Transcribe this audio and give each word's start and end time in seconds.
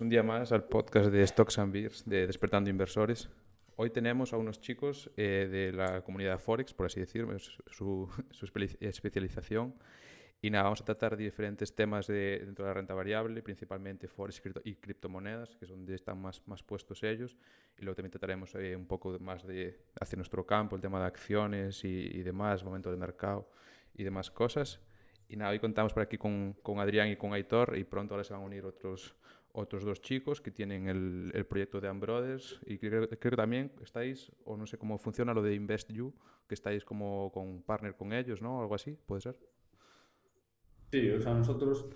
un 0.00 0.08
día 0.08 0.22
más 0.22 0.52
al 0.52 0.62
podcast 0.64 1.10
de 1.10 1.26
Stocks 1.26 1.58
and 1.58 1.72
Beers 1.72 2.04
de 2.04 2.28
Despertando 2.28 2.70
Inversores. 2.70 3.28
Hoy 3.74 3.90
tenemos 3.90 4.32
a 4.32 4.36
unos 4.36 4.60
chicos 4.60 5.10
eh, 5.16 5.48
de 5.50 5.72
la 5.72 6.02
comunidad 6.02 6.38
Forex, 6.38 6.72
por 6.72 6.86
así 6.86 7.00
decirlo, 7.00 7.36
su, 7.38 8.08
especialización. 8.80 9.74
Y 10.40 10.50
nada, 10.50 10.64
vamos 10.64 10.82
a 10.82 10.84
tratar 10.84 11.16
diferentes 11.16 11.74
temas 11.74 12.06
de, 12.06 12.42
dentro 12.44 12.64
de 12.64 12.70
la 12.70 12.74
renta 12.74 12.94
variable, 12.94 13.42
principalmente 13.42 14.06
Forex 14.06 14.40
y 14.62 14.76
criptomonedas, 14.76 15.56
que 15.56 15.64
es 15.64 15.70
donde 15.70 15.96
están 15.96 16.22
más, 16.22 16.46
más 16.46 16.62
puestos 16.62 17.02
ellos. 17.02 17.36
Y 17.76 17.82
luego 17.82 17.96
también 17.96 18.12
trataremos 18.12 18.54
eh, 18.54 18.76
un 18.76 18.86
poco 18.86 19.18
más 19.18 19.44
de 19.44 19.80
hacia 20.00 20.14
nuestro 20.14 20.46
campo, 20.46 20.76
el 20.76 20.82
tema 20.82 21.00
de 21.00 21.06
acciones 21.06 21.84
y, 21.84 22.22
demás, 22.22 22.62
momento 22.62 22.92
de 22.92 22.96
mercado 22.96 23.50
y 23.94 24.04
demás 24.04 24.30
cosas. 24.30 24.80
Y 25.28 25.36
nada, 25.36 25.50
hoy 25.50 25.58
contamos 25.58 25.92
por 25.92 26.04
aquí 26.04 26.18
con, 26.18 26.54
con 26.62 26.78
Adrián 26.78 27.08
y 27.08 27.16
con 27.16 27.32
Aitor 27.32 27.76
y 27.76 27.82
pronto 27.82 28.14
ahora 28.14 28.22
se 28.22 28.32
van 28.32 28.42
a 28.42 28.46
unir 28.46 28.64
otros, 28.64 29.16
otros 29.58 29.84
dos 29.84 30.00
chicos 30.00 30.40
que 30.40 30.50
tienen 30.50 30.88
el, 30.88 31.30
el 31.34 31.46
proyecto 31.46 31.80
de 31.80 31.88
Ambrothers 31.88 32.60
y 32.64 32.78
creo, 32.78 33.08
creo, 33.08 33.18
que 33.18 33.36
también 33.36 33.72
estáis, 33.82 34.30
o 34.44 34.56
no 34.56 34.66
sé 34.66 34.78
cómo 34.78 34.98
funciona 34.98 35.34
lo 35.34 35.42
de 35.42 35.54
InvestYou, 35.54 36.12
que 36.46 36.54
estáis 36.54 36.84
como 36.84 37.30
con 37.32 37.62
partner 37.62 37.96
con 37.96 38.12
ellos, 38.12 38.40
¿no? 38.40 38.60
Algo 38.60 38.74
así, 38.74 38.96
¿puede 39.06 39.20
ser? 39.20 39.36
Sí, 40.90 41.10
o 41.10 41.20
sea, 41.20 41.34
nosotros 41.34 41.86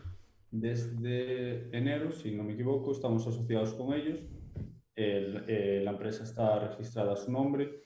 desde 0.50 1.74
enero, 1.76 2.12
si 2.12 2.32
no 2.32 2.44
me 2.44 2.52
equivoco, 2.52 2.92
estamos 2.92 3.26
asociados 3.26 3.72
con 3.74 3.94
ellos. 3.94 4.20
El, 4.94 5.44
eh, 5.48 5.80
la 5.82 5.92
empresa 5.92 6.24
está 6.24 6.58
registrada 6.68 7.14
a 7.14 7.16
su 7.16 7.32
nombre 7.32 7.82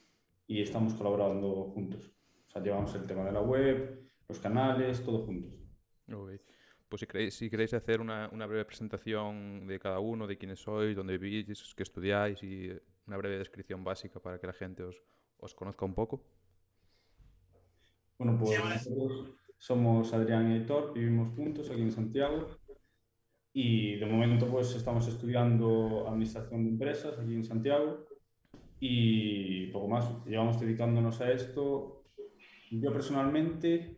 y 0.48 0.60
estamos 0.62 0.94
colaborando 0.94 1.70
juntos. 1.74 2.12
O 2.48 2.50
sea, 2.50 2.62
llevamos 2.62 2.92
el 2.96 3.06
tema 3.06 3.24
de 3.24 3.32
la 3.32 3.40
web, 3.40 4.10
los 4.28 4.40
canales, 4.40 5.04
todo 5.04 5.24
juntos. 5.24 5.54
Okay. 6.12 6.40
Pues 6.88 7.00
si 7.00 7.06
queréis, 7.06 7.34
si 7.34 7.50
queréis 7.50 7.74
hacer 7.74 8.00
una, 8.00 8.28
una, 8.32 8.46
breve 8.46 8.64
presentación 8.64 9.66
de 9.66 9.78
cada 9.78 9.98
uno, 9.98 10.26
de 10.26 10.38
quiénes 10.38 10.60
sois, 10.60 10.94
dónde 10.94 11.18
vivís, 11.18 11.74
qué 11.74 11.82
estudiáis 11.82 12.42
y 12.44 12.70
una 13.06 13.16
breve 13.16 13.38
descripción 13.38 13.82
básica 13.82 14.20
para 14.20 14.38
que 14.38 14.46
la 14.46 14.52
gente 14.52 14.84
os, 14.84 15.02
os 15.38 15.54
conozca 15.54 15.84
un 15.84 15.94
poco. 15.94 16.22
Bueno, 18.18 18.38
pues 18.38 18.58
nosotros 18.58 19.34
somos 19.58 20.12
Adrián 20.12 20.52
y 20.52 20.56
Héctor, 20.58 20.92
vivimos 20.94 21.34
juntos 21.34 21.70
aquí 21.70 21.82
en 21.82 21.92
Santiago 21.92 22.48
y 23.52 23.96
de 23.96 24.06
momento 24.06 24.46
pues 24.46 24.74
estamos 24.76 25.08
estudiando 25.08 26.06
Administración 26.08 26.64
de 26.64 26.70
Empresas 26.70 27.18
aquí 27.18 27.34
en 27.34 27.44
Santiago 27.44 28.06
y 28.78 29.66
poco 29.72 29.88
más. 29.88 30.24
Llevamos 30.24 30.60
dedicándonos 30.60 31.20
a 31.20 31.32
esto 31.32 32.04
yo 32.70 32.92
personalmente 32.92 33.96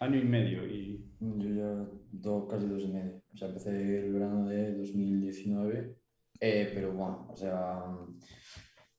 año 0.00 0.18
y 0.18 0.24
medio 0.24 0.66
y... 0.66 1.06
Yo 1.20 1.50
ya 1.50 1.86
dos, 2.12 2.48
casi 2.48 2.66
dos 2.66 2.82
y 2.82 2.88
medio. 2.92 3.22
O 3.32 3.36
sea, 3.36 3.48
empecé 3.48 3.70
el 4.00 4.12
verano 4.12 4.48
de 4.48 4.74
2019, 4.76 5.96
eh, 6.40 6.70
pero 6.74 6.92
bueno, 6.92 7.28
o 7.30 7.36
sea, 7.36 7.82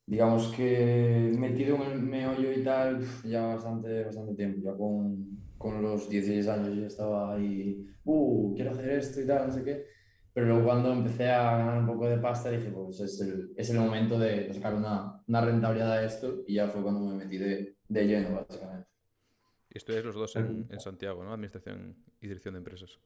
digamos 0.06 0.52
que 0.54 1.32
metido 1.38 1.76
en 1.78 1.92
el 1.92 2.02
meollo 2.02 2.52
y 2.52 2.64
tal, 2.64 3.04
ya 3.24 3.46
bastante, 3.48 4.04
bastante 4.04 4.36
tiempo, 4.36 4.62
ya 4.64 4.76
con, 4.76 5.40
con 5.58 5.82
los 5.82 6.10
16 6.10 6.48
años 6.48 6.76
ya 6.78 6.88
estaba 6.88 7.34
ahí, 7.34 7.86
uh, 8.06 8.54
quiero 8.56 8.72
hacer 8.72 8.90
esto 8.92 9.22
y 9.22 9.28
tal, 9.28 9.48
no 9.48 9.54
sé 9.54 9.64
qué. 9.64 9.86
Pero 10.34 10.48
luego 10.48 10.66
cuando 10.66 10.94
empecé 10.94 11.30
a 11.30 11.58
ganar 11.58 11.80
un 11.80 11.88
poco 11.88 12.08
de 12.08 12.18
pasta 12.18 12.50
dije, 12.50 12.72
pues 12.72 13.02
es 13.02 13.20
el, 13.22 13.52
es 13.58 13.70
el 13.70 13.80
momento 13.80 14.18
de 14.18 14.54
sacar 14.54 14.74
una, 14.76 15.22
una, 15.28 15.42
rentabilidad 15.42 15.92
a 15.92 16.06
esto 16.06 16.44
y 16.48 16.56
ya 16.56 16.68
fue 16.70 16.82
cuando 16.82 17.02
me 17.02 17.16
metí 17.16 17.38
de, 17.38 17.76
de 17.90 18.08
lleno, 18.08 18.36
básicamente. 18.36 18.91
Y 19.74 19.78
estudiáis 19.78 20.06
los 20.06 20.16
dos 20.16 20.36
en, 20.36 20.68
en, 20.70 20.80
Santiago, 20.80 21.24
¿no? 21.24 21.32
Administración 21.32 21.96
y 22.20 22.28
dirección 22.28 22.56
de 22.56 22.58
empresas. 22.60 23.00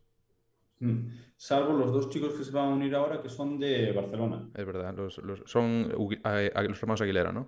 Mm. 0.80 1.08
Salvo 1.38 1.74
los 1.74 1.92
dos 1.94 2.10
chicos 2.10 2.34
que 2.34 2.44
se 2.44 2.52
van 2.52 2.72
a 2.72 2.74
unir 2.74 2.96
ahora, 2.96 3.22
que 3.22 3.30
son 3.30 3.60
de 3.60 3.92
Barcelona. 3.92 4.50
Es 4.54 4.66
verdad, 4.66 4.94
los, 4.96 5.20
los 5.20 5.44
son 5.46 5.90
los 5.90 6.82
hermanos 6.82 7.02
Aguilera, 7.02 7.32
¿no? 7.32 7.48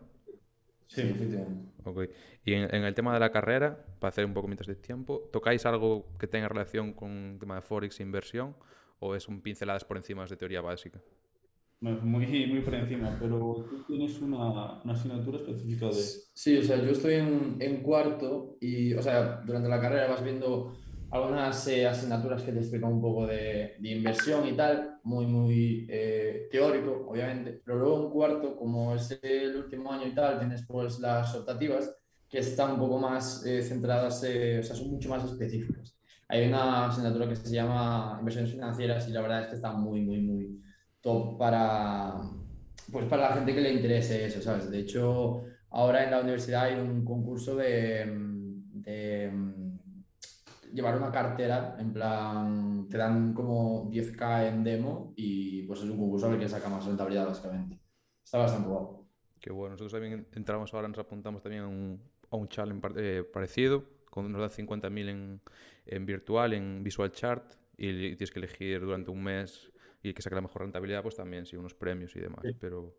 Sí, 0.85 1.01
efectivamente. 1.01 1.71
Okay. 1.83 2.09
Y 2.45 2.53
en, 2.53 2.73
en, 2.73 2.83
el 2.83 2.93
tema 2.93 3.13
de 3.13 3.19
la 3.19 3.31
carrera, 3.31 3.85
para 3.99 4.09
hacer 4.09 4.23
un 4.23 4.33
poco 4.33 4.47
mientras 4.47 4.67
de 4.67 4.75
tiempo, 4.75 5.29
¿tocáis 5.33 5.65
algo 5.65 6.07
que 6.17 6.27
tenga 6.27 6.47
relación 6.47 6.93
con 6.93 7.33
el 7.33 7.39
tema 7.39 7.55
de 7.55 7.61
Forex 7.61 7.99
e 7.99 8.03
inversión 8.03 8.55
o 8.99 9.15
es 9.15 9.27
un 9.27 9.41
pinceladas 9.41 9.83
por 9.83 9.97
encima 9.97 10.25
de 10.25 10.37
teoría 10.37 10.61
básica? 10.61 11.01
Muy, 11.79 11.93
muy 12.47 12.61
por 12.61 12.73
encima, 12.73 13.15
pero 13.19 13.65
tú 13.69 13.83
tienes 13.87 14.19
una, 14.21 14.81
una, 14.81 14.93
asignatura 14.93 15.37
específica 15.37 15.87
de... 15.87 16.03
Sí, 16.33 16.57
o 16.57 16.63
sea, 16.63 16.77
yo 16.77 16.91
estoy 16.91 17.15
en, 17.15 17.57
en, 17.59 17.83
cuarto 17.83 18.57
y, 18.59 18.93
o 18.93 19.01
sea, 19.01 19.41
durante 19.45 19.69
la 19.69 19.79
carrera 19.79 20.07
vas 20.07 20.23
viendo 20.23 20.75
algunas 21.11 21.67
eh, 21.67 21.87
asignaturas 21.87 22.41
que 22.41 22.51
te 22.51 22.59
explican 22.59 22.93
un 22.93 23.01
poco 23.01 23.27
de, 23.27 23.75
de 23.79 23.89
inversión 23.89 24.47
y 24.47 24.53
tal, 24.53 24.99
muy, 25.03 25.27
muy 25.27 25.87
eh, 25.89 26.47
teórico, 26.51 27.05
obviamente, 27.07 27.61
pero 27.63 27.77
luego 27.77 28.05
en 28.05 28.11
cuarto, 28.11 28.55
como 28.55 28.95
es 28.95 29.17
el 29.21 29.55
último 29.55 29.91
año 29.91 30.07
y 30.07 30.15
tal, 30.15 30.39
tienes 30.39 30.65
pues 30.67 30.99
las 30.99 31.33
optativas 31.35 31.95
que 32.27 32.39
están 32.39 32.71
un 32.71 32.79
poco 32.79 32.99
más 32.99 33.45
eh, 33.45 33.61
centradas, 33.61 34.17
o 34.17 34.63
sea, 34.63 34.75
son 34.75 34.89
mucho 34.89 35.09
más 35.09 35.23
específicas. 35.23 35.95
Hay 36.27 36.47
una 36.47 36.87
asignatura 36.87 37.29
que 37.29 37.37
se 37.37 37.53
llama 37.53 38.17
inversiones 38.19 38.51
financieras 38.51 39.07
y 39.07 39.13
la 39.13 39.21
verdad 39.21 39.41
es 39.43 39.47
que 39.47 39.55
está 39.55 39.71
muy, 39.71 40.01
muy, 40.01 40.19
muy 40.19 40.61
para, 41.37 42.13
pues 42.91 43.05
para 43.05 43.29
la 43.29 43.35
gente 43.35 43.53
que 43.53 43.61
le 43.61 43.73
interese 43.73 44.25
eso, 44.25 44.41
¿sabes? 44.41 44.69
De 44.69 44.79
hecho, 44.79 45.43
ahora 45.69 46.03
en 46.03 46.11
la 46.11 46.21
universidad 46.21 46.63
hay 46.63 46.75
un 46.75 47.05
concurso 47.05 47.55
de, 47.55 48.25
llevar 50.73 50.97
una 50.97 51.11
cartera, 51.11 51.75
en 51.79 51.93
plan, 51.93 52.87
te 52.89 52.97
dan 52.97 53.33
como 53.33 53.89
10k 53.89 54.49
en 54.49 54.63
demo 54.63 55.13
y 55.15 55.63
pues 55.63 55.81
es 55.81 55.89
un 55.89 55.97
concurso 55.97 56.27
a 56.27 56.29
ver 56.29 56.37
quién 56.37 56.49
saca 56.49 56.69
más 56.69 56.85
rentabilidad, 56.85 57.25
básicamente. 57.25 57.79
Está 58.23 58.37
bastante 58.37 58.67
guapo. 58.67 59.07
Qué 59.39 59.51
bueno, 59.51 59.71
nosotros 59.71 59.93
también 59.93 60.27
entramos 60.33 60.73
ahora, 60.73 60.87
nos 60.87 60.99
apuntamos 60.99 61.41
también 61.41 61.63
a 61.63 61.67
un, 61.67 62.01
a 62.29 62.35
un 62.35 62.47
challenge 62.47 62.87
eh, 62.97 63.23
parecido, 63.23 63.85
con 64.09 64.31
nos 64.31 64.41
da 64.41 64.49
50.000 64.49 65.09
en, 65.09 65.41
en 65.85 66.05
virtual, 66.05 66.53
en 66.53 66.83
Visual 66.83 67.11
Chart, 67.11 67.53
y 67.77 68.15
tienes 68.15 68.31
que 68.31 68.39
elegir 68.39 68.81
durante 68.81 69.11
un 69.11 69.23
mes 69.23 69.71
y 70.09 70.13
que 70.13 70.21
saque 70.21 70.35
la 70.35 70.41
mejor 70.41 70.61
rentabilidad, 70.61 71.01
pues 71.01 71.15
también, 71.15 71.45
sí, 71.45 71.55
unos 71.55 71.73
premios 71.73 72.15
y 72.15 72.19
demás. 72.19 72.41
Sí. 72.43 72.55
Pero 72.59 72.95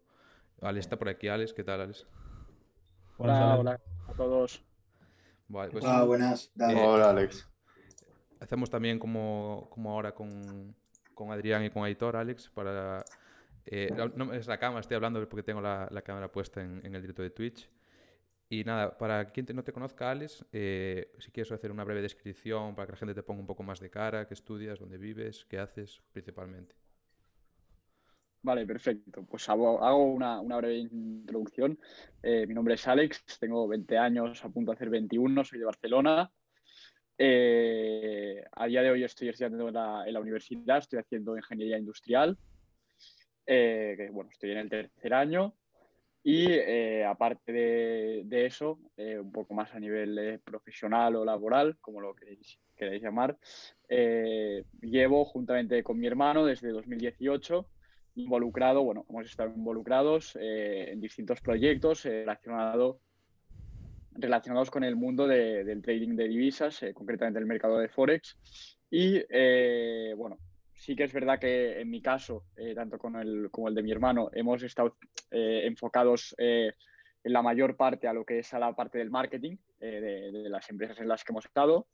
Alex 0.60 0.86
está 0.86 0.98
por 0.98 1.08
aquí. 1.08 1.28
Alex, 1.28 1.52
¿qué 1.52 1.64
tal, 1.64 1.80
Alex? 1.80 2.06
Hola, 3.16 3.56
hola 3.56 3.80
a 4.06 4.12
todos. 4.12 4.64
Vale, 5.48 5.72
pues, 5.72 5.84
hola, 5.84 6.04
buenas. 6.04 6.52
Eh, 6.58 6.74
hola, 6.76 7.10
Alex. 7.10 7.48
Hacemos 8.41 8.70
también 8.70 8.98
como, 8.98 9.68
como 9.70 9.91
ahora 9.91 10.14
con, 10.14 10.74
con 11.14 11.32
Adrián 11.32 11.64
y 11.64 11.70
con 11.70 11.84
Aitor, 11.84 12.16
Alex, 12.16 12.50
para... 12.50 13.04
Eh, 13.70 13.94
no 14.14 14.32
es 14.32 14.47
la 14.47 14.58
cámara, 14.58 14.80
estoy 14.80 14.94
hablando 14.94 15.26
porque 15.28 15.42
tengo 15.42 15.60
la, 15.60 15.88
la 15.91 16.00
cámara 16.00 16.32
puesta 16.32 16.62
en, 16.62 16.80
en, 16.86 16.94
el 16.94 17.02
directo 17.02 17.22
de 17.22 17.28
Twitch. 17.30 17.68
Y 18.48 18.64
nada, 18.64 18.97
para 18.97 19.30
quien 19.30 19.44
te, 19.44 19.52
no 19.52 19.62
te 19.62 19.72
conozca, 19.72 20.10
Alex, 20.10 20.44
eh, 20.52 21.12
si 21.18 21.30
quieres 21.30 21.52
hacer 21.52 21.70
una 21.70 21.84
breve 21.84 22.00
descripción 22.00 22.74
para 22.74 22.86
que 22.86 22.92
la 22.92 22.98
gente 22.98 23.14
te 23.14 23.22
ponga 23.22 23.41
un 23.41 23.47
poco 23.47 23.62
más 23.62 23.78
de 23.78 23.91
cara, 23.91 24.26
qué 24.26 24.32
estudias, 24.32 24.78
dónde 24.78 24.97
vives, 24.97 25.44
qué 25.50 25.58
haces 25.58 26.00
principalmente. 26.12 26.74
Vale, 28.43 28.66
perfecto. 28.66 29.25
Pues 29.25 29.49
hago, 29.49 30.04
una, 30.04 30.41
una, 30.41 30.56
breve 30.59 30.76
introducción. 30.76 31.78
Eh, 32.22 32.47
mi 32.47 32.54
nombre 32.54 32.75
es 32.75 32.87
Alex, 32.87 33.25
tengo 33.41 33.66
20 33.66 33.99
años, 33.99 34.44
a 34.44 34.49
punto 34.49 34.71
de 34.71 34.76
hacer 34.76 34.91
21, 34.91 35.44
soy 35.44 35.59
de 35.59 35.65
Barcelona. 35.65 36.31
Eh, 37.19 38.44
a 38.53 38.66
día 38.66 38.82
de 38.82 38.91
hoy 38.91 39.03
estoy 39.03 39.28
estudiando 39.28 39.69
en 39.69 39.75
la, 39.75 40.21
universidad, 40.21 40.78
estoy 40.78 41.00
haciendo 41.00 41.37
ingeniería 41.37 41.78
industrial. 41.78 42.38
Eh, 43.44 44.09
bueno, 44.12 44.31
estoy 44.31 44.53
en 44.53 44.59
el 44.59 44.71
tercer 44.71 45.15
año. 45.15 45.54
Y 46.22 46.59
aparte 47.03 47.53
de, 47.53 48.22
de 48.25 48.47
eso, 48.47 48.78
un 48.97 49.32
poco 49.32 49.54
más 49.54 49.72
a 49.75 49.81
nivel 49.81 50.41
profesional 50.44 51.16
o 51.16 51.25
laboral, 51.25 51.78
como 51.81 52.00
lo 52.00 52.15
queréis, 52.15 52.59
queréis 52.77 53.03
llamar, 53.03 53.38
llevo 53.88 55.25
juntamente 55.25 55.82
con 55.82 55.98
mi 55.98 56.06
hermano 56.06 56.44
desde 56.44 56.69
2018 56.69 57.66
involucrado, 58.18 58.82
bueno, 58.82 59.06
hemos 59.09 59.26
estado 59.26 59.53
involucrados 59.54 60.36
eh, 60.41 60.91
en 60.91 61.00
distintos 61.00 61.41
proyectos 61.41 62.04
eh, 62.04 62.20
relacionado, 62.20 63.00
relacionados 64.12 64.70
con 64.70 64.82
el 64.84 64.97
mundo 64.97 65.26
de, 65.26 65.65
del 65.65 65.82
trading 65.82 66.16
de 66.16 66.28
divisas, 66.28 66.82
eh, 66.82 66.92
concretamente 66.92 67.38
el 67.38 67.47
mercado 67.47 67.78
de 67.78 67.88
Forex. 67.88 68.36
Y 68.91 69.22
bueno, 70.16 70.38
sí 70.72 70.97
que 70.97 71.04
es 71.04 71.12
verdad 71.12 71.38
que 71.38 71.80
en 71.80 71.91
mi 71.91 72.00
caso, 72.00 72.44
tanto 72.74 72.98
con 72.98 73.16
el, 73.16 73.50
como 73.50 73.68
el 73.68 73.74
de 73.74 73.82
mi 73.82 73.92
hermano, 73.92 74.30
hemos 74.32 74.62
estado 74.62 74.97
enfocados 75.30 76.34
en 76.38 76.72
la 77.24 77.42
mayor 77.42 77.76
parte 77.76 78.09
a 78.09 78.14
lo 78.14 78.24
que 78.24 78.38
es 78.38 78.54
a 78.54 78.59
la 78.59 78.74
parte 78.74 78.97
del 78.97 79.10
marketing 79.10 79.59
de 79.78 80.48
las 80.48 80.71
empresas 80.71 80.98
en 81.00 81.09
las 81.09 81.22
que 81.22 81.32
hemos 81.32 81.44
estado. 81.44 81.86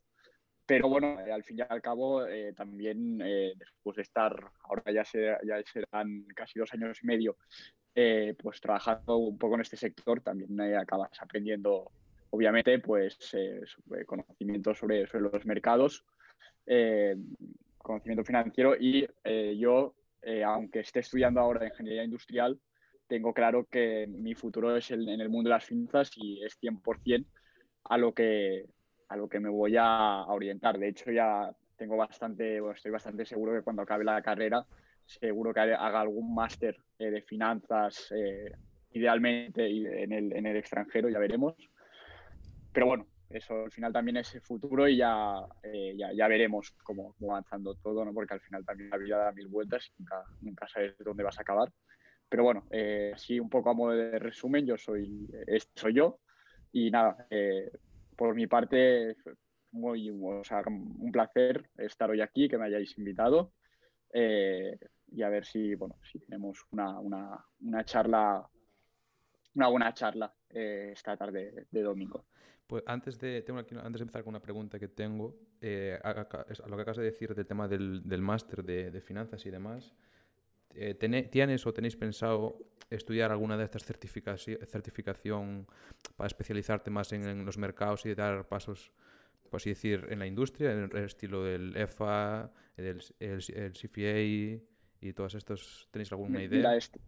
Pero 0.65 0.89
bueno, 0.89 1.19
eh, 1.19 1.31
al 1.31 1.43
fin 1.43 1.59
y 1.59 1.61
al 1.61 1.81
cabo, 1.81 2.25
eh, 2.25 2.53
también 2.53 3.21
eh, 3.23 3.53
después 3.55 3.97
de 3.97 4.01
estar, 4.01 4.35
ahora 4.63 4.91
ya, 4.91 5.05
se, 5.05 5.37
ya 5.43 5.61
serán 5.71 6.25
casi 6.35 6.57
dos 6.57 6.73
años 6.73 6.99
y 7.03 7.05
medio, 7.05 7.37
pues 8.41 8.59
trabajando 8.59 9.17
un 9.17 9.37
poco 9.37 9.55
en 9.55 9.61
este 9.61 9.77
sector, 9.77 10.21
también 10.21 10.59
acabas 10.75 11.11
aprendiendo, 11.21 11.91
obviamente, 12.31 12.79
pues 12.79 13.17
conocimiento 14.05 14.75
sobre, 14.75 15.07
sobre, 15.07 15.23
los 15.31 15.45
mercados, 15.45 16.03
conocimiento 17.77 18.25
financiero 18.25 18.75
y 18.77 19.07
yo 19.57 19.95
aunque 20.43 20.81
esté 20.81 20.99
estudiando 20.99 21.39
ahora 21.39 21.67
ingeniería 21.67 22.03
industrial, 22.03 22.59
tengo 23.07 23.33
claro 23.33 23.65
que 23.65 24.07
mi 24.07 24.35
futuro 24.35 24.75
es 24.75 24.91
en 24.91 25.07
el 25.07 25.29
mundo 25.29 25.49
de 25.49 25.55
las 25.55 25.65
finanzas 25.65 26.11
y 26.17 26.43
es 26.43 26.59
100% 26.59 27.25
a 27.85 27.97
lo 27.97 28.13
que, 28.13 28.65
a 29.07 29.15
lo 29.15 29.27
que 29.27 29.39
me 29.39 29.49
voy 29.49 29.75
a, 29.77 30.25
orientar. 30.27 30.77
De 30.77 30.89
hecho, 30.89 31.11
ya 31.11 31.51
tengo 31.75 31.97
bastante, 31.97 32.59
estoy 32.73 32.91
bastante 32.91 33.25
seguro 33.25 33.53
que 33.53 33.61
cuando 33.61 33.81
acabe 33.81 34.03
la 34.03 34.21
carrera, 34.21 34.65
seguro 35.05 35.53
que 35.53 35.59
haga 35.59 36.01
algún 36.01 36.33
máster 36.33 36.77
eh, 36.97 37.11
de 37.11 37.21
finanzas, 37.21 38.11
eh, 38.11 38.51
idealmente 38.91 39.65
en 40.03 40.11
el, 40.11 40.33
en 40.33 40.45
el 40.45 40.57
extranjero, 40.57 41.09
ya 41.09 41.19
veremos. 41.19 41.55
Pero 42.71 42.87
bueno, 42.87 43.07
eso 43.29 43.63
al 43.65 43.71
final 43.71 43.91
también 43.91 44.17
es 44.17 44.33
el 44.35 44.41
futuro 44.41 44.87
y 44.87 44.97
ya, 44.97 45.35
eh, 45.63 45.95
ya, 45.97 46.13
ya, 46.13 46.27
veremos 46.27 46.75
cómo, 46.83 47.15
avanzando 47.21 47.75
todo, 47.75 48.05
¿no? 48.05 48.13
porque 48.13 48.35
al 48.35 48.41
final 48.41 48.63
también 48.63 48.89
la 48.89 48.97
vida 48.97 49.17
da 49.17 49.31
mil 49.31 49.47
vueltas 49.47 49.87
y 49.87 50.01
nunca, 50.01 50.23
nunca 50.41 50.67
sabes 50.67 50.95
dónde 50.99 51.23
vas 51.23 51.37
a 51.39 51.41
acabar. 51.41 51.71
Pero 52.29 52.43
bueno, 52.43 52.65
eh, 52.71 53.11
así 53.13 53.39
un 53.39 53.49
poco 53.49 53.69
a 53.69 53.73
modo 53.73 53.91
de 53.91 54.19
resumen, 54.19 54.65
yo 54.65 54.77
soy, 54.77 55.27
soy 55.75 55.93
yo 55.93 56.19
y 56.71 56.91
nada, 56.91 57.27
eh, 57.29 57.71
por 58.15 58.35
mi 58.35 58.47
parte, 58.47 59.15
muy, 59.71 60.09
o 60.09 60.43
sea, 60.43 60.63
un 60.67 61.11
placer 61.11 61.69
estar 61.77 62.09
hoy 62.09 62.21
aquí, 62.21 62.47
que 62.47 62.57
me 62.57 62.65
hayáis 62.65 62.97
invitado 62.97 63.53
eh, 64.13 64.77
y 65.11 65.21
a 65.23 65.29
ver 65.29 65.45
si, 65.45 65.75
bueno, 65.75 65.97
si 66.09 66.19
tenemos 66.19 66.65
una, 66.71 66.99
una, 66.99 67.45
una 67.61 67.83
charla, 67.83 68.47
una 69.55 69.67
buena 69.67 69.93
charla 69.93 70.33
esta 70.49 71.17
tarde 71.17 71.67
de 71.69 71.81
domingo. 71.81 72.25
Pues 72.65 72.83
antes 72.87 73.19
de, 73.19 73.41
tengo 73.41 73.59
aquí, 73.59 73.75
antes 73.75 73.99
de 73.99 74.03
empezar 74.03 74.23
con 74.23 74.31
una 74.31 74.41
pregunta 74.41 74.79
que 74.79 74.87
tengo, 74.87 75.35
eh, 75.61 75.99
a, 76.03 76.13
lo 76.13 76.75
que 76.75 76.81
acabas 76.81 76.97
de 76.97 77.03
decir 77.03 77.35
del 77.35 77.45
tema 77.45 77.67
del, 77.67 78.07
del 78.07 78.21
máster 78.21 78.63
de, 78.63 78.89
de, 78.89 79.01
finanzas 79.01 79.45
y 79.45 79.51
demás, 79.51 79.93
eh, 80.75 81.27
¿tienes 81.31 81.65
o 81.65 81.73
tenéis 81.73 81.95
pensado 81.95 82.57
estudiar 82.89 83.31
alguna 83.31 83.57
de 83.57 83.63
estas 83.65 83.83
certificación 83.83 85.67
para 86.15 86.27
especializarte 86.27 86.91
más 86.91 87.11
en, 87.13 87.27
en, 87.27 87.45
los 87.45 87.57
mercados 87.57 88.05
y 88.05 88.13
dar 88.13 88.47
pasos, 88.47 88.91
por 89.49 89.57
así 89.57 89.69
decir, 89.69 90.05
en 90.09 90.19
la 90.19 90.27
industria, 90.27 90.71
en 90.71 90.89
el 90.91 91.05
estilo 91.05 91.43
del 91.43 91.75
EFA, 91.75 92.51
el, 92.77 93.01
el, 93.19 93.43
el 93.55 93.71
CFA 93.73 94.19
y 95.01 95.13
todos 95.13 95.35
estos? 95.35 95.87
¿Tenéis 95.91 96.11
alguna 96.11 96.43
idea? 96.43 96.75
Este, 96.75 96.99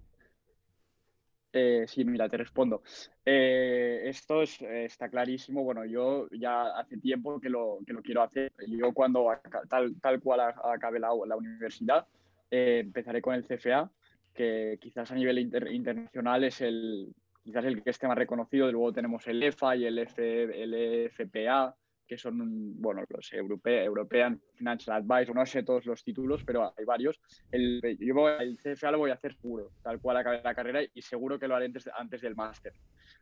eh, 1.53 1.85
sí, 1.87 2.05
mira, 2.05 2.29
te 2.29 2.37
respondo. 2.37 2.83
Eh, 3.25 4.01
esto 4.05 4.43
es, 4.43 4.61
está 4.61 5.09
clarísimo. 5.09 5.63
Bueno, 5.63 5.85
yo 5.85 6.27
ya 6.31 6.77
hace 6.77 6.97
tiempo 6.97 7.39
que 7.39 7.49
lo, 7.49 7.79
que 7.85 7.93
lo 7.93 8.01
quiero 8.01 8.21
hacer. 8.21 8.51
Yo 8.67 8.93
cuando 8.93 9.27
tal, 9.67 9.95
tal 9.99 10.19
cual 10.19 10.41
acabe 10.41 10.99
la, 10.99 11.09
la 11.25 11.35
universidad, 11.35 12.05
eh, 12.51 12.79
empezaré 12.83 13.21
con 13.21 13.35
el 13.35 13.43
CFA, 13.43 13.91
que 14.33 14.77
quizás 14.79 15.11
a 15.11 15.15
nivel 15.15 15.39
inter, 15.39 15.71
internacional 15.71 16.43
es 16.43 16.61
el, 16.61 17.13
quizás 17.43 17.65
el 17.65 17.81
que 17.83 17.89
esté 17.89 18.07
más 18.07 18.17
reconocido. 18.17 18.71
Luego 18.71 18.93
tenemos 18.93 19.25
el 19.27 19.41
EFA 19.41 19.75
y 19.75 19.85
el, 19.85 19.99
F, 19.99 20.43
el 20.63 21.09
FPA, 21.09 21.75
que 22.07 22.17
son, 22.17 22.79
bueno, 22.81 23.03
los 23.09 23.33
European 23.33 24.41
Financial 24.55 24.95
Advice, 24.95 25.33
no 25.33 25.45
sé 25.45 25.63
todos 25.63 25.85
los 25.85 26.03
títulos, 26.03 26.43
pero 26.45 26.73
hay 26.77 26.85
varios. 26.85 27.19
El, 27.51 27.81
yo 27.99 28.29
el 28.29 28.57
CFA 28.57 28.91
lo 28.91 28.99
voy 28.99 29.11
a 29.11 29.15
hacer 29.15 29.35
seguro, 29.35 29.71
tal 29.83 29.99
cual 29.99 30.17
acabe 30.17 30.41
la 30.41 30.55
carrera 30.55 30.81
y 30.93 31.01
seguro 31.01 31.37
que 31.37 31.47
lo 31.47 31.55
haré 31.55 31.65
antes, 31.65 31.89
antes 31.95 32.21
del 32.21 32.35
máster. 32.35 32.73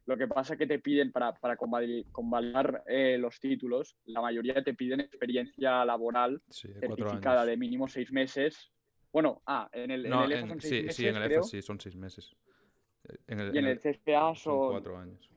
Lo 0.05 0.17
que 0.17 0.27
pasa 0.27 0.53
es 0.53 0.59
que 0.59 0.67
te 0.67 0.79
piden 0.79 1.11
para, 1.11 1.33
para 1.33 1.57
convalidar 1.57 2.83
eh, 2.87 3.17
los 3.17 3.39
títulos, 3.39 3.97
la 4.05 4.21
mayoría 4.21 4.63
te 4.63 4.75
piden 4.75 4.99
experiencia 4.99 5.83
laboral 5.83 6.41
sí, 6.49 6.69
certificada 6.79 7.45
de 7.45 7.57
mínimo 7.57 7.87
seis 7.87 8.11
meses. 8.11 8.71
Bueno, 9.15 9.41
ah, 9.45 9.69
en 9.71 9.91
el, 9.91 10.09
no, 10.09 10.25
en 10.25 10.31
el 10.33 10.37
EFA 10.39 10.47
son 10.49 10.59
seis 10.59 10.73
sí, 10.73 10.81
meses, 10.81 10.95
sí, 10.97 11.07
en 11.07 11.15
el 11.15 11.23
creo, 11.23 11.39
EFA 11.39 11.47
sí, 11.47 11.61
son 11.61 11.79
seis 11.79 11.95
meses. 11.95 12.35
En 13.27 13.39
el, 13.39 13.55
y 13.55 13.59
en 13.59 13.65
el 13.67 13.79
CFA 13.79 14.35
son 14.35 14.35
son, 14.35 14.71
cuatro 14.71 14.97
años. 14.97 15.29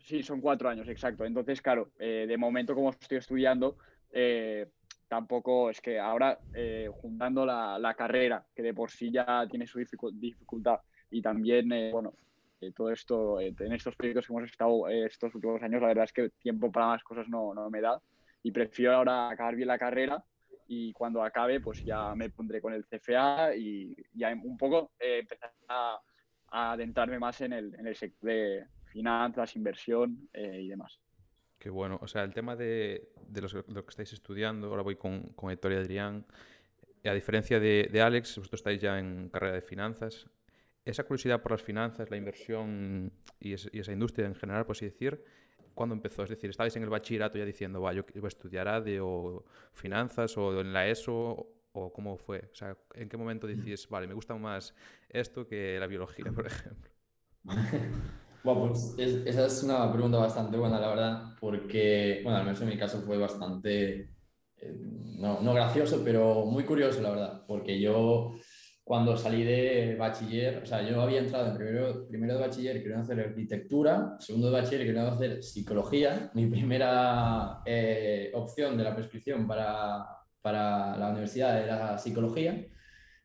Sí, 0.00 0.24
son 0.24 0.40
cuatro 0.40 0.68
años, 0.68 0.88
exacto. 0.88 1.24
Entonces, 1.24 1.62
claro, 1.62 1.92
eh, 2.00 2.24
de 2.26 2.36
momento 2.36 2.74
como 2.74 2.90
estoy 2.90 3.18
estudiando, 3.18 3.76
eh, 4.10 4.66
tampoco 5.06 5.70
es 5.70 5.80
que 5.80 6.00
ahora 6.00 6.40
eh, 6.52 6.90
juntando 6.92 7.46
la, 7.46 7.78
la, 7.78 7.94
carrera, 7.94 8.44
que 8.52 8.62
de 8.64 8.74
por 8.74 8.90
sí 8.90 9.12
ya 9.12 9.46
tiene 9.48 9.68
su 9.68 9.78
dificultad, 9.78 10.80
y 11.12 11.22
también, 11.22 11.70
eh, 11.70 11.92
bueno, 11.92 12.14
todo 12.74 12.90
esto, 12.90 13.40
en 13.40 13.72
estos 13.72 13.94
proyectos 13.94 14.26
que 14.26 14.32
hemos 14.32 14.50
estado 14.50 14.88
estos 14.88 15.32
últimos 15.32 15.62
años, 15.62 15.80
la 15.80 15.86
verdad 15.86 16.06
es 16.06 16.12
que 16.12 16.30
tiempo 16.30 16.72
para 16.72 16.88
más 16.88 17.04
cosas 17.04 17.28
no, 17.28 17.54
no 17.54 17.70
me 17.70 17.80
da 17.80 18.02
y 18.42 18.50
prefiero 18.50 18.96
ahora 18.96 19.30
acabar 19.30 19.54
bien 19.54 19.68
la 19.68 19.78
carrera 19.78 20.24
y 20.72 20.92
cuando 20.92 21.20
acabe, 21.20 21.58
pues 21.58 21.84
ya 21.84 22.14
me 22.14 22.30
pondré 22.30 22.60
con 22.60 22.72
el 22.72 22.86
CFA 22.86 23.56
y 23.56 23.92
ya 24.14 24.32
un 24.32 24.56
poco 24.56 24.92
empezar 25.00 25.52
a, 25.66 26.00
a, 26.46 26.72
adentrarme 26.72 27.18
más 27.18 27.40
en 27.40 27.52
el, 27.54 27.74
en 27.74 27.88
el 27.88 27.96
sector 27.96 28.30
de 28.30 28.66
finanzas, 28.84 29.56
inversión 29.56 30.28
eh, 30.32 30.60
y 30.62 30.68
demás. 30.68 31.00
Qué 31.58 31.70
bueno. 31.70 31.98
O 32.00 32.06
sea, 32.06 32.22
el 32.22 32.32
tema 32.32 32.54
de, 32.54 33.10
de 33.26 33.40
los, 33.40 33.52
lo 33.52 33.84
que 33.84 33.90
estáis 33.90 34.12
estudiando, 34.12 34.68
ahora 34.68 34.82
voy 34.82 34.94
con, 34.94 35.32
con 35.34 35.50
Héctor 35.50 35.72
y 35.72 35.74
Adrián. 35.74 36.24
A 37.04 37.14
diferencia 37.14 37.58
de, 37.58 37.88
de, 37.90 38.00
Alex, 38.00 38.36
vosotros 38.38 38.60
estáis 38.60 38.80
ya 38.80 38.96
en 39.00 39.28
carrera 39.28 39.54
de 39.54 39.62
finanzas. 39.62 40.30
Esa 40.84 41.02
curiosidad 41.02 41.42
por 41.42 41.50
las 41.50 41.62
finanzas, 41.62 42.10
la 42.10 42.16
inversión 42.16 43.12
y, 43.40 43.54
es, 43.54 43.68
y 43.72 43.80
esa 43.80 43.90
industria 43.90 44.28
en 44.28 44.36
general, 44.36 44.66
por 44.66 44.76
así 44.76 44.84
decir, 44.84 45.20
¿cuándo 45.74 45.94
empezó? 45.94 46.22
Es 46.22 46.30
decir, 46.30 46.50
¿estabais 46.50 46.74
en 46.76 46.82
el 46.82 46.90
bachillerato 46.90 47.38
ya 47.38 47.44
diciendo, 47.44 47.80
va, 47.80 47.92
yo 47.92 48.04
voy 48.14 48.24
a 48.24 48.28
estudiar 48.28 48.68
ADE 48.68 49.00
o 49.00 49.44
finanzas 49.72 50.36
o 50.36 50.60
en 50.60 50.72
la 50.72 50.88
ESO 50.88 51.46
o 51.72 51.92
cómo 51.92 52.16
fue? 52.16 52.48
O 52.52 52.54
sea, 52.54 52.76
¿en 52.94 53.08
qué 53.08 53.16
momento 53.16 53.46
decís, 53.46 53.88
vale, 53.88 54.06
me 54.06 54.14
gusta 54.14 54.34
más 54.36 54.74
esto 55.08 55.46
que 55.46 55.78
la 55.78 55.86
biología, 55.86 56.32
por 56.32 56.46
ejemplo? 56.46 56.90
Bueno, 58.42 58.68
pues 58.68 58.94
es, 58.96 59.26
esa 59.26 59.46
es 59.46 59.62
una 59.62 59.92
pregunta 59.92 60.16
bastante 60.16 60.56
buena, 60.56 60.80
la 60.80 60.88
verdad, 60.88 61.36
porque, 61.38 62.20
bueno, 62.24 62.38
al 62.38 62.44
menos 62.44 62.60
en 62.62 62.68
mi 62.68 62.78
caso 62.78 63.02
fue 63.02 63.18
bastante, 63.18 64.14
eh, 64.56 64.74
no, 65.18 65.42
no, 65.42 65.52
gracioso, 65.52 66.00
pero 66.02 66.46
muy 66.46 66.64
curioso, 66.64 67.02
la 67.02 67.10
verdad, 67.10 67.44
porque 67.46 67.78
yo 67.78 68.32
cuando 68.90 69.16
salí 69.16 69.44
de 69.44 69.94
bachiller, 69.94 70.64
o 70.64 70.66
sea, 70.66 70.82
yo 70.82 71.00
había 71.00 71.20
entrado 71.20 71.46
en 71.46 71.56
primero, 71.56 72.08
primero 72.08 72.34
de 72.34 72.40
bachiller 72.40 72.82
quería 72.82 72.98
hacer 72.98 73.20
arquitectura, 73.20 74.16
segundo 74.18 74.48
de 74.50 74.60
bachiller 74.60 74.84
quería 74.84 75.06
hacer 75.06 75.44
psicología, 75.44 76.28
mi 76.34 76.46
primera 76.46 77.62
eh, 77.64 78.32
opción 78.34 78.76
de 78.76 78.82
la 78.82 78.96
prescripción 78.96 79.46
para, 79.46 80.04
para 80.42 80.96
la 80.96 81.10
universidad 81.10 81.62
era 81.62 81.98
psicología, 81.98 82.66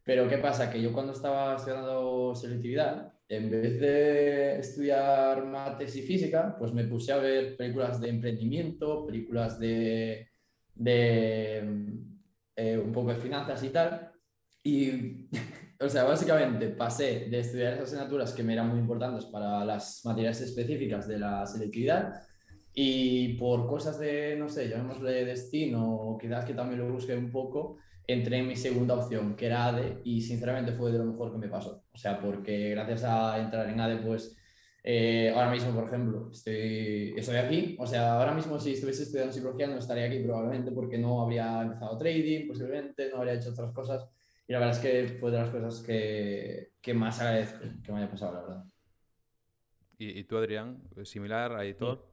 pero 0.04 0.30
¿qué 0.30 0.38
pasa? 0.38 0.70
Que 0.70 0.80
yo 0.80 0.94
cuando 0.94 1.14
estaba 1.14 1.56
estudiando 1.56 2.36
selectividad, 2.36 3.12
en 3.28 3.50
vez 3.50 3.80
de 3.80 4.60
estudiar 4.60 5.48
mates 5.48 5.96
y 5.96 6.04
física, 6.04 6.56
pues 6.60 6.74
me 6.74 6.84
puse 6.84 7.12
a 7.12 7.18
ver 7.18 7.58
películas 7.58 8.00
de 8.00 8.10
emprendimiento, 8.10 9.04
películas 9.08 9.58
de, 9.58 10.30
de 10.76 11.58
eh, 12.56 12.78
un 12.78 12.92
poco 12.92 13.10
de 13.10 13.16
finanzas 13.16 13.64
y 13.64 13.70
tal. 13.70 14.12
Y, 14.66 15.30
o 15.80 15.88
sea, 15.88 16.04
básicamente 16.04 16.70
pasé 16.70 17.28
de 17.30 17.40
estudiar 17.40 17.74
esas 17.74 17.90
asignaturas 17.90 18.34
que 18.34 18.44
me 18.44 18.54
eran 18.54 18.70
muy 18.70 18.80
importantes 18.80 19.26
para 19.26 19.64
las 19.64 20.02
materias 20.04 20.42
específicas 20.42 21.08
de 21.08 21.20
la 21.20 21.46
selectividad 21.46 22.24
y 22.74 23.38
por 23.38 23.68
cosas 23.68 24.00
de, 24.00 24.36
no 24.36 24.50
sé, 24.50 24.68
llamémosle 24.68 25.24
destino 25.24 25.96
o 25.96 26.18
quizás 26.18 26.44
que 26.46 26.54
también 26.56 26.82
lo 26.82 26.92
busqué 26.92 27.16
un 27.16 27.32
poco, 27.32 27.78
entré 28.08 28.40
en 28.40 28.48
mi 28.48 28.56
segunda 28.56 28.96
opción, 28.96 29.36
que 29.36 29.46
era 29.46 29.68
ADE, 29.68 30.02
y 30.04 30.22
sinceramente 30.22 30.74
fue 30.74 30.92
de 30.92 30.98
lo 30.98 31.06
mejor 31.06 31.32
que 31.32 31.38
me 31.38 31.48
pasó. 31.48 31.84
O 31.94 31.98
sea, 31.98 32.20
porque 32.20 32.72
gracias 32.72 33.04
a 33.04 33.40
entrar 33.40 33.70
en 33.70 33.80
ADE, 33.80 33.98
pues 33.98 34.36
eh, 34.84 35.32
ahora 35.34 35.52
mismo, 35.52 35.74
por 35.74 35.86
ejemplo, 35.86 36.30
estoy, 36.32 37.14
estoy 37.16 37.38
aquí. 37.38 37.78
O 37.80 37.88
sea, 37.88 38.20
ahora 38.20 38.34
mismo 38.34 38.60
si 38.60 38.74
estuviese 38.74 39.04
estudiando 39.04 39.32
psicología 39.32 39.68
no 39.68 39.78
estaría 39.78 40.06
aquí 40.06 40.20
probablemente 40.20 40.72
porque 40.72 40.98
no 40.98 41.22
habría 41.22 41.62
empezado 41.62 41.98
trading, 41.98 42.48
posiblemente, 42.48 43.10
no 43.10 43.18
habría 43.18 43.36
hecho 43.36 43.52
otras 43.52 43.72
cosas. 43.72 44.06
Y 44.48 44.54
la 44.54 44.60
verdad 44.60 44.76
es 44.76 44.82
que 44.82 45.18
fue 45.20 45.32
de 45.32 45.38
las 45.40 45.50
cosas 45.50 45.82
que, 45.82 46.74
que 46.82 46.94
más 46.94 47.20
agradezco 47.20 47.66
que 47.84 47.92
me 47.92 48.00
haya 48.00 48.12
pasado, 48.12 48.34
la 48.34 48.42
verdad. 48.42 48.64
¿Y, 49.98 50.20
y 50.20 50.24
tú, 50.26 50.38
Adrián, 50.38 50.84
similar 51.04 51.54
a 51.54 51.64
Editor? 51.64 52.06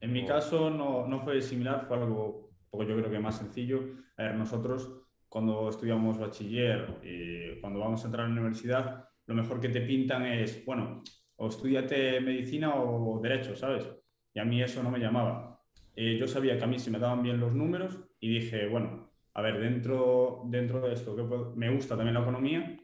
En 0.00 0.12
mi 0.12 0.24
caso 0.24 0.70
no, 0.70 1.06
no 1.06 1.20
fue 1.20 1.40
similar, 1.40 1.86
fue 1.86 1.96
algo, 1.96 2.50
poco 2.70 2.84
yo 2.84 2.96
creo 2.96 3.10
que 3.10 3.18
más 3.18 3.38
sencillo. 3.38 3.80
A 4.16 4.24
ver, 4.24 4.34
nosotros 4.34 5.02
cuando 5.28 5.68
estudiamos 5.68 6.18
bachiller 6.18 6.98
y 7.02 7.60
cuando 7.60 7.80
vamos 7.80 8.02
a 8.02 8.06
entrar 8.06 8.26
a 8.26 8.28
la 8.28 8.34
universidad, 8.34 9.08
lo 9.26 9.34
mejor 9.34 9.60
que 9.60 9.68
te 9.68 9.80
pintan 9.80 10.24
es, 10.24 10.64
bueno, 10.64 11.02
o 11.36 11.48
estudiate 11.48 12.20
medicina 12.20 12.74
o 12.74 13.20
derecho, 13.20 13.56
¿sabes? 13.56 13.86
Y 14.32 14.38
a 14.38 14.44
mí 14.44 14.62
eso 14.62 14.82
no 14.82 14.90
me 14.90 14.98
llamaba. 14.98 15.60
Eh, 15.94 16.16
yo 16.18 16.28
sabía 16.28 16.56
que 16.56 16.64
a 16.64 16.66
mí 16.66 16.78
se 16.78 16.90
me 16.90 16.98
daban 16.98 17.22
bien 17.22 17.40
los 17.40 17.54
números 17.54 17.98
y 18.20 18.38
dije, 18.38 18.68
bueno, 18.68 19.05
a 19.36 19.42
ver, 19.42 19.60
dentro, 19.60 20.44
dentro 20.46 20.80
de 20.80 20.94
esto, 20.94 21.14
que 21.14 21.22
me 21.58 21.68
gusta 21.68 21.94
también 21.94 22.14
la 22.14 22.22
economía, 22.22 22.74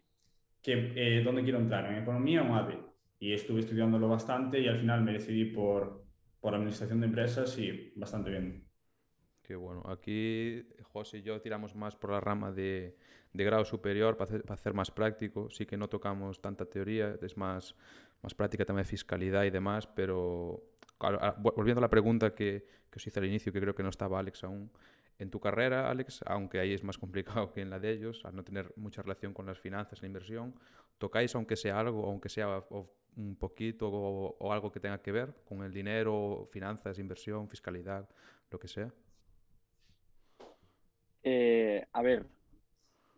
que, 0.61 0.93
eh, 0.95 1.23
¿dónde 1.25 1.43
quiero 1.45 1.59
entrar? 1.59 1.87
¿En 1.87 2.03
economía 2.03 2.43
o 2.43 2.71
en? 2.71 2.79
Y 3.19 3.33
estuve 3.33 3.61
estudiándolo 3.61 4.07
bastante 4.07 4.61
y 4.61 4.69
al 4.69 4.79
final 4.79 5.01
me 5.01 5.15
decidí 5.15 5.47
por, 5.47 6.05
por 6.41 6.55
administración 6.55 7.01
de 7.01 7.07
empresas 7.07 7.57
y 7.57 7.95
bastante 7.97 8.29
bien. 8.29 8.69
Qué 9.41 9.57
bueno. 9.57 9.83
Aquí 9.89 10.63
José 10.83 11.19
y 11.19 11.23
yo 11.23 11.41
tiramos 11.41 11.75
más 11.75 11.97
por 11.97 12.11
la 12.11 12.21
rama 12.21 12.53
de, 12.53 12.99
de 13.33 13.45
grado 13.45 13.65
superior 13.65 14.19
para 14.19 14.29
hacer, 14.29 14.43
para 14.43 14.57
hacer 14.57 14.75
más 14.75 14.91
práctico. 14.91 15.49
Sí 15.49 15.65
que 15.65 15.79
no 15.79 15.89
tocamos 15.89 16.43
tanta 16.43 16.67
teoría, 16.67 17.17
es 17.23 17.35
más, 17.39 17.75
más 18.23 18.35
práctica 18.35 18.67
también 18.67 18.85
fiscalidad 18.85 19.45
y 19.45 19.51
demás, 19.51 19.87
pero 19.87 20.63
claro, 20.99 21.19
volviendo 21.39 21.79
a 21.79 21.81
la 21.81 21.89
pregunta 21.89 22.35
que, 22.35 22.67
que 22.91 22.97
os 22.97 23.07
hice 23.07 23.21
al 23.21 23.27
inicio, 23.27 23.55
que 23.55 23.61
creo 23.61 23.75
que 23.75 23.83
no 23.83 23.89
estaba 23.89 24.19
Alex 24.19 24.45
aún, 24.45 24.71
en 25.19 25.31
tu 25.31 25.41
carrera, 25.41 25.91
Alex, 25.91 26.21
aunque 26.27 26.59
ahí 26.59 26.73
es 26.73 26.83
más 26.83 26.99
complicado 26.99 27.53
que 27.53 27.61
en 27.61 27.71
la 27.71 27.79
de 27.79 27.93
ellos, 27.93 28.25
al 28.25 28.35
no 28.35 28.45
tener 28.45 28.73
mucha 28.77 29.03
relación 29.03 29.33
con 29.33 29.47
las 29.47 29.61
finanzas, 29.61 30.01
la 30.03 30.07
inversión, 30.07 30.55
¿tocáis 30.99 31.35
aunque 31.35 31.57
sea 31.57 31.79
algo, 31.79 32.07
aunque 32.07 32.29
sea 32.29 32.65
un 33.17 33.37
poquito 33.37 33.89
o, 33.91 34.53
algo 34.53 34.73
que 34.73 34.81
tenga 34.81 35.01
que 35.03 35.13
ver 35.13 35.35
con 35.45 35.63
el 35.63 35.73
dinero, 35.73 36.49
finanzas, 36.51 36.99
inversión, 36.99 37.49
fiscalidad, 37.49 38.09
lo 38.51 38.59
que 38.59 38.69
sea? 38.69 38.93
Eh, 41.23 41.87
a 41.93 42.03
ver, 42.03 42.27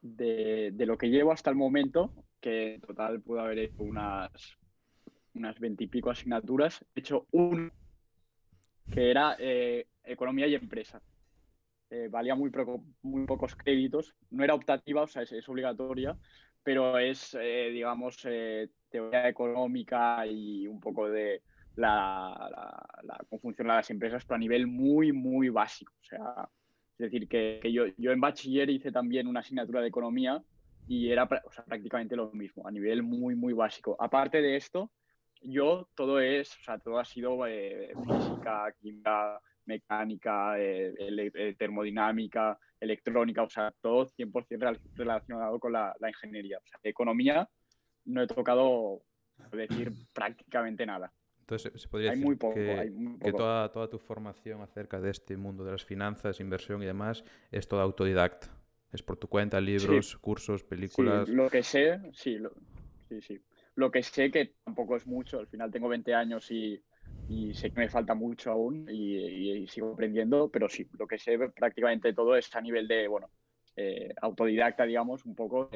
de, 0.02 0.72
lo 0.86 0.98
que 0.98 1.08
llevo 1.08 1.32
hasta 1.32 1.50
el 1.50 1.56
momento, 1.56 2.12
que 2.40 2.74
en 2.74 2.80
total 2.80 3.20
puedo 3.20 3.40
haber 3.40 3.58
hecho 3.58 3.82
unas 3.82 4.58
unas 5.34 5.58
veintipico 5.58 6.10
asignaturas, 6.10 6.84
he 6.94 7.00
hecho 7.00 7.26
un 7.32 7.72
que 8.92 9.10
era 9.10 9.36
eh, 9.38 9.86
economía 10.04 10.46
y 10.46 10.54
empresa. 10.54 11.00
Eh, 11.94 12.08
valía 12.08 12.34
muy, 12.34 12.50
muy 13.02 13.24
pocos 13.24 13.54
créditos, 13.54 14.16
no 14.30 14.42
era 14.42 14.54
optativa, 14.54 15.02
o 15.02 15.06
sea, 15.06 15.22
es, 15.22 15.48
obligatoria, 15.48 16.18
pero 16.60 16.98
es, 16.98 17.36
eh, 17.40 17.70
digamos, 17.72 18.16
teoría 18.90 19.28
económica 19.28 20.26
y 20.26 20.66
un 20.66 20.80
poco 20.80 21.08
de 21.08 21.42
la, 21.76 22.84
cómo 23.28 23.40
funcionan 23.40 23.76
las 23.76 23.90
empresas, 23.90 24.24
pero 24.24 24.34
a 24.34 24.40
nivel 24.40 24.66
muy, 24.66 25.12
muy 25.12 25.50
básico. 25.50 25.92
O 26.00 26.04
sea, 26.04 26.48
es 26.98 26.98
decir, 26.98 27.28
que, 27.28 27.60
yo, 27.72 27.84
yo 27.96 28.10
en 28.10 28.20
bachiller 28.20 28.68
hice 28.70 28.90
también 28.90 29.28
una 29.28 29.40
asignatura 29.40 29.80
de 29.80 29.88
economía 29.88 30.42
y 30.88 31.10
era 31.10 31.28
prácticamente 31.28 32.16
lo 32.16 32.32
mismo, 32.32 32.66
a 32.66 32.72
nivel 32.72 33.04
muy, 33.04 33.36
muy 33.36 33.52
básico. 33.52 33.96
Aparte 34.00 34.42
de 34.42 34.56
esto, 34.56 34.90
yo 35.42 35.88
todo 35.94 36.18
es, 36.18 36.50
o 36.58 36.62
sea, 36.64 36.78
todo 36.78 36.98
ha 36.98 37.04
sido 37.04 37.46
eh, 37.46 37.92
física, 38.04 38.74
química, 38.80 39.40
mecánica, 39.66 40.58
eh, 40.58 40.94
eh, 40.98 41.54
termodinámica, 41.58 42.58
electrónica, 42.80 43.42
o 43.42 43.50
sea, 43.50 43.72
todo 43.80 44.06
100% 44.06 44.78
relacionado 44.94 45.58
con 45.58 45.72
la, 45.72 45.94
ingeniería. 46.06 46.58
O 46.58 46.66
sea, 46.66 46.78
economía 46.82 47.48
no 48.04 48.22
he 48.22 48.26
tocado, 48.26 49.02
decir, 49.52 49.92
prácticamente 50.12 50.84
nada. 50.86 51.12
Entonces, 51.40 51.72
se 51.80 51.88
podría 51.88 52.10
decir 52.10 52.24
muy 52.24 52.36
poco, 52.36 52.54
que, 52.54 52.92
que, 53.20 53.32
toda, 53.32 53.70
toda 53.70 53.88
tu 53.88 53.98
formación 53.98 54.62
acerca 54.62 55.00
de 55.00 55.10
este 55.10 55.36
mundo 55.36 55.64
de 55.64 55.72
las 55.72 55.84
finanzas, 55.84 56.40
inversión 56.40 56.82
y 56.82 56.86
demás 56.86 57.24
es 57.50 57.68
toda 57.68 57.82
autodidacta. 57.82 58.48
Es 58.92 59.02
por 59.02 59.16
tu 59.16 59.28
cuenta, 59.28 59.60
libros, 59.60 60.16
cursos, 60.18 60.62
películas. 60.62 61.26
Sí, 61.28 61.34
lo 61.34 61.50
que 61.50 61.62
sé, 61.62 62.00
sí, 62.12 62.38
sí, 63.08 63.20
sí. 63.20 63.42
Lo 63.74 63.90
que 63.90 64.02
sé 64.02 64.30
que 64.30 64.54
tampoco 64.64 64.96
es 64.96 65.06
mucho, 65.06 65.40
al 65.40 65.48
final 65.48 65.70
tengo 65.70 65.88
20 65.88 66.14
años 66.14 66.50
y, 66.50 66.80
sé 67.54 67.70
que 67.70 67.80
me 67.80 67.88
falta 67.88 68.14
mucho 68.14 68.50
aún 68.50 68.88
y, 68.90 69.66
sigo 69.68 69.92
aprendiendo, 69.92 70.50
pero 70.50 70.68
sí, 70.68 70.86
lo 70.98 71.06
que 71.06 71.18
sé 71.18 71.38
prácticamente 71.54 72.12
todo 72.12 72.36
es 72.36 72.54
a 72.54 72.60
nivel 72.60 72.86
de, 72.86 73.08
bueno, 73.08 73.30
eh, 73.76 74.12
autodidacta, 74.20 74.84
digamos, 74.84 75.24
un 75.24 75.34
poco 75.34 75.70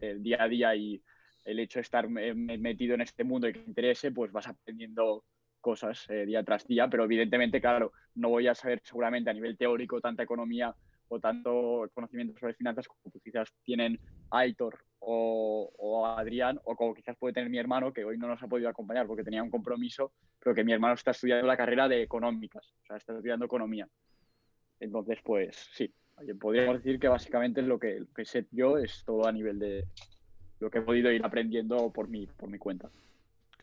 del 0.00 0.22
día 0.22 0.42
a 0.42 0.48
día 0.48 0.74
y 0.76 1.02
el 1.44 1.58
hecho 1.58 1.78
de 1.78 1.82
estar 1.82 2.08
metido 2.08 2.94
en 2.94 3.02
este 3.02 3.24
mundo 3.24 3.48
y 3.48 3.52
que 3.52 3.60
te 3.60 3.68
interese, 3.68 4.12
pues 4.12 4.32
vas 4.32 4.48
aprendiendo 4.48 5.24
cosas 5.60 6.04
eh, 6.10 6.26
día 6.26 6.42
tras 6.44 6.66
día, 6.66 6.88
pero 6.88 7.04
evidentemente, 7.04 7.60
claro, 7.60 7.92
no 8.14 8.28
voy 8.28 8.46
a 8.48 8.54
saber 8.54 8.80
seguramente 8.84 9.30
a 9.30 9.34
nivel 9.34 9.56
teórico 9.56 10.00
tanta 10.00 10.22
economía 10.22 10.74
o 11.08 11.20
tanto 11.20 11.88
conocimiento 11.94 12.38
sobre 12.38 12.54
finanzas 12.54 12.86
como 12.88 13.12
quizás 13.22 13.52
tienen 13.62 13.98
Aitor 14.30 14.78
o, 15.06 16.06
Adrián, 16.16 16.58
o 16.64 16.74
como 16.76 16.94
quizás 16.94 17.16
puede 17.18 17.34
tener 17.34 17.50
mi 17.50 17.58
hermano, 17.58 17.92
que 17.92 18.04
hoy 18.04 18.16
no 18.16 18.26
nos 18.26 18.42
ha 18.42 18.48
podido 18.48 18.68
acompañar 18.68 19.06
porque 19.06 19.22
tenía 19.22 19.42
un 19.42 19.50
compromiso, 19.50 20.12
pero 20.38 20.54
que 20.54 20.64
mi 20.64 20.72
hermano 20.72 20.94
está 20.94 21.10
estudiando 21.10 21.46
la 21.46 21.56
carrera 21.56 21.88
de 21.88 22.02
económicas, 22.02 22.72
o 22.82 22.86
sea, 22.86 22.96
está 22.96 23.12
estudiando 23.12 23.44
economía. 23.44 23.86
Entonces, 24.80 25.18
pues 25.22 25.68
sí, 25.72 25.92
podríamos 26.40 26.82
decir 26.82 26.98
que 26.98 27.08
básicamente 27.08 27.62
lo 27.62 27.78
que, 27.78 28.00
lo 28.00 28.12
que 28.14 28.24
sé 28.24 28.46
yo 28.50 28.78
es 28.78 29.04
todo 29.04 29.26
a 29.26 29.32
nivel 29.32 29.58
de 29.58 29.84
lo 30.60 30.70
que 30.70 30.78
he 30.78 30.82
podido 30.82 31.12
ir 31.12 31.24
aprendiendo 31.24 31.90
por 31.92 32.08
mi, 32.08 32.26
por 32.26 32.48
mi 32.48 32.58
cuenta. 32.58 32.90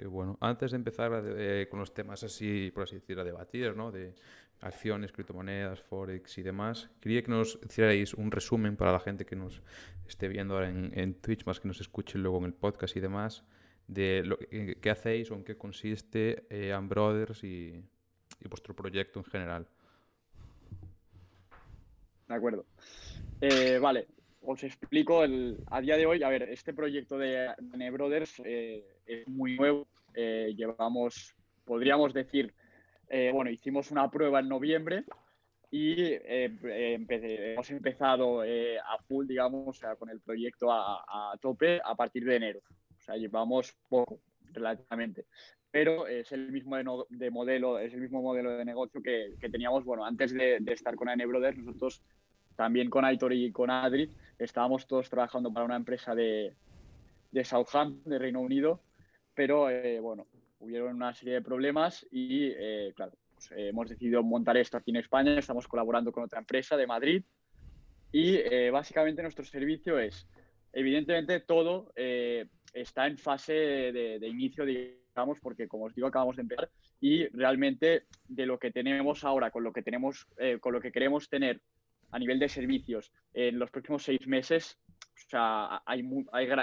Qué 0.02 0.08
bueno. 0.08 0.36
Antes 0.42 0.72
de 0.72 0.78
empezar 0.78 1.12
eh, 1.38 1.68
con 1.70 1.80
los 1.80 1.94
temas 1.94 2.24
así, 2.24 2.72
por 2.74 2.86
así 2.86 2.96
decir, 2.96 3.20
a 3.20 3.24
debatir, 3.24 3.76
¿no? 3.78 3.92
De 3.92 4.16
acciones, 4.62 5.12
criptomonedas, 5.12 5.80
forex 5.80 6.40
y 6.40 6.42
demás. 6.42 6.90
Quería 7.00 7.22
que 7.22 7.30
nos 7.30 7.60
hicierais 7.64 8.16
un 8.16 8.32
resumen 8.32 8.78
para 8.78 8.94
la 8.94 9.00
gente 9.00 9.28
que 9.28 9.36
nos 9.36 9.62
esté 10.08 10.28
viendo 10.28 10.56
ahora 10.56 10.70
en, 10.70 11.14
Twitch, 11.22 11.46
más 11.46 11.60
que 11.60 11.68
nos 11.68 11.82
escuche 11.82 12.18
luego 12.18 12.40
en 12.40 12.46
el 12.46 12.54
podcast 12.56 12.96
y 12.96 13.00
demás, 13.00 13.44
de 13.88 14.24
lo, 14.26 14.40
qué 14.40 14.90
hacéis 14.90 15.30
o 15.30 15.36
en 15.36 15.44
qué 15.44 15.56
consiste 15.56 16.48
eh, 16.50 16.76
y, 17.44 18.48
vuestro 18.50 18.76
proyecto 18.76 19.20
en 19.20 19.26
general. 19.26 19.68
De 22.28 22.34
acuerdo. 22.34 22.66
Eh, 23.40 23.78
vale, 23.80 24.08
os 24.42 24.64
explico. 24.64 25.24
El, 25.24 25.58
a 25.68 25.82
día 25.82 25.98
de 25.98 26.06
hoy, 26.06 26.24
a 26.24 26.30
ver, 26.30 26.44
este 26.44 26.74
proyecto 26.74 27.18
de 27.18 27.48
Ane 27.74 27.92
Brothers 27.92 28.42
eh, 28.46 28.86
es 29.06 29.28
muy 29.28 29.56
nuevo. 29.56 29.88
Eh, 30.14 30.54
llevamos, 30.56 31.36
podríamos 31.66 32.14
decir, 32.14 32.54
eh, 33.14 33.30
bueno, 33.34 33.52
hicimos 33.52 33.92
una 33.92 34.10
prueba 34.10 34.40
en 34.40 34.48
noviembre 34.48 35.04
y 35.70 35.96
eh, 36.02 36.50
hemos 36.64 37.70
empezado 37.70 38.42
eh, 38.46 38.80
a 38.80 38.98
full, 39.04 39.28
digamos, 39.28 39.82
con 40.00 40.10
el 40.10 40.22
proyecto 40.22 40.72
a, 40.72 41.38
tope 41.42 41.82
a 41.84 41.94
partir 41.94 42.24
de 42.24 42.38
enero. 42.38 42.62
O 42.98 43.02
sea, 43.02 43.18
llevamos 43.18 43.76
poco, 43.90 44.22
relativamente. 44.54 45.26
Pero 45.70 46.08
es 46.08 46.32
el 46.32 46.54
mismo 46.54 46.78
de, 47.10 47.32
modelo, 47.32 47.80
es 47.80 47.94
el 47.94 48.00
mismo 48.00 48.22
modelo 48.22 48.52
de 48.52 48.64
negocio 48.64 49.02
que, 49.02 49.36
teníamos, 49.50 49.84
bueno, 49.84 50.06
antes 50.06 50.34
de, 50.34 50.62
estar 50.68 50.96
con 50.96 51.10
AN 51.10 51.20
Brothers, 51.28 51.58
nosotros 51.58 52.02
también 52.56 52.90
con 52.90 53.06
Aitor 53.06 53.34
y 53.34 53.52
con 53.52 53.70
Adri 53.70 54.10
estábamos 54.38 54.88
todos 54.88 55.10
trabajando 55.10 55.52
para 55.52 55.66
una 55.66 55.76
empresa 55.76 56.16
de, 56.16 56.54
de 57.32 57.44
Southampton, 57.46 58.10
de 58.10 58.20
Reino 58.20 58.42
Unido, 58.42 58.82
pero 59.34 59.68
bueno, 60.02 60.28
hubieron 60.62 60.96
una 60.96 61.14
serie 61.14 61.36
de 61.36 61.42
problemas 61.42 62.08
y, 62.12 62.52
eh, 62.56 62.94
claro, 62.96 63.14
pues, 63.34 63.52
eh, 63.52 63.70
hemos 63.70 63.90
decidido 63.90 64.24
montar 64.24 64.58
esto 64.58 64.78
aquí 64.78 64.92
en 64.92 64.98
España, 64.98 65.38
estamos 65.38 65.68
colaborando 65.68 66.12
con 66.12 66.24
otra 66.24 66.40
empresa 66.40 66.78
de 66.78 66.88
Madrid 66.88 67.24
y 68.12 68.36
eh, 68.36 68.70
básicamente 68.72 69.22
nuestro 69.22 69.44
servicio 69.44 69.98
es, 70.00 70.28
evidentemente 70.74 71.40
todo 71.40 71.92
está 72.74 73.08
en 73.08 73.18
fase 73.18 73.54
de, 73.54 74.28
inicio, 74.28 74.66
digamos, 74.66 75.40
porque 75.42 75.68
como 75.68 75.86
os 75.86 75.96
digo, 75.96 76.08
acabamos 76.08 76.36
de 76.36 76.44
empezar 76.44 76.70
y 77.02 77.28
realmente 77.28 78.04
de 78.28 78.46
lo 78.46 78.60
que 78.60 78.72
tenemos 78.72 79.24
ahora, 79.24 79.52
con 79.52 79.64
lo 79.64 79.74
que 79.74 79.82
tenemos, 79.82 80.28
con 80.62 80.74
lo 80.74 80.80
que 80.80 80.92
queremos 80.92 81.30
tener 81.30 81.62
a 82.12 82.20
nivel 82.20 82.40
de 82.40 82.50
servicios 82.50 83.12
en 83.34 83.58
los 83.58 83.72
próximos 83.72 84.04
seis 84.04 84.28
meses, 84.28 84.78
hay, 85.86 86.04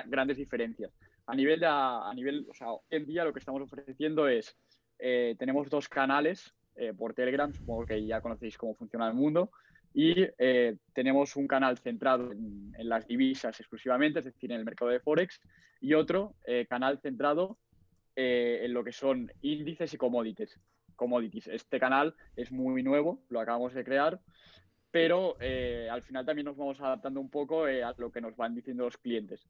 grandes 0.07 0.37
diferencias. 0.37 0.93
A 1.27 1.35
nivel, 1.35 1.61
de, 1.61 1.67
a 1.67 2.11
nivel, 2.15 2.47
hoy 2.49 2.79
en 2.91 3.07
día 3.07 3.25
lo 3.25 3.33
que 3.33 3.39
estamos 3.39 3.63
ofreciendo 3.63 4.29
es, 4.29 4.57
eh, 4.99 5.37
tenemos 5.39 5.69
dos 5.69 5.89
canales 5.89 6.55
eh, 6.77 6.93
por 6.95 7.15
Telegram, 7.15 7.53
supongo 7.53 7.87
que 7.87 8.05
ya 8.05 8.21
conocéis 8.21 8.57
cómo 8.57 8.75
funciona 8.75 9.09
el 9.09 9.15
mundo, 9.15 9.51
y 9.95 10.15
eh, 10.39 10.77
tenemos 10.93 11.37
un 11.37 11.47
canal 11.47 11.79
centrado 11.79 12.33
en, 12.33 12.73
las 12.79 13.07
divisas 13.07 13.59
exclusivamente, 13.59 14.21
es 14.21 14.27
decir, 14.27 14.53
en 14.53 14.59
el 14.59 14.65
mercado 14.65 14.91
de 14.91 15.01
Forex, 15.01 15.41
y 15.81 15.95
otro 15.95 16.35
canal 16.69 16.99
centrado 17.01 17.57
en 18.17 18.73
lo 18.73 18.83
que 18.83 18.91
son 18.91 19.31
índices 19.43 19.95
y 19.95 19.97
commodities. 19.97 20.59
commodities. 20.97 21.47
Este 21.47 21.79
canal 21.79 22.17
es 22.35 22.51
muy 22.51 22.83
nuevo, 22.83 23.23
lo 23.29 23.39
acabamos 23.39 23.75
de 23.75 23.85
crear, 23.85 24.21
pero 24.91 25.37
al 25.39 26.03
final 26.03 26.25
también 26.25 26.47
nos 26.47 26.57
vamos 26.57 26.81
adaptando 26.81 27.21
un 27.21 27.31
poco 27.31 27.65
a 27.65 27.95
lo 27.99 28.11
que 28.11 28.21
nos 28.21 28.37
van 28.37 28.55
diciendo 28.55 28.85
los 28.85 28.97
clientes. 28.97 29.47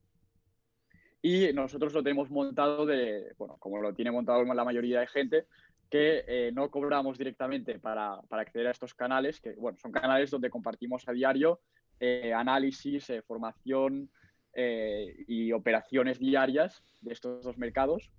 Y 1.21 1.51
nosotros 1.53 1.93
lo 1.93 2.01
tenemos 2.01 2.29
montado 2.29 2.85
de, 2.85 3.33
bueno, 3.37 3.57
como 3.59 3.81
lo 3.81 3.93
tiene 3.93 4.11
montado 4.11 4.43
la 4.43 4.63
mayoría 4.63 5.01
de 5.01 5.07
gente, 5.07 5.45
que 5.89 6.23
eh, 6.27 6.51
no 6.53 6.69
cobramos 6.69 7.17
directamente 7.17 7.79
para, 7.79 8.21
para, 8.29 8.43
acceder 8.43 8.67
a 8.67 8.71
estos 8.71 8.93
canales, 8.93 9.41
que 9.41 9.53
bueno, 9.53 9.77
son 9.79 9.91
canales 9.91 10.29
donde 10.29 10.49
compartimos 10.49 11.07
a 11.07 11.11
diario 11.11 11.59
eh, 11.99 12.31
análisis, 12.33 13.09
eh, 13.09 13.21
formación 13.21 14.09
y 14.55 15.53
operaciones 15.53 16.19
diarias 16.19 16.83
de 16.99 17.13
estos 17.13 17.45
dos 17.45 17.57
mercados. 17.57 18.11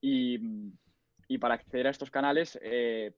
Y, 0.00 0.38
y 1.26 1.38
para 1.38 1.54
acceder 1.54 1.88
a 1.88 1.90
estos 1.90 2.12
canales, 2.12 2.56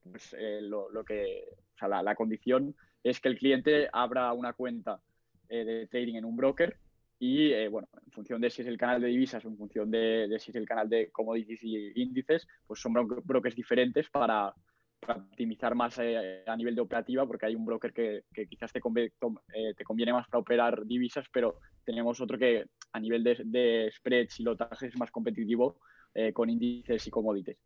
pues, 0.02 0.34
lo, 0.62 0.88
lo, 0.90 1.04
que, 1.04 1.44
o 1.74 1.78
sea, 1.78 1.88
la, 1.88 2.02
la, 2.02 2.14
condición 2.14 2.74
es 3.08 3.20
que 3.20 3.28
el 3.28 3.38
cliente 3.38 3.88
abra 3.92 4.32
una 4.32 4.52
cuenta 4.52 5.00
de 5.48 5.86
trading 5.88 6.16
en 6.16 6.24
un 6.24 6.36
broker 6.36 6.76
y 7.18 7.52
eh, 7.52 7.68
bueno, 7.68 7.88
en 8.04 8.12
función 8.12 8.40
de 8.40 8.50
si 8.50 8.62
es 8.62 8.68
el 8.68 8.76
canal 8.76 9.00
de 9.00 9.08
divisas 9.08 9.44
o 9.44 9.48
en 9.48 9.56
función 9.56 9.90
de, 9.90 10.36
si 10.38 10.50
es 10.50 10.56
el 10.56 10.66
canal 10.66 10.88
de 10.88 11.10
commodities 11.10 11.62
y 11.62 12.00
índices, 12.00 12.46
pues 12.66 12.80
son 12.80 12.92
brokers 12.92 13.56
diferentes 13.56 14.10
para, 14.10 14.52
para 15.00 15.20
optimizar 15.20 15.74
más 15.74 15.98
eh, 15.98 16.42
a 16.46 16.56
nivel 16.56 16.74
de 16.74 16.80
operativa, 16.80 17.26
porque 17.26 17.46
hay 17.46 17.54
un 17.54 17.64
broker 17.64 17.92
que, 17.92 18.24
que 18.32 18.46
quizás 18.46 18.72
te, 18.72 18.80
eh, 18.80 19.74
te 19.74 19.84
conviene 19.84 20.12
más 20.12 20.28
para 20.28 20.40
operar 20.40 20.84
divisas, 20.84 21.26
pero 21.32 21.60
tenemos 21.84 22.20
otro 22.20 22.38
que 22.38 22.66
a 22.92 23.00
nivel 23.00 23.22
de, 23.22 23.40
de 23.44 23.90
spreads 23.94 24.40
y 24.40 24.42
lotajes 24.42 24.92
es 24.92 24.98
más 24.98 25.10
competitivo 25.10 25.78
eh, 26.14 26.32
con 26.32 26.50
índices 26.50 27.06
y 27.06 27.10
commodities. 27.10 27.58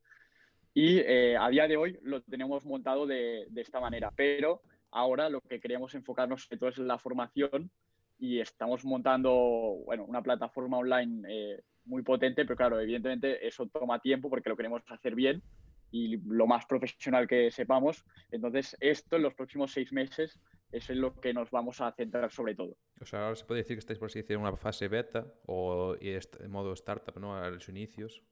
Y 0.73 1.01
a 1.01 1.49
día 1.49 1.67
de 1.67 1.77
hoy 1.77 1.99
lo 2.03 2.23
tenemos 2.23 2.65
montado 2.65 3.05
de, 3.05 3.47
de, 3.51 3.61
esta 3.61 3.81
manera, 3.81 4.13
pero 4.15 4.63
ahora 4.91 5.29
lo 5.29 5.41
que 5.41 5.61
queremos 5.61 5.95
enfocarnos 5.95 6.45
sobre 6.45 6.59
todo 6.59 6.71
es 6.71 6.79
en 6.79 6.89
la 6.89 6.99
formación 6.99 7.71
y 8.19 8.41
estamos 8.41 8.85
montando 8.85 9.83
bueno, 9.85 10.05
una 10.05 10.23
plataforma 10.23 10.79
online 10.79 11.63
muy 11.85 12.03
potente, 12.03 12.45
pero 12.45 12.57
claro, 12.57 12.81
evidentemente 12.81 13.47
eso 13.47 13.67
toma 13.67 14.01
tiempo 14.01 14.29
porque 14.29 14.49
lo 14.49 14.57
queremos 14.57 14.83
hacer 14.89 15.15
bien 15.15 15.43
y 15.91 16.19
lo 16.19 16.47
más 16.47 16.67
profesional 16.67 17.27
que 17.27 17.51
sepamos. 17.51 18.05
Entonces, 18.31 18.77
esto 18.81 19.17
en 19.17 19.23
los 19.23 19.35
próximos 19.35 19.73
seis 19.73 19.93
meses 19.93 20.39
es 20.71 20.89
en 20.89 21.01
lo 21.01 21.19
que 21.21 21.35
nos 21.35 21.51
vamos 21.51 21.81
a 21.81 21.93
centrar 21.93 22.31
sobre 22.31 22.55
todo. 22.55 22.77
O 23.01 23.05
sea, 23.05 23.25
ahora 23.25 23.37
se 23.37 23.45
puede 23.45 23.63
decir 23.63 23.77
que 23.77 23.81
estáis 23.81 23.99
por 23.99 24.07
así 24.07 24.21
decir 24.21 24.37
en 24.37 24.43
una 24.43 24.57
fase 24.57 24.89
beta 24.89 25.27
o 25.47 25.97
en 26.01 26.51
modo 26.51 26.73
startup, 26.75 27.19
¿no? 27.19 27.37
A 27.37 27.51
los 27.51 27.69
inicios. 27.69 28.23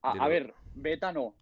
A, 0.00 0.12
a 0.12 0.28
ver, 0.28 0.54
beta 0.74 1.12
no. 1.12 1.34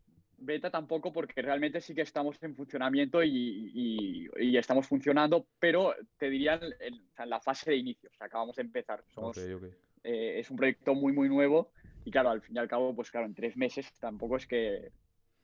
Beta 0.45 0.71
tampoco 0.71 1.13
porque 1.13 1.41
realmente 1.43 1.81
sí 1.81 1.95
que 1.95 2.03
estamos 2.03 2.37
en 2.43 2.55
funcionamiento 2.55 3.23
y, 3.23 3.71
y, 3.75 4.29
y 4.39 4.57
estamos 4.57 4.87
funcionando, 4.87 5.47
pero 5.59 5.95
te 6.19 6.29
diría 6.29 6.55
en, 6.81 6.95
en, 7.17 7.31
la 7.31 7.41
fase 7.41 7.71
de 7.71 7.77
inicio. 7.77 8.11
O 8.13 8.15
sea, 8.15 8.27
acabamos 8.27 8.57
de 8.57 8.63
empezar. 8.63 9.05
Somos, 9.09 9.37
okay, 9.37 9.53
okay. 9.53 9.71
Eh, 10.05 10.41
es 10.41 10.51
un 10.51 10.57
proyecto 10.57 10.95
muy, 10.95 11.13
muy 11.13 11.29
nuevo 11.29 11.71
y 12.05 12.11
claro, 12.11 12.31
al 12.31 12.43
fin 12.43 12.57
y 12.57 12.59
al 12.59 12.69
cabo, 12.69 12.95
pues 12.95 13.11
claro, 13.11 13.27
en 13.27 13.35
tres 13.35 13.57
meses 13.57 13.93
tampoco 14.01 14.37
es 14.37 14.47
que 14.47 14.91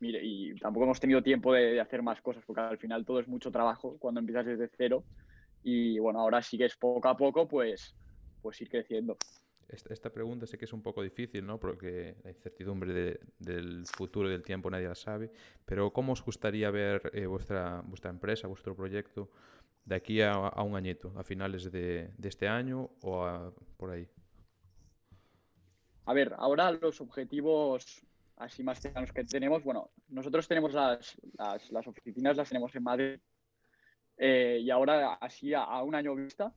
mire, 0.00 0.20
y 0.22 0.54
tampoco 0.56 0.84
hemos 0.84 1.00
tenido 1.00 1.22
tiempo 1.22 1.52
de, 1.52 1.72
de, 1.72 1.80
hacer 1.80 2.02
más 2.02 2.20
cosas, 2.20 2.42
porque 2.46 2.60
al 2.60 2.78
final 2.78 3.04
todo 3.04 3.20
es 3.20 3.28
mucho 3.28 3.50
trabajo 3.50 3.96
cuando 3.98 4.20
empiezas 4.20 4.46
desde 4.46 4.68
cero. 4.76 5.04
Y 5.62 5.98
bueno, 5.98 6.20
ahora 6.20 6.42
sí 6.42 6.56
que 6.56 6.66
es 6.66 6.76
poco 6.76 7.08
a 7.08 7.16
poco, 7.16 7.48
pues, 7.48 7.94
pues 8.42 8.60
ir 8.60 8.68
creciendo. 8.68 9.16
Esta, 9.68 10.10
pregunta 10.10 10.46
sé 10.46 10.56
que 10.56 10.64
es 10.64 10.72
un 10.72 10.82
poco 10.82 11.02
difícil, 11.02 11.44
¿no? 11.44 11.60
Porque 11.60 12.16
la 12.24 12.30
incertidumbre 12.30 12.92
de, 12.92 13.20
del 13.38 13.84
futuro 13.86 14.28
y 14.28 14.32
del 14.32 14.42
tiempo 14.42 14.70
nadie 14.70 14.88
la 14.88 14.94
sabe. 14.94 15.30
Pero 15.66 15.92
¿cómo 15.92 16.14
os 16.14 16.24
gustaría 16.24 16.70
ver 16.70 17.10
eh, 17.12 17.26
vuestra, 17.26 17.82
vuestra 17.84 18.10
empresa, 18.10 18.48
vuestro 18.48 18.74
proyecto 18.74 19.30
de 19.84 19.94
aquí 19.94 20.22
a, 20.22 20.62
un 20.62 20.74
añito, 20.74 21.12
a 21.16 21.22
finales 21.22 21.70
de, 21.70 22.10
este 22.22 22.48
año 22.48 22.90
o 23.02 23.24
a, 23.24 23.52
por 23.76 23.90
ahí? 23.90 24.08
A 26.06 26.14
ver, 26.14 26.34
ahora 26.38 26.72
los 26.72 27.00
objetivos 27.02 28.06
así 28.36 28.62
más 28.62 28.80
cercanos 28.80 29.12
que 29.12 29.24
tenemos, 29.24 29.62
bueno, 29.64 29.90
nosotros 30.08 30.48
tenemos 30.48 30.72
las, 30.72 31.16
las, 31.36 31.70
las 31.70 31.86
oficinas, 31.86 32.36
las 32.36 32.48
tenemos 32.48 32.74
en 32.74 32.82
Madrid, 32.82 33.20
eh, 34.18 34.58
y 34.60 34.70
ahora 34.70 35.14
así 35.14 35.54
a, 35.54 35.82
un 35.82 35.94
año 35.94 36.14
vista 36.16 36.52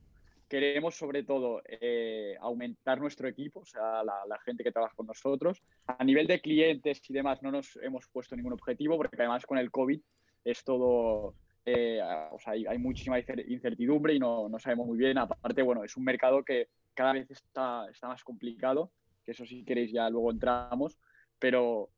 queremos 0.52 0.94
sobre 0.94 1.22
todo 1.22 1.62
eh, 1.64 2.36
aumentar 2.38 3.00
nuestro 3.00 3.26
equipo, 3.26 3.60
o 3.60 3.64
sea, 3.64 4.04
la, 4.04 4.38
gente 4.44 4.62
que 4.62 4.70
trabaja 4.70 4.94
con 4.94 5.06
nosotros. 5.06 5.62
A 5.86 6.04
nivel 6.04 6.26
de 6.26 6.42
clientes 6.42 7.00
y 7.08 7.14
demás 7.14 7.42
no 7.42 7.50
nos 7.50 7.76
hemos 7.76 8.06
puesto 8.08 8.36
ningún 8.36 8.52
objetivo, 8.52 8.98
porque 8.98 9.16
además 9.18 9.46
con 9.46 9.56
el 9.56 9.70
COVID 9.70 9.98
es 10.44 10.62
todo, 10.62 11.34
eh, 11.64 12.02
o 12.30 12.38
sea, 12.38 12.52
hay, 12.52 12.66
hay, 12.66 12.76
muchísima 12.76 13.18
incertidumbre 13.18 14.12
y 14.12 14.18
no, 14.18 14.50
no, 14.50 14.58
sabemos 14.58 14.88
muy 14.88 14.98
bien. 14.98 15.16
Aparte, 15.16 15.62
bueno, 15.62 15.84
es 15.84 15.96
un 15.96 16.04
mercado 16.04 16.44
que 16.44 16.68
cada 16.92 17.14
vez 17.14 17.30
está, 17.30 17.86
está 17.90 18.08
más 18.08 18.22
complicado, 18.22 18.92
que 19.24 19.30
eso 19.30 19.46
si 19.46 19.64
queréis 19.64 19.90
ya 19.90 20.10
luego 20.10 20.32
entramos 20.32 20.98
pero, 21.38 21.90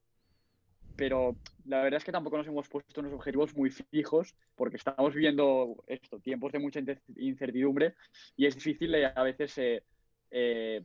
pero 0.96 1.36
la 1.66 1.82
verdad 1.82 1.98
es 1.98 2.04
que 2.04 2.12
tampoco 2.12 2.36
nos 2.36 2.46
hemos 2.46 2.68
puesto 2.68 3.00
unos 3.00 3.12
objetivos 3.12 3.54
muy 3.54 3.70
fijos 3.70 4.34
porque 4.54 4.76
estamos 4.76 5.14
viviendo 5.14 5.82
esto, 5.86 6.20
tiempos 6.20 6.52
de 6.52 6.58
mucha 6.58 6.80
incertidumbre 7.16 7.94
y 8.36 8.46
es 8.46 8.54
difícil 8.54 8.94
a 9.04 9.22
veces 9.22 9.56
eh, 9.58 9.82
eh, 10.30 10.84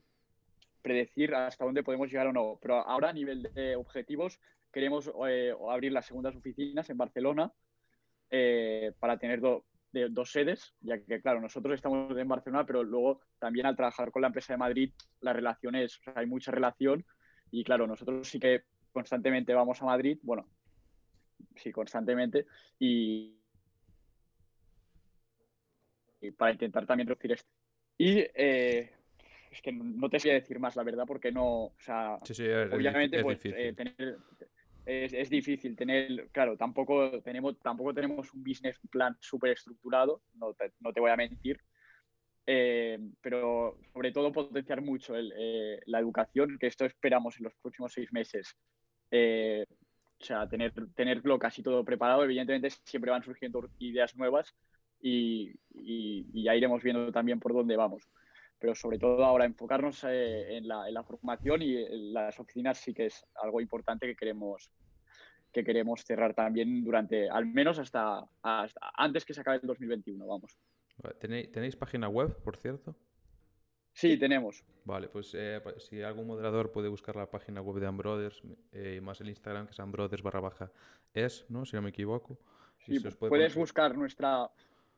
predecir 0.81 1.33
hasta 1.35 1.65
dónde 1.65 1.83
podemos 1.83 2.09
llegar 2.09 2.27
o 2.27 2.33
no. 2.33 2.57
Pero 2.61 2.75
ahora 2.75 3.09
a 3.09 3.13
nivel 3.13 3.43
de 3.53 3.75
objetivos 3.75 4.39
queremos 4.71 5.11
eh, 5.27 5.53
abrir 5.69 5.91
las 5.91 6.05
segundas 6.05 6.35
oficinas 6.35 6.89
en 6.89 6.97
Barcelona 6.97 7.51
eh, 8.29 8.93
para 8.99 9.17
tener 9.17 9.41
do, 9.41 9.65
de, 9.91 10.09
dos 10.09 10.31
sedes, 10.31 10.75
ya 10.81 10.99
que 10.99 11.21
claro, 11.21 11.41
nosotros 11.41 11.75
estamos 11.75 12.15
en 12.17 12.27
Barcelona, 12.27 12.65
pero 12.65 12.83
luego 12.83 13.21
también 13.39 13.65
al 13.65 13.75
trabajar 13.75 14.11
con 14.11 14.21
la 14.21 14.27
empresa 14.27 14.53
de 14.53 14.57
Madrid, 14.57 14.93
la 15.21 15.33
relación 15.33 15.75
es, 15.75 15.97
o 15.97 16.03
sea, 16.03 16.13
hay 16.15 16.27
mucha 16.27 16.51
relación 16.51 17.05
y 17.51 17.63
claro, 17.63 17.87
nosotros 17.87 18.27
sí 18.27 18.39
que 18.39 18.63
constantemente 18.91 19.53
vamos 19.53 19.81
a 19.81 19.85
Madrid, 19.85 20.17
bueno, 20.23 20.47
sí, 21.55 21.71
constantemente, 21.71 22.45
y, 22.79 23.35
y 26.21 26.31
para 26.31 26.51
intentar 26.51 26.85
también 26.85 27.07
reducir 27.07 27.33
esto. 27.33 27.49
Y 27.97 28.19
eh, 28.33 28.91
es 29.51 29.61
que 29.61 29.71
no 29.71 30.09
te 30.09 30.17
voy 30.17 30.31
a 30.31 30.35
decir 30.35 30.59
más, 30.59 30.75
la 30.75 30.83
verdad, 30.83 31.05
porque 31.05 31.31
no, 31.31 31.65
o 31.65 31.75
sea, 31.79 32.17
sí, 32.23 32.33
sí, 32.33 32.45
es, 32.45 32.71
obviamente, 32.71 33.17
es 33.17 33.23
pues, 33.23 33.39
eh, 33.45 33.73
tener, 33.75 34.17
es, 34.85 35.13
es, 35.13 35.29
difícil 35.29 35.75
tener, 35.75 36.29
claro, 36.31 36.55
tampoco 36.55 37.21
tenemos, 37.21 37.59
tampoco 37.59 37.93
tenemos 37.93 38.33
un 38.33 38.43
business 38.43 38.79
plan 38.89 39.17
súper 39.19 39.51
estructurado, 39.51 40.21
no 40.35 40.53
te, 40.53 40.73
no 40.79 40.93
te 40.93 40.99
voy 40.99 41.11
a 41.11 41.15
mentir, 41.15 41.59
eh, 42.51 42.97
pero 43.21 43.77
sobre 43.93 44.11
todo 44.11 44.31
potenciar 44.31 44.81
mucho 44.81 45.15
el, 45.15 45.31
eh, 45.37 45.81
la 45.85 45.99
educación, 45.99 46.57
que 46.59 46.67
esto 46.67 46.85
esperamos 46.85 47.37
en 47.37 47.43
los 47.43 47.55
próximos 47.55 47.93
seis 47.93 48.11
meses. 48.11 48.57
Eh, 49.11 49.65
o 50.19 50.23
sea, 50.23 50.47
tener, 50.47 50.73
tenerlo 50.95 51.39
casi 51.39 51.63
todo 51.63 51.83
preparado. 51.85 52.23
Evidentemente 52.23 52.69
siempre 52.83 53.11
van 53.11 53.23
surgiendo 53.23 53.69
ideas 53.79 54.15
nuevas 54.15 54.53
y, 55.01 55.53
y, 55.73 56.43
ya 56.43 56.55
iremos 56.55 56.83
viendo 56.83 57.11
también 57.11 57.39
por 57.39 57.53
dónde 57.53 57.77
vamos. 57.77 58.03
Pero 58.59 58.75
sobre 58.75 58.99
todo 58.99 59.23
ahora 59.23 59.45
enfocarnos 59.45 60.03
eh, 60.03 60.57
en 60.57 60.67
la, 60.67 60.87
en, 60.87 60.93
la, 60.93 61.03
formación 61.03 61.61
y 61.61 61.77
en 61.77 62.13
las 62.13 62.37
oficinas 62.39 62.77
sí 62.77 62.93
que 62.93 63.05
es 63.05 63.25
algo 63.41 63.61
importante 63.61 64.05
que 64.05 64.15
queremos, 64.15 64.69
que 65.53 65.63
queremos 65.63 66.03
cerrar 66.03 66.33
también 66.33 66.83
durante, 66.83 67.29
al 67.29 67.45
menos 67.45 67.79
hasta, 67.79 68.25
hasta 68.41 68.91
antes 68.95 69.23
que 69.23 69.33
se 69.33 69.41
acabe 69.41 69.59
el 69.61 69.67
2021, 69.67 70.27
vamos. 70.27 70.57
¿Tenéis, 71.19 71.49
¿Tenéis, 71.49 71.77
página 71.77 72.09
web, 72.09 72.35
por 72.43 72.57
cierto? 72.57 72.97
Sí, 73.99 74.17
tenemos. 74.17 74.63
Vale, 74.85 75.09
pues 75.09 75.33
eh, 75.35 75.61
si 75.77 76.01
algún 76.01 76.25
moderador 76.25 76.71
puede 76.71 76.87
buscar 76.87 77.17
la 77.17 77.29
página 77.29 77.61
web 77.61 77.81
de 77.81 77.87
Ambrothers 77.87 78.41
eh, 78.71 78.95
y 78.97 79.01
más 79.01 79.19
el 79.19 79.27
Instagram, 79.27 79.65
que 79.65 79.73
es 79.73 79.79
Ambrothers 79.81 80.23
barra 80.23 80.39
baja 80.39 80.71
es, 81.13 81.45
¿no? 81.49 81.65
Si 81.65 81.75
no 81.75 81.81
me 81.81 81.89
equivoco. 81.89 82.39
Sí, 82.85 82.97
puedes 83.01 83.17
poner... 83.17 83.53
buscar 83.53 83.97
nuestra, 83.97 84.49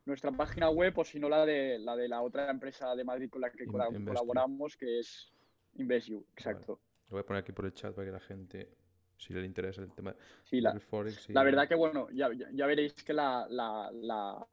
nuestra 0.04 0.30
página 0.30 0.70
web 0.70 0.96
o 0.96 1.04
si 1.04 1.18
no 1.18 1.28
la 1.28 1.44
de, 1.44 1.80
la 1.80 1.96
de 1.96 2.06
la 2.06 2.22
otra 2.22 2.48
empresa 2.48 2.94
de 2.94 3.02
Madrid 3.02 3.28
con 3.28 3.40
la 3.40 3.50
que 3.50 3.64
In, 3.64 4.04
colaboramos, 4.04 4.76
que 4.76 5.00
es 5.00 5.32
InvestU, 5.74 6.24
exacto. 6.34 6.76
Vale. 6.76 7.08
Lo 7.08 7.14
voy 7.16 7.20
a 7.22 7.26
poner 7.26 7.42
aquí 7.42 7.50
por 7.50 7.64
el 7.64 7.74
chat 7.74 7.92
para 7.92 8.06
que 8.06 8.12
la 8.12 8.20
gente 8.20 8.76
si 9.16 9.34
le 9.34 9.44
interesa 9.44 9.82
el 9.82 9.92
tema 9.92 10.14
sí, 10.44 10.60
la, 10.60 10.70
del 10.70 10.80
Forex. 10.80 11.28
Y... 11.28 11.32
La 11.32 11.42
verdad 11.42 11.66
que, 11.66 11.74
bueno, 11.74 12.08
ya, 12.12 12.30
ya 12.52 12.66
veréis 12.66 12.94
que 13.02 13.12
la, 13.12 13.48
la, 13.50 13.90
la, 13.92 14.46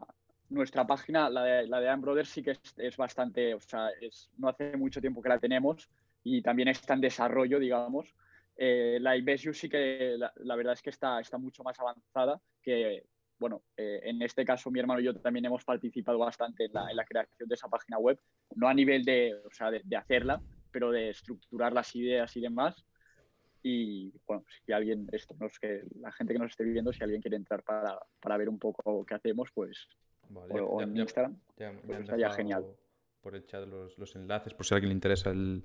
nuestra 0.50 0.86
página, 0.86 1.30
la 1.30 1.44
de, 1.44 1.68
la 1.68 1.80
de 1.80 1.96
Brothers, 1.96 2.30
sí 2.30 2.44
que 2.44 2.52
es, 2.52 2.60
es, 2.78 2.98
bastante, 2.98 3.54
o 3.54 3.62
sea, 3.62 3.90
es, 4.02 4.30
no 4.38 4.50
hace 4.50 4.76
mucho 4.78 5.00
tiempo 5.00 5.22
que 5.22 5.30
la 5.30 5.40
tenemos 5.40 5.90
y 6.24 6.42
también 6.42 6.68
está 6.68 6.94
en 6.94 7.02
desarrollo, 7.02 7.60
digamos. 7.60 8.16
Eh, 8.56 8.98
la 9.00 9.16
IBSU 9.16 9.54
sí 9.54 9.70
que 9.70 10.16
la, 10.18 10.34
la, 10.38 10.56
verdad 10.56 10.74
es 10.74 10.82
que 10.82 10.90
está, 10.90 11.20
está 11.20 11.38
mucho 11.38 11.64
más 11.64 11.80
avanzada 11.80 12.42
que, 12.62 13.06
bueno, 13.40 13.64
eh, 13.78 14.02
en 14.04 14.22
este 14.22 14.44
caso 14.44 14.70
mi 14.70 14.80
hermano 14.80 15.00
y 15.00 15.06
yo 15.06 15.16
también 15.16 15.46
hemos 15.46 15.64
participado 15.64 16.18
bastante 16.20 16.66
en 16.66 16.74
la, 16.74 16.90
en 16.90 16.98
la 16.98 17.06
creación 17.06 17.48
de 17.48 17.56
esa 17.56 17.70
página 17.70 17.98
web, 17.98 18.20
no 18.56 18.68
a 18.68 18.74
nivel 18.74 19.06
de, 19.06 19.34
o 19.46 19.52
sea, 19.52 19.72
de, 19.72 19.82
de 19.84 19.96
hacerla, 19.96 20.42
pero 20.72 20.92
de 20.92 21.10
estructurar 21.10 21.72
las 21.72 21.96
ideas 21.96 22.36
y 22.36 22.42
demás. 22.42 22.86
Y 23.62 24.14
bueno, 24.26 24.46
si 24.66 24.72
alguien, 24.72 25.08
esto, 25.12 25.36
no 25.40 25.48
es 25.48 25.60
que 25.60 25.84
la 26.00 26.12
gente 26.12 26.34
que 26.34 26.40
nos 26.40 26.52
esté 26.52 26.64
viviendo, 26.64 26.94
si 26.94 27.04
alguien 27.04 27.22
quiere 27.22 27.38
entrar 27.38 27.64
para, 27.64 27.98
para 28.20 28.38
ver 28.38 28.50
un 28.50 28.60
poco 28.60 29.06
qué 29.06 29.16
hacemos, 29.16 29.50
pues 29.54 29.88
Vale, 30.30 30.62
o, 30.62 30.80
ya, 30.80 30.86
en 30.86 30.96
ya, 30.96 31.02
Instagram. 31.02 31.39
Ya, 31.58 31.74
pues 31.86 32.00
estaría 32.00 32.30
genial. 32.32 32.65
Por 33.22 33.36
el 33.36 33.46
chat 33.46 33.68
los, 33.68 33.98
los, 33.98 34.15
enlaces, 34.15 34.54
por 34.54 34.65
si 34.65 34.74
a 34.74 34.76
alguien 34.76 34.89
le 34.89 34.94
interesa 34.94 35.32
el, 35.32 35.63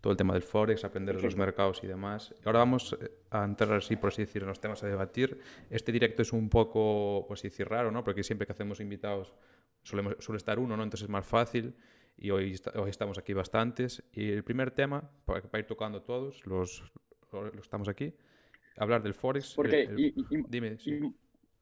todo 0.00 0.12
el 0.12 0.16
tema 0.16 0.34
del 0.34 0.42
Forex, 0.42 0.84
aprender 0.84 1.16
de 1.16 1.22
los 1.22 1.36
mercados 1.36 1.82
y 1.82 1.86
demás. 1.86 2.34
Ahora 2.44 2.58
vamos 2.58 2.96
eh, 3.00 3.10
a 3.30 3.44
entrar 3.44 3.72
así, 3.72 3.96
por 3.96 4.08
así 4.08 4.22
decir, 4.22 4.42
en 4.42 4.48
los 4.48 4.60
temas 4.60 4.82
a 4.82 4.86
debatir. 4.86 5.38
Este 5.70 5.92
directo 5.92 6.22
es 6.22 6.32
un 6.32 6.48
poco, 6.48 7.24
pues 7.26 7.42
decir, 7.42 7.68
raro, 7.68 7.90
¿no? 7.90 8.04
Porque 8.04 8.22
siempre 8.22 8.46
que 8.46 8.52
hacemos 8.52 8.80
invitados 8.80 9.32
solemos, 9.82 10.16
suele 10.18 10.38
estar 10.38 10.58
uno, 10.58 10.76
¿no? 10.76 10.82
Entonces 10.82 11.04
es 11.04 11.10
más 11.10 11.26
fácil 11.26 11.74
y 12.16 12.30
hoy, 12.30 12.60
hoy 12.74 12.90
estamos 12.90 13.16
aquí 13.16 13.32
bastantes. 13.32 14.02
Y 14.12 14.30
el 14.30 14.44
primer 14.44 14.72
tema, 14.72 15.08
para, 15.24 15.42
para 15.42 15.60
ir 15.60 15.66
tocando 15.66 16.02
todos, 16.02 16.44
los, 16.46 16.82
los, 17.32 17.54
estamos 17.56 17.88
aquí, 17.88 18.12
hablar 18.76 19.02
del 19.04 19.14
Forex. 19.14 19.54
Porque, 19.54 19.82
el, 19.82 19.90
el, 19.90 20.00
y, 20.00 20.14
y, 20.30 20.42
dime, 20.48 20.78
sí. 20.78 21.00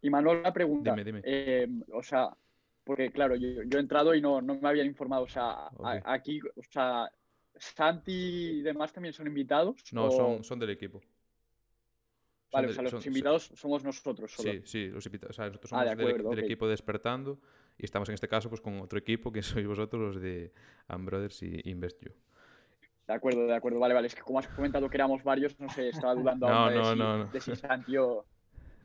Y 0.03 0.11
Manuel, 0.11 0.43
la 0.43 0.53
pregunta. 0.53 0.91
Dime, 0.91 1.05
dime. 1.05 1.23
Eh, 1.25 1.69
o 1.93 2.03
sea, 2.03 2.31
porque 2.85 3.11
claro, 3.11 3.37
yo, 3.37 3.63
yo, 3.65 3.79
he 3.79 3.81
entrado 3.81 4.15
y 4.15 4.21
no, 4.21 4.41
no 4.41 4.55
me 4.57 4.69
habían 4.69 4.87
informado. 4.87 5.25
O 5.25 5.29
sea, 5.29 5.69
okay. 5.75 6.01
a, 6.05 6.13
aquí, 6.13 6.41
o 6.41 6.63
sea, 6.63 7.11
Santi 7.57 8.13
y 8.59 8.63
demás 8.63 8.93
también 8.93 9.13
son 9.13 9.27
invitados. 9.27 9.77
No, 9.93 10.07
o... 10.07 10.11
son, 10.11 10.45
son 10.45 10.59
del 10.59 10.71
equipo. 10.71 11.01
Vale, 12.53 12.69
o 12.69 12.73
sea, 12.73 12.83
los 12.83 13.07
invitados 13.07 13.53
somos 13.55 13.85
nosotros 13.85 14.33
solo. 14.33 14.53
Sí, 14.53 14.63
sí, 14.65 14.89
los 14.89 15.07
invitados. 15.07 15.37
O 15.37 15.37
sea, 15.37 15.47
nosotros 15.47 15.73
ah, 15.73 15.87
somos 15.97 16.37
del, 16.37 16.45
equipo 16.45 16.67
Despertando 16.67 17.39
y 17.79 17.85
estamos 17.85 18.09
en 18.09 18.15
este 18.15 18.29
caso 18.29 18.49
pues 18.49 18.61
con 18.61 18.81
otro 18.81 18.99
equipo 18.99 19.31
que 19.31 19.43
sois 19.43 19.67
vosotros, 19.67 20.15
los 20.15 20.23
de 20.23 20.53
Ambrothers 20.89 21.43
y 21.43 21.61
InvestYou. 21.71 22.13
De 23.07 23.15
acuerdo, 23.15 23.47
de 23.47 23.55
acuerdo. 23.55 23.79
Vale, 23.79 23.95
vale. 23.95 24.07
Es 24.09 24.15
que 24.15 24.23
como 24.23 24.39
has 24.39 24.49
comentado 24.49 24.89
que 24.89 24.97
éramos 24.97 25.23
varios, 25.23 25.59
no 25.61 25.69
sé, 25.69 25.89
estaba 25.91 26.15
dudando 26.15 26.49
no, 26.49 26.71
no, 26.71 26.91
de, 26.91 26.97
no, 26.97 27.27
si, 27.27 27.33
de 27.33 27.41
si 27.41 27.57
Santio... 27.57 28.25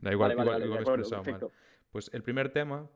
Da 0.00 0.12
igual, 0.12 0.32
igual, 0.32 0.64
igual 0.64 0.80
expresado 0.80 1.24
mal. 1.24 1.50
Pues 1.90 2.10
el 2.12 2.22
primer 2.22 2.50
tema, 2.50 2.90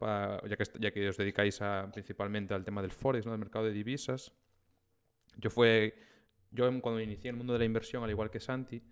ya, 0.46 0.56
que, 0.56 0.64
ya 0.78 0.90
que 0.90 1.08
os 1.08 1.16
dedicáis 1.16 1.62
a, 1.62 1.88
principalmente 1.92 2.52
al 2.52 2.64
tema 2.64 2.82
del 2.82 2.90
Forex, 2.90 3.24
¿no? 3.24 3.32
del 3.32 3.40
mercado 3.40 3.64
de 3.64 3.72
divisas, 3.72 4.34
yo 5.36 5.48
fue, 5.48 5.94
yo 6.50 6.68
cuando 6.82 7.00
inicié 7.00 7.30
el 7.30 7.36
mundo 7.36 7.54
de 7.54 7.60
la 7.60 7.64
inversión, 7.64 8.04
al 8.04 8.10
igual 8.10 8.30
que 8.30 8.40
Santi, 8.40 8.82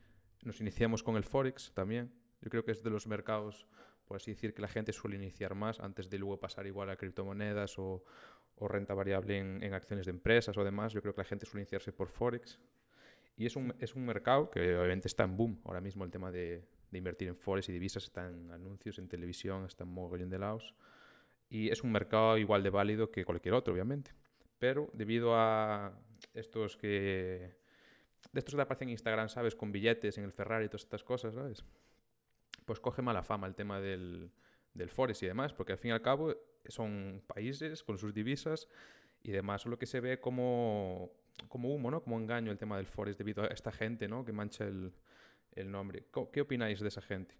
nos 0.44 0.60
iniciamos 0.60 1.02
con 1.02 1.16
el 1.16 1.24
Forex 1.24 1.72
también. 1.74 2.10
Yo 2.40 2.48
creo 2.48 2.64
que 2.64 2.72
es 2.72 2.82
de 2.82 2.90
los 2.90 3.06
mercados, 3.06 3.66
por 4.06 4.16
así 4.16 4.30
decir, 4.30 4.54
que 4.54 4.62
la 4.62 4.68
gente 4.68 4.92
suele 4.92 5.16
iniciar 5.16 5.54
más 5.54 5.80
antes 5.80 6.08
de 6.08 6.18
luego 6.18 6.38
pasar 6.38 6.66
igual 6.66 6.88
a 6.88 6.96
criptomonedas 6.96 7.78
o, 7.78 8.04
o 8.54 8.68
renta 8.68 8.94
variable 8.94 9.36
en, 9.36 9.62
en, 9.62 9.74
acciones 9.74 10.06
de 10.06 10.12
empresas 10.12 10.56
o 10.56 10.64
demás. 10.64 10.92
Yo 10.92 11.02
creo 11.02 11.12
que 11.12 11.20
la 11.20 11.26
gente 11.26 11.44
suele 11.44 11.62
iniciarse 11.62 11.92
por 11.92 12.08
Forex. 12.08 12.58
Y 13.36 13.46
es 13.46 13.56
un, 13.56 13.74
es 13.78 13.94
un 13.94 14.06
mercado 14.06 14.50
que 14.50 14.76
obviamente 14.76 15.08
está 15.08 15.24
en 15.24 15.36
boom 15.36 15.60
ahora 15.64 15.80
mismo 15.80 16.04
el 16.04 16.10
tema 16.10 16.32
de, 16.32 16.64
de 16.90 16.98
invertir 16.98 17.28
en 17.28 17.36
Forex 17.36 17.68
y 17.68 17.72
divisas, 17.72 18.04
está 18.04 18.26
anuncios, 18.26 18.98
en 18.98 19.08
televisión, 19.08 19.64
está 19.64 19.84
en 19.84 19.90
mogollón 19.90 20.30
de 20.30 20.38
lados. 20.38 20.74
Y 21.50 21.70
es 21.70 21.82
un 21.82 21.92
mercado 21.92 22.36
igual 22.38 22.62
de 22.62 22.70
válido 22.70 23.10
que 23.10 23.24
cualquier 23.24 23.54
otro, 23.54 23.72
obviamente. 23.72 24.12
Pero 24.58 24.90
debido 24.92 25.34
a 25.34 25.98
estos 26.34 26.76
que... 26.76 27.56
De 28.32 28.40
estos 28.40 28.54
que 28.54 28.60
aparecen 28.60 28.88
en 28.88 28.92
Instagram, 28.92 29.28
¿sabes? 29.28 29.54
Con 29.54 29.72
billetes 29.72 30.18
en 30.18 30.24
el 30.24 30.32
Ferrari 30.32 30.66
y 30.66 30.68
todas 30.68 30.82
estas 30.82 31.04
cosas, 31.04 31.34
¿sabes? 31.34 31.64
Pues 32.64 32.80
coge 32.80 33.00
mala 33.00 33.22
fama 33.22 33.46
el 33.46 33.54
tema 33.54 33.80
del, 33.80 34.30
del 34.74 34.90
Forex 34.90 35.22
y 35.22 35.26
demás, 35.26 35.52
porque 35.52 35.72
al 35.72 35.78
fin 35.78 35.90
y 35.90 35.92
al 35.92 36.02
cabo 36.02 36.34
son 36.66 37.22
países 37.26 37.82
con 37.82 37.96
sus 37.96 38.12
divisas 38.12 38.68
y 39.22 39.30
demás, 39.30 39.62
solo 39.62 39.78
que 39.78 39.86
se 39.86 40.00
ve 40.00 40.20
como, 40.20 41.10
como 41.48 41.74
humo, 41.74 41.90
¿no? 41.90 42.02
Como 42.02 42.18
engaño 42.18 42.50
el 42.50 42.58
tema 42.58 42.76
del 42.76 42.86
Forex 42.86 43.16
debido 43.16 43.44
a 43.44 43.46
esta 43.46 43.72
gente, 43.72 44.08
¿no? 44.08 44.24
Que 44.24 44.32
mancha 44.32 44.64
el, 44.64 44.92
el 45.60 45.70
nombre. 45.70 46.06
¿Qué 46.32 46.40
opináis 46.40 46.80
de 46.80 46.88
esa 46.88 47.02
gente? 47.02 47.34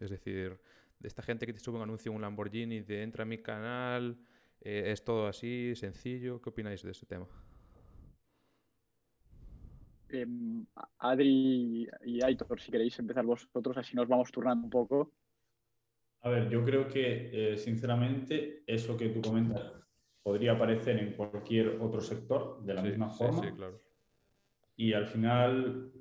Es 0.00 0.10
decir, 0.10 0.58
de 0.98 1.08
esta 1.08 1.22
gente 1.22 1.46
que 1.46 1.52
te 1.52 1.60
sube 1.60 1.76
un 1.76 1.82
anuncio 1.82 2.10
en 2.10 2.16
un 2.16 2.22
Lamborghini 2.22 2.80
de 2.80 3.02
entra 3.02 3.22
a 3.22 3.26
mi 3.26 3.38
canal, 3.38 4.18
eh, 4.60 4.84
es 4.92 5.04
todo 5.04 5.26
así, 5.26 5.74
sencillo. 5.74 6.40
¿Qué 6.40 6.50
opináis 6.50 6.82
de 6.82 6.90
ese 6.90 7.06
tema? 7.06 7.26
Em, 10.08 10.66
Adri 10.98 11.88
y 12.04 12.22
Aitor, 12.22 12.60
si 12.60 12.70
queréis 12.70 12.98
empezar 12.98 13.24
vosotros, 13.24 13.76
así 13.78 13.96
nos 13.96 14.06
vamos 14.06 14.30
turnando 14.30 14.64
un 14.64 14.70
poco. 14.70 15.12
A 16.20 16.28
ver, 16.28 16.48
yo 16.48 16.64
creo 16.64 16.86
que, 16.86 17.52
eh, 17.52 17.56
sinceramente, 17.56 18.62
eso 18.66 18.96
que 18.96 19.08
tú 19.08 19.20
comentas 19.22 19.72
podría 20.22 20.52
aparecer 20.52 20.98
en 20.98 21.14
cualquier 21.14 21.80
otro 21.80 22.00
sector 22.00 22.62
de 22.62 22.74
la 22.74 22.82
misma 22.82 23.10
forma. 23.10 23.42
Sí, 23.42 23.50
claro. 23.50 23.82
Y 24.76 24.92
al 24.92 25.06
final, 25.06 25.92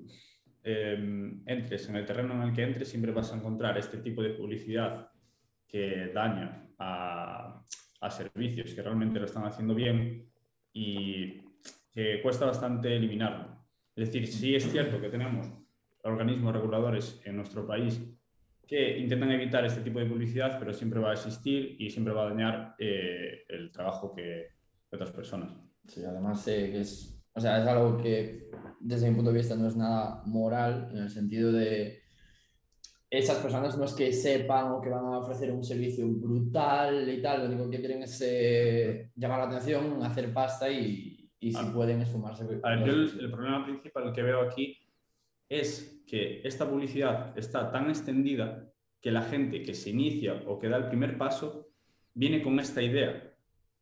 Em, 0.63 1.41
entres, 1.47 1.89
en 1.89 1.95
el 1.95 2.05
terreno 2.05 2.35
en 2.35 2.49
el 2.49 2.53
que 2.53 2.63
entres, 2.63 2.87
siempre 2.87 3.11
vas 3.11 3.31
a 3.33 3.35
encontrar 3.35 3.77
este 3.77 3.97
tipo 3.97 4.21
de 4.21 4.31
publicidad 4.31 5.09
que 5.67 6.11
daña 6.13 6.67
a, 6.77 7.65
servicios 8.09 8.73
que 8.73 8.81
realmente 8.81 9.19
lo 9.19 9.25
están 9.25 9.45
haciendo 9.45 9.75
bien 9.75 10.27
y 10.73 11.39
que 11.91 12.19
cuesta 12.21 12.45
bastante 12.45 12.95
eliminarlo. 12.95 13.63
Es 13.95 14.07
decir, 14.07 14.27
sí 14.27 14.55
es 14.55 14.69
cierto 14.71 14.99
que 14.99 15.09
tenemos 15.09 15.47
organismos 16.03 16.53
reguladores 16.53 17.21
en 17.25 17.37
nuestro 17.37 17.65
país 17.65 18.01
que 18.67 18.97
intentan 18.97 19.31
evitar 19.31 19.63
este 19.65 19.81
tipo 19.81 19.99
de 19.99 20.07
publicidad, 20.07 20.57
pero 20.57 20.73
siempre 20.73 20.99
va 20.99 21.11
a 21.11 21.13
existir 21.13 21.75
y 21.77 21.89
siempre 21.89 22.13
va 22.13 22.23
a 22.23 22.29
dañar 22.29 22.75
eh, 22.79 23.43
el 23.49 23.71
trabajo 23.71 24.13
que, 24.13 24.47
otras 24.91 25.11
personas. 25.11 25.53
Sí, 25.87 26.03
además 26.03 26.45
eh, 26.47 26.79
es 26.79 27.20
o 27.33 27.39
sea, 27.39 27.61
es 27.61 27.67
algo 27.67 27.97
que 27.97 28.49
desde 28.79 29.09
mi 29.09 29.15
punto 29.15 29.31
de 29.31 29.37
vista 29.37 29.55
no 29.55 29.67
es 29.67 29.75
nada 29.75 30.23
moral 30.25 30.89
en 30.91 30.97
el 30.97 31.09
sentido 31.09 31.51
de 31.51 32.01
esas 33.11 33.39
personas 33.39 33.77
no 33.77 33.83
es 33.83 33.93
que 33.93 34.13
sepan 34.13 34.71
o 34.71 34.81
que 34.81 34.89
van 34.89 35.03
a 35.03 35.19
ofrecer 35.19 35.51
un 35.51 35.65
servicio 35.65 36.07
brutal 36.07 37.09
y 37.09 37.21
tal, 37.21 37.41
lo 37.41 37.47
único 37.47 37.69
que 37.69 37.79
quieren 37.79 38.03
es 38.03 38.23
eh, 38.25 39.11
llamar 39.15 39.39
la 39.39 39.45
atención, 39.47 40.01
hacer 40.01 40.33
pasta 40.33 40.71
y, 40.71 41.29
y 41.37 41.51
si 41.51 41.59
ah. 41.59 41.71
pueden 41.73 42.01
esfumarse. 42.01 42.45
A 42.63 42.69
ver, 42.69 42.85
yo 42.85 42.93
el, 42.93 43.19
el, 43.19 43.29
problema 43.29 43.65
principal 43.65 44.13
que 44.13 44.23
veo 44.23 44.41
aquí 44.41 44.77
es 45.49 46.01
que 46.07 46.39
esta 46.45 46.69
publicidad 46.69 47.37
está 47.37 47.69
tan 47.69 47.89
extendida 47.89 48.71
que 49.01 49.11
la 49.11 49.23
gente 49.23 49.61
que 49.61 49.73
se 49.73 49.89
inicia 49.89 50.43
o 50.47 50.57
que 50.57 50.69
da 50.69 50.77
el 50.77 50.87
primer 50.87 51.17
paso 51.17 51.67
viene 52.13 52.41
con 52.41 52.61
esta 52.61 52.81
idea 52.81 53.30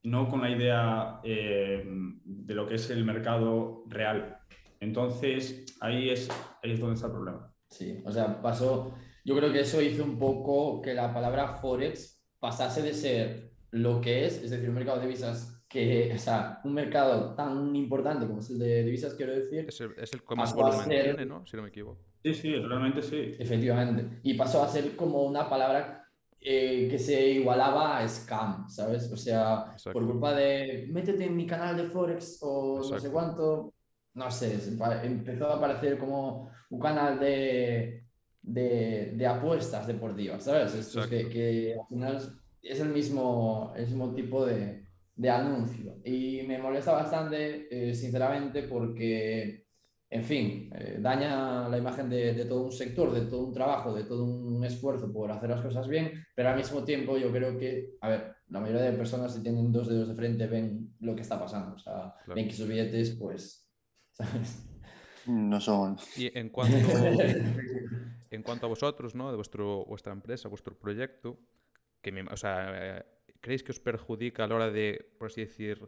no 0.04 0.28
con 0.30 0.42
la 0.42 0.50
idea 0.50 1.20
eh, 1.24 1.84
de 2.24 2.54
lo 2.54 2.68
que 2.68 2.76
es 2.76 2.90
el 2.90 3.04
mercado 3.06 3.84
real. 3.88 4.38
Entonces, 4.80 5.66
ahí 5.82 6.10
es, 6.10 6.30
ahí 6.64 6.72
es 6.72 6.80
donde 6.80 6.96
está 6.96 7.08
el 7.08 7.14
problema. 7.14 7.54
Sí, 7.70 8.02
o 8.06 8.12
sea, 8.12 8.42
pasó, 8.42 8.94
yo 9.26 9.36
creo 9.36 9.52
que 9.52 9.62
eso 9.62 9.82
hizo 9.82 10.04
un 10.04 10.18
poco 10.18 10.82
que 10.82 10.94
la 10.94 11.14
palabra 11.14 11.50
Forex 11.50 12.24
pasase 12.40 12.82
de 12.82 12.94
ser 12.94 13.52
lo 13.72 14.02
que 14.02 14.26
es, 14.26 14.42
es 14.42 14.50
decir, 14.50 14.70
un 14.70 14.76
mercado 14.76 15.00
de 15.00 15.06
divisas 15.06 15.64
que, 15.68 16.12
o 16.16 16.18
sea, 16.18 16.62
un 16.64 16.74
mercado 16.74 17.36
tan 17.36 17.76
importante 17.76 18.26
como 18.26 18.40
es 18.40 18.50
el 18.50 18.58
de 18.58 18.84
divisas, 18.84 19.14
quiero 19.14 19.34
decir. 19.34 19.66
Es 19.68 19.80
el, 19.82 19.94
es 19.98 20.12
el 20.14 20.24
que 20.24 20.36
más 20.36 20.56
volumen 20.56 20.90
tiene, 20.90 21.26
¿no? 21.26 21.46
Si 21.46 21.56
no 21.56 21.62
me 21.62 21.70
equivoco. 21.70 22.02
Sí, 22.24 22.34
sí, 22.34 22.56
realmente 22.56 23.02
sí. 23.04 23.36
Efectivamente. 23.38 24.20
Y 24.24 24.34
pasó 24.34 24.64
a 24.64 24.68
ser 24.68 24.96
como 24.96 25.24
una 25.24 25.48
palabra 25.48 25.99
eh, 26.42 26.88
que 26.90 26.98
se 26.98 27.32
igualaba 27.32 27.98
a 27.98 28.08
scam, 28.08 28.70
¿sabes? 28.70 29.12
O 29.12 29.18
sea, 29.18 29.76
por 29.92 30.06
culpa 30.06 30.34
de 30.34 30.88
métete 30.90 31.26
en 31.26 31.36
mi 31.36 31.46
canal 31.46 31.76
de 31.76 31.84
Forex 31.84 32.40
o 32.42 32.80
no 32.90 33.00
sé 33.00 33.10
cuánto, 33.12 33.74
no 34.14 34.32
sé, 34.32 34.58
empezó 35.04 35.50
a 35.50 35.58
aparecer 35.58 35.98
como 35.98 36.50
un 36.70 36.80
canal 36.80 37.20
de, 37.20 38.06
de, 38.42 39.14
de 39.16 39.28
apuestas 39.28 39.86
deportivas, 39.88 40.44
¿sabes? 40.44 40.74
Esto 40.76 41.08
que, 41.10 41.30
que, 41.30 41.76
al 41.80 41.88
final 41.88 42.40
es 42.62 42.80
el 42.80 42.90
mismo, 42.90 43.74
el 43.76 43.86
mismo 43.86 44.14
tipo 44.14 44.46
de, 44.46 44.88
de 45.16 45.30
anuncio. 45.30 45.98
Y 46.06 46.44
me 46.44 46.58
molesta 46.58 46.94
bastante, 46.94 47.68
eh, 47.70 47.94
sinceramente, 47.94 48.64
porque 48.64 49.68
en 50.12 50.24
fin, 50.24 50.72
eh, 50.74 50.98
daña 51.00 51.70
la 51.70 51.78
imagen 51.78 52.10
de, 52.10 52.46
todo 52.46 52.64
un 52.64 52.72
sector, 52.72 53.12
de 53.12 53.30
todo 53.30 53.46
un 53.46 53.54
trabajo, 53.54 53.94
de 53.94 54.06
todo 54.06 54.24
un 54.24 54.64
esfuerzo 54.64 55.12
por 55.14 55.32
hacer 55.32 55.52
las 55.52 55.62
cosas 55.62 55.88
bien, 55.88 56.26
pero 56.36 56.50
al 56.50 56.58
mismo 56.58 56.84
tiempo 56.84 57.18
yo 57.18 57.32
creo 57.32 57.58
que, 57.60 57.96
a 58.02 58.10
ver, 58.10 58.36
la 58.48 58.60
mayoría 58.60 58.82
de 58.82 58.98
personas 58.98 59.36
si 59.36 59.44
tienen 59.44 59.72
dos 59.72 59.88
dedos 59.88 60.08
de 60.08 60.16
frente 60.16 60.48
ven 60.48 60.96
lo 61.02 61.16
que 61.16 61.22
está 61.22 61.40
pasando, 61.40 61.76
o 61.76 61.78
sea, 61.78 62.16
ven 62.28 62.48
que 62.48 62.56
sus 62.56 62.68
billetes, 62.68 63.12
pues, 63.12 63.70
¿sabes? 64.12 64.66
No 65.28 65.62
son. 65.62 65.98
Y 66.18 66.36
en 66.36 66.50
cuanto, 66.50 66.78
en 68.32 68.42
cuanto 68.42 68.66
a 68.66 68.70
vosotros, 68.70 69.14
¿no? 69.14 69.30
De 69.30 69.36
vuestro, 69.36 69.86
vuestra 69.86 70.12
empresa, 70.12 70.50
vuestro 70.50 70.76
proyecto, 70.76 71.38
que 72.02 72.26
o 72.32 72.38
sea, 72.38 73.06
¿creéis 73.42 73.62
que 73.62 73.74
os 73.74 73.80
perjudica 73.80 74.46
a 74.46 74.48
la 74.48 74.56
hora 74.56 74.72
de, 74.72 75.14
por 75.20 75.28
así 75.28 75.42
decir, 75.42 75.88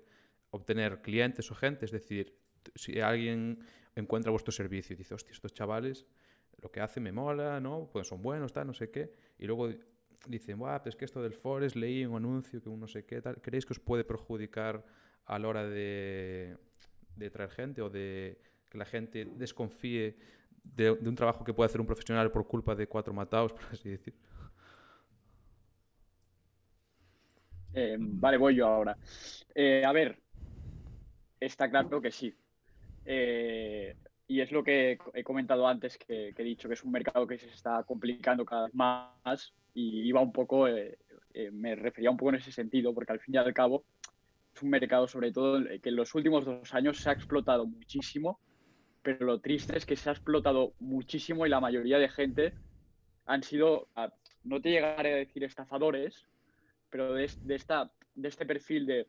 obtener 0.51 1.01
clientes 1.01 1.49
o 1.49 1.55
gente? 1.55 1.85
Es 1.85 1.91
decir, 1.91 2.37
si 2.75 2.99
alguien 2.99 3.63
encuentra 3.95 4.31
vuestro 4.31 4.51
servicio 4.51 4.93
y 4.93 4.97
dice, 4.97 5.13
hostia, 5.13 5.33
estos 5.33 5.53
chavales 5.53 6.05
lo 6.61 6.71
que 6.71 6.79
hacen 6.79 7.03
me 7.03 7.11
mola, 7.11 7.59
¿no? 7.59 7.89
Pues 7.91 8.07
son 8.07 8.21
buenos, 8.21 8.53
tal, 8.53 8.67
no 8.67 8.73
sé 8.73 8.89
qué. 8.89 9.13
Y 9.39 9.45
luego 9.45 9.69
dicen, 10.27 10.59
Buah, 10.59 10.83
pues 10.83 10.95
que 10.95 11.05
esto 11.05 11.21
del 11.21 11.33
Forest 11.33 11.75
leí 11.75 12.05
un 12.05 12.17
anuncio 12.17 12.61
que 12.61 12.69
un 12.69 12.79
no 12.79 12.87
sé 12.87 13.05
qué, 13.05 13.21
tal. 13.21 13.41
¿Creéis 13.41 13.65
que 13.65 13.73
os 13.73 13.79
puede 13.79 14.03
perjudicar 14.03 14.85
a 15.25 15.39
la 15.39 15.47
hora 15.47 15.67
de, 15.67 16.57
de 17.15 17.29
traer 17.29 17.49
gente 17.49 17.81
o 17.81 17.89
de 17.89 18.39
que 18.69 18.77
la 18.77 18.85
gente 18.85 19.25
desconfíe 19.25 20.17
de, 20.63 20.91
un 20.91 21.15
trabajo 21.15 21.43
que 21.43 21.53
puede 21.53 21.65
hacer 21.65 21.81
un 21.81 21.87
profesional 21.87 22.31
por 22.31 22.47
culpa 22.47 22.75
de 22.75 22.87
cuatro 22.87 23.13
matados, 23.13 23.53
por 23.53 23.65
así 23.71 23.89
decir? 23.89 24.13
Eh, 27.73 27.95
vale, 27.99 28.37
voy 28.37 28.55
yo 28.55 28.67
ahora. 28.67 28.97
Eh, 29.55 29.83
a 29.85 29.91
ver, 29.91 30.19
está 31.39 31.69
claro 31.69 32.01
que 32.01 32.11
sí. 32.11 32.35
Eh, 33.05 33.95
y 34.27 34.41
es 34.41 34.51
lo 34.51 34.63
que 34.63 34.97
he 35.13 35.23
comentado 35.23 35.67
antes, 35.67 35.97
que, 35.97 36.33
he 36.35 36.43
dicho 36.43 36.67
que 36.67 36.75
es 36.75 36.83
un 36.83 36.91
mercado 36.91 37.27
que 37.27 37.37
se 37.37 37.49
está 37.49 37.83
complicando 37.83 38.45
cada 38.45 38.65
vez 38.65 38.75
más 38.75 39.53
y 39.73 40.01
iba 40.07 40.21
un 40.21 40.31
poco, 40.31 40.67
eh, 40.67 40.97
eh, 41.33 41.51
me 41.51 41.75
refería 41.75 42.11
un 42.11 42.17
poco 42.17 42.29
en 42.29 42.35
ese 42.35 42.51
sentido, 42.51 42.93
porque 42.93 43.11
al 43.11 43.19
fin 43.19 43.35
y 43.35 43.37
al 43.37 43.53
cabo 43.53 43.83
es 44.53 44.61
un 44.61 44.69
mercado 44.69 45.07
sobre 45.07 45.31
todo 45.31 45.61
que 45.81 45.89
en 45.89 45.95
los 45.95 46.13
últimos 46.15 46.45
dos 46.45 46.73
años 46.73 46.97
se 46.99 47.09
ha 47.09 47.13
explotado 47.13 47.65
muchísimo, 47.65 48.39
pero 49.01 49.25
lo 49.25 49.39
triste 49.39 49.77
es 49.77 49.85
que 49.85 49.95
se 49.95 50.09
ha 50.09 50.13
explotado 50.13 50.73
muchísimo 50.79 51.45
y 51.45 51.49
la 51.49 51.59
mayoría 51.59 51.97
de 51.97 52.09
gente 52.09 52.53
han 53.25 53.43
sido, 53.43 53.87
no 54.43 54.61
te 54.61 54.69
llegaré 54.69 55.13
a 55.13 55.17
decir 55.17 55.43
estafadores, 55.43 56.25
pero 56.89 57.13
de, 57.13 57.25
este 57.25 58.45
perfil 58.45 58.85
de 58.85 59.07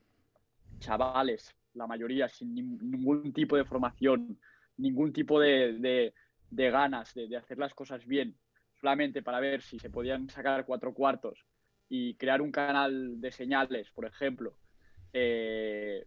chavales 0.79 1.55
la 1.75 1.87
mayoría 1.87 2.29
sin 2.29 2.55
ningún 2.55 3.33
tipo 3.33 3.57
de 3.57 3.65
formación, 3.65 4.39
ningún 4.77 5.13
tipo 5.13 5.41
de, 5.41 6.13
ganas 6.51 7.15
de, 7.15 7.37
hacer 7.37 7.59
las 7.59 7.75
cosas 7.75 8.07
bien, 8.07 8.37
solamente 8.81 9.23
para 9.23 9.41
ver 9.41 9.63
si 9.63 9.79
se 9.79 9.91
podían 9.91 10.29
sacar 10.29 10.65
cuatro 10.65 10.93
cuartos 10.93 11.47
y 11.89 12.15
crear 12.15 12.41
un 12.41 12.53
canal 12.53 13.21
de 13.21 13.33
señales, 13.33 13.91
por 13.91 14.07
ejemplo, 14.07 14.55
eh, 15.13 16.07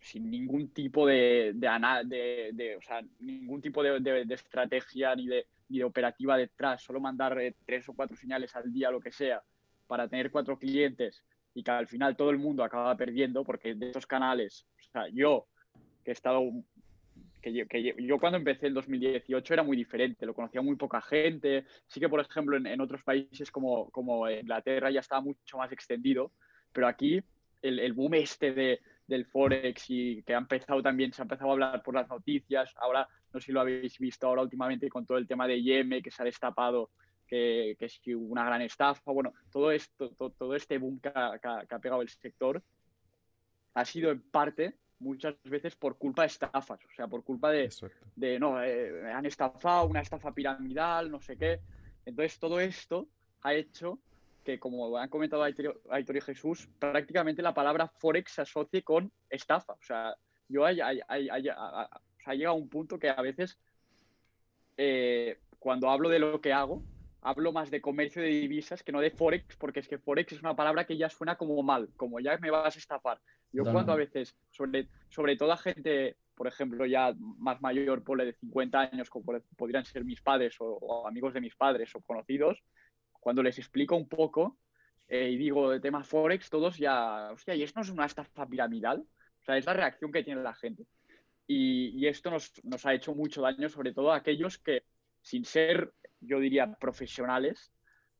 sin 0.00 0.30
ningún 0.30 0.68
tipo 0.70 1.06
de, 1.06 1.52
de, 1.54 2.50
de, 2.52 2.76
o 2.76 2.82
sea, 2.82 3.02
ningún 3.20 3.62
tipo 3.62 3.82
de, 3.82 4.24
estrategia 4.30 5.14
ni 5.14 5.26
de, 5.26 5.46
ni 5.68 5.78
de 5.78 5.84
operativa 5.84 6.36
detrás, 6.36 6.82
solo 6.82 7.00
mandar 7.00 7.38
eh, 7.40 7.54
tres 7.64 7.88
o 7.88 7.94
cuatro 7.94 8.16
señales 8.16 8.54
al 8.56 8.72
día, 8.72 8.90
lo 8.90 9.00
que 9.00 9.12
sea, 9.12 9.42
para 9.86 10.08
tener 10.08 10.30
cuatro 10.30 10.58
clientes 10.58 11.24
y 11.54 11.62
que 11.62 11.70
al 11.70 11.86
final 11.86 12.16
todo 12.16 12.30
el 12.30 12.38
mundo 12.38 12.64
acaba 12.64 12.96
perdiendo 12.96 13.44
porque 13.44 13.74
de 13.74 13.86
estos 13.86 14.06
canales, 14.06 14.66
sea, 14.92 15.08
yo 15.12 15.46
que 16.04 16.10
he 16.10 16.14
estado, 16.14 16.42
que 17.40 17.52
yo, 17.52 17.66
que 17.66 17.94
yo 17.98 18.18
cuando 18.18 18.38
empecé 18.38 18.66
en 18.68 18.74
2018 18.74 19.54
era 19.54 19.62
muy 19.62 19.76
diferente, 19.76 20.26
lo 20.26 20.34
conocía 20.34 20.62
muy 20.62 20.76
poca 20.76 21.00
gente, 21.00 21.64
sí 21.86 22.00
que 22.00 22.08
por 22.08 22.20
ejemplo 22.20 22.56
en, 22.56 22.66
en 22.66 22.80
otros 22.80 23.02
países 23.02 23.50
como, 23.50 23.90
como 23.90 24.28
Inglaterra 24.28 24.90
ya 24.90 25.00
estaba 25.00 25.20
mucho 25.20 25.58
más 25.58 25.70
extendido, 25.72 26.32
pero 26.72 26.86
aquí 26.86 27.22
el, 27.62 27.78
el 27.78 27.92
boom 27.92 28.14
este 28.14 28.52
de, 28.52 28.80
del 29.06 29.26
Forex 29.26 29.84
y 29.88 30.22
que 30.22 30.34
ha 30.34 30.38
empezado 30.38 30.82
también, 30.82 31.12
se 31.12 31.22
ha 31.22 31.24
empezado 31.24 31.50
a 31.50 31.52
hablar 31.52 31.82
por 31.82 31.94
las 31.94 32.08
noticias. 32.08 32.74
Ahora, 32.76 33.08
no 33.32 33.40
sé 33.40 33.46
si 33.46 33.52
lo 33.52 33.60
habéis 33.60 33.98
visto 33.98 34.26
ahora 34.26 34.42
últimamente 34.42 34.88
con 34.88 35.06
todo 35.06 35.18
el 35.18 35.26
tema 35.26 35.46
de 35.46 35.62
Yeme, 35.62 36.02
que 36.02 36.10
se 36.10 36.22
ha 36.22 36.24
destapado 36.24 36.90
que, 37.26 37.76
que 37.78 37.86
es 37.86 38.00
una 38.16 38.44
gran 38.44 38.62
estafa. 38.62 39.12
Bueno, 39.12 39.32
todo, 39.50 39.70
esto, 39.70 40.10
todo, 40.10 40.54
este 40.54 40.78
boom 40.78 41.00
que 41.00 41.08
ha, 41.14 41.38
que, 41.38 41.74
ha, 41.74 41.78
pegado 41.78 42.02
el 42.02 42.08
sector 42.08 42.62
ha 43.74 43.84
sido 43.84 44.10
en 44.10 44.20
parte 44.22 44.74
muchas 45.02 45.34
veces 45.44 45.74
por 45.76 45.98
culpa 45.98 46.22
de 46.22 46.28
estafas, 46.28 46.80
o 46.84 46.94
sea, 46.94 47.08
por 47.08 47.24
culpa 47.24 47.50
de, 47.50 47.68
de 48.16 48.38
no, 48.38 48.62
eh, 48.62 49.12
han 49.12 49.26
estafado, 49.26 49.86
una 49.86 50.00
estafa 50.00 50.32
piramidal, 50.32 51.10
no 51.10 51.20
sé 51.20 51.36
qué. 51.36 51.60
Entonces, 52.06 52.38
todo 52.38 52.60
esto 52.60 53.08
ha 53.42 53.54
hecho 53.54 53.98
que, 54.44 54.58
como 54.58 54.96
han 54.96 55.08
comentado 55.08 55.42
Aitor 55.42 56.16
y 56.16 56.20
Jesús, 56.20 56.68
prácticamente 56.78 57.42
la 57.42 57.54
palabra 57.54 57.88
Forex 57.88 58.32
se 58.32 58.42
asocie 58.42 58.82
con 58.82 59.12
estafa. 59.28 59.74
O 59.74 59.82
sea, 59.82 60.16
yo 60.48 60.64
hay, 60.64 60.80
hay, 60.80 61.00
hay, 61.08 61.48
ha 61.48 62.34
llegado 62.34 62.56
a 62.56 62.60
un 62.60 62.68
punto 62.68 62.98
que 62.98 63.10
a 63.10 63.20
veces, 63.20 63.58
eh, 64.76 65.38
cuando 65.58 65.90
hablo 65.90 66.08
de 66.08 66.18
lo 66.18 66.40
que 66.40 66.52
hago, 66.52 66.82
hablo 67.20 67.52
más 67.52 67.70
de 67.70 67.80
comercio 67.80 68.20
de 68.20 68.28
divisas 68.28 68.82
que 68.82 68.92
no 68.92 69.00
de 69.00 69.10
Forex, 69.10 69.56
porque 69.56 69.80
es 69.80 69.88
que 69.88 69.98
Forex 69.98 70.32
es 70.32 70.40
una 70.40 70.56
palabra 70.56 70.84
que 70.84 70.96
ya 70.96 71.08
suena 71.08 71.36
como 71.36 71.62
mal, 71.62 71.88
como 71.96 72.18
ya 72.20 72.36
me 72.38 72.50
vas 72.50 72.74
a 72.74 72.78
estafar. 72.78 73.20
Yo 73.52 73.64
cuando 73.64 73.92
a 73.92 73.96
veces, 73.96 74.34
sobre, 74.50 74.88
sobre 75.08 75.36
todo 75.36 75.52
a 75.52 75.58
gente, 75.58 76.16
por 76.34 76.46
ejemplo, 76.46 76.86
ya 76.86 77.14
más 77.18 77.60
mayor, 77.60 78.02
por 78.02 78.22
de 78.24 78.32
50 78.32 78.80
años, 78.80 79.10
como 79.10 79.38
podrían 79.56 79.84
ser 79.84 80.04
mis 80.04 80.22
padres 80.22 80.56
o 80.58 81.06
amigos 81.06 81.34
de 81.34 81.40
mis 81.40 81.54
padres 81.54 81.94
o 81.94 82.00
conocidos, 82.00 82.62
cuando 83.12 83.42
les 83.42 83.58
explico 83.58 83.94
un 83.94 84.08
poco 84.08 84.58
eh, 85.08 85.30
y 85.30 85.36
digo 85.36 85.70
de 85.70 85.78
tema 85.78 86.02
Forex, 86.02 86.48
todos 86.48 86.78
ya, 86.78 87.30
hostia, 87.32 87.54
¿y 87.54 87.62
esto 87.62 87.80
no 87.80 87.84
es 87.84 87.90
una 87.90 88.06
estafa 88.06 88.46
piramidal? 88.46 89.00
O 89.00 89.44
sea, 89.44 89.58
es 89.58 89.66
la 89.66 89.74
reacción 89.74 90.10
que 90.10 90.24
tiene 90.24 90.42
la 90.42 90.54
gente. 90.54 90.86
Y, 91.46 92.06
esto 92.06 92.30
nos, 92.30 92.52
nos, 92.64 92.86
ha 92.86 92.94
hecho 92.94 93.14
mucho 93.14 93.42
daño, 93.42 93.68
sobre 93.68 93.92
todo 93.92 94.10
a 94.10 94.16
aquellos 94.16 94.56
que, 94.56 94.84
sin 95.20 95.44
ser, 95.44 95.92
yo 96.20 96.40
diría, 96.40 96.72
profesionales, 96.80 97.70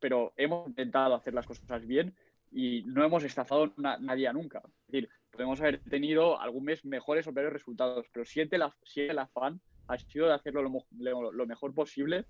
pero 0.00 0.34
hemos 0.36 0.68
intentado 0.68 1.14
hacer 1.14 1.32
las 1.32 1.46
cosas 1.46 1.86
bien 1.86 2.14
y 2.50 2.82
no 2.84 3.02
hemos 3.02 3.24
estafado 3.24 3.72
nadie 3.76 4.30
nunca. 4.34 4.58
Es 4.58 4.92
decir, 4.92 5.08
podemos 5.32 5.60
haber 5.60 5.80
tenido 5.80 6.40
algún 6.40 6.64
mes 6.64 6.84
mejores 6.84 7.26
o 7.26 7.32
peores 7.32 7.52
resultados, 7.52 8.06
pero 8.12 8.24
siente 8.24 8.58
la, 8.58 8.72
siente 8.84 9.12
el 9.12 9.18
afán 9.18 9.60
ha 9.88 9.98
sido 9.98 10.26
de 10.26 10.34
hacerlo 10.34 10.62
lo, 10.62 11.32
lo 11.32 11.46
mejor 11.46 11.74
posible 11.74 12.24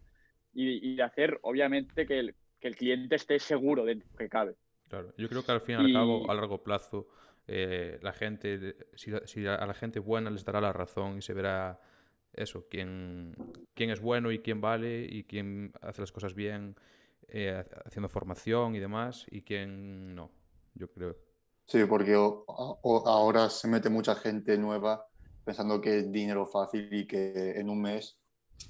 y, 0.54 0.92
y, 0.92 0.96
de 0.96 1.02
hacer, 1.02 1.38
obviamente, 1.42 2.06
que 2.06 2.18
el, 2.18 2.34
que 2.60 2.68
el 2.68 2.76
cliente 2.76 3.16
esté 3.16 3.38
seguro 3.38 3.84
de 3.84 4.02
que 4.16 4.28
cabe. 4.28 4.56
Claro, 4.88 5.12
yo 5.16 5.28
creo 5.28 5.44
que 5.44 5.52
al 5.52 5.60
fin 5.60 5.76
y 5.80 5.84
al 5.84 5.92
cabo, 5.92 6.30
a 6.30 6.34
largo 6.34 6.62
plazo, 6.62 7.08
eh, 7.46 7.98
la 8.02 8.12
gente, 8.12 8.76
si, 8.94 9.46
a 9.46 9.66
la 9.66 9.74
gente 9.74 9.98
buena 9.98 10.30
les 10.30 10.44
dará 10.44 10.60
la 10.60 10.72
razón 10.72 11.18
y 11.18 11.22
se 11.22 11.32
verá 11.32 11.80
eso, 12.32 12.66
quién, 12.68 13.34
quién 13.74 13.90
es 13.90 14.00
bueno 14.00 14.30
y 14.32 14.40
quién 14.40 14.60
vale 14.60 15.06
y 15.08 15.24
quién 15.24 15.72
hace 15.80 16.02
las 16.02 16.12
cosas 16.12 16.34
bien, 16.34 16.76
eh, 17.28 17.64
haciendo 17.84 18.08
formación 18.08 18.74
y 18.74 18.80
demás, 18.80 19.26
y 19.30 19.42
quién 19.42 20.14
no, 20.14 20.30
yo 20.74 20.90
creo. 20.90 21.16
Sí, 21.66 21.84
porque 21.86 22.14
ahora 22.14 23.48
se 23.48 23.68
mete 23.68 23.88
mucha 23.88 24.14
gente 24.14 24.58
nueva 24.58 25.06
pensando 25.44 25.80
que 25.80 25.98
es 25.98 26.12
dinero 26.12 26.46
fácil 26.46 26.88
y 26.92 27.06
que 27.06 27.52
en 27.58 27.68
un 27.68 27.82
mes 27.82 28.18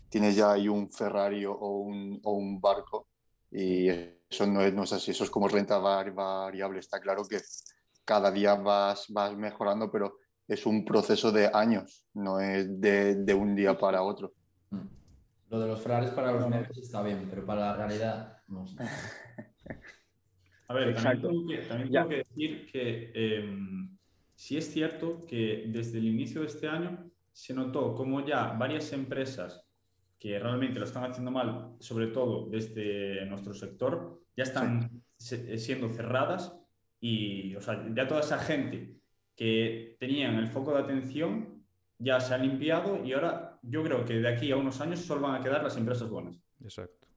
tienes 0.09 0.37
ya 0.37 0.53
ahí 0.53 0.69
un 0.69 0.91
Ferrari 0.91 1.45
o 1.45 1.55
un, 1.55 2.21
o 2.23 2.33
un 2.33 2.61
barco 2.61 3.09
y 3.51 3.89
eso 3.89 4.47
no 4.47 4.63
es, 4.63 4.73
no 4.73 4.85
es 4.85 4.93
así, 4.93 5.11
eso 5.11 5.25
es 5.25 5.31
como 5.31 5.49
renta 5.49 5.79
variable. 5.79 6.79
Está 6.79 7.01
claro 7.01 7.25
que 7.29 7.39
cada 8.05 8.31
día 8.31 8.55
vas, 8.55 9.07
vas 9.11 9.37
mejorando, 9.37 9.91
pero 9.91 10.19
es 10.49 10.65
un 10.65 10.85
proceso 10.85 11.31
de 11.31 11.51
años, 11.53 12.05
no 12.15 12.41
es 12.41 12.81
de, 12.81 13.17
de 13.17 13.35
un 13.35 13.55
día 13.55 13.77
para 13.77 14.03
otro. 14.03 14.33
Mm. 14.71 14.87
Lo 15.51 15.61
de 15.61 15.67
los 15.67 15.83
Ferraris 15.83 16.11
para 16.11 16.33
los 16.33 16.49
medios 16.49 16.79
está 16.79 17.03
bien, 17.03 17.27
pero 17.29 17.45
para 17.45 17.61
la 17.61 17.77
realidad 17.77 18.39
no 18.49 18.67
sé. 18.67 18.77
A 20.73 20.75
ver, 20.75 20.95
también 20.95 21.21
tengo 21.21 21.47
que, 21.47 21.59
también 21.59 22.09
que 22.09 22.17
decir 22.17 22.67
que 22.67 23.13
eh, 23.15 23.59
sí 24.35 24.57
es 24.57 24.73
cierto 24.73 25.27
que 25.27 25.67
desde 25.69 25.99
el 25.99 26.07
inicio 26.07 26.41
de 26.41 26.47
este 26.47 26.67
año 26.67 27.11
se 27.31 27.53
notó 27.53 27.95
como 27.95 28.25
ya 28.25 28.55
varias 28.55 28.91
empresas 28.95 29.67
que 30.19 30.39
realmente 30.39 30.79
lo 30.79 30.87
están 30.87 31.05
haciendo 31.05 31.31
mal, 31.31 31.77
sobre 31.79 32.07
todo 32.07 32.49
desde 32.49 33.27
nuestro 33.27 33.53
sector, 33.53 34.23
ya 34.35 34.45
están 34.45 35.03
eh, 35.31 35.59
siendo 35.59 35.91
cerradas 35.91 36.57
y, 37.01 37.55
o 37.55 37.61
sea, 37.61 37.87
ya 37.95 38.09
toda 38.09 38.21
esa 38.21 38.39
gente 38.39 38.97
que 39.37 39.97
tenían 40.01 40.37
el 40.37 40.47
foco 40.47 40.73
de 40.73 40.81
atención 40.81 41.63
ya 41.99 42.19
se 42.19 42.33
ha 42.33 42.39
limpiado 42.39 43.05
y 43.05 43.13
ahora 43.13 43.59
yo 43.61 43.83
creo 43.83 44.07
que 44.07 44.15
de 44.15 44.29
aquí 44.29 44.51
a 44.53 44.57
unos 44.57 44.81
años 44.81 45.01
solo 45.01 45.21
van 45.21 45.39
a 45.39 45.45
quedar 45.45 45.63
las 45.63 45.77
empresas 45.77 46.09
buenas. 46.09 46.43
Exacto. 46.63 47.09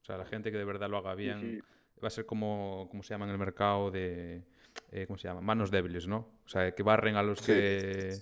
O 0.00 0.04
sea, 0.04 0.16
la 0.16 0.24
gente 0.24 0.50
que 0.50 0.56
de 0.58 0.64
verdad 0.64 0.88
lo 0.88 0.98
haga 0.98 1.14
bien 1.14 1.62
va 2.02 2.08
a 2.08 2.10
ser 2.10 2.26
como, 2.26 2.88
como 2.90 3.02
se 3.02 3.14
llama 3.14 3.26
en 3.26 3.32
el 3.32 3.38
mercado 3.38 3.90
de, 3.90 4.44
eh, 4.90 5.06
¿cómo 5.06 5.16
se 5.16 5.28
llama? 5.28 5.40
Manos 5.40 5.70
débiles, 5.70 6.06
¿no? 6.06 6.40
O 6.44 6.48
sea, 6.48 6.74
que 6.74 6.82
barren 6.82 7.16
a 7.16 7.22
los 7.22 7.40
que, 7.40 8.16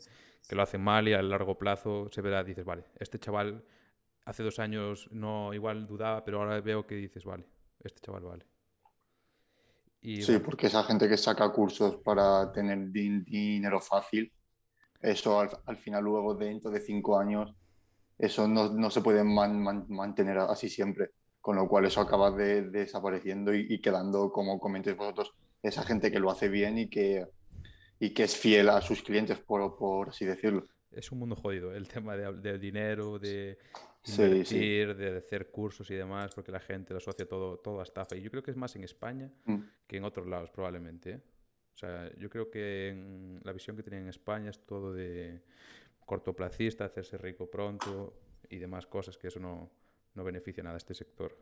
que 0.49 0.55
lo 0.55 0.63
hacen 0.63 0.83
mal 0.83 1.09
y 1.09 1.15
a 1.15 1.23
largo 1.23 1.57
plazo 1.59 2.09
se 2.11 2.21
verá, 2.21 2.45
dices, 2.45 2.65
vale, 2.65 2.85
este 2.99 3.19
chaval 3.19 3.65
hace 4.25 4.43
dos 4.43 4.59
años 4.59 5.09
no 5.11 5.53
igual 5.53 5.87
dudaba, 5.87 6.25
pero 6.25 6.41
ahora 6.41 6.61
veo 6.61 6.87
que 6.87 6.95
dices, 6.95 7.25
vale, 7.25 7.47
este 7.83 8.01
chaval 8.01 8.23
vale. 8.23 8.47
Y, 10.01 10.23
sí, 10.23 10.39
porque 10.39 10.67
esa 10.67 10.83
gente 10.83 11.09
que 11.09 11.17
saca 11.17 11.53
cursos 11.53 11.97
para 11.97 12.51
tener 12.53 12.91
dinero 12.91 13.81
fácil, 13.81 14.33
eso 15.01 15.41
al, 15.41 15.77
final 15.77 16.05
luego 16.05 16.35
dentro 16.35 16.71
de 16.71 16.81
cinco 16.81 17.19
años, 17.19 17.55
eso 18.19 18.49
no, 18.49 18.69
no 18.73 18.91
se 18.91 19.01
puede 19.01 19.23
mantener 19.23 20.39
así 20.39 20.69
siempre, 20.69 21.11
con 21.43 21.57
lo 21.57 21.69
cual 21.69 21.85
eso 21.85 22.01
acaba 22.01 22.31
de, 22.31 22.63
desapareciendo 22.63 23.53
y, 23.53 23.81
quedando, 23.81 24.31
como 24.33 24.61
comentéis 24.61 24.97
vosotros, 24.97 25.35
esa 25.61 25.83
gente 25.83 26.11
que 26.11 26.21
lo 26.21 26.31
hace 26.31 26.49
bien 26.49 26.79
y 26.79 26.89
que, 26.89 27.27
y 27.99 28.11
que 28.11 28.23
es 28.23 28.37
fiel 28.37 28.69
a 28.69 28.81
sus 28.81 29.03
clientes, 29.03 29.41
por, 29.41 29.77
por 29.77 30.11
así 30.11 30.25
decirlo. 30.25 30.69
Es 30.93 31.11
un 31.11 31.19
mundo 31.19 31.35
jodido, 31.35 31.75
el 31.75 31.89
tema 31.89 32.17
del 32.17 32.61
dinero, 32.61 33.19
de 33.19 33.59
invertir, 34.07 34.95
de 34.97 35.19
hacer 35.19 35.51
cursos 35.51 35.91
y 35.91 35.95
demás, 35.95 36.33
porque 36.33 36.53
la 36.53 36.61
gente 36.61 36.95
lo 36.95 36.99
asocia 36.99 37.27
todo, 37.27 37.59
todo 37.59 37.81
a 37.81 37.83
estafa. 37.83 38.15
Y 38.15 38.23
yo 38.23 38.31
creo 38.31 38.45
que 38.45 38.53
es 38.53 38.57
más 38.57 38.77
en 38.77 38.85
España 38.85 39.29
mm. 39.45 39.59
que 39.89 39.97
en 39.97 40.05
otros 40.05 40.29
lados, 40.29 40.51
probablemente. 40.51 41.11
¿eh? 41.11 41.21
O 41.75 41.77
sea, 41.77 42.09
yo 42.19 42.31
creo 42.31 42.51
que 42.51 42.91
en 42.91 43.41
la 43.43 43.53
visión 43.53 43.77
que 43.77 43.83
tienen 43.83 44.03
en 44.03 44.11
España 44.11 44.51
es 44.51 44.65
todo 44.65 44.93
de 44.93 45.43
cortoplacista, 46.07 46.85
hacerse 46.85 47.19
rico 47.19 47.51
pronto 47.51 48.15
y 48.49 48.59
demás 48.59 48.87
cosas, 48.87 49.19
que 49.19 49.29
eso 49.29 49.41
no, 49.41 49.71
no 50.15 50.25
beneficia 50.25 50.63
nada 50.63 50.77
a 50.77 50.79
este 50.79 50.95
sector. 50.95 51.37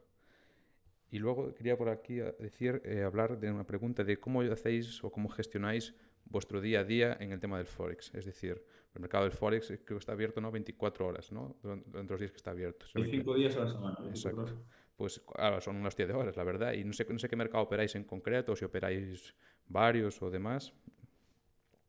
Y 1.11 1.19
luego 1.19 1.53
quería 1.55 1.77
por 1.77 1.89
aquí 1.89 2.17
decir, 2.39 2.83
eh, 2.85 3.03
hablar 3.03 3.39
de 3.39 3.51
una 3.51 3.65
pregunta 3.65 4.05
de 4.05 4.19
cómo 4.19 4.43
hacéis 4.43 5.03
o 5.03 5.11
cómo 5.11 5.29
gestionáis 5.29 5.95
vuestro 6.25 6.61
día 6.61 6.81
a 6.81 6.85
día 6.85 7.17
en 7.19 7.33
el 7.33 7.41
tema 7.41 7.59
del 7.59 7.67
Forex. 7.67 8.15
Es 8.15 8.25
decir, 8.25 8.65
el 8.95 9.01
mercado 9.01 9.25
del 9.25 9.33
Forex 9.33 9.67
creo 9.67 9.85
que 9.85 9.95
está 9.97 10.13
abierto 10.13 10.41
¿no? 10.41 10.53
24 10.53 11.07
horas, 11.07 11.33
¿no? 11.33 11.57
Durante 11.63 12.13
los 12.13 12.21
días 12.21 12.31
que 12.31 12.37
está 12.37 12.53
abierto. 12.53 12.87
5 12.87 13.35
días 13.35 13.57
a 13.57 13.61
la 13.61 13.69
semana. 13.69 13.99
Exacto. 14.09 14.65
Pues 14.97 15.21
ahora 15.37 15.61
son 15.61 15.77
unas 15.77 15.97
10 15.97 16.09
de 16.09 16.15
horas, 16.15 16.37
la 16.37 16.45
verdad. 16.45 16.75
Y 16.75 16.85
no 16.85 16.93
sé, 16.93 17.07
no 17.09 17.19
sé 17.19 17.29
qué 17.29 17.35
mercado 17.35 17.65
operáis 17.65 17.95
en 17.97 18.05
concreto, 18.05 18.55
si 18.55 18.65
operáis 18.65 19.35
varios 19.67 20.21
o 20.23 20.31
demás. 20.31 20.73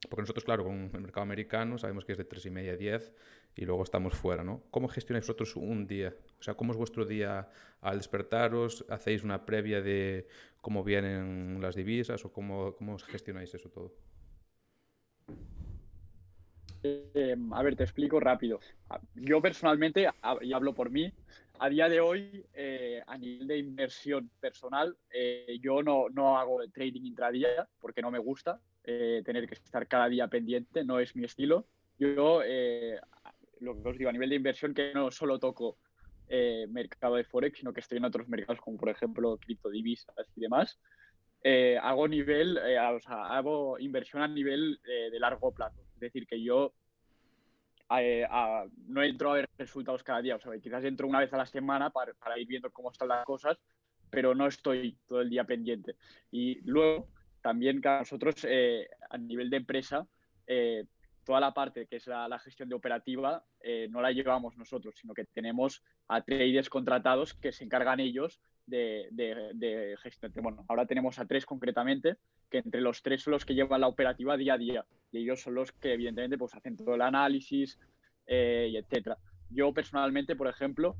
Porque 0.10 0.24
nosotros, 0.24 0.44
claro, 0.44 0.64
con 0.64 0.90
el 0.94 1.02
mercado 1.02 1.22
americano 1.22 1.78
sabemos 1.78 2.06
que 2.06 2.14
es 2.14 2.18
de 2.18 2.26
3 2.26 2.48
y 2.48 2.50
media 2.50 2.74
a 2.74 2.78
10 2.78 3.14
y 3.56 3.66
luego 3.66 3.84
estamos 3.84 4.16
fuera, 4.16 4.44
¿no? 4.44 4.64
¿Cómo 4.72 4.88
gestionáis 4.88 5.26
vosotros 5.28 5.56
un 5.56 5.86
día? 5.86 6.16
O 6.40 6.44
sea, 6.44 6.56
¿cómo 6.56 6.72
es 6.72 6.78
vuestro 6.78 7.06
día 7.06 7.50
al 7.82 7.98
despertaros? 7.98 8.84
¿Hacéis 8.90 9.24
una 9.24 9.46
previa 9.46 9.82
de 9.82 10.28
cómo 10.60 10.84
vienen 10.84 11.60
las 11.62 11.76
divisas 11.76 12.26
o 12.26 12.32
cómo, 12.32 12.76
cómo 12.76 12.98
gestionáis 12.98 13.54
eso 13.54 13.70
todo? 13.70 13.94
Eh, 16.84 17.36
a 17.52 17.62
ver, 17.62 17.76
te 17.76 17.84
explico 17.84 18.20
rápido. 18.20 18.60
Yo 19.14 19.40
personalmente, 19.40 20.10
y 20.42 20.54
hablo 20.54 20.74
por 20.74 20.90
mí, 20.90 21.14
a 21.60 21.70
día 21.70 21.88
de 21.88 22.00
hoy, 22.00 22.44
eh, 22.54 23.04
a 23.06 23.18
nivel 23.20 23.48
de 23.48 23.58
inversión 23.60 24.32
personal, 24.40 24.98
eh, 25.12 25.60
yo 25.62 25.84
no, 25.84 26.10
no, 26.10 26.40
hago 26.40 26.60
trading 26.74 27.04
intradía 27.04 27.70
porque 27.80 28.02
no 28.02 28.10
me 28.10 28.18
gusta 28.18 28.60
eh, 28.84 29.22
tener 29.26 29.48
que 29.48 29.56
estar 29.56 29.88
cada 29.88 30.10
día 30.10 30.28
pendiente, 30.28 30.84
no 30.84 31.00
es 31.00 31.16
mi 31.16 31.26
estilo. 31.26 31.66
Yo, 32.00 32.42
lo 33.60 33.84
que 33.84 33.90
os 33.90 33.98
digo, 33.98 34.10
a 34.10 34.14
nivel 34.14 34.30
de 34.30 34.38
inversión, 34.38 34.74
que 34.74 34.92
no 34.94 35.12
solo 35.12 35.40
toco 35.40 35.78
mercado 36.70 37.16
de 37.16 37.26
Forex, 37.26 37.60
sino 37.60 37.74
que 37.74 37.82
estoy 37.82 37.98
en 37.98 38.06
otros 38.06 38.28
mercados 38.28 38.62
como 38.62 38.78
por 38.78 38.90
ejemplo 38.90 39.38
criptodivisas 39.38 40.16
y 40.36 40.42
demás. 40.42 40.80
hago 41.82 42.08
nivel, 42.08 42.58
o 42.58 43.00
sea, 43.00 43.26
hago 43.28 43.78
inversión 43.78 44.24
a 44.24 44.28
nivel 44.28 44.80
de 44.84 45.20
largo 45.20 45.52
plazo. 45.54 45.82
Es 45.94 46.00
decir, 46.00 46.26
que 46.26 46.42
yo 46.42 46.74
eh, 48.00 48.26
no 48.88 49.04
entro 49.04 49.32
a 49.32 49.36
ver 49.36 49.50
resultados 49.58 50.04
cada 50.04 50.22
día, 50.22 50.38
o 50.38 50.40
sea, 50.40 50.58
quizás 50.60 50.84
entro 50.86 51.08
una 51.08 51.20
vez 51.20 51.34
a 51.34 51.38
la 51.38 51.46
semana 51.46 51.90
para, 51.90 52.14
ir 52.40 52.48
viendo 52.48 52.72
cómo 52.72 52.92
están 52.92 53.10
las 53.10 53.26
cosas, 53.26 53.58
pero 54.10 54.34
no 54.34 54.48
estoy 54.48 54.98
todo 55.08 55.22
el 55.22 55.30
día 55.30 55.44
pendiente. 55.44 55.96
Y 56.32 56.62
luego, 56.62 57.10
también 57.42 57.82
que 57.82 57.90
nosotros, 57.90 58.46
eh, 58.48 58.88
a 59.10 59.18
nivel 59.18 59.50
de 59.50 59.58
empresa, 59.58 60.08
eh, 60.48 60.86
toda 61.24 61.40
la 61.40 61.54
parte 61.54 61.88
que 61.88 61.98
es 61.98 62.08
la, 62.08 62.40
gestión 62.40 62.68
de 62.68 62.76
operativa 62.76 63.44
no 63.90 64.02
la 64.02 64.12
llevamos 64.12 64.58
nosotros, 64.58 64.96
sino 65.00 65.14
que 65.14 65.26
tenemos 65.26 65.84
a 66.08 66.22
traders 66.22 66.68
contratados 66.68 67.36
que 67.36 67.52
se 67.52 67.64
encargan 67.64 68.00
ellos 68.00 68.42
de, 68.66 69.08
de, 69.12 69.52
de 69.54 69.96
gestión. 69.98 70.32
Bueno, 70.42 70.66
ahora 70.68 70.88
tenemos 70.88 71.20
a 71.20 71.26
tres 71.26 71.46
concretamente, 71.46 72.18
que 72.50 72.60
entre 72.60 72.82
los 72.82 73.02
tres 73.02 73.24
son 73.24 73.32
los 73.32 73.46
que 73.46 73.56
llevan 73.56 73.82
la 73.82 73.88
operativa 73.88 74.38
día 74.38 74.56
a 74.56 74.58
día 74.58 74.86
y 75.12 75.20
ellos 75.20 75.42
son 75.42 75.56
los 75.56 75.72
que 75.72 75.94
evidentemente 75.94 76.38
pues 76.38 76.54
hacen 76.54 76.78
todo 76.78 76.96
el 76.96 77.02
análisis 77.02 77.80
eh, 78.28 78.70
y 78.72 78.78
etcétera. 78.78 79.18
Yo 79.50 79.74
personalmente, 79.74 80.36
por 80.36 80.48
ejemplo, 80.48 80.96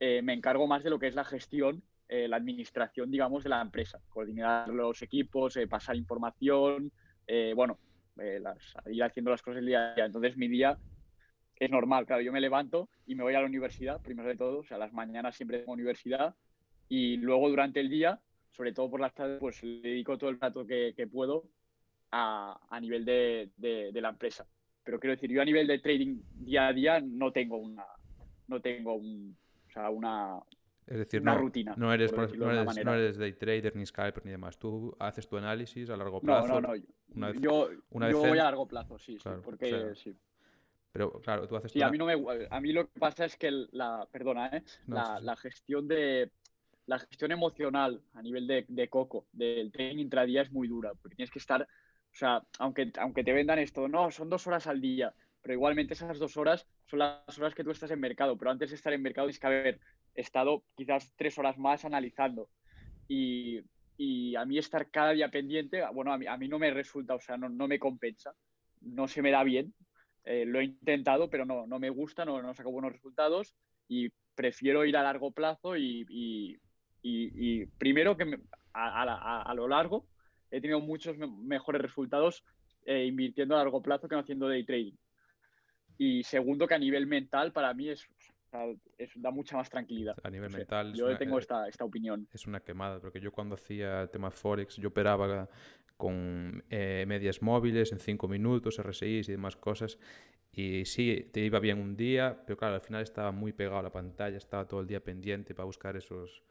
eh, 0.00 0.22
me 0.22 0.32
encargo 0.32 0.66
más 0.66 0.82
de 0.82 0.90
lo 0.90 0.98
que 0.98 1.06
es 1.06 1.14
la 1.14 1.24
gestión, 1.24 1.82
eh, 2.08 2.26
la 2.28 2.36
administración, 2.36 3.10
digamos, 3.10 3.44
de 3.44 3.50
la 3.50 3.60
empresa, 3.60 4.00
coordinar 4.08 4.68
los 4.68 5.02
equipos, 5.02 5.58
pasar 5.68 5.96
información, 5.96 6.90
bueno, 7.54 7.78
ir 8.86 9.02
haciendo 9.02 9.30
las 9.30 9.42
cosas 9.42 9.64
día 9.64 9.92
a 9.92 9.94
día. 9.94 10.06
Entonces 10.06 10.36
mi 10.36 10.48
día 10.48 10.78
es 11.56 11.70
normal, 11.70 12.06
claro, 12.06 12.22
yo 12.22 12.32
me 12.32 12.40
levanto 12.40 12.88
y 13.06 13.14
me 13.14 13.22
voy 13.22 13.34
a 13.34 13.40
la 13.40 13.46
universidad, 13.46 14.00
primero 14.00 14.28
de 14.28 14.36
todo, 14.36 14.60
o 14.60 14.64
sea, 14.64 14.78
las 14.78 14.92
mañanas 14.92 15.36
siempre 15.36 15.58
tengo 15.58 15.72
universidad 15.72 16.34
y 16.88 17.18
luego 17.18 17.50
durante 17.50 17.80
el 17.80 17.90
día 17.90 18.20
sobre 18.50 18.72
todo 18.72 18.90
por 18.90 19.00
las 19.00 19.14
tardes, 19.14 19.38
pues 19.38 19.60
dedico 19.62 20.18
todo 20.18 20.30
el 20.30 20.40
rato 20.40 20.66
que, 20.66 21.08
puedo 21.10 21.44
a, 22.10 22.58
nivel 22.80 23.04
de, 23.04 23.90
la 23.94 24.08
empresa. 24.08 24.46
Pero 24.82 24.98
quiero 24.98 25.14
decir, 25.14 25.30
yo 25.30 25.42
a 25.42 25.44
nivel 25.44 25.66
de 25.66 25.78
trading 25.78 26.20
día 26.34 26.66
a 26.66 26.72
día 26.72 27.00
no 27.00 27.30
tengo 27.30 27.58
una, 27.58 27.84
no 28.46 28.60
tengo 28.60 28.94
una, 28.94 30.40
es 30.88 30.96
decir, 30.96 31.22
no, 31.22 31.36
rutina. 31.36 31.74
No 31.76 31.92
eres, 31.92 32.12
no, 32.12 32.94
eres, 32.94 33.18
day 33.18 33.34
trader 33.34 33.76
ni 33.76 33.84
scalper 33.84 34.24
ni 34.24 34.30
demás. 34.30 34.58
Tú 34.58 34.96
haces 34.98 35.28
tu 35.28 35.36
análisis 35.36 35.90
a 35.90 35.96
largo 35.96 36.20
plazo. 36.20 36.60
No, 36.60 36.60
no, 36.62 36.74
no. 37.14 37.32
yo, 37.34 37.68
voy 37.90 38.38
a 38.38 38.44
largo 38.44 38.66
plazo, 38.66 38.98
sí, 38.98 39.18
sí 39.18 39.28
porque 39.44 39.94
sí. 39.94 40.16
Pero 40.90 41.12
claro, 41.20 41.46
tú 41.46 41.56
haces. 41.56 41.72
Sí, 41.72 41.82
a 41.82 41.90
mí 41.90 41.98
no 41.98 42.06
me, 42.06 42.14
a 42.50 42.60
mí 42.60 42.72
lo 42.72 42.90
que 42.90 42.98
pasa 42.98 43.26
es 43.26 43.36
que 43.36 43.50
la, 43.72 44.08
perdona, 44.10 44.46
¿eh? 44.48 44.62
la, 44.86 45.36
gestión 45.36 45.86
de, 45.86 46.32
la 46.86 46.98
gestión 46.98 47.32
emocional 47.32 48.00
a 48.14 48.22
nivel 48.22 48.46
de, 48.46 48.88
coco 48.88 49.26
del 49.32 49.70
trading 49.70 49.98
intradía 49.98 50.40
es 50.40 50.50
muy 50.50 50.68
dura, 50.68 50.94
porque 50.94 51.16
tienes 51.16 51.30
que 51.30 51.38
estar, 51.38 51.62
o 51.62 52.14
sea, 52.14 52.42
aunque, 52.58 52.90
aunque 52.98 53.24
te 53.24 53.34
vendan 53.34 53.58
esto, 53.58 53.88
no, 53.88 54.10
son 54.10 54.30
dos 54.30 54.46
horas 54.46 54.66
al 54.66 54.80
día, 54.80 55.14
pero 55.42 55.52
igualmente 55.52 55.92
esas 55.92 56.18
dos 56.18 56.38
horas 56.38 56.66
son 56.86 57.00
las 57.00 57.38
horas 57.38 57.54
que 57.54 57.62
tú 57.62 57.70
estás 57.70 57.90
en 57.90 58.00
mercado, 58.00 58.38
pero 58.38 58.50
antes 58.50 58.70
de 58.70 58.76
estar 58.76 58.92
en 58.94 59.02
mercado 59.02 59.26
tienes 59.26 59.38
que 59.38 59.46
haber 59.46 59.80
estado 60.20 60.64
quizás 60.76 61.12
tres 61.16 61.38
horas 61.38 61.58
más 61.58 61.84
analizando. 61.84 62.48
Y, 63.08 63.62
a 64.36 64.44
mí 64.44 64.58
estar 64.58 64.90
cada 64.90 65.10
día 65.10 65.28
pendiente, 65.28 65.82
bueno, 65.92 66.12
a 66.12 66.18
mí, 66.18 66.26
a 66.26 66.36
mí 66.36 66.46
no 66.46 66.58
me 66.60 66.70
resulta, 66.70 67.14
o 67.16 67.20
sea, 67.20 67.36
no, 67.36 67.48
no 67.48 67.66
me 67.66 67.80
compensa, 67.80 68.32
no 68.80 69.08
se 69.08 69.22
me 69.22 69.32
da 69.32 69.42
bien. 69.42 69.74
Eh, 70.24 70.44
lo 70.44 70.60
he 70.60 70.64
intentado, 70.64 71.30
pero 71.30 71.44
no, 71.44 71.66
no 71.66 71.78
me 71.78 71.90
gusta, 71.90 72.24
no, 72.24 72.40
no 72.40 72.54
saco 72.54 72.70
buenos 72.70 72.92
resultados 72.92 73.56
y 73.88 74.10
prefiero 74.34 74.84
ir 74.84 74.96
a 74.96 75.02
largo 75.02 75.32
plazo 75.32 75.76
y, 75.76 76.06
y, 77.02 77.66
primero 77.78 78.16
que 78.16 78.38
a, 78.74 79.54
lo 79.56 79.66
largo 79.66 80.06
he 80.50 80.60
tenido 80.60 80.80
muchos 80.80 81.16
mejores 81.16 81.80
resultados 81.80 82.44
eh, 82.84 83.06
invirtiendo 83.06 83.54
a 83.54 83.58
largo 83.58 83.82
plazo 83.82 84.06
que 84.06 84.14
no 84.14 84.20
haciendo 84.20 84.48
day 84.48 84.64
trading. 84.64 84.96
Y 85.96 86.22
segundo 86.22 86.68
que 86.68 86.74
a 86.74 86.78
nivel 86.78 87.06
mental 87.06 87.52
para 87.52 87.74
mí 87.74 87.88
es, 87.88 88.06
da 89.16 89.30
mucha 89.30 89.56
más 89.56 89.68
tranquilidad. 89.68 90.16
A 90.22 90.30
nivel 90.30 90.50
mental. 90.50 90.94
Yo 90.94 91.16
tengo 91.16 91.38
esta, 91.38 91.68
esta 91.68 91.84
opinión. 91.84 92.28
Es 92.32 92.46
una 92.46 92.60
quemada, 92.60 93.00
porque 93.00 93.20
yo 93.20 93.32
cuando 93.32 93.54
hacía 93.54 94.02
el 94.02 94.10
tema 94.10 94.30
Forex, 94.30 94.76
yo 94.76 94.88
operaba 94.88 95.48
con 95.96 96.64
eh, 96.70 97.04
medias 97.06 97.42
móviles 97.42 97.92
en 97.92 97.98
5 97.98 98.28
minutos, 98.28 98.78
RSI 98.78 99.18
y 99.18 99.22
demás 99.22 99.56
cosas. 99.56 99.98
Y 100.52 100.84
sí, 100.86 101.28
te 101.32 101.40
iba 101.40 101.58
bien 101.60 101.78
un 101.78 101.96
día, 101.96 102.42
pero 102.46 102.56
claro, 102.56 102.76
al 102.76 102.80
final 102.80 103.02
estaba 103.02 103.32
muy 103.32 103.52
pegado 103.52 103.78
a 103.78 103.82
la 103.82 103.92
pantalla, 103.92 104.36
estaba 104.36 104.66
todo 104.66 104.80
el 104.80 104.86
día 104.86 105.02
pendiente 105.02 105.54
para 105.54 105.66
buscar 105.66 105.96
esos, 105.96 106.42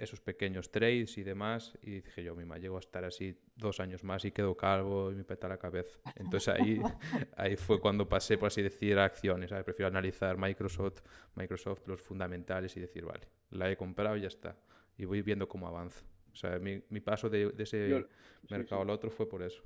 esos 0.00 0.20
pequeños 0.20 0.70
trades 0.70 1.18
y 1.18 1.22
demás. 1.22 1.78
Y 1.82 2.00
dije 2.00 2.24
yo, 2.24 2.34
mima, 2.34 2.58
llego 2.58 2.76
a 2.76 2.80
estar 2.80 3.04
así 3.04 3.38
dos 3.54 3.80
años 3.80 4.02
más 4.02 4.24
y 4.24 4.32
quedo 4.32 4.56
calvo 4.56 5.12
y 5.12 5.14
me 5.14 5.24
peta 5.24 5.46
la 5.48 5.58
cabeza. 5.58 5.98
Entonces 6.16 6.48
ahí, 6.48 6.80
ahí 7.36 7.56
fue 7.56 7.80
cuando 7.80 8.08
pasé, 8.08 8.38
por 8.38 8.48
así 8.48 8.62
decir, 8.62 8.98
a 8.98 9.04
acciones. 9.04 9.52
Prefiero 9.64 9.88
analizar 9.88 10.38
Microsoft, 10.38 11.02
Microsoft, 11.34 11.86
los 11.86 12.00
fundamentales 12.00 12.76
y 12.76 12.80
decir, 12.80 13.04
vale, 13.04 13.28
la 13.50 13.70
he 13.70 13.76
comprado 13.76 14.16
y 14.16 14.22
ya 14.22 14.28
está. 14.28 14.56
Y 14.96 15.04
voy 15.04 15.22
viendo 15.22 15.48
cómo 15.48 15.68
avanza. 15.68 16.02
O 16.32 16.36
sea, 16.36 16.58
mi, 16.58 16.82
mi 16.88 17.00
paso 17.00 17.28
de, 17.28 17.50
de 17.50 17.62
ese 17.62 18.06
mercado 18.48 18.82
al 18.82 18.90
otro 18.90 19.10
fue 19.10 19.28
por 19.28 19.42
eso. 19.42 19.62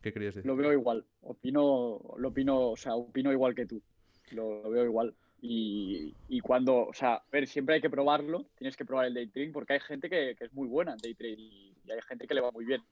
¿Qué 0.00 0.12
querías 0.12 0.34
decir? 0.34 0.46
Lo 0.46 0.56
veo 0.56 0.72
igual. 0.72 1.04
Opino, 1.22 2.00
lo 2.18 2.28
opino, 2.28 2.70
o 2.70 2.76
sea, 2.76 2.94
opino 2.94 3.32
igual 3.32 3.54
que 3.54 3.66
tú. 3.66 3.82
lo 4.30 4.70
veo 4.70 4.84
igual. 4.84 5.14
Y, 5.46 6.40
cuando, 6.40 6.86
o 6.86 6.94
sea, 6.94 7.22
ver, 7.30 7.46
siempre 7.46 7.74
hay 7.74 7.80
que 7.82 7.90
probarlo, 7.90 8.46
tienes 8.56 8.78
que 8.78 8.86
probar 8.86 9.04
el 9.04 9.14
day 9.14 9.26
trading 9.26 9.52
porque 9.52 9.74
hay 9.74 9.80
gente 9.80 10.08
que, 10.08 10.30
es 10.40 10.52
muy 10.54 10.66
buena 10.66 10.92
en 10.92 10.98
day 10.98 11.14
trading 11.14 11.74
y 11.84 11.90
hay 11.90 12.00
gente 12.08 12.26
que 12.26 12.32
le 12.32 12.40
va 12.40 12.50
muy 12.50 12.64
bien. 12.64 12.82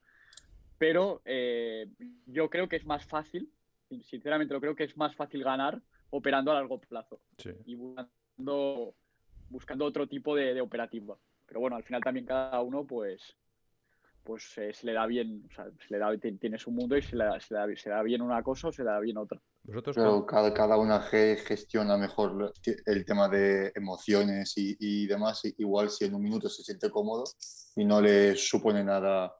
Pero 0.76 1.22
eh, 1.24 1.88
yo 2.26 2.50
creo 2.50 2.68
que 2.68 2.76
es 2.76 2.84
más 2.84 3.06
fácil, 3.06 3.50
sinceramente 4.02 4.52
lo 4.52 4.60
creo 4.60 4.76
que 4.76 4.84
es 4.84 4.98
más 4.98 5.16
fácil 5.16 5.42
ganar 5.42 5.80
operando 6.10 6.50
a 6.50 6.54
largo 6.54 6.78
plazo 6.78 7.20
y 7.64 7.74
buscando, 7.74 8.94
buscando 9.48 9.86
otro 9.86 10.06
tipo 10.06 10.36
de, 10.36 10.60
operativa. 10.60 11.16
Pero 11.46 11.60
bueno, 11.60 11.76
al 11.76 11.84
final 11.84 12.02
también 12.02 12.26
cada 12.26 12.60
uno 12.60 12.84
pues 12.84 13.34
pues 14.24 14.56
eh, 14.58 14.74
se 14.74 14.86
le 14.86 14.92
da 14.92 15.06
bien, 15.06 15.42
o 15.50 15.54
sea, 15.54 15.70
se 15.70 15.86
le 15.88 15.98
da, 15.98 16.14
tiene 16.18 16.58
su 16.58 16.70
mundo 16.70 16.98
y 16.98 17.02
se 17.02 17.16
le, 17.16 17.24
se, 17.40 17.54
le 17.54 17.60
da, 17.60 17.76
se 17.76 17.88
le 17.88 17.94
da 17.94 18.02
bien 18.02 18.20
una 18.20 18.42
cosa 18.42 18.68
o 18.68 18.72
se 18.72 18.84
le 18.84 18.90
da 18.90 19.00
bien 19.00 19.16
otra. 19.16 19.40
Pero 19.64 20.26
cada, 20.26 20.52
cada 20.52 20.76
una 20.76 21.00
gestiona 21.00 21.96
mejor 21.96 22.52
el 22.86 23.04
tema 23.04 23.28
de 23.28 23.72
emociones 23.74 24.54
y, 24.56 25.06
demás. 25.06 25.42
Igual 25.56 25.88
si 25.90 26.04
en 26.04 26.14
un 26.14 26.22
minuto 26.22 26.48
se 26.48 26.64
siente 26.64 26.90
cómodo 26.90 27.24
y 27.76 27.84
no 27.84 28.00
le 28.00 28.34
supone 28.34 28.82
nada, 28.82 29.32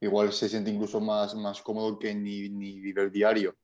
igual 0.00 0.32
se 0.32 0.48
siente 0.48 0.70
incluso 0.70 1.00
más, 1.00 1.34
más 1.34 1.60
cómodo 1.62 1.98
que 1.98 2.14
ni, 2.14 2.48
ni 2.48 2.80
vivir 2.80 3.10
diario. 3.10 3.56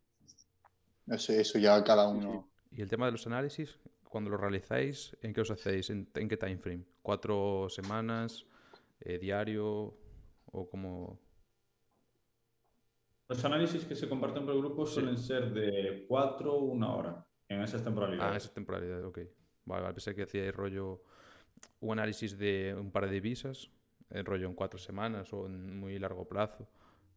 Eso, 1.07 1.33
eso 1.33 1.59
ya 1.59 1.83
cada 1.85 2.09
uno. 2.09 2.51
¿Y 2.73 2.83
el 2.83 2.89
tema 2.89 3.07
de 3.07 3.13
los 3.13 3.27
análisis? 3.27 3.79
Cuando 4.09 4.31
lo 4.31 4.37
realizáis, 4.37 5.17
¿en 5.23 5.33
qué 5.33 5.41
os 5.41 5.51
hacéis? 5.53 5.89
¿En, 5.91 6.07
qué 6.13 6.37
time 6.37 6.59
frame? 6.59 6.85
¿Cuatro 7.01 7.69
semanas? 7.69 8.45
Eh, 9.01 9.19
¿Diario? 9.19 9.97
¿O 10.47 10.69
como...? 10.69 11.30
Los 13.31 13.45
análisis 13.45 13.85
que 13.85 13.95
se 13.95 14.09
comparten 14.09 14.45
por 14.45 14.57
el 14.57 14.61
grupo 14.61 14.85
suelen 14.85 15.17
ser 15.17 15.53
de 15.53 16.05
cuatro 16.09 16.53
o 16.53 16.65
una 16.65 16.93
hora 16.93 17.25
en 17.49 17.63
esas 17.63 17.85
temporalidades. 17.85 18.33
Ah, 18.35 18.37
esas 18.37 18.53
temporalidades, 18.53 19.05
ok. 19.05 19.19
Vale, 19.67 19.83
vale, 19.83 19.95
pensé 19.95 20.17
que 20.17 20.25
hacía 20.25 20.47
el 20.47 20.53
rollo 20.53 21.05
un 21.79 21.93
análisis 21.93 22.37
de 22.37 22.75
un 22.77 22.91
par 22.91 23.07
de 23.07 23.13
divisas, 23.13 23.71
el 24.11 24.25
rollo 24.25 24.49
en 24.49 24.55
cuatro 24.55 24.81
semanas 24.81 25.33
o 25.33 25.47
en 25.47 25.79
muy 25.79 25.97
largo 26.01 26.27
plazo 26.27 26.69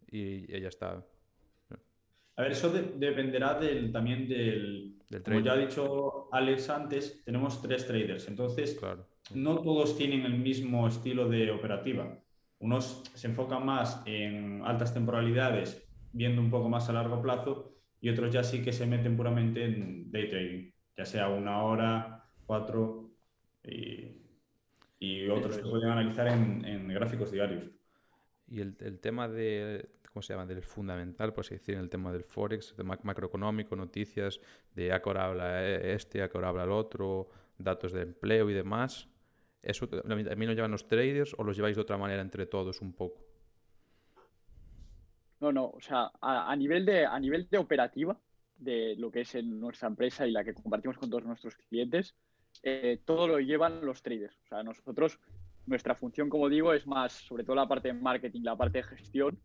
y, 0.05 0.45
ya 0.61 0.68
está. 0.68 1.03
A 2.36 2.41
ver, 2.43 2.51
eso 2.51 2.70
dependerá 2.70 3.59
del, 3.59 3.91
también 3.91 4.28
del... 4.28 4.99
como 5.26 5.39
ya 5.39 5.53
ha 5.53 5.57
dicho 5.57 6.32
Alex 6.32 6.70
antes, 6.70 7.24
tenemos 7.26 7.59
tres 7.59 7.88
traders, 7.88 8.28
entonces 8.28 8.80
no 9.34 9.61
todos 9.64 9.97
tienen 9.97 10.28
el 10.28 10.38
mismo 10.38 10.88
estilo 10.88 11.28
de 11.28 11.49
operativa. 11.49 12.20
Unos 12.59 13.01
se 13.16 13.28
enfocan 13.28 13.66
más 13.66 14.03
en 14.05 14.61
altas 14.64 14.93
temporalidades 14.93 15.84
viendo 16.14 16.41
un 16.41 16.49
poco 16.49 16.70
más 16.70 16.88
a 16.89 16.93
largo 16.93 17.22
plazo 17.22 17.76
y 17.99 18.09
otros 18.09 18.32
ya 18.32 18.43
sí 18.43 18.61
que 18.64 18.72
se 18.72 18.86
meten 18.86 19.18
puramente 19.18 19.66
en 19.66 20.11
day 20.11 20.30
trading, 20.30 20.72
ya 20.95 21.05
sea 21.05 21.30
una 21.30 21.64
hora, 21.64 22.24
cuatro 22.45 23.11
y, 23.64 24.24
y 24.99 25.28
otros 25.28 25.57
que 25.57 25.64
pueden 25.64 25.89
analizar 25.89 26.28
en, 26.28 26.64
en, 26.66 26.88
gráficos 26.89 27.32
diarios. 27.32 27.64
Y 28.47 28.61
el, 28.61 28.76
el, 28.82 28.99
tema 28.99 29.28
de, 29.28 29.89
¿cómo 30.11 30.22
se 30.22 30.34
llama? 30.34 30.45
Del 30.45 30.64
fundamental, 30.64 31.34
por 31.34 31.45
así 31.45 31.55
decir, 31.55 31.76
el 31.78 31.89
tema 31.89 32.11
del 32.11 32.24
Forex, 32.24 32.76
de 32.76 32.84
macroeconómico, 32.84 33.76
noticias, 33.76 34.39
de 34.76 34.91
a 34.91 35.01
qué 35.01 35.09
hora 35.09 35.26
habla 35.26 35.66
este, 35.66 36.22
a 36.22 36.30
qué 36.30 36.38
hora 36.38 36.49
habla 36.49 36.66
el 36.66 36.72
otro, 36.72 37.30
datos 37.57 37.93
de 37.93 38.01
empleo 38.01 38.49
y 38.49 38.53
demás. 38.53 39.07
¿Eso 39.61 39.88
también 39.88 40.49
lo 40.49 40.53
llevan 40.53 40.72
los 40.72 40.88
traders 40.88 41.34
o 41.38 41.43
los 41.45 41.55
lleváis 41.55 41.78
de 41.78 41.82
otra 41.82 41.97
manera 41.97 42.22
entre 42.22 42.45
todos 42.45 42.82
un 42.82 42.91
poco? 42.91 43.22
No, 45.43 45.51
no, 45.51 45.65
o 45.65 45.81
sea, 45.81 46.09
a, 46.21 46.55
nivel, 46.55 46.85
de, 46.85 47.05
a 47.05 47.19
nivel 47.19 47.49
de 47.49 47.57
operativa, 47.57 48.17
de 48.55 48.95
lo 48.95 49.11
que 49.11 49.21
es 49.21 49.35
en 49.35 49.59
nuestra 49.59 49.89
empresa 49.89 50.25
y 50.25 50.31
la 50.31 50.41
que 50.41 50.53
compartimos 50.53 50.97
con 50.97 51.09
todos 51.09 51.25
nuestros 51.25 51.57
clientes, 51.57 52.15
eh, 52.61 53.01
todo 53.03 53.27
lo 53.27 53.41
llevan 53.41 53.85
los 53.85 54.01
traders. 54.01 54.39
O 54.45 54.47
sea, 54.47 54.63
nosotros, 54.63 55.19
nuestra 55.65 55.95
función, 55.95 56.29
como 56.29 56.47
digo, 56.47 56.71
es 56.71 56.87
más 56.87 57.11
sobre 57.11 57.43
todo 57.43 57.57
la 57.57 57.67
parte 57.67 57.89
de 57.89 57.93
marketing, 57.93 58.39
la 58.43 58.55
parte 58.55 58.77
de 58.77 58.83
gestión, 58.85 59.37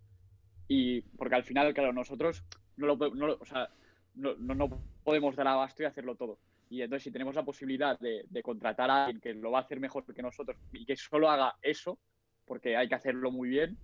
y 0.69 1.01
porque 1.01 1.35
al 1.35 1.43
final, 1.43 1.75
claro, 1.75 1.93
nosotros 1.93 2.45
no, 2.77 2.87
lo, 2.87 2.95
o 2.95 3.45
sea, 3.45 3.69
no, 4.15 4.37
no, 4.37 4.81
podemos 5.03 5.35
dar 5.35 5.49
abasto 5.49 5.83
y 5.83 5.87
hacerlo 5.87 6.15
todo. 6.15 6.39
Y 6.71 6.83
entonces, 6.83 7.03
si 7.03 7.11
tenemos 7.11 7.35
la 7.35 7.45
posibilidad 7.45 7.99
de, 7.99 8.25
de, 8.31 8.43
contratar 8.45 8.89
a 8.89 9.07
alguien 9.07 9.21
que 9.21 9.35
lo 9.35 9.51
va 9.51 9.59
a 9.59 9.63
hacer 9.63 9.81
mejor 9.81 10.05
que 10.05 10.23
nosotros 10.23 10.57
y 10.73 10.87
que 10.87 10.95
solo 10.95 11.29
haga 11.29 11.57
eso, 11.61 11.99
porque 12.45 12.77
hay 12.77 12.89
que 12.89 12.95
hacerlo 12.95 13.33
muy 13.33 13.49
bien, 13.49 13.77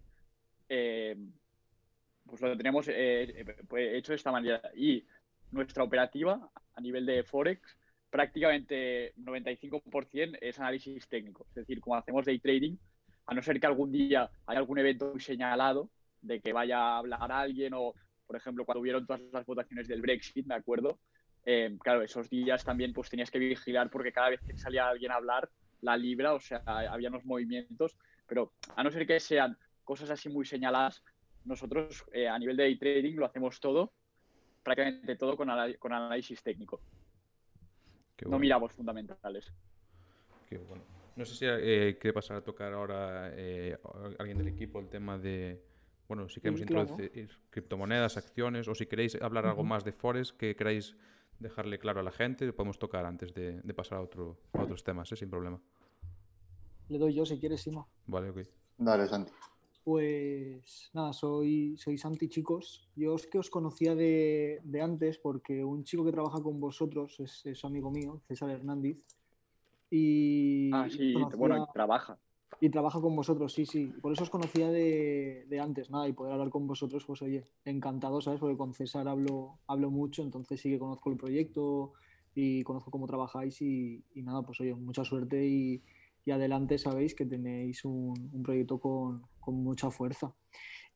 eh, 0.69 1.17
pues 2.27 2.41
lo 2.41 2.57
tenemos 2.57 2.87
eh, 2.89 3.45
pues 3.69 3.95
hecho 3.95 4.13
de 4.13 4.17
esta 4.17 4.33
manera. 4.33 4.61
Y 4.77 5.05
nuestra 5.51 5.85
operativa 5.85 6.51
a 6.75 6.81
nivel 6.81 7.07
de 7.07 7.23
Forex, 7.23 7.77
prácticamente 8.11 9.15
95% 9.17 10.39
es 10.41 10.59
análisis 10.59 11.09
técnico. 11.09 11.47
Es 11.49 11.55
decir, 11.55 11.81
como 11.81 11.97
hacemos 11.97 12.25
day 12.25 12.39
trading, 12.39 12.77
a 13.27 13.35
no 13.35 13.43
ser 13.43 13.59
que 13.61 13.67
algún 13.67 13.93
día 13.93 14.31
haya 14.47 14.59
algún 14.59 14.79
evento 14.79 15.11
muy 15.11 15.21
señalado 15.21 15.91
de 16.21 16.41
que 16.41 16.53
vaya 16.53 16.79
a 16.79 16.99
hablar 16.99 17.31
alguien 17.33 17.73
o, 17.75 17.95
por 18.27 18.37
ejemplo, 18.37 18.65
cuando 18.65 18.81
hubieron 18.81 19.07
todas 19.07 19.23
las 19.33 19.47
votaciones 19.47 19.89
del 19.89 20.01
Brexit, 20.01 20.47
¿de 20.47 20.55
acuerdo? 20.55 20.99
Eh, 21.47 21.77
claro, 21.83 22.03
esos 22.03 22.31
días 22.31 22.65
también 22.65 22.93
pues 22.93 23.11
tenías 23.11 23.31
que 23.31 23.39
vigilar 23.39 23.91
porque 23.91 24.13
cada 24.13 24.31
vez 24.31 24.41
que 24.41 24.57
salía 24.57 24.89
alguien 24.89 25.13
a 25.13 25.17
hablar, 25.17 25.51
la 25.83 25.97
libra, 25.97 26.33
o 26.33 26.41
sea, 26.41 26.63
había 26.65 27.11
unos 27.11 27.25
movimientos, 27.27 27.99
pero 28.27 28.53
a 28.75 28.83
no 28.83 28.91
ser 28.91 29.07
que 29.07 29.21
sean 29.21 29.59
cosas 29.83 30.09
así 30.11 30.31
muy 30.31 30.47
señaladas, 30.47 31.03
nosotros 31.45 32.05
eh, 32.13 32.29
a 32.29 32.39
nivel 32.39 32.57
de 32.57 32.65
day 32.65 32.77
trading 32.77 33.17
lo 33.17 33.27
hacemos 33.27 33.61
todo, 33.61 33.93
prácticamente 34.63 35.17
todo 35.17 35.37
con, 35.37 35.49
con 35.79 35.93
análisis 35.93 36.43
técnico. 36.43 36.81
Bueno. 38.17 38.37
No 38.37 38.39
miramos 38.39 38.73
fundamentales. 38.73 39.53
Qué 40.49 40.59
bueno. 40.59 40.83
No 41.17 41.25
sé 41.25 41.35
si 41.35 41.45
eh, 41.47 41.97
quiere 42.01 42.13
pasar 42.13 42.39
a 42.39 42.41
tocar 42.43 42.73
ahora 42.73 43.31
eh, 43.35 43.77
alguien 44.19 44.39
del 44.39 44.49
equipo 44.49 44.81
el 44.81 44.89
tema 44.89 45.19
de, 45.19 45.63
bueno, 46.09 46.29
si 46.29 46.41
queremos 46.41 46.61
sí, 46.61 46.67
claro. 46.67 46.89
introducir 46.89 47.29
criptomonedas, 47.51 48.17
acciones, 48.17 48.67
o 48.67 48.75
si 48.75 48.87
queréis 48.87 49.15
hablar 49.21 49.45
uh 49.45 49.47
-huh. 49.47 49.51
algo 49.51 49.65
más 49.65 49.85
de 49.85 49.93
Forex 49.93 50.33
que 50.33 50.57
queráis 50.57 50.97
dejarle 51.39 51.79
claro 51.79 52.01
a 52.01 52.03
la 52.03 52.11
gente, 52.11 52.53
podemos 52.53 52.79
tocar 52.79 53.05
antes 53.05 53.33
de, 53.35 53.61
de 53.61 53.75
pasar 53.75 53.99
a, 53.99 54.01
otro, 54.01 54.39
a 54.53 54.63
otros 54.63 54.83
temas, 54.83 55.11
¿eh? 55.13 55.17
sin 55.17 55.31
problema. 55.31 55.61
Le 56.89 56.99
doy 56.99 57.15
yo 57.15 57.25
si 57.27 57.39
quieres, 57.39 57.63
Simo. 57.63 57.89
Vale, 58.07 58.31
ok. 58.31 58.39
Dale, 58.79 59.07
Santi. 59.07 59.33
Pues 59.85 60.89
nada, 60.95 61.13
soy, 61.13 61.77
soy 61.77 61.99
Santi, 61.99 62.29
chicos. 62.31 62.89
Yo 62.97 63.15
es 63.17 63.27
que 63.27 63.39
os 63.39 63.51
conocía 63.51 63.95
de, 63.95 64.61
de 64.65 64.81
antes 64.81 65.19
porque 65.19 65.63
un 65.63 65.85
chico 65.85 66.07
que 66.07 66.13
trabaja 66.13 66.43
con 66.43 66.59
vosotros 66.59 67.21
es, 67.21 67.45
es 67.45 67.65
amigo 67.67 67.91
mío, 67.91 68.23
César 68.27 68.49
Hernández. 68.49 68.97
Y 69.91 70.71
ah, 70.73 70.89
sí, 70.89 71.13
conocía, 71.13 71.37
bueno, 71.37 71.69
trabaja. 71.75 72.19
Y 72.61 72.71
trabaja 72.71 72.99
con 72.99 73.15
vosotros, 73.15 73.53
sí, 73.53 73.67
sí. 73.67 73.93
Por 74.01 74.15
eso 74.15 74.23
os 74.23 74.31
conocía 74.31 74.71
de, 74.71 75.45
de, 75.49 75.61
antes, 75.61 75.91
nada, 75.91 76.09
y 76.09 76.15
poder 76.15 76.33
hablar 76.33 76.49
con 76.49 76.67
vosotros, 76.67 77.05
pues 77.05 77.21
oye, 77.21 77.45
encantado, 77.67 78.23
¿sabes? 78.23 78.41
Porque 78.41 78.57
con 78.57 78.73
César 78.73 79.07
hablo, 79.07 79.59
hablo 79.67 79.91
mucho, 79.91 80.23
entonces 80.23 80.63
sí 80.63 80.71
que 80.71 80.79
conozco 80.79 81.11
el 81.11 81.19
proyecto 81.19 81.93
y 82.35 82.63
conozco 82.63 82.91
cómo 82.91 83.07
trabajáis 83.07 83.61
y, 83.61 84.03
y 84.15 84.23
nada, 84.23 84.41
pues 84.43 84.63
oye, 84.63 84.75
mucha 84.75 85.05
suerte 85.05 85.47
y, 85.47 85.83
y 86.25 86.31
adelante 86.31 86.79
sabéis 86.79 87.15
que 87.15 87.27
tenéis 87.27 87.85
un, 87.85 88.31
un 88.33 88.43
proyecto 88.43 88.79
con, 88.79 89.23
con, 89.41 89.55
mucha 89.57 89.91
fuerza. 89.91 90.35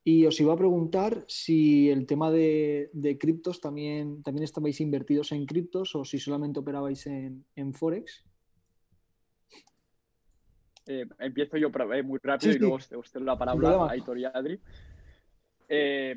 Y 0.05 0.25
os 0.25 0.41
iba 0.41 0.55
a 0.55 0.57
preguntar 0.57 1.25
si 1.29 1.91
el 1.91 2.07
tema 2.07 2.31
de, 2.31 2.89
de, 2.93 3.19
criptos 3.19 3.61
también, 3.61 4.23
también 4.23 4.45
estabais 4.45 4.81
invertidos 4.81 5.33
en 5.33 5.45
criptos 5.45 5.95
o 5.95 6.05
si 6.05 6.19
solamente 6.19 6.61
operabais 6.61 7.07
en, 7.07 7.45
en 7.57 7.75
Forex. 7.75 8.25
Eh, 10.87 11.05
empiezo 11.19 11.59
yo 11.59 11.69
eh, 11.69 12.03
muy 12.03 12.19
rápido 12.23 12.53
sí, 12.53 12.57
y 12.57 12.61
luego 12.61 12.77
os, 12.77 12.91
os 12.93 13.11
cedo 13.11 13.25
la 13.25 13.37
palabra 13.37 13.85
a 13.85 13.91
Aitor 13.91 14.19
y 14.19 14.25
Adri. 14.25 14.59
Eh, 15.69 16.15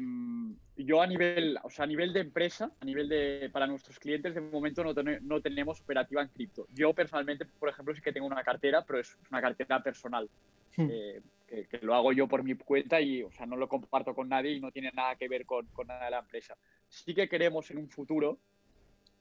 yo 0.78 1.02
a 1.02 1.08
nivel, 1.08 1.58
o 1.64 1.70
sea, 1.70 1.84
a 1.84 1.88
nivel 1.88 2.14
de 2.14 2.22
empresa, 2.22 2.72
a 2.80 2.86
nivel 2.86 3.10
de 3.10 3.50
para 3.52 3.68
nuestros 3.68 4.00
clientes, 4.00 4.34
de 4.34 4.42
momento 4.42 4.84
no, 4.84 4.94
ten, 4.94 5.20
no 5.22 5.42
tenemos 5.42 5.82
operativa 5.82 6.22
en 6.22 6.30
cripto. 6.30 6.68
Yo 6.74 6.94
personalmente, 6.94 7.46
por 7.46 7.70
ejemplo, 7.70 7.94
sí 7.94 8.02
que 8.02 8.14
tengo 8.14 8.28
una 8.28 8.44
cartera, 8.44 8.84
pero 8.86 9.00
es 9.00 9.18
una 9.30 9.42
cartera 9.42 9.82
personal. 9.84 10.30
Hmm. 10.76 10.88
Eh, 10.90 11.22
que, 11.48 11.66
que, 11.66 11.80
lo 11.86 11.94
hago 11.94 12.14
yo 12.14 12.28
por 12.28 12.44
mi 12.44 12.56
cuenta 12.56 13.02
y, 13.02 13.24
o 13.24 13.32
sea, 13.32 13.46
no 13.46 13.58
lo 13.58 13.68
comparto 13.68 14.16
con 14.16 14.30
nadie 14.30 14.54
y 14.54 14.62
no 14.62 14.72
tiene 14.72 14.90
nada 14.94 15.16
que 15.16 15.28
ver 15.28 15.46
con, 15.46 15.66
con 15.68 15.88
nada 15.88 16.06
de 16.06 16.12
la 16.12 16.20
empresa. 16.20 16.56
Sí 16.88 17.14
que 17.14 17.28
queremos 17.28 17.70
en 17.72 17.78
un 17.78 17.90
futuro 17.90 18.40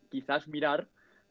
quizás 0.09 0.47
mirar 0.47 0.89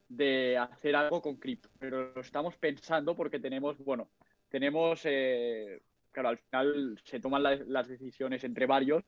de 0.10 0.58
hacer 0.58 0.96
algo 0.96 1.22
con 1.22 1.36
cripto, 1.36 1.70
pero 1.80 2.12
lo 2.14 2.22
estamos 2.22 2.58
pensando 2.58 3.16
porque 3.16 3.40
tenemos, 3.40 3.78
bueno, 3.78 4.10
tenemos 4.50 5.02
eh, 5.06 5.80
claro, 6.20 6.30
al 6.30 6.38
final 6.38 7.00
se 7.04 7.20
toman 7.20 7.44
la, 7.44 7.56
las 7.56 7.88
decisiones 7.88 8.44
entre 8.44 8.66
varios 8.66 9.04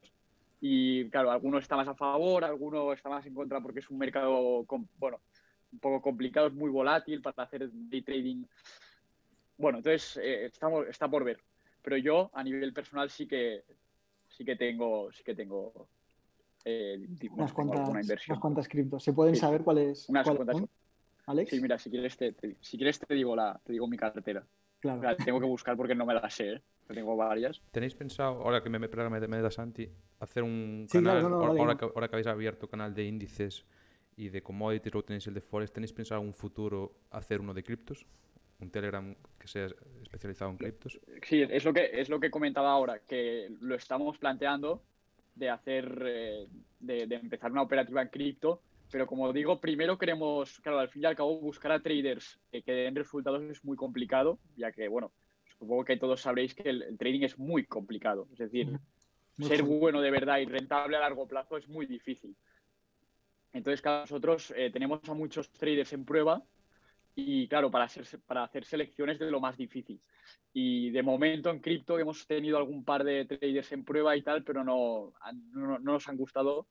y, 0.62 1.10
claro, 1.10 1.32
alguno 1.32 1.58
está 1.58 1.76
más 1.76 1.88
a 1.88 1.96
favor, 1.96 2.44
alguno 2.44 2.94
está 2.94 3.10
más 3.10 3.26
en 3.26 3.34
contra 3.34 3.60
porque 3.60 3.80
es 3.80 3.90
un 3.90 3.98
mercado, 3.98 4.64
con, 4.66 4.88
bueno, 4.98 5.20
un 5.74 5.80
poco 5.80 6.02
complicado, 6.02 6.48
es 6.48 6.54
muy 6.54 6.70
volátil 6.70 7.22
para 7.22 7.44
hacer 7.44 7.70
day 7.72 8.02
trading. 8.02 8.44
Bueno, 9.58 9.80
entonces 9.80 10.18
eh, 10.24 10.46
estamos, 10.46 10.88
está 10.88 11.10
por 11.10 11.24
ver. 11.24 11.40
Pero 11.82 11.98
yo, 11.98 12.30
a 12.34 12.44
nivel 12.44 12.74
personal, 12.74 13.10
sí 13.10 13.28
que, 13.28 13.64
sí 14.30 14.46
que 14.46 14.56
tengo, 14.56 15.12
sí 15.12 15.24
que 15.24 15.36
tengo 15.36 15.88
eh, 16.64 17.08
unas, 17.32 17.52
cuantas, 17.54 17.90
unas 17.90 18.40
cuantas 18.40 18.68
criptos. 18.68 19.04
¿Se 19.04 19.14
pueden 19.14 19.36
sí. 19.36 19.42
saber 19.42 19.64
cuáles? 19.64 20.08
Unas 20.10 20.26
cuál 20.26 20.38
cuantas. 20.38 20.70
Alex. 21.26 21.50
Sí, 21.50 21.62
mira, 21.62 21.78
si 21.78 21.90
quieres 21.90 22.18
te, 22.18 22.34
te, 22.34 22.56
si 22.62 22.78
quieres 22.78 23.00
te 23.00 23.14
digo 23.14 23.36
la, 23.36 23.60
te 23.64 23.74
digo 23.74 23.88
mi 23.88 23.98
cartera. 23.98 24.46
Claro. 24.82 25.02
La 25.02 25.16
tengo 25.16 25.40
que 25.40 25.46
buscar 25.46 25.78
porque 25.78 25.94
no 25.94 26.06
me 26.06 26.16
la 26.16 26.30
sé, 26.30 26.54
¿eh? 26.54 26.62
tengo 26.88 27.16
varias. 27.16 27.62
¿Tenéis 27.72 27.96
pensado, 27.96 28.42
ahora 28.42 28.62
que 28.62 28.70
me, 28.70 28.80
me, 28.80 28.88
me, 28.88 29.28
me 29.28 29.42
da 29.42 29.52
Santi, 29.52 29.88
hacer 30.20 30.44
un 30.44 30.88
sí, 30.90 30.98
canal, 30.98 31.20
claro, 31.20 31.30
no, 31.30 31.54
no, 31.54 31.62
ahora, 31.62 31.78
que, 31.78 31.86
ahora, 31.86 32.08
que, 32.08 32.16
habéis 32.16 32.28
abierto 32.28 32.68
canal 32.68 32.94
de 32.94 33.06
índices 33.06 33.66
y 34.18 34.30
de 34.30 34.42
commodities, 34.42 34.94
luego 34.94 35.06
tenéis 35.06 35.28
el 35.28 35.36
de 35.36 35.42
Forex, 35.42 35.72
¿tenéis 35.72 35.94
pensado 35.94 36.22
en 36.22 36.28
un 36.28 36.34
futuro 36.34 36.94
hacer 37.12 37.42
uno 37.42 37.54
de 37.54 37.64
criptos? 37.64 38.06
Un 38.60 38.70
Telegram 38.70 39.16
que 39.40 39.48
sea 39.48 39.68
especializado 40.02 40.52
en 40.52 40.58
criptos. 40.58 41.00
Sí, 41.24 41.42
es 41.42 41.66
lo 41.66 41.74
que, 41.74 41.90
es 41.94 42.10
lo 42.10 42.20
que 42.20 42.30
comentaba 42.30 42.72
ahora, 42.72 43.00
que 43.00 43.50
lo 43.60 43.76
estamos 43.76 44.18
planteando 44.18 44.84
de 45.36 45.50
hacer, 45.50 46.04
eh, 46.06 46.48
de, 46.80 47.08
de 47.08 47.16
empezar 47.16 47.52
una 47.52 47.64
operativa 47.64 48.02
en 48.02 48.10
cripto, 48.10 48.62
pero 48.92 49.08
como 49.08 49.32
digo, 49.34 49.60
primero 49.60 49.98
queremos, 49.98 50.60
claro, 50.60 50.80
al 50.80 50.90
fin 50.90 51.04
y 51.04 51.06
al 51.06 51.16
cabo, 51.16 51.40
buscar 51.40 51.72
a 51.72 51.82
traders 51.82 52.40
que, 52.52 52.62
que 52.62 52.72
den 52.74 52.96
resultados 52.96 53.42
es 53.44 53.64
muy 53.64 53.78
complicado, 53.78 54.40
ya 54.56 54.72
que, 54.72 54.88
bueno, 54.88 55.12
supongo 55.58 55.86
que 55.86 55.98
todos 55.98 56.22
sabréis 56.22 56.54
que 56.54 56.70
el, 56.70 56.82
el 56.82 56.98
trading 56.98 57.22
es 57.22 57.38
muy 57.38 57.66
complicado. 57.66 58.28
Es 58.32 58.40
decir, 58.40 58.68
muy 59.38 59.48
ser 59.48 59.64
bueno 59.64 60.02
de 60.02 60.12
verdad 60.12 60.40
y 60.40 60.46
rentable 60.46 60.98
a 60.98 61.00
largo 61.00 61.28
plazo 61.28 61.58
es 61.58 61.68
muy 61.68 61.86
difícil. 61.86 62.36
Entonces, 63.54 63.82
claro, 63.82 64.02
nosotros 64.02 64.54
eh, 64.56 64.70
tenemos 64.72 65.02
a 65.08 65.14
muchos 65.14 65.50
traders 65.52 65.94
en 65.94 66.06
prueba 66.06 66.42
y, 67.16 67.48
claro, 67.48 67.70
para, 67.70 67.88
ser, 67.90 68.06
para 68.26 68.44
hacer 68.44 68.66
selecciones 68.66 69.20
de 69.20 69.30
lo 69.30 69.40
más 69.40 69.58
difícil. 69.58 70.00
Y 70.54 70.90
de 70.92 71.04
momento 71.04 71.50
en 71.50 71.60
cripto 71.60 72.00
hemos 72.00 72.26
tenido 72.26 72.58
algún 72.58 72.84
par 72.84 73.04
de 73.04 73.26
traders 73.26 73.72
en 73.72 73.84
prueba 73.84 74.16
y 74.16 74.22
tal, 74.22 74.44
pero 74.44 74.64
no, 74.64 75.14
no, 75.54 75.80
no 75.80 75.94
nos 75.94 76.08
han 76.08 76.18
gustado, 76.18 76.68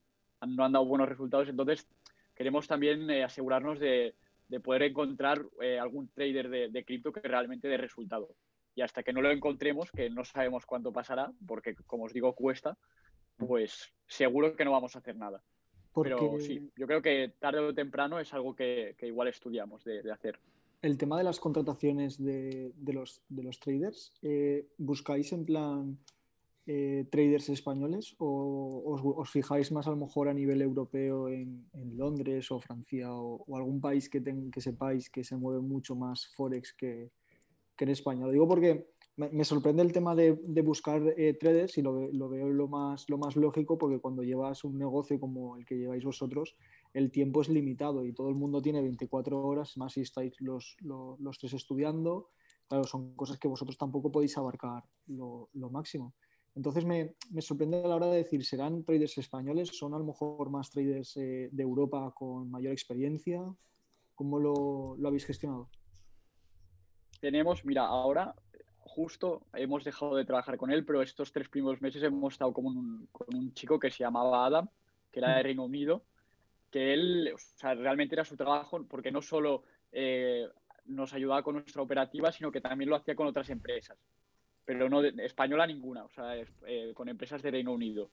no 0.47 0.65
han 0.65 0.73
dado 0.73 0.87
buenos 0.87 1.09
resultados. 1.09 1.49
Entonces, 1.49 1.87
queremos 2.41 2.67
también 2.67 3.11
eh, 3.11 3.23
asegurarnos 3.23 3.79
de, 3.79 4.15
de, 4.49 4.61
poder 4.61 4.85
encontrar 4.85 5.45
eh, 5.61 5.79
algún 5.79 6.09
trader 6.09 6.49
de, 6.49 6.71
de 6.71 6.85
cripto 6.87 7.13
que 7.13 7.21
realmente 7.21 7.69
dé 7.69 7.77
resultado. 7.77 8.35
Y 8.75 8.81
hasta 8.81 9.03
que 9.03 9.13
no 9.13 9.21
lo 9.21 9.31
encontremos, 9.31 9.91
que 9.91 10.09
no 10.09 10.25
sabemos 10.25 10.65
cuánto 10.65 10.91
pasará, 10.91 11.31
porque 11.47 11.75
como 11.87 12.05
os 12.05 12.15
digo, 12.15 12.35
cuesta, 12.35 12.79
pues 13.37 13.93
seguro 14.07 14.57
que 14.57 14.65
no 14.65 14.73
vamos 14.73 14.97
a 14.97 15.01
hacer 15.01 15.17
nada. 15.17 15.43
Porque... 15.93 16.15
Pero 16.15 16.41
sí, 16.41 16.73
yo 16.77 16.87
creo 16.87 17.03
que 17.03 17.35
tarde 17.39 17.59
o 17.59 17.75
temprano 17.75 18.19
es 18.19 18.33
algo 18.33 18.57
que, 18.57 18.95
que 18.97 19.09
igual 19.09 19.29
estudiamos 19.29 19.85
de, 19.85 20.01
de, 20.01 20.11
hacer. 20.11 20.41
El 20.81 20.97
tema 20.97 21.19
de 21.19 21.25
las 21.25 21.41
contrataciones 21.41 22.17
de, 22.17 22.73
de 22.75 22.93
los, 22.95 23.21
de 23.29 23.43
los 23.43 23.61
traders, 23.61 24.15
eh, 24.23 24.67
¿buscáis 24.79 25.31
en 25.35 25.45
plan 25.45 25.99
eh, 26.73 27.05
traders 27.11 27.49
españoles 27.49 28.15
o 28.19 28.83
os, 28.87 29.01
os, 29.03 29.29
fijáis 29.29 29.73
más 29.73 29.89
a 29.89 29.91
lo 29.91 29.97
mejor 29.97 30.29
a 30.29 30.35
nivel 30.35 30.63
europeo 30.63 31.29
en, 31.29 31.67
en 31.73 31.97
Londres 31.99 32.47
o 32.53 32.61
Francia 32.61 33.11
o, 33.13 33.43
o 33.43 33.57
algún 33.57 33.81
país 33.81 34.09
que, 34.09 34.21
ten, 34.21 34.53
que, 34.53 34.61
sepáis 34.61 35.11
que 35.11 35.25
se 35.25 35.35
mueve 35.35 35.61
mucho 35.61 35.97
más 35.97 36.29
Forex 36.37 36.73
que, 36.75 37.11
que, 37.77 37.85
en 37.85 37.91
España? 37.91 38.25
Lo 38.25 38.31
digo 38.31 38.47
porque 38.47 38.87
me, 39.17 39.45
sorprende 39.45 39.83
el 39.83 39.93
tema 39.93 40.15
de, 40.15 40.31
buscar 40.63 41.03
eh, 41.17 41.35
traders 41.35 41.77
y 41.77 41.83
lo, 41.83 42.07
lo, 42.13 42.29
veo 42.29 42.49
lo 42.49 42.69
más, 42.69 43.11
lo 43.11 43.19
más 43.19 43.35
lógico 43.35 43.77
porque 43.77 43.99
cuando 43.99 44.23
llevas 44.23 44.63
un 44.63 44.79
negocio 44.79 45.19
como 45.19 45.57
el 45.57 45.67
que 45.67 45.77
lleváis 45.77 46.05
vosotros, 46.05 46.55
el 46.95 47.11
tiempo 47.11 47.43
es 47.43 47.49
limitado 47.49 48.07
y 48.07 48.13
todo 48.13 48.29
el 48.29 48.37
mundo 48.37 48.63
tiene 48.63 48.81
24 48.81 49.45
horas, 49.45 49.77
más 49.77 49.95
si 49.95 50.03
estáis 50.03 50.41
los, 50.41 50.77
los, 50.81 51.39
tres 51.41 51.55
estudiando. 51.55 52.29
Claro, 52.69 52.85
son 52.85 53.17
cosas 53.17 53.39
que 53.39 53.49
vosotros 53.49 53.77
tampoco 53.77 54.13
podéis 54.13 54.39
abarcar 54.39 54.85
lo, 55.09 55.49
lo 55.55 55.69
máximo. 55.71 56.15
Entonces 56.55 56.85
me, 56.85 57.15
me, 57.31 57.43
sorprende 57.43 57.83
a 57.83 57.89
la 57.89 57.97
hora 57.97 58.07
de 58.09 58.19
decir, 58.19 58.45
¿serán 58.45 58.85
traders 58.85 59.19
españoles? 59.19 59.69
¿Son 59.73 59.95
a 59.95 59.99
lo 59.99 60.05
mejor 60.05 60.51
más 60.51 60.71
traders 60.71 61.17
eh, 61.17 61.49
de 61.51 61.63
Europa 61.63 62.13
con 62.15 62.51
mayor 62.51 62.73
experiencia? 62.73 63.41
¿Cómo 64.15 64.39
lo, 64.39 64.97
lo 64.99 65.09
habéis 65.09 65.27
gestionado? 65.27 65.71
Tenemos, 67.21 67.65
mira, 67.65 67.87
ahora 67.87 68.35
justo 68.91 69.47
hemos 69.55 69.85
dejado 69.85 70.17
de 70.17 70.25
trabajar 70.25 70.57
con 70.57 70.71
él, 70.71 70.85
pero 70.85 71.03
estos 71.03 71.31
tres 71.33 71.49
primeros 71.49 71.81
meses 71.81 72.03
hemos 72.03 72.35
estado 72.35 72.53
con 72.53 72.67
un, 72.67 73.09
con 73.13 73.35
un 73.37 73.55
chico 73.55 73.79
que 73.79 73.91
se 73.91 74.03
llamaba 74.03 74.45
Adam, 74.47 74.69
que 75.13 75.21
era 75.21 75.37
de 75.37 75.43
Reino 75.45 75.65
Unido, 75.65 76.03
que 76.71 76.93
él, 76.93 77.33
o 77.35 77.39
sea, 77.39 77.75
realmente 77.75 78.15
era 78.15 78.25
su 78.25 78.37
trabajo 78.37 78.85
porque 78.89 79.13
no 79.13 79.23
solo 79.23 79.63
eh, 79.93 80.49
nos 80.87 81.13
ayudaba 81.13 81.43
con 81.43 81.55
nuestra 81.55 81.83
operativa, 81.83 82.33
sino 82.33 82.51
que 82.51 82.61
también 82.61 82.91
lo 82.91 82.97
hacía 82.97 83.15
con 83.15 83.27
otras 83.27 83.49
empresas, 83.51 83.99
pero 84.65 84.89
no 84.89 85.03
de, 85.03 85.15
española 85.25 85.67
ninguna, 85.67 86.05
o 86.05 86.11
sea, 86.11 86.37
eh, 86.37 86.93
con 86.95 87.09
empresas 87.09 87.43
de 87.43 87.51
Reino 87.51 87.73
Unido. 87.73 88.11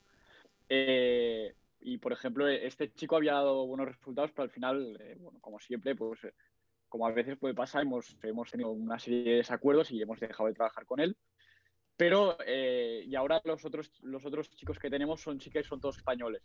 Eh, 0.70 1.54
y, 1.80 1.98
por 1.98 2.12
ejemplo, 2.12 2.48
este 2.48 2.94
chico 2.94 3.16
había 3.16 3.34
dado 3.34 3.66
buenos 3.68 3.88
resultados, 3.88 4.32
pero 4.32 4.44
al 4.44 4.50
final, 4.50 4.98
bueno, 5.20 5.40
como 5.40 5.60
siempre, 5.60 5.96
pues 5.96 6.20
como 6.90 7.08
a 7.08 7.12
veces 7.12 7.38
puede 7.38 7.54
pasar, 7.54 7.84
hemos, 7.84 8.18
hemos 8.24 8.50
tenido 8.50 8.72
una 8.72 9.00
serie 9.00 9.24
de 9.24 9.38
desacuerdos 9.38 9.92
y 9.92 10.02
hemos 10.02 10.20
dejado 10.20 10.48
de 10.48 10.56
trabajar 10.56 10.86
con 10.86 11.00
él. 11.00 11.18
Pero, 11.96 12.38
eh, 12.46 13.04
y 13.08 13.16
ahora 13.16 13.42
los 13.44 13.66
otros, 13.66 13.92
los 14.04 14.24
otros 14.26 14.50
chicos 14.52 14.78
que 14.78 14.90
tenemos 14.90 15.20
son 15.22 15.40
chicas 15.40 15.66
son 15.66 15.82
todos 15.82 15.98
españoles. 15.98 16.44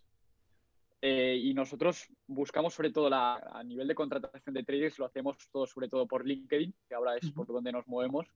Eh, 1.03 1.37
y 1.37 1.53
nosotros 1.53 2.09
buscamos 2.27 2.75
sobre 2.75 2.91
todo 2.91 3.11
la, 3.11 3.35
a 3.35 3.63
nivel 3.63 3.89
de 3.89 3.95
contratación 3.95 4.55
de 4.55 4.63
traders, 4.63 4.99
lo 4.99 5.05
hacemos 5.05 5.37
todo 5.51 5.67
sobre 5.67 5.89
todo 5.89 6.07
por 6.07 6.25
LinkedIn, 6.25 6.73
que 6.89 6.95
ahora 6.95 7.17
es 7.17 7.31
por 7.33 7.47
donde 7.47 7.73
nos 7.73 7.87
movemos. 7.87 8.27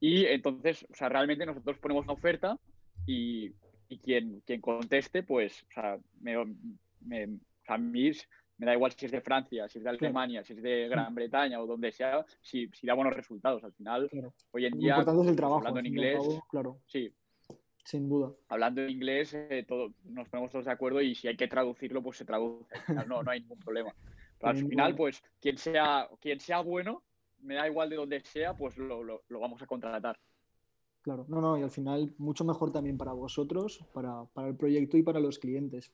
Y 0.00 0.26
entonces, 0.26 0.86
o 0.90 0.94
sea, 0.94 1.08
realmente 1.08 1.46
nosotros 1.46 1.78
ponemos 1.78 2.04
una 2.04 2.14
oferta 2.14 2.58
y, 3.06 3.52
y 3.88 3.98
quien, 3.98 4.42
quien 4.46 4.60
conteste, 4.60 5.22
pues, 5.22 5.62
o 5.62 5.72
sea, 5.72 5.98
me, 6.20 6.36
me, 7.00 7.38
a 7.68 7.78
mí 7.78 8.10
me 8.58 8.66
da 8.66 8.74
igual 8.74 8.92
si 8.92 9.06
es 9.06 9.12
de 9.12 9.20
Francia, 9.20 9.68
si 9.68 9.78
es 9.78 9.84
de 9.84 9.90
Alemania, 9.90 10.44
si 10.44 10.52
es 10.52 10.62
de 10.62 10.88
Gran 10.88 11.14
Bretaña 11.14 11.60
o 11.60 11.66
donde 11.66 11.90
sea, 11.92 12.24
si, 12.40 12.68
si 12.68 12.86
da 12.86 12.94
buenos 12.94 13.14
resultados. 13.14 13.64
Al 13.64 13.72
final, 13.72 14.08
hoy 14.52 14.66
en 14.66 14.78
día, 14.78 14.90
importante 14.90 15.22
es 15.22 15.28
el 15.28 15.36
trabajo, 15.36 15.58
hablando 15.58 15.80
en 15.80 15.86
inglés, 15.86 16.22
claro. 16.48 16.78
Sí. 16.86 17.12
Sin 17.84 18.08
duda. 18.08 18.32
Hablando 18.48 18.82
en 18.82 18.90
inglés, 18.90 19.34
eh, 19.34 19.64
todo, 19.66 19.92
nos 20.04 20.28
ponemos 20.28 20.52
todos 20.52 20.66
de 20.66 20.70
acuerdo 20.70 21.00
y 21.00 21.16
si 21.16 21.26
hay 21.26 21.36
que 21.36 21.48
traducirlo, 21.48 22.02
pues 22.02 22.18
se 22.18 22.24
traduce. 22.24 22.72
no, 23.08 23.22
no 23.22 23.30
hay 23.30 23.40
ningún 23.40 23.58
problema. 23.58 23.92
Pero 24.38 24.50
al 24.50 24.56
final, 24.56 24.94
pues, 24.94 25.22
quien 25.40 25.58
sea, 25.58 26.08
quien 26.20 26.38
sea 26.38 26.60
bueno, 26.60 27.02
me 27.42 27.54
da 27.54 27.68
igual 27.68 27.90
de 27.90 27.96
donde 27.96 28.20
sea, 28.20 28.56
pues 28.56 28.76
lo, 28.78 29.02
lo, 29.02 29.22
lo 29.28 29.40
vamos 29.40 29.60
a 29.62 29.66
contratar. 29.66 30.18
Claro, 31.02 31.26
no, 31.28 31.40
no, 31.40 31.58
y 31.58 31.62
al 31.62 31.70
final 31.70 32.14
mucho 32.18 32.44
mejor 32.44 32.72
también 32.72 32.96
para 32.96 33.12
vosotros, 33.12 33.84
para, 33.92 34.24
para 34.32 34.48
el 34.48 34.56
proyecto 34.56 34.96
y 34.96 35.02
para 35.02 35.20
los 35.20 35.38
clientes 35.38 35.92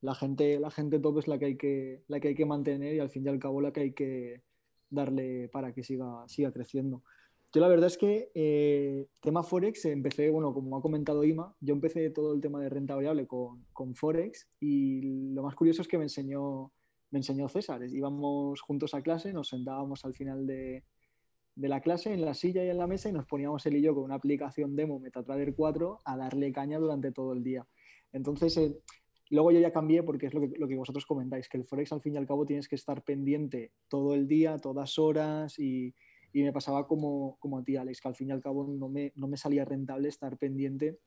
la 0.00 0.14
gente, 0.14 0.58
la 0.60 0.70
gente 0.70 0.98
top 0.98 1.18
es 1.18 1.28
la 1.28 1.38
que, 1.38 1.46
hay 1.46 1.56
que, 1.56 2.02
la 2.08 2.20
que 2.20 2.28
hay 2.28 2.34
que 2.34 2.46
mantener 2.46 2.94
y 2.94 3.00
al 3.00 3.10
fin 3.10 3.24
y 3.24 3.28
al 3.28 3.38
cabo 3.38 3.60
la 3.60 3.72
que 3.72 3.80
hay 3.80 3.92
que 3.92 4.42
darle 4.90 5.48
para 5.48 5.72
que 5.72 5.82
siga, 5.82 6.26
siga 6.28 6.52
creciendo. 6.52 7.02
Yo 7.52 7.60
la 7.60 7.68
verdad 7.68 7.86
es 7.86 7.96
que 7.96 8.30
eh, 8.34 9.06
tema 9.20 9.42
Forex, 9.42 9.86
empecé, 9.86 10.30
bueno, 10.30 10.52
como 10.52 10.76
ha 10.76 10.82
comentado 10.82 11.24
Ima, 11.24 11.54
yo 11.60 11.74
empecé 11.74 12.10
todo 12.10 12.34
el 12.34 12.40
tema 12.40 12.60
de 12.60 12.68
renta 12.68 12.94
variable 12.94 13.26
con, 13.26 13.64
con 13.72 13.94
Forex 13.94 14.48
y 14.60 15.32
lo 15.32 15.42
más 15.42 15.54
curioso 15.54 15.82
es 15.82 15.88
que 15.88 15.96
me 15.96 16.04
enseñó, 16.04 16.72
me 17.10 17.18
enseñó 17.18 17.48
César. 17.48 17.82
Íbamos 17.84 18.60
juntos 18.60 18.94
a 18.94 19.02
clase, 19.02 19.32
nos 19.32 19.48
sentábamos 19.48 20.04
al 20.04 20.14
final 20.14 20.46
de, 20.46 20.84
de 21.54 21.68
la 21.68 21.80
clase 21.80 22.12
en 22.12 22.24
la 22.24 22.34
silla 22.34 22.64
y 22.64 22.68
en 22.68 22.78
la 22.78 22.86
mesa 22.86 23.08
y 23.08 23.12
nos 23.12 23.26
poníamos 23.26 23.64
él 23.66 23.76
y 23.76 23.82
yo 23.82 23.94
con 23.94 24.04
una 24.04 24.16
aplicación 24.16 24.76
demo 24.76 24.98
MetaTrader 24.98 25.54
4 25.54 25.98
a 26.04 26.16
darle 26.16 26.52
caña 26.52 26.78
durante 26.78 27.12
todo 27.12 27.32
el 27.32 27.42
día. 27.42 27.66
Entonces, 28.12 28.56
eh, 28.56 28.76
Luego 29.30 29.50
yo 29.50 29.58
ya 29.58 29.72
cambié 29.72 30.02
porque 30.02 30.26
es 30.26 30.34
lo 30.34 30.40
que, 30.40 30.56
lo 30.56 30.68
que, 30.68 30.76
vosotros 30.76 31.04
comentáis, 31.04 31.48
que 31.48 31.56
el 31.56 31.64
Forex 31.64 31.92
al 31.92 32.00
fin 32.00 32.14
y 32.14 32.16
al 32.16 32.26
cabo 32.26 32.46
tienes 32.46 32.68
que 32.68 32.76
estar 32.76 33.02
pendiente 33.02 33.72
todo 33.88 34.14
el 34.14 34.28
día, 34.28 34.58
todas 34.58 34.98
horas 34.98 35.58
y, 35.58 35.94
y 36.32 36.42
me 36.42 36.52
pasaba 36.52 36.86
como, 36.86 37.36
como 37.40 37.58
a 37.58 37.64
ti, 37.64 37.76
Alex, 37.76 38.00
que 38.00 38.08
al 38.08 38.14
fin 38.14 38.28
y 38.28 38.32
al 38.32 38.40
cabo 38.40 38.68
no 38.68 38.88
me, 38.88 39.12
no 39.16 39.26
me 39.26 39.36
salía 39.36 39.64
rentable 39.64 40.08
estar 40.08 40.36
pendiente 40.38 40.98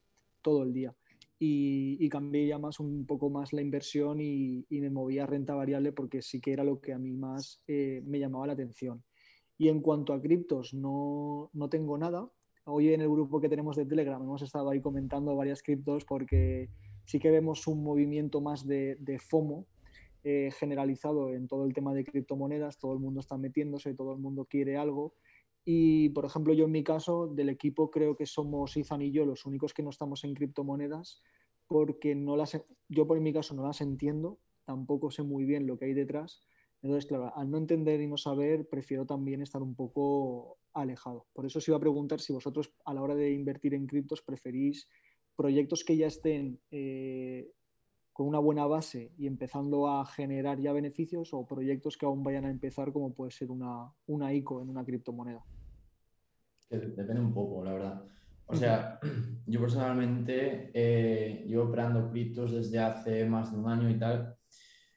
todo 0.42 0.64
el 0.64 0.74
día. 0.74 0.94
Y, 1.42 1.96
y, 1.98 2.08
cambié 2.10 2.46
ya 2.46 2.58
más 2.58 2.80
un 2.80 3.06
poco 3.06 3.30
más 3.30 3.54
la 3.54 3.62
inversión 3.62 4.20
y, 4.20 4.66
me 4.68 4.90
movía 4.90 5.24
a 5.24 5.26
renta 5.26 5.54
variable 5.54 5.90
porque 5.90 6.20
sí 6.20 6.38
que 6.38 6.52
era 6.52 6.64
lo 6.64 6.82
que 6.82 6.92
a 6.92 6.98
mí 6.98 7.16
más 7.16 7.62
eh, 7.66 8.02
me 8.04 8.18
llamaba 8.18 8.46
la 8.46 8.52
atención. 8.52 9.02
Y 9.56 9.68
en 9.68 9.80
cuanto 9.80 10.12
a 10.12 10.20
criptos, 10.20 10.74
no, 10.74 11.48
no 11.54 11.70
tengo 11.70 11.96
nada. 11.96 12.30
Hoy 12.64 12.92
en 12.92 13.00
el 13.00 13.08
grupo 13.08 13.40
que 13.40 13.48
tenemos 13.48 13.76
de 13.76 13.86
Telegram 13.86 14.22
hemos 14.22 14.42
estado 14.42 14.68
ahí 14.68 14.82
comentando 14.82 15.34
varias 15.34 15.62
criptos 15.62 16.04
porque 16.04 16.68
sí 17.06 17.18
que 17.18 17.30
vemos 17.30 17.66
un 17.66 17.82
movimiento 17.82 18.40
más 18.40 18.66
de, 18.66 19.18
FOMO 19.18 19.66
eh, 20.22 20.50
generalizado 20.58 21.32
en 21.34 21.48
todo 21.48 21.64
el 21.64 21.72
tema 21.72 21.94
de 21.94 22.04
criptomonedas, 22.04 22.78
todo 22.78 22.92
el 22.92 23.00
mundo 23.00 23.20
está 23.20 23.38
metiéndose, 23.38 23.94
todo 23.94 24.12
el 24.12 24.18
mundo 24.18 24.44
quiere 24.44 24.76
algo. 24.76 25.14
Y, 25.64 26.08
por 26.10 26.24
ejemplo, 26.24 26.54
yo 26.54 26.64
en 26.64 26.72
mi 26.72 26.82
caso, 26.82 27.26
del 27.26 27.48
equipo, 27.48 27.90
creo 27.90 28.16
que 28.16 28.26
somos 28.26 28.76
Izan 28.76 29.02
y 29.02 29.12
yo 29.12 29.26
los 29.26 29.44
únicos 29.46 29.74
que 29.74 29.82
no 29.82 29.90
estamos 29.90 30.24
en 30.24 30.34
criptomonedas, 30.34 31.22
porque 31.66 32.14
no 32.14 32.36
las, 32.36 32.60
yo 32.88 33.06
por 33.06 33.20
mi 33.20 33.32
caso 33.32 33.54
no 33.54 33.64
las 33.64 33.80
entiendo, 33.80 34.38
tampoco 34.64 35.10
sé 35.10 35.22
muy 35.22 35.44
bien 35.44 35.66
lo 35.66 35.78
que 35.78 35.86
hay 35.86 35.94
detrás. 35.94 36.42
Entonces, 36.82 37.06
claro, 37.06 37.36
al 37.36 37.50
no 37.50 37.58
entender 37.58 38.00
y 38.00 38.06
no 38.06 38.16
saber, 38.16 38.66
prefiero 38.68 39.04
también 39.04 39.42
estar 39.42 39.62
un 39.62 39.74
poco 39.74 40.58
alejado. 40.72 41.26
Por 41.32 41.44
eso 41.44 41.58
os 41.58 41.68
iba 41.68 41.76
a 41.76 41.80
preguntar 41.80 42.20
si 42.20 42.32
vosotros 42.32 42.72
a 42.84 42.94
la 42.94 43.02
hora 43.02 43.14
de 43.14 43.32
invertir 43.32 43.74
en 43.74 43.86
criptos 43.86 44.22
preferís 44.22 44.88
proyectos 45.36 45.84
que 45.84 45.96
ya 45.96 46.06
estén 46.06 46.60
eh, 46.70 47.50
con 48.20 48.28
una 48.28 48.38
buena 48.38 48.66
base 48.66 49.12
y 49.16 49.26
empezando 49.26 49.88
a 49.88 50.04
generar 50.04 50.60
ya 50.60 50.74
beneficios 50.74 51.32
o 51.32 51.46
proyectos 51.46 51.96
que 51.96 52.04
aún 52.04 52.22
vayan 52.22 52.44
a 52.44 52.50
empezar 52.50 52.92
como 52.92 53.14
puede 53.14 53.30
ser 53.30 53.50
una, 53.50 53.90
una 54.08 54.30
ICO 54.34 54.60
en 54.60 54.68
una 54.68 54.84
criptomoneda? 54.84 55.42
Depende 56.68 57.18
un 57.18 57.32
poco, 57.32 57.64
la 57.64 57.72
verdad. 57.72 58.02
O 58.44 58.54
sea, 58.54 59.00
yo 59.46 59.58
personalmente 59.58 60.70
eh, 60.74 61.46
llevo 61.46 61.64
operando 61.64 62.10
criptos 62.10 62.52
desde 62.52 62.78
hace 62.78 63.24
más 63.24 63.52
de 63.52 63.58
un 63.58 63.70
año 63.70 63.88
y 63.88 63.98
tal. 63.98 64.36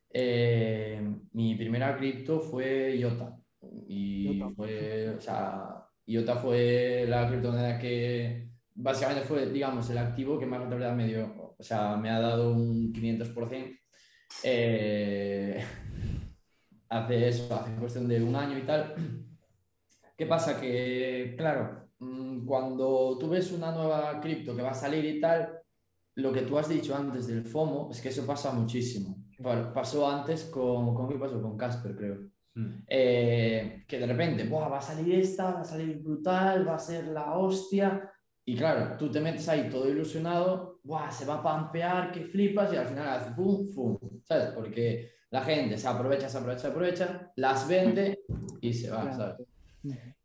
Eh, 0.09 1.01
mi 1.31 1.55
primera 1.55 1.95
cripto 1.95 2.41
fue 2.41 2.97
IOTA. 2.97 3.39
Y 3.87 4.43
fue, 4.53 5.11
o 5.11 5.21
sea, 5.21 5.87
IOTA 6.07 6.35
fue 6.35 7.05
la 7.07 7.29
criptomoneda 7.29 7.79
que, 7.79 8.49
básicamente 8.75 9.23
fue, 9.23 9.49
digamos, 9.49 9.89
el 9.89 9.97
activo 9.97 10.37
que 10.37 10.45
más 10.45 10.59
rentabilidad 10.59 10.93
me 10.93 11.07
dio. 11.07 11.42
O 11.63 11.65
sea, 11.65 11.95
me 11.95 12.09
ha 12.09 12.19
dado 12.19 12.51
un 12.51 12.91
500%. 12.91 13.79
Eh, 14.43 15.63
hace 16.89 17.27
eso, 17.29 17.55
hace 17.55 17.73
cuestión 17.75 18.05
de 18.09 18.21
un 18.21 18.35
año 18.35 18.57
y 18.57 18.63
tal. 18.63 18.93
¿Qué 20.17 20.25
pasa? 20.25 20.59
Que, 20.59 21.35
claro, 21.37 21.87
mm, 21.99 22.45
cuando 22.45 23.17
tú 23.17 23.29
ves 23.29 23.53
una 23.53 23.71
nueva 23.71 24.19
cripto 24.19 24.53
que 24.53 24.61
va 24.61 24.71
a 24.71 24.73
salir 24.73 25.05
y 25.05 25.21
tal, 25.21 25.61
lo 26.15 26.33
que 26.33 26.41
tú 26.41 26.57
has 26.57 26.67
dicho 26.67 26.93
antes 26.97 27.27
del 27.27 27.45
FOMO 27.45 27.89
es 27.91 28.01
que 28.01 28.09
eso 28.09 28.25
pasa 28.25 28.51
muchísimo. 28.51 29.23
Pasó 29.73 30.09
antes 30.09 30.43
con, 30.43 30.93
¿con 30.93 31.07
qué 31.07 31.15
pasó? 31.15 31.41
Con 31.41 31.55
Casper, 31.55 31.95
creo. 31.95 32.17
Hmm. 32.55 32.83
Eh, 32.89 33.85
que 33.87 33.99
de 33.99 34.05
repente, 34.05 34.49
va 34.49 34.77
a 34.77 34.81
salir 34.81 35.15
esta, 35.15 35.53
va 35.53 35.61
a 35.61 35.63
salir 35.63 36.03
brutal, 36.03 36.67
va 36.67 36.75
a 36.75 36.79
ser 36.79 37.07
la 37.07 37.37
hostia, 37.37 38.12
y 38.45 38.55
claro, 38.55 38.97
tú 38.97 39.09
te 39.09 39.21
metes 39.21 39.47
ahí 39.47 39.69
todo 39.69 39.89
ilusionado, 39.89 40.79
¡buah! 40.83 41.09
se 41.11 41.25
va 41.25 41.35
a 41.35 41.43
pampear, 41.43 42.11
que 42.11 42.25
flipas, 42.25 42.73
y 42.73 42.75
al 42.75 42.87
final 42.87 43.07
hace 43.07 43.31
fum, 43.31 43.65
fum, 43.67 43.97
¿sabes? 44.23 44.49
Porque 44.53 45.11
la 45.29 45.41
gente 45.41 45.77
se 45.77 45.87
aprovecha, 45.87 46.27
se 46.27 46.37
aprovecha, 46.37 46.61
se 46.61 46.67
aprovecha, 46.67 47.31
las 47.37 47.67
vende 47.67 48.19
y 48.59 48.73
se 48.73 48.89
va, 48.89 49.13
¿sabes? 49.13 49.47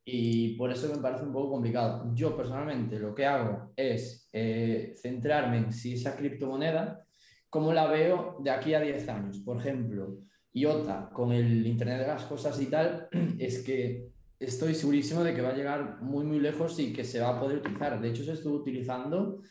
Y 0.05 0.57
por 0.57 0.73
eso 0.73 0.93
me 0.95 1.03
parece 1.03 1.25
un 1.25 1.33
poco 1.33 1.53
complicado. 1.53 2.11
Yo 2.14 2.37
personalmente 2.37 2.99
lo 2.99 3.14
que 3.14 3.27
hago 3.27 3.73
es 3.77 4.29
eh, 4.33 4.95
centrarme 4.97 5.59
en 5.59 5.73
si 5.73 5.95
esa 5.95 6.16
criptomoneda, 6.16 7.05
cómo 7.49 7.73
la 7.73 7.87
veo 7.87 8.39
de 8.41 8.51
aquí 8.51 8.75
a 8.75 8.81
10 8.81 9.09
años. 9.09 9.39
Por 9.39 9.59
ejemplo, 9.59 10.19
IOTA 10.53 11.11
con 11.12 11.33
el 11.33 11.66
Internet 11.66 12.01
de 12.01 12.07
las 12.07 12.25
Cosas 12.25 12.61
y 12.61 12.66
tal, 12.66 13.09
es 13.39 13.62
que 13.62 14.08
estoy 14.39 14.74
segurísimo 14.74 15.24
de 15.24 15.34
que 15.34 15.43
va 15.43 15.51
a 15.51 15.57
llegar 15.57 16.01
muy, 16.01 16.24
muy 16.24 16.41
lejos 16.41 16.78
y 16.78 16.93
que 16.93 17.05
se 17.05 17.20
va 17.20 17.30
a 17.30 17.41
poder 17.41 17.59
utilizar. 17.59 18.01
De 18.01 18.09
hecho, 18.09 18.24
se 18.24 18.32
estuvo 18.32 18.57
utilizando 18.57 19.43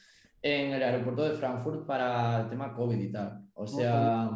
en 0.42 0.72
el 0.72 0.84
aeropuerto 0.84 1.24
de 1.24 1.36
Frankfurt 1.36 1.86
para 1.86 2.42
el 2.42 2.50
tema 2.50 2.74
COVID 2.74 3.00
y 3.00 3.12
tal. 3.12 3.50
O 3.54 3.68
sea, 3.68 4.30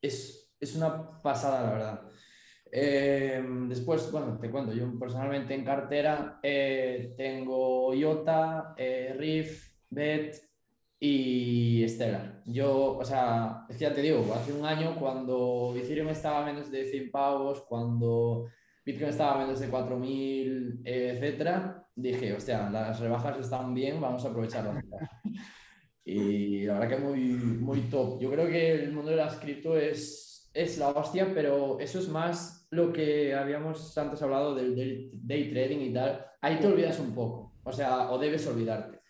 es, 0.00 0.52
es 0.60 0.76
una 0.76 1.20
pasada, 1.22 1.62
la 1.62 1.72
verdad. 1.72 2.02
Eh, 2.70 3.42
después, 3.68 4.10
bueno, 4.10 4.38
te 4.38 4.50
cuento, 4.50 4.72
yo 4.72 4.98
personalmente 4.98 5.54
en 5.54 5.64
cartera 5.64 6.40
eh, 6.42 7.14
tengo 7.16 7.94
IOTA, 7.94 8.74
eh, 8.76 9.14
Riff, 9.16 9.72
BET 9.88 10.36
y 10.98 11.86
Stellar. 11.88 12.42
Yo, 12.44 12.98
o 12.98 13.04
sea, 13.04 13.64
es 13.68 13.76
que 13.76 13.84
ya 13.84 13.94
te 13.94 14.02
digo, 14.02 14.26
hace 14.34 14.52
un 14.52 14.64
año 14.64 14.96
cuando 14.98 15.74
Ethereum 15.76 16.08
estaba 16.08 16.42
a 16.42 16.46
menos 16.46 16.70
de 16.70 16.84
100 16.84 17.10
pavos, 17.10 17.62
cuando 17.62 18.46
Bitcoin 18.86 19.08
estaba 19.08 19.34
a 19.34 19.38
menos 19.38 19.58
de 19.58 19.68
4.000, 19.68 20.82
etcétera, 20.84 21.84
dije, 21.96 22.32
hostia, 22.32 22.70
las 22.70 23.00
rebajas 23.00 23.36
están 23.40 23.74
bien, 23.74 24.00
vamos 24.00 24.24
a 24.24 24.28
aprovecharlas. 24.28 24.84
y 26.04 26.62
la 26.64 26.74
verdad 26.78 26.96
que 26.96 27.04
muy, 27.04 27.20
muy 27.20 27.80
top. 27.90 28.20
Yo 28.20 28.30
creo 28.30 28.46
que 28.46 28.84
el 28.84 28.92
mundo 28.92 29.10
de 29.10 29.16
las 29.16 29.38
cripto 29.38 29.76
es, 29.76 30.52
es 30.54 30.78
la 30.78 30.90
hostia, 30.90 31.32
pero 31.34 31.80
eso 31.80 31.98
es 31.98 32.08
más 32.08 32.68
lo 32.70 32.92
que 32.92 33.34
habíamos 33.34 33.98
antes 33.98 34.22
hablado 34.22 34.54
del, 34.54 35.10
day 35.14 35.50
trading 35.50 35.80
y 35.80 35.92
tal. 35.92 36.24
Ahí 36.40 36.60
te 36.60 36.68
olvidas 36.68 37.00
un 37.00 37.12
poco, 37.12 37.56
o 37.64 37.72
sea, 37.72 38.12
o 38.12 38.18
debes 38.20 38.46
olvidarte, 38.46 39.00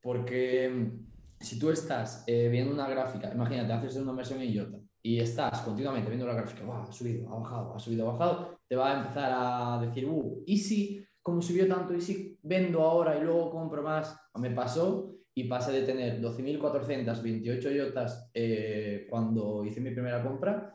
porque 0.00 0.92
si 1.40 1.58
tú 1.58 1.68
estás 1.68 2.24
eh, 2.26 2.48
viendo 2.48 2.72
una 2.72 2.88
gráfica, 2.88 3.30
imagínate, 3.34 3.70
haces 3.74 3.96
una 3.96 4.12
inversión 4.12 4.40
en 4.40 4.50
IOTA 4.50 4.85
y 5.06 5.20
estás 5.20 5.60
continuamente 5.60 6.08
viendo 6.08 6.26
la 6.26 6.34
gráfica, 6.34 6.64
wow, 6.64 6.82
ha 6.88 6.92
subido, 6.92 7.28
ha 7.32 7.38
bajado, 7.38 7.74
ha 7.76 7.78
subido, 7.78 8.08
ha 8.08 8.12
bajado, 8.12 8.58
te 8.68 8.74
va 8.74 8.90
a 8.90 8.98
empezar 8.98 9.32
a 9.32 9.80
decir, 9.80 10.04
uh, 10.04 10.42
¿y 10.44 10.58
si, 10.58 11.06
como 11.22 11.40
subió 11.40 11.68
tanto, 11.68 11.94
y 11.94 12.00
si 12.00 12.36
vendo 12.42 12.82
ahora 12.82 13.16
y 13.16 13.22
luego 13.22 13.52
compro 13.52 13.84
más? 13.84 14.18
Me 14.34 14.50
pasó 14.50 15.14
y 15.32 15.44
pasé 15.44 15.70
de 15.70 15.82
tener 15.82 16.20
12.428 16.20 17.76
IOTAs 17.76 18.30
eh, 18.34 19.06
cuando 19.08 19.64
hice 19.64 19.80
mi 19.80 19.92
primera 19.92 20.24
compra 20.24 20.74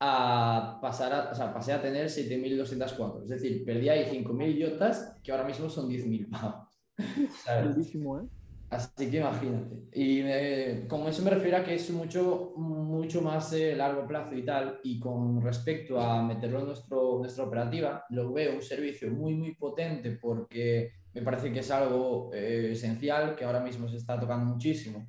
a 0.00 0.78
pasar 0.82 1.14
a, 1.14 1.30
o 1.30 1.34
sea, 1.34 1.54
pasé 1.54 1.72
a 1.72 1.80
tener 1.80 2.08
7.204. 2.08 3.22
Es 3.22 3.28
decir, 3.30 3.64
perdí 3.64 3.88
ahí 3.88 4.04
5.000 4.04 4.54
IOTAs 4.54 5.16
que 5.22 5.32
ahora 5.32 5.44
mismo 5.44 5.70
son 5.70 5.88
10.000 5.88 6.28
pavos. 6.28 6.68
¿eh? 8.20 8.28
Así 8.72 9.10
que 9.10 9.18
imagínate. 9.18 9.76
Y 9.92 10.86
con 10.88 11.06
eso 11.06 11.22
me 11.22 11.30
refiero 11.30 11.58
a 11.58 11.62
que 11.62 11.74
es 11.74 11.90
mucho, 11.90 12.54
mucho 12.56 13.20
más 13.20 13.52
eh, 13.52 13.76
largo 13.76 14.06
plazo 14.06 14.34
y 14.34 14.46
tal. 14.46 14.80
Y 14.82 14.98
con 14.98 15.42
respecto 15.42 16.00
a 16.00 16.22
meterlo 16.22 16.60
en 16.60 16.66
nuestro, 16.68 17.18
nuestra 17.18 17.44
operativa, 17.44 18.06
lo 18.08 18.32
veo 18.32 18.54
un 18.54 18.62
servicio 18.62 19.10
muy, 19.10 19.34
muy 19.34 19.54
potente 19.56 20.12
porque 20.12 20.92
me 21.12 21.20
parece 21.20 21.52
que 21.52 21.58
es 21.58 21.70
algo 21.70 22.30
eh, 22.32 22.70
esencial 22.72 23.36
que 23.36 23.44
ahora 23.44 23.60
mismo 23.60 23.88
se 23.88 23.98
está 23.98 24.18
tocando 24.18 24.54
muchísimo 24.54 25.06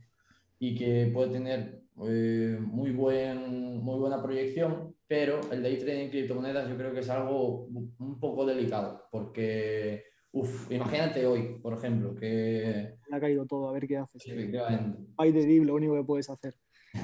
y 0.59 0.76
que 0.76 1.09
puede 1.14 1.32
tener 1.32 1.84
eh, 2.05 2.57
muy, 2.59 2.91
buen, 2.91 3.78
muy 3.82 3.97
buena 3.97 4.22
proyección. 4.22 4.93
Pero 5.07 5.39
el 5.51 5.64
day 5.64 5.78
trading 5.78 6.01
en 6.01 6.09
criptomonedas 6.09 6.68
yo 6.68 6.76
creo 6.76 6.93
que 6.93 6.99
es 6.99 7.09
algo 7.09 7.68
un 7.68 8.20
poco 8.20 8.45
delicado 8.45 9.07
porque 9.09 10.03
Uf, 10.36 10.71
imagínate 10.71 11.27
hoy, 11.27 11.59
por 11.61 11.73
ejemplo, 11.73 12.15
que... 12.15 12.95
ha 13.11 13.19
caído 13.19 13.45
todo, 13.45 13.69
a 13.69 13.71
ver 13.71 13.88
qué 13.88 13.97
haces. 13.97 14.25
efectivamente. 14.25 14.97
Hay 15.17 15.31
de 15.31 15.45
deep, 15.45 15.63
lo 15.63 15.75
único 15.75 15.93
que 15.93 16.03
puedes 16.03 16.27
hacer. 16.27 16.55
es 16.91 17.01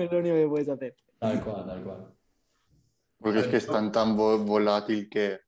lo 0.12 0.18
único 0.18 0.36
que 0.36 0.46
puedes 0.48 0.68
hacer. 0.68 0.94
Tal 1.18 1.42
cual, 1.42 1.66
tal 1.66 1.82
cual. 1.82 2.14
Porque 3.18 3.40
es 3.40 3.46
que 3.48 3.56
es 3.56 3.66
tan, 3.66 3.90
tan 3.90 4.16
volátil 4.16 5.08
que, 5.10 5.40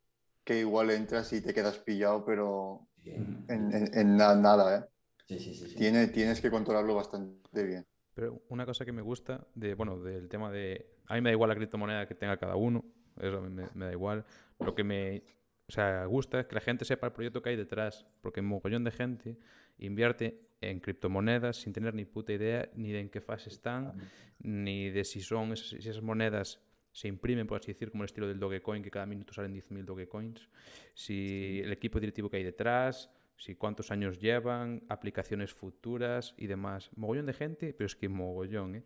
que 0.43 0.59
igual 0.59 0.91
entras 0.91 1.33
y 1.33 1.41
te 1.41 1.55
quedas 1.55 1.79
pillado, 1.79 2.25
pero 2.25 2.89
en, 3.05 3.45
en, 3.49 3.97
en 3.97 4.17
nada, 4.17 4.79
¿eh? 4.79 4.85
Sí, 5.29 5.39
sí, 5.39 5.55
sí, 5.55 5.77
Tiene, 5.77 6.09
tienes 6.09 6.41
que 6.41 6.51
controlarlo 6.51 6.97
bastante 6.97 7.63
bien. 7.63 7.87
Pero 8.13 8.43
una 8.49 8.67
cosa 8.67 8.85
que 8.85 8.93
me 8.93 9.03
gusta 9.03 9.47
de, 9.55 9.75
bueno, 9.75 10.01
del 10.01 10.29
tema 10.29 10.51
de... 10.51 10.99
A 11.07 11.15
mí 11.15 11.21
me 11.21 11.31
da 11.31 11.35
igual 11.35 11.49
la 11.49 11.57
criptomoneda 11.57 12.09
que 12.09 12.17
tenga 12.17 12.37
cada 12.37 12.57
uno, 12.57 12.85
eso 13.21 13.41
me, 13.41 13.69
me 13.73 13.87
da 13.87 13.93
igual. 13.93 14.25
Lo 14.59 14.75
que 14.75 14.85
me 14.85 15.23
o 15.67 15.73
sea, 15.73 16.05
gusta 16.05 16.47
que 16.47 16.55
la 16.55 16.61
gente 16.61 16.85
sepa 16.85 17.07
el 17.07 17.13
proyecto 17.13 17.43
que 17.43 17.51
hay 17.51 17.57
detrás, 17.57 18.07
porque 18.21 18.41
un 18.41 18.47
mogollón 18.47 18.85
de 18.85 18.91
gente 18.91 19.39
invierte 19.79 20.41
en 20.61 20.81
criptomonedas 20.81 21.57
sin 21.57 21.73
tener 21.73 21.95
ni 21.95 22.05
puta 22.05 22.33
idea 22.33 22.69
ni 22.75 22.93
de 22.93 23.01
en 23.01 23.09
qué 23.09 23.21
fase 23.21 23.49
están, 23.49 23.95
ni 24.39 24.91
de 24.91 25.05
si 25.05 25.21
son 25.21 25.53
esas, 25.53 25.69
si 25.69 25.89
esas 25.89 26.03
monedas 26.03 26.61
se 26.93 27.09
imprimen, 27.09 27.47
por 27.47 27.59
así 27.59 27.73
decir, 27.73 27.91
como 27.91 28.05
el 28.05 28.07
estilo 28.07 28.29
del 28.29 28.39
Dogecoin, 28.39 28.83
que 28.83 28.91
cada 28.91 29.05
minuto 29.05 29.33
salen 29.33 29.53
10.000 29.53 29.85
Dogecoins, 29.85 30.49
si 30.95 31.61
el 31.65 31.73
equipo 31.73 31.99
directivo 31.99 32.31
que 32.31 32.37
hay 32.37 32.45
detrás, 32.45 33.11
si 33.37 33.57
cuántos 33.57 33.91
años 33.91 34.21
llevan, 34.21 34.85
aplicaciones 34.89 35.53
futuras 35.53 36.35
y 36.37 36.47
demás. 36.47 36.91
Mogollón 36.95 37.27
de 37.27 37.33
gente, 37.33 37.75
pero 37.75 37.87
es 37.87 37.97
que 37.97 38.09
mogollón, 38.09 38.77
¿eh? 38.77 38.85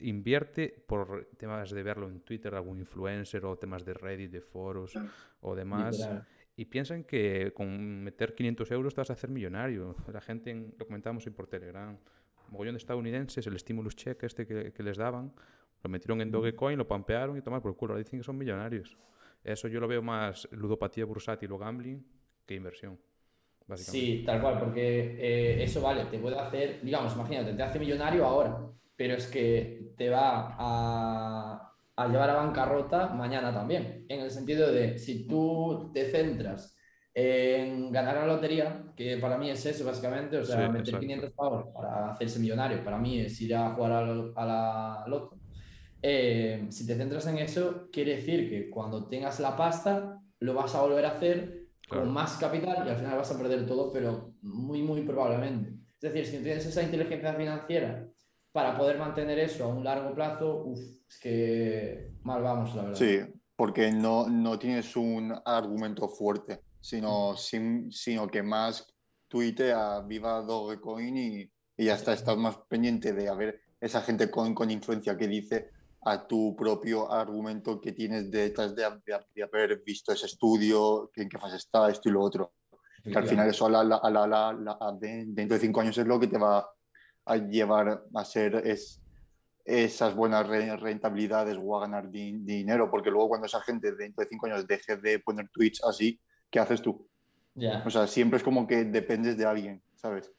Invierte 0.00 0.84
por 0.86 1.28
temas 1.36 1.70
de 1.70 1.82
verlo 1.82 2.08
en 2.08 2.20
Twitter 2.20 2.54
algún 2.54 2.78
influencer 2.78 3.44
o 3.44 3.56
temas 3.56 3.84
de 3.84 3.94
Reddit, 3.94 4.30
de 4.30 4.40
foros 4.40 4.94
o 5.40 5.54
demás. 5.54 6.08
Y 6.56 6.64
piensan 6.66 7.04
que 7.04 7.52
con 7.54 8.02
meter 8.02 8.34
500 8.34 8.70
euros 8.70 8.94
te 8.94 9.00
vas 9.00 9.10
a 9.10 9.12
hacer 9.12 9.30
millonario. 9.30 9.96
La 10.12 10.20
gente, 10.20 10.72
lo 10.78 10.86
comentábamos 10.86 11.24
por 11.26 11.46
Telegram, 11.46 11.96
mogollón 12.48 12.74
de 12.74 12.78
estadounidenses, 12.78 13.46
el 13.46 13.58
stimulus 13.58 13.96
check 13.96 14.22
este 14.22 14.46
que, 14.46 14.82
les 14.82 14.96
daban, 14.96 15.32
lo 15.82 15.90
metieron 15.90 16.20
en 16.20 16.30
Dogecoin, 16.30 16.78
lo 16.78 16.86
pampearon 16.86 17.36
y 17.36 17.42
tomar 17.42 17.60
por 17.60 17.76
culo. 17.76 17.92
Ahora 17.92 18.02
dicen 18.02 18.18
que 18.18 18.24
son 18.24 18.38
millonarios. 18.38 18.96
Eso 19.44 19.68
yo 19.68 19.80
lo 19.80 19.88
veo 19.88 20.02
más 20.02 20.48
ludopatía 20.50 21.04
bursátil 21.04 21.52
o 21.52 21.58
gambling 21.58 22.04
que 22.46 22.54
inversión. 22.54 22.98
Sí, 23.74 24.22
tal 24.24 24.40
cual, 24.40 24.60
porque 24.60 25.16
eh, 25.18 25.62
eso 25.62 25.80
vale, 25.80 26.04
te 26.04 26.18
puede 26.18 26.38
hacer, 26.38 26.80
digamos, 26.82 27.14
imagínate, 27.14 27.52
te 27.52 27.62
hace 27.62 27.80
millonario 27.80 28.24
ahora, 28.24 28.60
pero 28.96 29.14
es 29.14 29.26
que 29.26 29.92
te 29.96 30.08
va 30.08 30.56
a, 30.58 31.72
a, 31.96 32.08
llevar 32.08 32.30
a 32.30 32.36
bancarrota 32.36 33.08
mañana 33.08 33.52
también, 33.52 34.06
en 34.08 34.20
el 34.20 34.30
sentido 34.30 34.72
de 34.72 34.98
si 34.98 35.26
tú 35.26 35.90
te 35.92 36.10
centras 36.10 36.76
en 37.18 37.90
ganar 37.90 38.16
la 38.16 38.26
lotería, 38.26 38.92
que 38.94 39.16
para 39.16 39.38
mí 39.38 39.48
es 39.48 39.64
eso 39.64 39.86
básicamente, 39.86 40.36
o 40.36 40.44
sea, 40.44 40.68
meter 40.68 40.98
500 40.98 41.32
pavos 41.32 41.68
para 41.74 42.10
hacerse 42.10 42.38
millonario, 42.38 42.84
para 42.84 42.98
mí 42.98 43.20
es 43.20 43.40
ir 43.40 43.54
a 43.54 43.70
jugar 43.70 43.92
a, 43.92 44.44
la 44.44 45.04
loto. 45.06 45.38
Eh, 46.02 46.66
si 46.68 46.86
te 46.86 46.94
centras 46.94 47.26
en 47.26 47.38
eso, 47.38 47.88
quiere 47.90 48.16
decir 48.16 48.50
que 48.50 48.68
cuando 48.68 49.08
tengas 49.08 49.40
la 49.40 49.56
pasta, 49.56 50.20
lo 50.40 50.52
vas 50.52 50.74
a 50.74 50.82
volver 50.82 51.06
a 51.06 51.12
hacer 51.12 51.68
con 51.88 52.12
más 52.12 52.36
capital 52.36 52.86
y 52.86 52.90
al 52.90 52.96
final 52.96 53.16
vas 53.16 53.32
a 53.32 53.38
perder 53.38 53.64
todo, 53.64 53.90
pero 53.90 54.34
muy, 54.42 54.82
muy 54.82 55.00
probablemente. 55.00 55.70
Es 55.94 56.12
decir, 56.12 56.26
si 56.26 56.42
tienes 56.42 56.66
esa 56.66 56.82
inteligencia 56.82 57.32
financiera 57.32 58.06
para 58.56 58.74
poder 58.74 58.96
mantener 58.96 59.38
eso 59.38 59.64
a 59.64 59.68
un 59.68 59.84
largo 59.84 60.14
plazo, 60.14 60.62
uf, 60.64 60.80
es 61.06 61.18
que 61.20 62.12
mal 62.22 62.42
vamos, 62.42 62.74
la 62.74 62.84
verdad. 62.84 62.98
Sí, 62.98 63.18
porque 63.54 63.92
no, 63.92 64.30
no 64.30 64.58
tienes 64.58 64.96
un 64.96 65.38
argumento 65.44 66.08
fuerte, 66.08 66.62
sino, 66.80 67.36
sin, 67.36 67.92
sino 67.92 68.26
que 68.26 68.42
más 68.42 68.86
tuitea 69.28 70.00
viva 70.00 70.40
Dogecoin 70.40 71.18
y, 71.18 71.50
y 71.76 71.84
ya 71.84 71.96
está, 71.96 72.14
estás 72.14 72.38
más 72.38 72.56
pendiente 72.66 73.12
de 73.12 73.28
haber 73.28 73.60
esa 73.78 74.00
gente 74.00 74.30
con, 74.30 74.54
con 74.54 74.70
influencia 74.70 75.18
que 75.18 75.28
dice 75.28 75.68
a 76.06 76.26
tu 76.26 76.56
propio 76.56 77.12
argumento 77.12 77.78
que 77.78 77.92
tienes 77.92 78.30
detrás 78.30 78.74
de, 78.74 78.84
de, 79.34 79.42
haber 79.42 79.82
visto 79.84 80.12
ese 80.12 80.24
estudio, 80.24 81.10
en 81.14 81.28
qué 81.28 81.36
fase 81.36 81.56
está, 81.56 81.90
esto 81.90 82.08
y 82.08 82.12
lo 82.12 82.22
otro. 82.22 82.54
Que 83.04 83.18
al 83.18 83.28
final 83.28 83.50
eso 83.50 83.66
a 83.66 83.84
la, 83.84 83.96
a 83.96 84.10
la, 84.10 84.96
dentro 84.98 85.56
de 85.56 85.60
cinco 85.60 85.82
años 85.82 85.98
es 85.98 86.06
lo 86.06 86.18
que 86.18 86.28
te 86.28 86.38
va 86.38 86.66
a 87.26 87.36
llevar 87.36 88.04
a 88.14 88.24
ser 88.24 88.54
es, 88.64 89.02
esas 89.64 90.14
buenas 90.14 90.46
rentabilidades 90.48 91.58
o 91.60 91.76
a 91.76 91.80
ganar 91.80 92.08
dinero, 92.10 92.88
porque 92.88 93.10
luego 93.10 93.28
cuando 93.28 93.46
esa 93.46 93.60
gente 93.60 93.94
dentro 93.94 94.22
de 94.22 94.28
cinco 94.30 94.46
años 94.46 94.66
deje 94.66 94.96
de 94.96 95.18
poner 95.18 95.48
tweets 95.48 95.82
así, 95.84 96.20
¿qué 96.48 96.60
haces 96.60 96.80
tú? 96.80 97.06
Ya. 97.54 97.82
O 97.84 97.90
sea, 97.90 98.06
siempre 98.06 98.36
es 98.36 98.44
como 98.44 98.66
que 98.66 98.84
dependes 98.84 99.36
de 99.36 99.44
alguien, 99.44 99.82
¿sabes? 99.96 100.32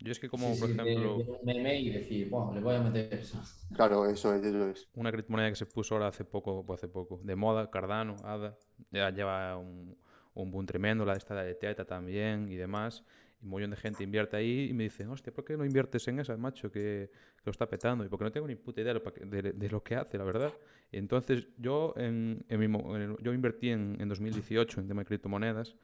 Yo 0.00 0.12
es 0.12 0.20
que 0.20 0.28
como, 0.28 0.56
por 0.58 0.70
ejemplo... 0.70 1.16
un 1.16 1.44
meme 1.44 1.80
y 1.80 1.90
decir, 1.90 2.28
bueno, 2.28 2.54
le 2.54 2.60
voy 2.60 2.76
a 2.76 2.80
meter 2.80 3.12
eso. 3.14 3.40
Claro, 3.74 4.06
eso 4.06 4.34
es, 4.34 4.44
eso 4.44 4.68
es. 4.68 4.88
Una 4.94 5.10
criptomoneda 5.10 5.48
que 5.48 5.56
se 5.56 5.66
puso 5.66 5.94
ahora 5.94 6.08
hace 6.08 6.24
poco, 6.24 6.64
hace 6.72 6.88
poco, 6.88 7.20
de 7.24 7.34
moda, 7.36 7.70
Cardano, 7.70 8.16
ADA, 8.22 8.56
ya 8.90 9.10
lleva 9.10 9.56
un, 9.56 9.96
un 10.34 10.50
boom 10.50 10.66
tremendo, 10.66 11.06
la 11.06 11.12
de 11.12 11.18
esta 11.18 11.42
de 11.42 11.54
Teta 11.54 11.86
también 11.86 12.48
y 12.48 12.56
demás 12.56 13.02
y 13.40 13.44
un 13.44 13.50
millón 13.50 13.70
de 13.70 13.76
gente 13.76 14.02
invierte 14.02 14.36
ahí 14.36 14.68
y 14.70 14.72
me 14.72 14.84
dicen, 14.84 15.08
hostia, 15.10 15.32
¿por 15.32 15.44
qué 15.44 15.56
no 15.56 15.64
inviertes 15.64 16.06
en 16.08 16.18
esa, 16.18 16.36
macho, 16.36 16.70
que, 16.70 17.10
que 17.36 17.42
lo 17.44 17.52
está 17.52 17.68
petando? 17.68 18.04
Y 18.04 18.08
porque 18.08 18.24
no 18.24 18.32
tengo 18.32 18.46
ni 18.46 18.56
puta 18.56 18.80
idea 18.80 18.94
de, 18.94 19.52
de, 19.52 19.70
lo 19.70 19.82
que 19.82 19.96
hace, 19.96 20.18
la 20.18 20.24
verdad. 20.24 20.52
Entonces 20.90 21.46
yo, 21.56 21.94
en, 21.96 22.44
en 22.48 22.60
mi, 22.60 23.16
yo 23.22 23.32
invertí 23.32 23.70
en, 23.70 23.96
en 24.00 24.08
2018 24.08 24.80
en 24.80 24.88
tema 24.88 25.02
de 25.02 25.06
criptomonedas, 25.06 25.76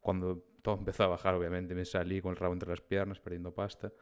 cuando 0.00 0.42
todo 0.62 0.78
empezó 0.78 1.04
a 1.04 1.08
bajar, 1.08 1.34
obviamente, 1.34 1.74
me 1.74 1.84
salí 1.84 2.20
con 2.20 2.30
el 2.30 2.36
rabo 2.36 2.54
entre 2.54 2.68
las 2.68 2.80
piernas, 2.80 3.20
perdiendo 3.20 3.52
pasta. 3.52 3.92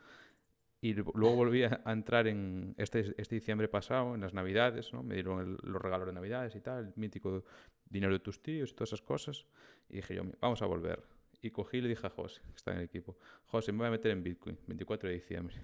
Y 0.82 0.94
luego 0.94 1.36
volví 1.36 1.62
a 1.62 1.82
entrar 1.86 2.26
en 2.26 2.74
este, 2.78 3.14
este 3.18 3.34
diciembre 3.34 3.68
pasado, 3.68 4.14
en 4.14 4.22
las 4.22 4.32
Navidades, 4.32 4.94
¿no? 4.94 5.02
Me 5.02 5.14
dieron 5.14 5.58
los 5.62 5.82
regalos 5.82 6.06
de 6.06 6.14
Navidades 6.14 6.54
y 6.56 6.60
tal, 6.60 6.86
el 6.86 6.92
mítico 6.96 7.44
dinero 7.84 8.14
de 8.14 8.20
tus 8.20 8.42
tíos 8.42 8.70
y 8.70 8.74
todas 8.74 8.90
esas 8.90 9.02
cosas. 9.02 9.46
Y 9.90 9.96
dije 9.96 10.14
yo, 10.14 10.22
vamos 10.40 10.62
a 10.62 10.66
volver 10.66 11.19
y 11.42 11.50
cogí 11.50 11.78
y 11.78 11.80
le 11.80 11.88
dije 11.88 12.06
a 12.06 12.10
José, 12.10 12.40
que 12.42 12.56
está 12.56 12.72
en 12.72 12.78
el 12.78 12.84
equipo, 12.84 13.16
José, 13.46 13.72
me 13.72 13.78
voy 13.78 13.88
a 13.88 13.90
meter 13.90 14.10
en 14.10 14.22
Bitcoin, 14.22 14.58
24 14.66 15.08
de 15.08 15.14
diciembre. 15.14 15.56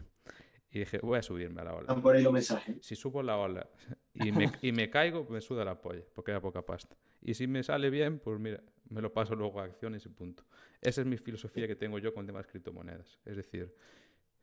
Y 0.70 0.80
dije, 0.80 0.98
voy 0.98 1.18
a 1.18 1.22
subirme 1.22 1.60
a 1.60 1.64
la 1.64 1.74
ola. 1.74 1.94
por 2.02 2.14
ahí 2.14 2.22
los 2.22 2.32
mensajes. 2.32 2.76
Si 2.84 2.96
subo 2.96 3.22
la 3.22 3.36
ola 3.38 3.68
y 4.12 4.32
me, 4.32 4.50
y 4.62 4.72
me 4.72 4.90
caigo, 4.90 5.26
me 5.30 5.40
suda 5.40 5.64
la 5.64 5.80
polla, 5.80 6.02
porque 6.14 6.32
era 6.32 6.40
poca 6.40 6.62
pasta. 6.62 6.96
Y 7.22 7.34
si 7.34 7.46
me 7.46 7.62
sale 7.62 7.88
bien, 7.90 8.18
pues 8.18 8.38
mira, 8.38 8.62
me 8.90 9.00
lo 9.00 9.12
paso 9.12 9.34
luego 9.34 9.60
a 9.60 9.64
acciones 9.64 10.04
y 10.06 10.08
punto. 10.08 10.44
Esa 10.80 11.00
es 11.00 11.06
mi 11.06 11.16
filosofía 11.16 11.66
que 11.66 11.76
tengo 11.76 11.98
yo 11.98 12.12
con 12.12 12.26
temas 12.26 12.46
de 12.46 12.50
criptomonedas. 12.52 13.18
Es 13.24 13.36
decir, 13.36 13.74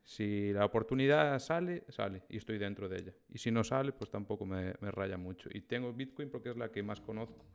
si 0.04 0.52
la 0.52 0.66
oportunidad 0.66 1.38
sale, 1.38 1.84
sale 1.88 2.24
y 2.28 2.36
estoy 2.36 2.58
dentro 2.58 2.88
de 2.88 2.98
ella. 2.98 3.14
Y 3.30 3.38
si 3.38 3.50
no 3.50 3.64
sale, 3.64 3.92
pues 3.92 4.10
tampoco 4.10 4.44
me, 4.44 4.74
me 4.80 4.90
raya 4.90 5.16
mucho. 5.16 5.48
Y 5.52 5.62
tengo 5.62 5.92
Bitcoin 5.94 6.28
porque 6.30 6.50
es 6.50 6.56
la 6.56 6.70
que 6.70 6.82
más 6.82 7.00
conozco, 7.00 7.46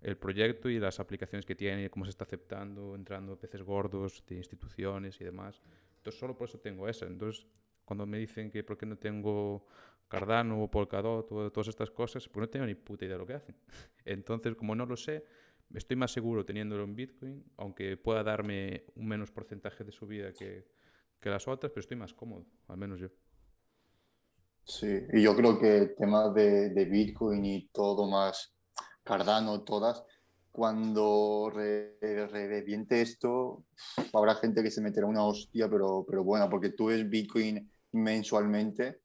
el 0.00 0.16
proyecto 0.16 0.68
y 0.68 0.80
las 0.80 0.98
aplicaciones 0.98 1.46
que 1.46 1.54
tiene, 1.54 1.88
cómo 1.90 2.04
se 2.04 2.10
está 2.10 2.24
aceptando, 2.24 2.96
entrando 2.96 3.38
peces 3.38 3.62
gordos 3.62 4.24
de 4.26 4.34
instituciones 4.34 5.20
y 5.20 5.24
demás. 5.24 5.62
Entonces, 5.98 6.18
solo 6.18 6.36
por 6.36 6.48
eso 6.48 6.58
tengo 6.58 6.88
esa. 6.88 7.06
Entonces, 7.06 7.46
cuando 7.84 8.04
me 8.04 8.18
dicen 8.18 8.50
que 8.50 8.64
por 8.64 8.76
qué 8.76 8.84
no 8.84 8.98
tengo 8.98 9.64
Cardano 10.08 10.60
o 10.60 10.68
Polkadot 10.68 11.30
o 11.30 11.52
todas 11.52 11.68
estas 11.68 11.90
cosas, 11.92 12.28
pues 12.28 12.40
no 12.42 12.48
tengo 12.48 12.66
ni 12.66 12.74
puta 12.74 13.04
idea 13.04 13.14
de 13.14 13.20
lo 13.20 13.26
que 13.26 13.34
hacen. 13.34 13.54
Entonces, 14.04 14.56
como 14.56 14.74
no 14.74 14.86
lo 14.86 14.96
sé, 14.96 15.24
estoy 15.72 15.96
más 15.96 16.10
seguro 16.10 16.44
teniéndolo 16.44 16.82
en 16.82 16.96
Bitcoin, 16.96 17.44
aunque 17.56 17.96
pueda 17.96 18.24
darme 18.24 18.82
un 18.96 19.06
menos 19.06 19.30
porcentaje 19.30 19.84
de 19.84 19.92
subida 19.92 20.32
que, 20.32 20.66
que 21.22 21.30
las 21.30 21.48
otras, 21.48 21.72
pero 21.72 21.80
estoy 21.80 21.96
más 21.96 22.12
cómodo, 22.14 22.46
al 22.68 22.76
menos 22.76 23.00
yo. 23.00 23.08
Sí, 24.64 24.86
y 25.12 25.22
yo 25.22 25.34
creo 25.36 25.58
que 25.58 25.76
el 25.78 25.94
tema 25.96 26.30
de, 26.30 26.70
de 26.70 26.84
Bitcoin 26.84 27.44
y 27.44 27.68
todo 27.68 28.06
más 28.08 28.54
Cardano, 29.04 29.62
todas, 29.64 30.04
cuando 30.52 31.50
re- 31.52 31.98
reviente 32.00 33.00
esto, 33.02 33.64
habrá 34.12 34.36
gente 34.36 34.62
que 34.62 34.70
se 34.70 34.80
meterá 34.80 35.06
una 35.06 35.24
hostia, 35.24 35.68
pero, 35.68 36.04
pero 36.08 36.22
buena, 36.22 36.48
porque 36.48 36.70
tú 36.70 36.86
ves 36.86 37.08
Bitcoin 37.08 37.68
mensualmente, 37.92 39.02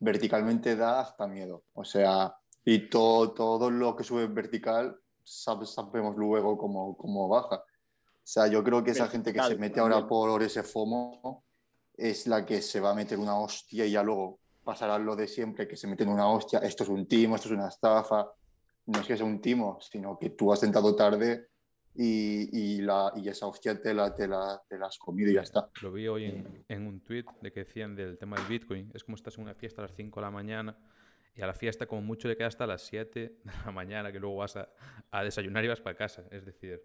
verticalmente 0.00 0.76
da 0.76 1.00
hasta 1.00 1.26
miedo. 1.28 1.64
O 1.74 1.84
sea, 1.84 2.34
y 2.64 2.88
todo, 2.88 3.34
todo 3.34 3.70
lo 3.70 3.94
que 3.96 4.04
sube 4.04 4.26
vertical, 4.28 4.98
sab- 5.24 5.66
sabemos 5.66 6.16
luego 6.16 6.56
cómo, 6.56 6.96
cómo 6.96 7.28
baja. 7.28 7.56
O 7.56 7.64
sea, 8.26 8.46
yo 8.48 8.64
creo 8.64 8.82
que 8.82 8.92
esa 8.92 9.08
gente 9.08 9.32
que 9.34 9.42
se 9.42 9.56
mete 9.56 9.80
ahora 9.80 10.06
por 10.08 10.42
ese 10.42 10.62
FOMO 10.62 11.43
es 11.96 12.26
la 12.26 12.44
que 12.44 12.60
se 12.60 12.80
va 12.80 12.90
a 12.90 12.94
meter 12.94 13.18
una 13.18 13.38
hostia 13.38 13.86
y 13.86 13.92
ya 13.92 14.02
luego 14.02 14.40
pasará 14.64 14.98
lo 14.98 15.14
de 15.14 15.28
siempre, 15.28 15.68
que 15.68 15.76
se 15.76 15.86
meten 15.86 16.08
una 16.08 16.28
hostia, 16.28 16.60
esto 16.60 16.84
es 16.84 16.88
un 16.88 17.06
timo, 17.06 17.36
esto 17.36 17.48
es 17.48 17.54
una 17.54 17.68
estafa. 17.68 18.32
No 18.86 19.00
es 19.00 19.06
que 19.06 19.16
sea 19.16 19.26
un 19.26 19.40
timo, 19.40 19.78
sino 19.80 20.18
que 20.18 20.30
tú 20.30 20.52
has 20.52 20.62
entrado 20.62 20.94
tarde 20.94 21.48
y, 21.94 22.76
y, 22.76 22.80
la, 22.82 23.12
y 23.16 23.28
esa 23.28 23.46
hostia 23.46 23.80
te 23.80 23.94
la, 23.94 24.14
te, 24.14 24.26
la, 24.26 24.60
te 24.68 24.76
la 24.78 24.86
has 24.86 24.98
comido 24.98 25.30
y 25.30 25.34
ya 25.34 25.42
está. 25.42 25.70
Lo 25.80 25.92
vi 25.92 26.08
hoy 26.08 26.24
en, 26.24 26.64
en 26.68 26.86
un 26.86 27.00
tweet 27.00 27.24
de 27.40 27.52
que 27.52 27.60
decían 27.60 27.94
del 27.94 28.18
tema 28.18 28.36
del 28.36 28.46
Bitcoin. 28.46 28.90
Es 28.94 29.04
como 29.04 29.16
estás 29.16 29.38
en 29.38 29.44
una 29.44 29.54
fiesta 29.54 29.80
a 29.80 29.86
las 29.86 29.94
5 29.94 30.20
de 30.20 30.26
la 30.26 30.30
mañana 30.30 30.76
y 31.34 31.42
a 31.42 31.46
la 31.46 31.54
fiesta 31.54 31.86
como 31.86 32.02
mucho 32.02 32.28
le 32.28 32.36
queda 32.36 32.48
hasta 32.48 32.66
las 32.66 32.82
7 32.82 33.20
de 33.44 33.52
la 33.64 33.70
mañana 33.70 34.12
que 34.12 34.18
luego 34.18 34.36
vas 34.36 34.56
a, 34.56 34.68
a 35.10 35.22
desayunar 35.22 35.64
y 35.64 35.68
vas 35.68 35.80
para 35.80 35.96
casa. 35.96 36.24
Es 36.30 36.44
decir, 36.44 36.82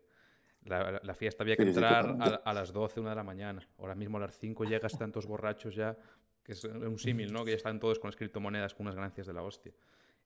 la, 0.66 1.14
fiesta 1.16 1.44
había 1.44 1.56
que 1.56 1.64
Sí, 1.64 1.74
sí, 1.74 1.76
entrar 1.76 2.16
a, 2.20 2.36
a 2.36 2.54
las 2.54 2.72
12, 2.72 3.00
1 3.00 3.10
de 3.10 3.16
la 3.16 3.24
mañana. 3.24 3.68
Ahora 3.78 3.96
mismo 3.96 4.18
a 4.18 4.22
las 4.22 4.38
5 4.38 4.66
llegas 4.66 4.98
tantos 4.98 5.26
borrachos 5.26 5.76
ya, 5.76 5.98
que 6.44 6.54
es 6.54 6.64
un 6.64 6.98
símil, 7.00 7.32
¿no? 7.32 7.46
Que 7.46 7.52
ya 7.52 7.58
están 7.58 7.80
todos 7.80 8.00
con 8.00 8.10
las 8.10 8.16
criptomonedas 8.16 8.74
con 8.74 8.86
unas 8.86 8.96
ganancias 8.96 9.28
de 9.28 9.34
la 9.34 9.44
hostia. 9.44 9.72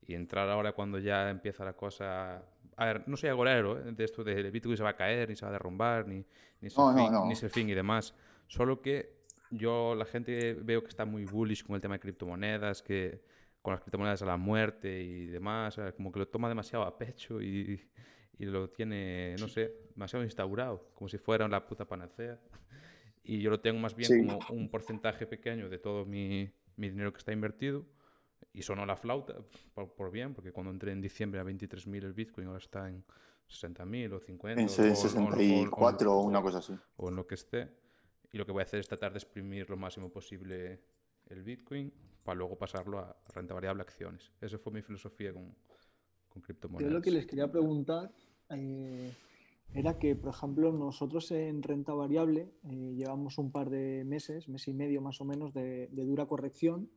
Y 0.02 0.16
entrar 0.16 0.50
ahora 0.50 0.74
cuando 0.74 1.00
ya 1.00 1.30
empieza 1.30 1.64
la 1.64 1.74
cosa... 1.74 2.44
A 2.76 2.86
ver, 2.86 3.08
no 3.08 3.16
soy 3.16 3.30
agorero 3.30 3.80
¿eh? 3.80 3.92
de 3.92 4.04
esto 4.04 4.24
de 4.24 4.50
Bitcoin 4.50 4.76
se 4.76 4.84
va 4.84 4.90
a 4.90 4.96
caer, 4.96 5.30
ni 5.30 5.36
se 5.36 5.46
va 5.46 5.50
a 5.50 5.54
derrumbar, 5.54 6.08
ni, 6.08 6.26
ni, 6.60 6.70
No, 6.76 6.92
no, 6.92 6.98
fin, 6.98 7.14
no. 7.14 7.26
ni 7.28 7.36
fin 7.36 7.70
y 7.70 7.74
demás. 7.74 8.16
Solo 8.48 8.82
que 8.82 9.24
yo, 9.52 9.96
la 9.96 10.06
gente 10.06 10.56
veo 10.56 10.82
que 10.82 10.90
está 10.90 11.06
muy 11.06 11.26
bullish 11.26 11.64
con 11.64 11.76
el 11.76 11.82
tema 11.82 11.96
de 11.96 12.00
criptomonedas, 12.00 12.82
que 12.82 13.22
con 13.62 13.74
las 13.74 13.82
criptomonedas 13.82 14.22
a 14.24 14.26
la 14.26 14.38
muerte 14.38 15.02
y 15.02 15.28
demás, 15.28 15.80
como 15.96 16.12
que 16.12 16.20
lo 16.20 16.28
toma 16.28 16.50
demasiado 16.50 16.84
a 16.84 16.98
pecho 16.98 17.42
y, 17.42 17.82
y 18.38 18.46
lo 18.46 18.70
tiene, 18.70 19.36
no 19.40 19.48
sé, 19.48 19.74
demasiado 19.94 20.24
instaurado, 20.26 20.90
como 20.94 21.08
si 21.10 21.18
fuera 21.18 21.48
la 21.48 21.66
puta 21.68 21.86
panacea. 21.86 22.40
Y 23.26 23.40
yo 23.40 23.50
lo 23.50 23.62
tengo 23.62 23.80
más 23.80 23.96
bien 23.96 24.10
Sí. 24.10 24.28
como 24.28 24.40
un 24.50 24.70
porcentaje 24.70 25.26
pequeño 25.26 25.70
de 25.70 25.80
todo 25.80 26.06
mi, 26.06 26.52
mi 26.76 26.90
dinero 26.90 27.14
que 27.14 27.20
está 27.20 27.32
invertido. 27.32 27.86
Y 28.52 28.64
sonó 28.64 28.86
la 28.86 28.98
flauta, 28.98 29.36
por, 29.74 29.94
por 29.94 30.12
bien, 30.12 30.34
porque 30.34 30.52
cuando 30.52 30.72
entré 30.72 30.92
en 30.92 31.00
diciembre 31.00 31.40
a 31.40 31.46
23.000 31.46 32.04
el 32.04 32.12
Bitcoin, 32.14 32.48
ahora 32.48 32.60
está 32.60 32.90
en 32.90 33.06
60.000 33.48 34.12
o 34.12 34.20
50. 34.20 34.62
En 34.62 34.68
o- 34.68 34.72
o- 34.72 34.90
o- 34.90 34.92
o- 34.92 34.96
64 34.96 36.14
o 36.14 36.22
una 36.24 36.42
cosa 36.42 36.58
así. 36.58 36.74
o 36.98 37.08
en 37.08 37.16
lo 37.16 37.26
que 37.26 37.36
esté. 37.36 37.70
Y 38.34 38.38
lo 38.38 38.46
que 38.46 38.52
voy 38.52 38.60
a 38.60 38.64
hacer 38.64 38.82
es 38.82 38.90
tratar 38.90 39.14
de 39.14 39.20
exprimir 39.20 39.70
lo 39.70 39.78
máximo 39.78 40.12
posible 40.12 40.82
el 41.28 41.44
Bitcoin 41.44 41.94
para 42.26 42.36
luego 42.36 42.58
pasarlo 42.58 43.00
a 43.00 43.16
renta 43.34 43.54
variable 43.54 43.84
acciones. 43.84 44.34
Esa 44.42 44.58
fue 44.58 44.74
mi 44.74 44.82
filosofía 44.82 45.32
con, 45.32 45.46
con 46.28 46.42
Yo 46.42 46.46
criptomonedas. 46.46 46.92
lo 46.94 47.02
que 47.02 47.12
les 47.12 47.26
quería 47.26 47.50
preguntar 47.50 48.12
eh, 48.50 49.12
era 49.74 49.98
que, 49.98 50.16
por 50.16 50.30
ejemplo, 50.30 50.72
nosotros 50.72 51.32
en 51.32 51.64
renta 51.64 51.94
variable 51.94 52.52
eh, 52.64 52.94
llevamos 52.96 53.38
un 53.38 53.52
par 53.52 53.70
de 53.70 54.04
meses, 54.06 54.48
mes 54.50 54.68
y 54.68 54.74
medio 54.74 55.02
más 55.02 55.20
o 55.22 55.26
menos, 55.26 55.54
de, 55.54 55.88
dura 55.92 56.28
corrección. 56.28 56.90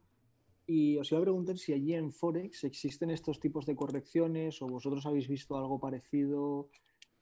Y 0.66 0.98
os 0.98 1.10
iba 1.12 1.20
a 1.20 1.22
preguntar 1.22 1.58
si 1.58 1.72
allí 1.72 1.94
en 1.94 2.12
Forex 2.12 2.64
existen 2.64 3.10
estos 3.10 3.38
tipos 3.38 3.66
de 3.66 3.76
correcciones 3.76 4.60
o 4.60 4.66
vosotros 4.66 5.06
habéis 5.06 5.28
visto 5.28 5.56
algo 5.56 5.78
parecido. 5.78 6.68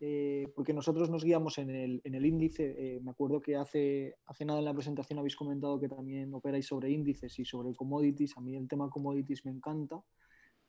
eh, 0.00 0.52
porque 0.56 0.74
nosotros 0.74 1.08
nos 1.08 1.24
guiamos 1.24 1.56
en 1.58 1.70
el, 1.70 2.00
en 2.04 2.14
el 2.14 2.26
índice. 2.26 3.00
me 3.02 3.10
acuerdo 3.12 3.40
que 3.40 3.56
hace, 3.56 4.16
hace 4.26 4.44
nada 4.44 4.58
en 4.58 4.64
la 4.64 4.74
presentación 4.74 5.18
habéis 5.18 5.36
comentado 5.36 5.78
que 5.78 5.88
también 5.88 6.34
operáis 6.34 6.66
sobre 6.66 6.90
índices 6.90 7.38
y 7.38 7.44
sobre 7.44 7.74
commodities. 7.74 8.36
A 8.36 8.40
mí 8.40 8.56
el 8.56 8.68
tema 8.68 8.90
commodities 8.90 9.44
me 9.44 9.52
encanta. 9.52 10.02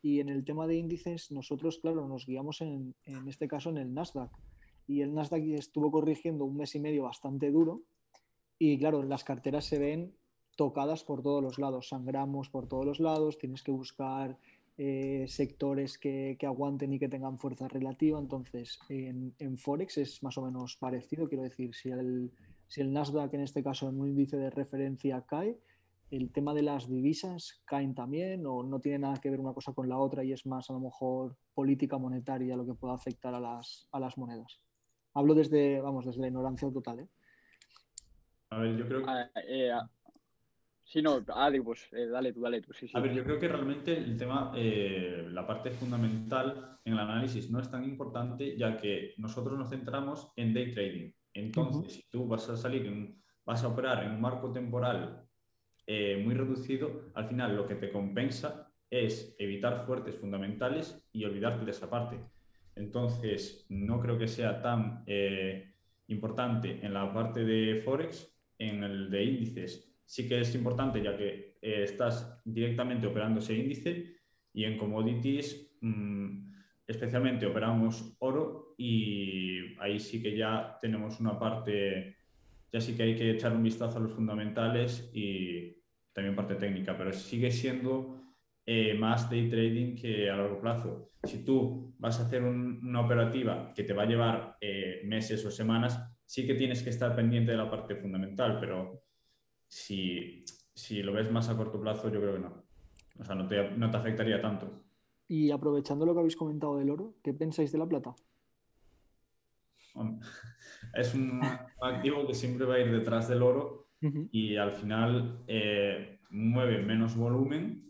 Y 0.02 0.20
en 0.20 0.28
el 0.28 0.44
tema 0.44 0.66
de 0.66 0.76
índices, 0.76 1.30
nosotros, 1.30 1.78
claro, 1.78 2.06
nos 2.06 2.26
guiamos 2.26 2.60
en, 2.60 2.94
en 3.04 3.28
este 3.28 3.48
caso 3.48 3.70
en 3.70 3.78
el 3.78 3.92
Nasdaq. 3.92 4.30
Y 4.86 5.00
el 5.00 5.14
Nasdaq 5.14 5.42
estuvo 5.42 5.90
corrigiendo 5.90 6.44
un 6.44 6.56
mes 6.56 6.74
y 6.74 6.80
medio 6.80 7.04
bastante 7.04 7.50
duro. 7.50 7.82
Y 8.58 8.78
claro, 8.78 9.02
las 9.02 9.24
carteras 9.24 9.64
se 9.64 9.78
ven 9.78 10.14
tocadas 10.56 11.04
por 11.04 11.22
todos 11.22 11.42
los 11.42 11.58
lados, 11.58 11.88
sangramos 11.88 12.48
por 12.48 12.66
todos 12.66 12.86
los 12.86 13.00
lados, 13.00 13.36
tienes 13.38 13.62
que 13.62 13.72
buscar 13.72 14.38
eh, 14.78 15.26
sectores 15.28 15.98
que, 15.98 16.36
que 16.38 16.46
aguanten 16.46 16.92
y 16.92 16.98
que 16.98 17.08
tengan 17.08 17.38
fuerza 17.38 17.68
relativa. 17.68 18.18
Entonces, 18.18 18.78
en, 18.88 19.34
en 19.38 19.58
Forex 19.58 19.98
es 19.98 20.22
más 20.22 20.38
o 20.38 20.42
menos 20.42 20.76
parecido. 20.76 21.28
Quiero 21.28 21.44
decir, 21.44 21.74
si 21.74 21.90
el, 21.90 22.30
si 22.68 22.80
el 22.80 22.92
Nasdaq, 22.92 23.34
en 23.34 23.42
este 23.42 23.62
caso, 23.62 23.88
en 23.88 24.00
un 24.00 24.08
índice 24.08 24.36
de 24.36 24.50
referencia 24.50 25.22
cae, 25.22 25.58
el 26.10 26.30
tema 26.30 26.54
de 26.54 26.62
las 26.62 26.88
divisas 26.88 27.62
caen 27.64 27.94
también 27.94 28.46
o 28.46 28.62
no 28.62 28.80
tiene 28.80 29.00
nada 29.00 29.16
que 29.20 29.30
ver 29.30 29.40
una 29.40 29.52
cosa 29.52 29.72
con 29.72 29.88
la 29.88 29.98
otra 29.98 30.22
y 30.22 30.32
es 30.32 30.46
más 30.46 30.70
a 30.70 30.72
lo 30.72 30.80
mejor 30.80 31.36
política 31.54 31.98
monetaria 31.98 32.56
lo 32.56 32.64
que 32.66 32.74
pueda 32.74 32.94
afectar 32.94 33.34
a 33.34 33.40
las, 33.40 33.88
a 33.92 33.98
las 33.98 34.16
monedas. 34.16 34.60
Hablo 35.14 35.34
desde, 35.34 35.80
vamos, 35.80 36.04
desde 36.04 36.20
la 36.20 36.28
ignorancia 36.28 36.70
total, 36.70 37.00
¿eh? 37.00 37.08
A 38.50 38.58
ver, 38.58 38.76
yo 38.76 38.86
creo 38.86 39.02
que... 39.02 39.10
Ah, 39.10 39.30
eh, 39.48 39.70
ah, 39.72 39.90
sí, 40.84 41.02
no, 41.02 41.24
Adi, 41.34 41.60
pues 41.60 41.88
eh, 41.92 42.06
dale 42.06 42.32
tú, 42.32 42.40
dale 42.42 42.60
tú, 42.60 42.72
sí, 42.72 42.86
sí. 42.86 42.96
A 42.96 43.00
ver, 43.00 43.12
yo 43.12 43.24
creo 43.24 43.38
que 43.40 43.48
realmente 43.48 43.96
el 43.96 44.16
tema, 44.16 44.52
eh, 44.54 45.26
la 45.30 45.46
parte 45.46 45.70
fundamental 45.72 46.78
en 46.84 46.92
el 46.92 46.98
análisis 47.00 47.50
no 47.50 47.60
es 47.60 47.68
tan 47.70 47.82
importante, 47.82 48.56
ya 48.56 48.76
que 48.76 49.14
nosotros 49.16 49.58
nos 49.58 49.70
centramos 49.70 50.32
en 50.36 50.54
day 50.54 50.72
trading. 50.72 51.10
Entonces, 51.34 51.94
si 51.94 52.02
tú 52.08 52.28
vas 52.28 52.48
a 52.48 52.56
salir, 52.56 52.86
en- 52.86 53.20
vas 53.44 53.64
a 53.64 53.68
operar 53.68 54.04
en 54.04 54.12
un 54.12 54.20
marco 54.20 54.52
temporal 54.52 55.25
eh, 55.86 56.20
muy 56.24 56.34
reducido, 56.34 57.10
al 57.14 57.28
final 57.28 57.56
lo 57.56 57.66
que 57.66 57.76
te 57.76 57.90
compensa 57.90 58.72
es 58.90 59.34
evitar 59.38 59.84
fuertes 59.86 60.16
fundamentales 60.16 61.02
y 61.12 61.24
olvidarte 61.24 61.64
de 61.64 61.70
esa 61.70 61.90
parte. 61.90 62.18
Entonces, 62.74 63.66
no 63.68 64.00
creo 64.00 64.18
que 64.18 64.28
sea 64.28 64.60
tan 64.60 65.02
eh, 65.06 65.74
importante 66.08 66.84
en 66.84 66.94
la 66.94 67.12
parte 67.12 67.44
de 67.44 67.80
Forex, 67.82 68.32
en 68.58 68.84
el 68.84 69.10
de 69.10 69.24
índices 69.24 69.96
sí 70.06 70.28
que 70.28 70.40
es 70.40 70.54
importante 70.54 71.02
ya 71.02 71.16
que 71.16 71.56
eh, 71.60 71.82
estás 71.82 72.40
directamente 72.44 73.06
operando 73.06 73.40
ese 73.40 73.54
índice 73.54 74.16
y 74.54 74.64
en 74.64 74.78
commodities 74.78 75.76
mm, 75.80 76.52
especialmente 76.86 77.44
operamos 77.44 78.14
oro 78.20 78.74
y 78.78 79.76
ahí 79.80 79.98
sí 79.98 80.22
que 80.22 80.36
ya 80.36 80.78
tenemos 80.80 81.18
una 81.18 81.38
parte, 81.38 82.16
ya 82.72 82.80
sí 82.80 82.96
que 82.96 83.02
hay 83.02 83.16
que 83.16 83.32
echar 83.32 83.52
un 83.52 83.62
vistazo 83.62 83.98
a 83.98 84.02
los 84.02 84.12
fundamentales 84.12 85.10
y 85.12 85.75
también 86.16 86.34
parte 86.34 86.54
técnica, 86.56 86.96
pero 86.96 87.12
sigue 87.12 87.50
siendo 87.50 88.16
eh, 88.64 88.94
más 88.94 89.30
day 89.30 89.48
trading 89.50 89.94
que 89.94 90.30
a 90.30 90.36
largo 90.36 90.58
plazo. 90.60 91.10
Si 91.22 91.44
tú 91.44 91.94
vas 91.98 92.18
a 92.18 92.24
hacer 92.24 92.42
un- 92.42 92.80
una 92.82 93.02
operativa 93.02 93.72
que 93.74 93.84
te 93.84 93.92
va 93.92 94.04
a 94.04 94.06
llevar 94.06 94.56
eh, 94.60 95.02
meses 95.04 95.44
o 95.44 95.50
semanas, 95.50 96.00
sí 96.24 96.46
que 96.46 96.54
tienes 96.54 96.82
que 96.82 96.90
estar 96.90 97.14
pendiente 97.14 97.52
de 97.52 97.58
la 97.58 97.70
parte 97.70 97.96
fundamental, 97.96 98.58
pero 98.58 99.02
si, 99.68 100.44
si 100.74 101.02
lo 101.02 101.12
ves 101.12 101.30
más 101.30 101.48
a 101.50 101.56
corto 101.56 101.80
plazo, 101.80 102.10
yo 102.10 102.20
creo 102.20 102.34
que 102.34 102.40
no. 102.40 102.64
O 103.20 103.24
sea, 103.24 103.34
no 103.34 103.46
te, 103.46 103.70
no 103.72 103.90
te 103.90 103.96
afectaría 103.98 104.40
tanto. 104.40 104.84
Y 105.28 105.50
aprovechando 105.52 106.06
lo 106.06 106.14
que 106.14 106.20
habéis 106.20 106.36
comentado 106.36 106.78
del 106.78 106.90
oro, 106.90 107.14
¿qué 107.22 107.34
pensáis 107.34 107.70
de 107.72 107.78
la 107.78 107.86
plata? 107.86 108.16
Es 110.94 111.14
un 111.14 111.40
activo 111.80 112.26
que 112.26 112.34
siempre 112.34 112.66
va 112.66 112.74
a 112.76 112.80
ir 112.80 112.90
detrás 112.90 113.28
del 113.28 113.42
oro 113.42 113.85
Y 114.30 114.56
al 114.56 114.72
final 114.72 115.42
eh, 115.46 116.20
mueve 116.30 116.82
menos 116.82 117.16
volumen, 117.16 117.86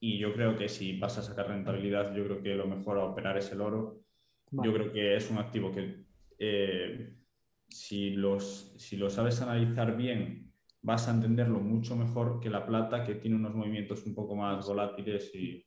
y 0.00 0.18
yo 0.18 0.32
creo 0.32 0.56
que 0.56 0.68
si 0.68 0.98
vas 0.98 1.18
a 1.18 1.22
sacar 1.22 1.48
rentabilidad, 1.48 2.14
yo 2.14 2.24
creo 2.24 2.42
que 2.42 2.54
lo 2.54 2.66
mejor 2.66 2.98
a 2.98 3.04
operar 3.04 3.36
es 3.36 3.50
el 3.52 3.60
oro. 3.60 4.02
Vale. 4.50 4.68
Yo 4.68 4.74
creo 4.74 4.92
que 4.92 5.16
es 5.16 5.30
un 5.30 5.38
activo 5.38 5.72
que 5.72 6.04
eh, 6.38 7.14
si, 7.68 8.10
los, 8.10 8.74
si 8.78 8.96
lo 8.96 9.10
sabes 9.10 9.42
analizar 9.42 9.96
bien, 9.96 10.52
vas 10.82 11.08
a 11.08 11.14
entenderlo 11.14 11.58
mucho 11.60 11.96
mejor 11.96 12.40
que 12.40 12.48
la 12.48 12.64
plata, 12.64 13.04
que 13.04 13.16
tiene 13.16 13.36
unos 13.36 13.54
movimientos 13.54 14.06
un 14.06 14.14
poco 14.14 14.36
más 14.36 14.66
volátiles 14.66 15.34
y 15.34 15.66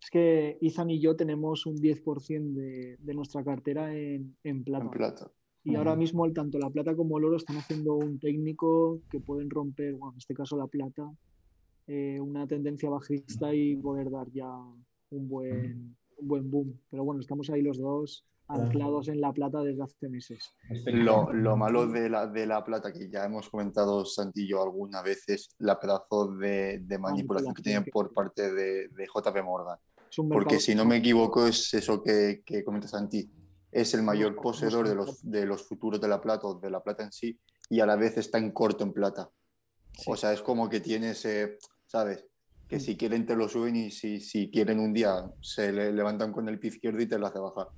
Es 0.00 0.10
que 0.10 0.56
Izan 0.62 0.90
y 0.90 1.00
yo 1.00 1.14
tenemos 1.14 1.66
un 1.66 1.76
10% 1.76 2.54
de, 2.54 2.96
de 2.98 3.14
nuestra 3.14 3.44
cartera 3.44 3.94
en, 3.94 4.36
en 4.42 4.64
plata. 4.64 4.84
En 4.84 4.90
plata. 4.90 5.32
Y 5.68 5.74
ahora 5.76 5.94
mismo 5.96 6.24
el- 6.24 6.32
tanto 6.32 6.58
la 6.58 6.70
plata 6.70 6.94
como 6.96 7.18
el 7.18 7.24
oro 7.24 7.36
están 7.36 7.56
haciendo 7.56 7.94
un 7.96 8.18
técnico 8.18 9.00
que 9.10 9.20
pueden 9.20 9.50
romper, 9.50 9.94
bueno, 9.94 10.12
en 10.14 10.18
este 10.18 10.34
caso 10.34 10.56
la 10.56 10.66
plata, 10.66 11.10
eh, 11.86 12.18
una 12.20 12.46
tendencia 12.46 12.88
bajista 12.90 13.54
y 13.54 13.76
poder 13.76 14.10
dar 14.10 14.30
ya 14.32 14.48
un 15.10 15.28
buen, 15.28 15.96
un 16.18 16.28
buen 16.28 16.50
boom. 16.50 16.80
Pero 16.90 17.04
bueno, 17.04 17.20
estamos 17.20 17.50
ahí 17.50 17.62
los 17.62 17.78
dos 17.78 18.24
anclados 18.48 19.08
en 19.08 19.20
la 19.20 19.32
plata 19.32 19.62
desde 19.62 19.82
hace 19.82 20.08
meses. 20.08 20.42
Lo, 20.86 21.32
lo 21.32 21.56
malo 21.56 21.86
de 21.86 22.08
la, 22.08 22.26
de 22.26 22.46
la 22.46 22.64
plata, 22.64 22.92
que 22.92 23.08
ya 23.10 23.24
hemos 23.24 23.48
comentado 23.50 24.04
Santi 24.06 24.44
y 24.44 24.48
yo 24.48 24.62
algunas 24.62 25.02
veces, 25.02 25.48
la 25.58 25.78
pedazo 25.78 26.28
de, 26.34 26.78
de 26.80 26.98
manipulación 26.98 27.54
que 27.54 27.62
tiene 27.62 27.80
por 27.92 28.12
parte 28.14 28.52
de, 28.52 28.88
de 28.88 29.06
JP 29.06 29.42
Morgan. 29.44 29.76
Porque 30.32 30.54
si 30.60 30.74
no 30.74 30.84
me 30.86 30.96
equivoco, 30.96 31.46
es 31.46 31.74
eso 31.74 32.02
que, 32.02 32.42
que 32.44 32.64
comenta 32.64 32.88
Santi. 32.88 33.30
Es 33.70 33.94
el 33.94 34.02
mayor 34.02 34.34
poseedor 34.36 34.88
de 34.88 34.94
los, 34.94 35.20
de 35.22 35.44
los 35.44 35.66
futuros 35.66 36.00
de 36.00 36.08
la 36.08 36.20
plata 36.20 36.46
o 36.46 36.58
de 36.58 36.70
la 36.70 36.82
plata 36.82 37.04
en 37.04 37.12
sí 37.12 37.38
y 37.70 37.80
a 37.80 37.86
la 37.86 37.96
vez 37.96 38.16
está 38.16 38.38
en 38.38 38.52
corto 38.52 38.84
en 38.84 38.92
plata. 38.92 39.28
O 40.06 40.16
sea, 40.16 40.32
es 40.32 40.42
como 40.42 40.68
que 40.68 40.80
tienes, 40.80 41.24
eh, 41.24 41.58
¿sabes? 41.86 42.24
Que 42.66 42.76
Mm. 42.76 42.80
si 42.80 42.96
quieren 42.96 43.26
te 43.26 43.36
lo 43.36 43.48
suben 43.48 43.76
y 43.76 43.90
si, 43.90 44.20
si 44.20 44.50
quieren 44.50 44.78
un 44.78 44.92
día 44.92 45.30
se 45.40 45.72
le 45.72 45.92
levantan 45.92 46.32
con 46.32 46.48
el 46.48 46.58
pie 46.58 46.70
izquierdo 46.70 47.00
y 47.00 47.06
te 47.06 47.18
lo 47.18 47.26
hace 47.26 47.38
bajar. 47.38 47.68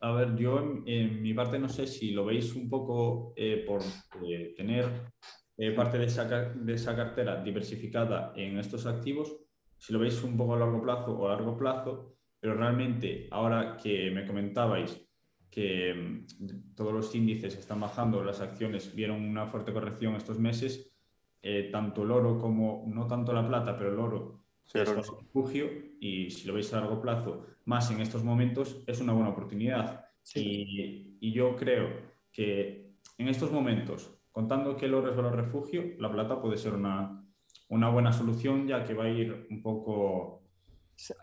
A 0.00 0.12
ver, 0.12 0.36
yo 0.36 0.58
en, 0.58 0.82
en 0.86 1.22
mi 1.22 1.32
parte 1.32 1.58
no 1.58 1.68
sé 1.68 1.86
si 1.86 2.10
lo 2.10 2.26
veis 2.26 2.54
un 2.54 2.68
poco 2.68 3.32
eh, 3.36 3.64
por 3.66 3.80
eh, 4.26 4.54
tener 4.56 5.12
eh, 5.56 5.70
parte 5.72 5.98
de 5.98 6.06
esa, 6.06 6.24
de 6.26 6.74
esa 6.74 6.94
cartera 6.96 7.42
diversificada 7.42 8.32
en 8.36 8.58
estos 8.58 8.86
activos, 8.86 9.34
si 9.78 9.92
lo 9.92 9.98
veis 9.98 10.22
un 10.22 10.36
poco 10.36 10.54
a 10.54 10.58
largo 10.58 10.82
plazo 10.82 11.12
o 11.16 11.26
a 11.28 11.32
largo 11.34 11.56
plazo, 11.56 12.13
pero 12.44 12.56
realmente 12.56 13.26
ahora 13.30 13.78
que 13.82 14.10
me 14.10 14.26
comentabais 14.26 15.00
que 15.50 15.94
mm, 15.94 16.74
todos 16.74 16.92
los 16.92 17.14
índices 17.14 17.56
están 17.56 17.80
bajando, 17.80 18.22
las 18.22 18.42
acciones 18.42 18.94
vieron 18.94 19.24
una 19.24 19.46
fuerte 19.46 19.72
corrección 19.72 20.14
estos 20.14 20.38
meses, 20.38 20.92
eh, 21.40 21.70
tanto 21.72 22.02
el 22.02 22.10
oro 22.10 22.38
como, 22.38 22.84
no 22.86 23.06
tanto 23.06 23.32
la 23.32 23.48
plata, 23.48 23.78
pero 23.78 23.94
el 23.94 23.98
oro 23.98 24.44
Sí, 24.62 24.78
es 24.78 24.90
un 24.90 24.96
refugio 24.96 25.70
y 26.00 26.30
si 26.30 26.46
lo 26.46 26.52
veis 26.52 26.70
a 26.74 26.80
largo 26.80 27.00
plazo, 27.00 27.46
más 27.64 27.90
en 27.90 28.02
estos 28.02 28.22
momentos, 28.22 28.84
es 28.86 29.00
una 29.00 29.14
buena 29.14 29.30
oportunidad. 29.30 30.04
Y, 30.34 31.16
y 31.20 31.32
yo 31.32 31.56
creo 31.56 31.88
que 32.30 32.92
en 33.16 33.28
estos 33.28 33.52
momentos, 33.52 34.18
contando 34.32 34.76
que 34.76 34.84
el 34.84 34.92
oro 34.92 35.08
es 35.08 35.16
valor 35.16 35.34
refugio, 35.34 35.94
la 35.98 36.12
plata 36.12 36.42
puede 36.42 36.58
ser 36.58 36.74
una, 36.74 37.24
una 37.70 37.88
buena 37.88 38.12
solución 38.12 38.68
ya 38.68 38.84
que 38.84 38.92
va 38.92 39.04
a 39.04 39.08
ir 39.08 39.46
un 39.48 39.62
poco 39.62 40.43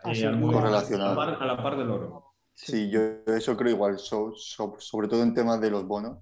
eh, 0.04 0.52
Correlacionado. 0.52 1.20
a, 1.20 1.26
la 1.26 1.32
par, 1.38 1.42
a 1.42 1.46
la 1.46 1.62
par 1.62 1.76
del 1.78 1.90
oro. 1.90 2.26
Sí, 2.54 2.90
yo 2.90 3.00
eso 3.26 3.56
creo 3.56 3.72
igual, 3.74 3.98
so- 3.98 4.32
so- 4.36 4.76
sobre 4.78 5.08
todo 5.08 5.22
en 5.22 5.34
temas 5.34 5.60
de 5.60 5.70
los 5.70 5.86
bonos, 5.86 6.18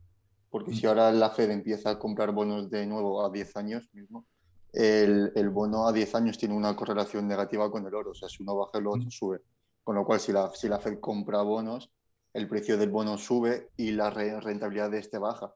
porque 0.49 0.73
si 0.75 0.87
ahora 0.87 1.11
la 1.13 1.31
Fed 1.31 1.51
empieza 1.51 1.91
a 1.91 1.99
comprar 1.99 2.33
bonos 2.33 2.71
de 2.71 2.87
nuevo 2.87 3.25
a 3.25 3.31
10 3.31 3.57
años 3.57 3.89
mismo, 3.93 4.27
el, 4.73 5.33
el 5.35 5.51
bono 5.51 5.87
a 5.89 5.93
10 5.93 6.15
años 6.15 6.39
tiene 6.39 6.55
una 6.55 6.75
correlación 6.77 7.27
negativa 7.27 7.71
con 7.71 7.85
el 7.87 7.95
oro, 7.95 8.13
o 8.13 8.15
sea, 8.15 8.29
si 8.29 8.43
uno 8.43 8.57
baja 8.57 8.79
el 8.79 8.87
otro 8.87 9.11
sube. 9.11 9.41
Con 9.83 9.97
lo 9.97 10.05
cual, 10.05 10.21
si 10.21 10.33
la, 10.33 10.51
si 10.55 10.69
la 10.69 10.79
Fed 10.79 11.01
compra 11.01 11.43
bonos, 11.43 11.91
el 12.33 12.47
precio 12.47 12.79
del 12.79 12.91
bono 12.91 13.19
sube 13.19 13.71
y 13.77 13.91
la 13.91 14.11
re- 14.11 14.41
rentabilidad 14.41 14.91
de 14.91 14.99
este 14.99 15.19
baja. 15.19 15.53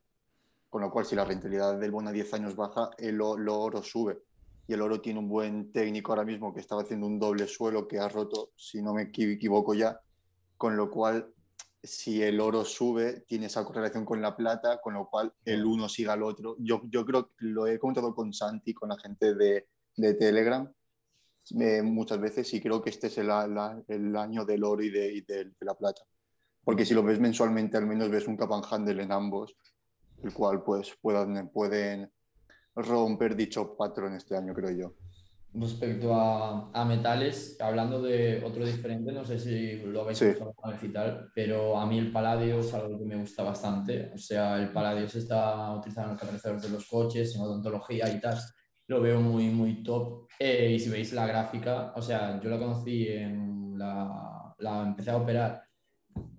Con 0.69 0.83
lo 0.83 0.91
cual, 0.91 1.07
si 1.07 1.15
la 1.15 1.25
rentabilidad 1.25 1.79
del 1.79 1.93
bono 1.93 2.09
a 2.09 2.13
10 2.13 2.35
años 2.35 2.57
baja, 2.57 2.91
el, 2.99 3.15
el 3.15 3.21
oro 3.49 3.81
sube. 3.83 4.19
Y 4.67 4.73
el 4.75 4.83
oro 4.83 5.01
tiene 5.01 5.19
un 5.19 5.29
buen 5.29 5.73
técnico 5.73 6.13
ahora 6.13 6.25
mismo 6.25 6.55
que 6.55 6.61
estaba 6.61 6.83
haciendo 6.83 7.07
un 7.07 7.19
doble 7.19 7.47
suelo 7.47 7.87
que 7.87 7.99
ha 7.99 8.09
roto, 8.09 8.51
si 8.57 8.81
no 8.83 8.95
me 8.95 9.11
equi- 9.11 9.35
equivoco 9.35 9.75
ya, 9.75 10.01
con 10.57 10.77
lo 10.77 10.91
cual 10.91 11.31
si 11.83 12.23
el 12.23 12.41
oro 12.41 12.65
sube 12.65 13.21
tiene 13.27 13.47
esa 13.47 13.63
correlación 13.65 14.07
con 14.07 14.23
la 14.23 14.35
plata, 14.35 14.81
con 14.81 14.95
lo 14.95 15.07
cual 15.11 15.35
el 15.45 15.67
uno 15.67 15.87
siga 15.89 16.15
al 16.15 16.23
otro. 16.23 16.57
Yo, 16.59 16.81
yo 16.89 17.05
creo 17.05 17.27
que 17.27 17.33
lo 17.45 17.67
he 17.67 17.79
comentado 17.79 18.15
con 18.15 18.33
Santi, 18.33 18.73
con 18.73 18.89
la 18.89 18.97
gente 18.99 19.35
de, 19.35 19.69
de 19.97 20.15
Telegram, 20.15 20.73
eh, 21.61 21.83
muchas 21.83 22.19
veces 22.19 22.55
y 22.55 22.61
creo 22.63 22.81
que 22.81 22.89
este 22.89 23.09
es 23.09 23.19
el, 23.19 23.27
la- 23.27 23.83
el 23.89 24.17
año 24.17 24.47
del 24.47 24.65
oro 24.65 24.83
y 24.83 24.89
de, 24.89 25.13
y 25.13 25.21
de- 25.21 25.45
de 25.45 25.55
la 25.67 25.75
plata. 25.75 26.01
Porque 26.65 26.87
si 26.87 26.95
lo 26.95 27.03
ves 27.03 27.21
mensualmente, 27.21 27.77
al 27.77 27.87
menos 27.87 28.09
ves 28.09 28.27
un 28.27 28.39
cap 28.39 28.51
and 28.53 28.65
handle 28.71 29.03
en 29.03 29.13
ambos, 29.13 29.55
el 30.23 30.33
cual 30.33 30.63
pues 30.63 30.97
puedan, 31.03 31.51
pueden 31.51 32.11
romper 32.75 33.37
dicho 33.37 33.77
patrón 33.77 34.15
este 34.15 34.37
año, 34.37 34.55
creo 34.55 34.71
yo. 34.71 34.95
Respecto 35.57 36.13
a, 36.15 36.71
a 36.73 36.85
metales, 36.85 37.57
hablando 37.61 38.03
de 38.03 38.43
otro 38.45 38.67
diferente, 38.67 39.13
no 39.13 39.25
sé 39.25 39.39
si 39.39 39.77
lo 39.77 40.03
habéis 40.03 40.19
Sí. 40.19 40.27
visto 40.27 40.53
y 40.83 40.89
tal, 40.89 41.31
pero 41.33 41.79
a 41.79 41.87
mí 41.87 41.97
el 41.99 42.11
paladio 42.11 42.59
es 42.59 42.75
algo 42.75 42.99
que 42.99 43.05
me 43.05 43.15
gusta 43.17 43.45
bastante. 43.45 44.11
O 44.13 44.19
sea, 44.19 44.57
el 44.61 44.73
paladio 44.73 45.09
se 45.09 45.21
está 45.21 45.73
utilizando 45.73 46.09
en 46.11 46.15
los 46.15 46.21
catalizadores 46.21 46.63
de 46.65 46.71
los 46.71 46.89
coches, 46.89 47.37
en 47.37 47.43
odontología 47.43 48.13
y 48.13 48.21
tal. 48.21 48.37
Lo 48.89 49.01
veo 49.01 49.21
muy, 49.21 49.49
muy 49.51 49.83
top. 49.85 50.27
Eh, 50.41 50.73
y 50.73 50.81
si 50.81 50.91
veis 50.91 51.13
la 51.13 51.27
gráfica, 51.29 51.93
o 51.95 52.03
sea, 52.03 52.41
yo 52.41 52.51
la 52.51 52.59
conocí 52.59 53.07
en 53.07 53.79
la, 53.79 54.55
la 54.59 54.83
empecé 54.83 55.11
a 55.13 55.17
operar 55.19 55.63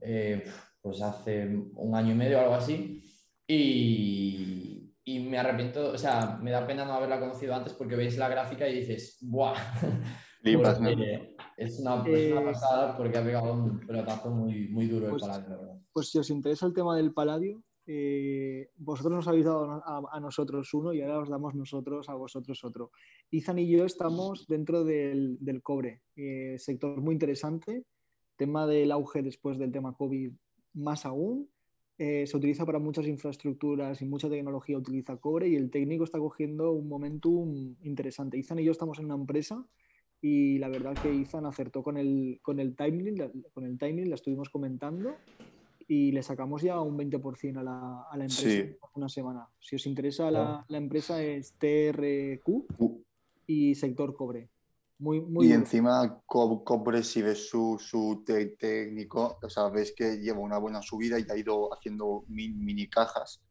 eh, 0.02 0.44
pues 0.82 1.02
hace 1.02 1.48
un 1.76 1.96
año 1.96 2.12
y 2.12 2.16
medio 2.16 2.38
o 2.38 2.42
algo 2.42 2.56
así. 2.56 3.02
Y, 3.48 4.75
y 5.08 5.20
me 5.20 5.38
arrepiento, 5.38 5.92
o 5.92 5.98
sea, 5.98 6.38
me 6.42 6.50
da 6.52 6.66
pena 6.66 6.84
no 6.84 6.94
haberla 6.94 7.20
conocido 7.20 7.54
antes 7.54 7.74
porque 7.74 7.96
veis 7.96 8.18
la 8.18 8.28
gráfica 8.28 8.68
y 8.68 8.80
dices, 8.80 9.20
¡buah! 9.22 9.54
Es, 10.46 11.80
una, 11.80 12.04
es 12.06 12.32
una 12.32 12.44
pasada 12.44 12.96
porque 12.96 13.18
ha 13.18 13.24
pegado 13.24 13.52
un 13.52 13.80
pelotazo 13.80 14.30
muy, 14.30 14.68
muy 14.68 14.86
duro 14.88 15.10
Pues- 15.10 15.24
el 15.24 15.30
paladio, 15.30 15.50
la 15.50 15.58
verdad. 15.58 15.82
Pues 15.92 16.10
si 16.12 16.20
os 16.20 16.30
interesa 16.30 16.68
el 16.68 16.74
tema 16.74 16.96
del 16.96 17.14
paladio, 17.14 17.64
eh, 17.88 18.70
vosotros 18.76 19.14
nos 19.16 19.28
habéis 19.28 19.46
dado 19.46 19.72
a, 19.72 20.04
a 20.12 20.20
nosotros 20.20 20.72
uno 20.76 20.94
y 20.94 21.02
ahora 21.02 21.20
os 21.20 21.30
damos 21.30 21.56
nosotros 21.56 22.10
a 22.10 22.14
vosotros 22.14 22.64
otro. 22.64 22.92
Izan 23.32 23.58
y 23.58 23.68
yo 23.68 23.86
estamos 23.86 24.46
dentro 24.48 24.84
del, 24.84 25.38
del 25.40 25.64
cobre, 25.64 26.02
eh, 26.16 26.58
sector 26.60 27.02
muy 27.02 27.14
interesante, 27.14 27.84
tema 28.36 28.68
del 28.68 28.92
auge 28.92 29.24
después 29.24 29.58
del 29.58 29.72
tema 29.72 29.96
COVID 29.96 30.32
más 30.74 31.06
aún. 31.08 31.50
Eh, 31.98 32.28
se 32.28 32.36
utiliza 32.36 32.66
para 32.66 32.78
muchas 32.80 33.08
infraestructuras 33.08 34.02
y 34.02 34.06
mucha 34.06 34.30
tecnología 34.30 34.78
utiliza 34.78 35.16
cobre 35.18 35.48
y 35.48 35.56
el 35.56 35.70
técnico 35.70 36.04
está 36.04 36.20
cogiendo 36.20 36.72
un 36.74 36.90
momentum 36.90 37.76
interesante. 37.84 38.38
Izan 38.38 38.60
y 38.60 38.66
yo 38.66 38.72
estamos 38.74 39.00
en 39.00 39.06
una 39.06 39.16
empresa 39.16 39.66
y 40.22 40.58
la 40.58 40.68
verdad 40.68 40.94
que 41.02 41.14
Izan 41.14 41.46
acertó 41.46 41.84
con 41.84 41.96
el, 41.98 42.40
con 42.42 42.60
el 42.60 42.76
timing, 42.76 43.18
la- 43.18 43.32
con 43.54 43.66
el 43.66 43.78
timing, 43.78 44.10
la 44.10 44.16
estuvimos 44.16 44.50
comentando 44.50 45.16
y 45.88 46.12
le 46.12 46.22
sacamos 46.24 46.64
ya 46.64 46.82
un 46.82 46.98
20% 46.98 47.60
a 47.60 47.64
la, 47.64 48.02
a 48.10 48.18
la 48.18 48.24
empresa 48.26 48.42
Sí. 48.50 48.76
una 48.96 49.08
semana. 49.08 49.48
Si 49.60 49.76
os 49.78 49.86
interesa, 49.86 50.32
la, 50.32 50.66
la 50.68 50.78
empresa 50.78 51.24
es 51.24 51.54
TRQ 51.60 52.66
y 53.48 53.76
sector 53.76 54.16
cobre. 54.16 54.50
Muy, 54.98 55.22
muy 55.22 55.48
y 55.48 55.50
duro. 55.50 55.60
encima 55.62 56.22
Co- 56.26 56.64
Cobre, 56.64 57.04
si 57.04 57.22
ves 57.22 57.50
su, 57.50 57.78
su 57.80 58.24
técnico, 58.26 59.38
o 59.42 59.50
sea, 59.50 59.70
ves 59.70 59.94
que 59.96 60.18
lleva 60.20 60.40
una 60.40 60.58
buena 60.58 60.82
subida 60.82 61.20
y 61.20 61.26
ha 61.30 61.38
ido 61.38 61.74
haciendo 61.74 62.24
mi- 62.28 62.50
mini 62.54 62.88
cajas. 62.90 63.42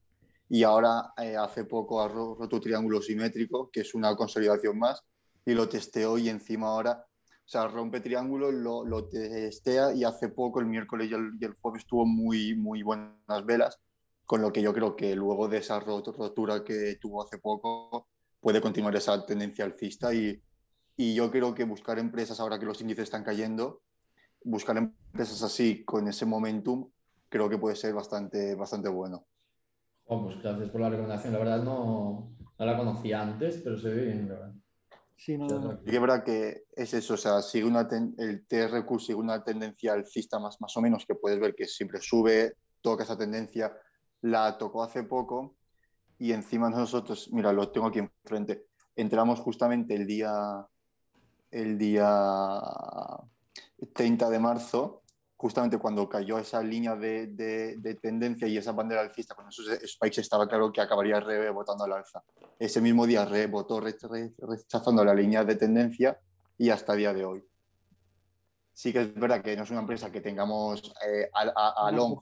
Y 0.49 0.63
ahora, 0.63 1.13
eh, 1.19 1.37
hace 1.37 1.65
poco, 1.65 2.01
ha 2.03 2.09
ro- 2.09 2.35
roto 2.39 2.61
triángulo 2.61 3.03
simétrico, 3.03 3.71
que 3.73 3.81
es 3.81 3.95
una 3.95 4.17
consolidación 4.17 4.79
más, 4.79 5.03
y 5.45 5.53
lo 5.55 5.69
testeó 5.69 6.19
y 6.19 6.29
encima 6.31 6.69
ahora, 6.69 7.07
o 7.07 7.49
sea, 7.49 7.69
rompe 7.69 8.01
triángulo, 8.01 8.51
lo, 8.53 8.85
lo 8.85 9.09
testea 9.09 9.93
y 9.95 10.05
hace 10.05 10.31
poco, 10.31 10.61
el 10.61 10.67
miércoles 10.67 11.11
y 11.11 11.15
el, 11.15 11.33
y 11.41 11.45
el 11.45 11.55
jueves, 11.55 11.87
tuvo 11.87 12.07
muy, 12.07 12.55
muy 12.57 12.83
buenas 12.83 13.45
velas, 13.47 13.79
con 14.25 14.41
lo 14.43 14.53
que 14.53 14.63
yo 14.63 14.73
creo 14.73 14.97
que 14.97 15.15
luego 15.17 15.49
de 15.49 15.59
esa 15.59 15.79
rot- 15.81 16.15
rotura 16.17 16.65
que 16.65 16.97
tuvo 17.01 17.23
hace 17.23 17.39
poco, 17.39 18.09
puede 18.41 18.61
continuar 18.63 18.97
esa 18.97 19.25
tendencia 19.27 19.65
alcista 19.67 20.15
y, 20.15 20.41
y 20.97 21.15
yo 21.15 21.31
creo 21.31 21.55
que 21.55 21.65
buscar 21.65 21.99
empresas 21.99 22.41
ahora 22.41 22.59
que 22.59 22.67
los 22.67 22.81
índices 22.81 23.05
están 23.05 23.25
cayendo, 23.25 23.83
buscar 24.43 24.77
empresas 24.77 25.43
así 25.43 25.85
con 25.85 26.07
ese 26.09 26.27
momentum, 26.27 26.91
creo 27.29 27.49
que 27.49 27.59
puede 27.59 27.77
ser 27.77 27.95
bastante, 27.95 28.55
bastante 28.55 28.89
bueno. 28.89 29.27
Oh, 30.07 30.23
pues 30.25 30.41
gracias 30.43 30.71
por 30.71 30.81
la 30.81 30.91
recomendación. 30.91 31.33
La 31.33 31.39
verdad 31.39 31.63
no, 31.63 32.37
no 32.59 32.65
la 32.67 32.77
conocía 32.77 33.23
antes, 33.23 33.61
pero 33.65 33.79
se 33.79 33.89
ve 33.89 34.05
bien, 34.05 34.29
la 34.29 34.35
verdad. 34.35 34.55
Sí, 35.17 35.39
no, 35.39 35.47
no, 35.47 35.59
no. 35.59 35.73
Y 35.83 35.91
que 35.91 35.95
es 35.95 36.01
verdad 36.01 36.25
que 36.25 36.65
es 36.73 36.93
eso, 36.93 37.15
o 37.15 37.17
sea, 37.17 37.41
sigue 37.41 37.65
una 37.67 37.89
ten- 37.89 38.15
el 38.19 38.47
TRQ 38.47 38.99
sigue 38.99 39.15
una 39.15 39.43
tendencia 39.43 39.93
alcista 39.95 40.39
más, 40.39 40.61
más 40.61 40.77
o 40.77 40.81
menos, 40.83 41.07
que 41.07 41.15
puedes 41.15 41.41
ver 41.41 41.55
que 41.55 41.67
siempre 41.67 42.01
sube, 42.01 42.57
toca 42.83 43.05
esa 43.05 43.17
tendencia, 43.17 43.73
la 44.21 44.59
tocó 44.59 44.83
hace 44.83 45.05
poco 45.05 45.57
y 46.19 46.33
encima 46.33 46.69
nosotros, 46.69 47.31
mira, 47.33 47.53
lo 47.53 47.71
tengo 47.71 47.87
aquí 47.87 48.01
enfrente, 48.01 48.67
entramos 48.97 49.41
justamente 49.41 49.95
el 49.95 50.07
día, 50.07 50.31
el 51.55 51.79
día 51.79 52.61
30 53.93 54.29
de 54.29 54.39
marzo, 54.41 55.03
justamente 55.37 55.79
cuando 55.79 56.09
cayó 56.09 56.39
esa 56.39 56.63
línea 56.63 56.97
de, 56.97 57.29
de, 57.29 57.95
tendencia 57.95 58.49
y 58.49 58.57
esa 58.57 58.73
bandera 58.73 59.03
alcista 59.03 59.35
con 59.35 59.49
esos 59.49 59.67
spikes, 59.87 60.21
estaba 60.21 60.49
claro 60.49 60.73
que 60.73 60.81
acabaría 60.81 61.21
rebotando 61.21 61.85
al 61.85 61.93
alza. 61.93 62.25
Ese 62.59 62.81
mismo 62.81 63.07
día 63.07 63.25
rebotó 63.25 63.81
rechazando 63.81 65.05
la 65.05 65.15
línea 65.15 65.45
de 65.45 65.55
tendencia 65.55 66.19
y 66.59 66.71
hasta 66.71 66.93
el 66.95 66.99
día 66.99 67.15
de 67.15 67.25
hoy. 67.25 67.45
Sí 68.73 68.93
que 68.93 69.03
es 69.03 69.15
verdad 69.15 69.41
que 69.41 69.57
no 69.57 69.63
es 69.63 69.71
una 69.71 69.81
empresa 69.81 70.11
que 70.11 70.21
tengamos 70.21 70.93
eh, 71.07 71.31
a, 71.33 71.87
a, 71.87 71.93
long, 71.93 72.19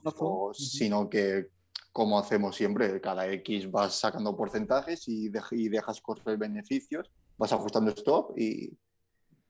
sino 0.53 1.09
que 1.09 1.47
como 1.91 2.19
hacemos 2.19 2.55
siempre, 2.55 2.99
cada 3.01 3.27
X 3.27 3.69
vas 3.71 3.95
sacando 3.95 4.35
porcentajes 4.35 5.07
y, 5.07 5.31
y 5.51 5.69
dejas 5.69 6.01
correr 6.01 6.37
beneficios, 6.37 7.09
vas 7.37 7.53
ajustando 7.53 7.91
stop 7.91 8.37
y, 8.37 8.75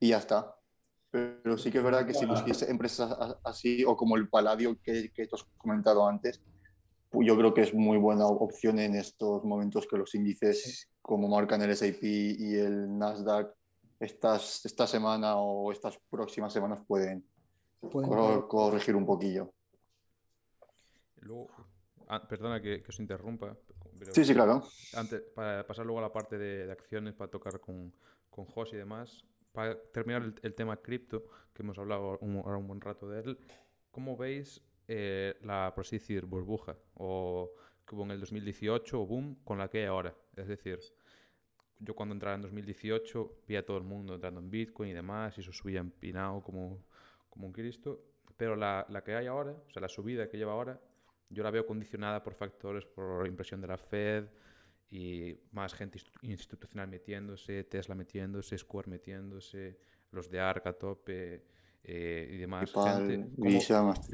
y 0.04 0.10
ya 0.10 0.18
está. 0.18 0.54
Pero 1.10 1.58
sí 1.58 1.72
que 1.72 1.78
es 1.78 1.84
verdad 1.84 2.06
que 2.06 2.14
si 2.14 2.26
busquéis 2.26 2.64
empresas 2.64 3.16
así 3.46 3.86
o 3.86 3.96
como 3.96 4.18
el 4.18 4.28
Paladio 4.28 4.78
que, 4.84 5.14
que 5.14 5.28
tú 5.28 5.38
has 5.38 5.46
comentado 5.58 6.06
antes, 6.06 6.42
pues 7.10 7.26
yo 7.26 7.38
creo 7.38 7.54
que 7.54 7.62
es 7.62 7.74
muy 7.74 7.98
buena 7.98 8.26
opción 8.28 8.80
en 8.80 8.96
estos 8.96 9.46
momentos 9.46 9.88
que 9.88 9.98
los 9.98 10.14
índices 10.14 10.90
como 11.02 11.30
marcan 11.30 11.62
el 11.62 11.70
S&P 11.70 12.06
y 12.38 12.56
el 12.56 12.98
Nasdaq 12.98 13.54
estas, 13.98 14.66
esta 14.66 14.88
semana 14.88 15.38
o 15.38 15.72
estas 15.72 15.98
próximas 16.10 16.52
semanas 16.52 16.82
pueden, 16.86 17.24
corregir 18.50 18.98
un 18.98 19.06
poquillo. 19.06 19.54
Ah, 22.10 22.28
perdona 22.28 22.62
que, 22.62 22.84
que, 22.84 22.90
os 22.90 23.00
interrumpa. 23.00 23.56
sí, 24.12 24.26
sí, 24.26 24.34
claro. 24.34 24.64
Antes, 24.96 25.22
para 25.34 25.66
pasar 25.66 25.86
luego 25.86 26.00
a 26.00 26.02
la 26.02 26.12
parte 26.12 26.38
de, 26.38 26.66
de 26.66 26.72
acciones, 26.74 27.14
para 27.14 27.32
tocar 27.32 27.62
con, 27.62 27.94
con 28.30 28.46
Jos 28.46 28.74
y 28.74 28.78
demás, 28.78 29.24
para 29.54 29.80
terminar 29.92 30.34
el, 30.42 30.54
tema 30.56 30.76
cripto, 30.78 31.24
que 31.54 31.62
hemos 31.62 31.78
hablado 31.78 32.20
ahora 32.22 32.58
un 32.58 32.68
buen 32.68 32.82
rato 32.82 33.08
de 33.08 33.22
él, 33.22 33.40
¿cómo 33.92 34.18
veis 34.18 34.62
eh, 34.88 35.36
la, 35.42 35.72
por 35.74 35.86
así 35.86 35.98
decir, 35.98 36.26
burbuja 36.26 36.76
o 36.96 37.54
que 37.88 37.96
hubo 37.96 38.04
en 38.04 38.12
el 38.12 38.20
2018 38.20 39.02
o 39.02 39.06
boom 39.06 39.36
con 39.46 39.60
la 39.60 39.70
que 39.70 39.80
hay 39.80 39.86
ahora? 39.86 40.14
Es 40.36 40.48
decir, 40.48 40.80
yo 41.80 41.96
cuando 41.96 42.14
entraba 42.14 42.36
en 42.36 42.42
2018 42.42 43.44
vi 43.48 43.56
a 43.56 43.66
todo 43.66 43.78
el 43.78 43.84
mundo 43.84 44.16
entrando 44.16 44.40
en 44.40 44.50
Bitcoin 44.50 44.90
y 44.90 44.94
demás 44.94 45.38
y 45.38 45.42
eso 45.42 45.54
subía 45.54 45.80
empinado 45.80 46.42
como, 46.42 46.84
como 47.30 47.46
un 47.46 47.54
Cristo, 47.54 48.04
pero 48.36 48.56
la, 48.56 48.86
la 48.90 49.04
que 49.04 49.16
hay 49.16 49.28
ahora, 49.28 49.52
o 49.52 49.70
sea, 49.72 49.82
la 49.82 49.90
subida 49.90 50.28
que 50.28 50.38
lleva 50.38 50.54
ahora, 50.54 50.82
yo 51.30 51.44
la 51.44 51.52
veo 51.52 51.66
condicionada 51.68 52.24
por 52.24 52.34
factores, 52.34 52.86
por 52.86 53.28
impresión 53.28 53.62
de 53.62 53.68
la 53.68 53.78
Fed, 53.78 54.26
y 54.94 55.36
más 55.54 55.74
gente 55.74 56.00
institucional 56.22 56.88
metiéndose, 56.88 57.64
Tesla 57.64 57.96
metiéndose, 57.96 58.56
Square 58.56 58.92
metiéndose, 58.92 59.80
los 60.12 60.30
de 60.30 60.40
ARC 60.40 60.68
a 60.68 60.74
tope 60.74 61.46
eh, 61.84 62.30
y 62.32 62.38
demás. 62.38 62.72
gente. 62.72 63.28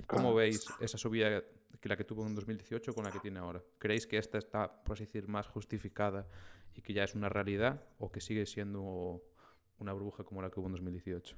¿Cómo, 0.07 0.33
veis 0.33 0.65
esa 0.79 0.97
subida 0.97 1.43
que 1.81 1.89
la 1.89 1.97
que 1.97 2.05
tuvo 2.05 2.25
en 2.25 2.33
2018 2.33 2.93
con 2.93 3.03
la 3.03 3.11
que 3.11 3.19
tiene 3.19 3.39
ahora? 3.39 3.61
¿Creéis 3.77 4.07
que 4.07 4.17
esta 4.17 4.37
está, 4.37 4.81
por 4.83 4.93
así 4.93 5.03
decir, 5.03 5.27
más 5.27 5.47
justificada 5.47 6.25
y 6.73 6.81
que 6.81 6.93
ya 6.93 7.03
es 7.03 7.13
una 7.13 7.27
realidad 7.27 7.83
o 7.97 8.09
que 8.09 8.21
sigue 8.21 8.45
siendo 8.45 9.21
una 9.79 9.91
burbuja 9.91 10.23
como 10.23 10.41
la 10.41 10.49
que 10.49 10.61
hubo 10.61 10.67
en 10.67 10.75
2018? 10.75 11.35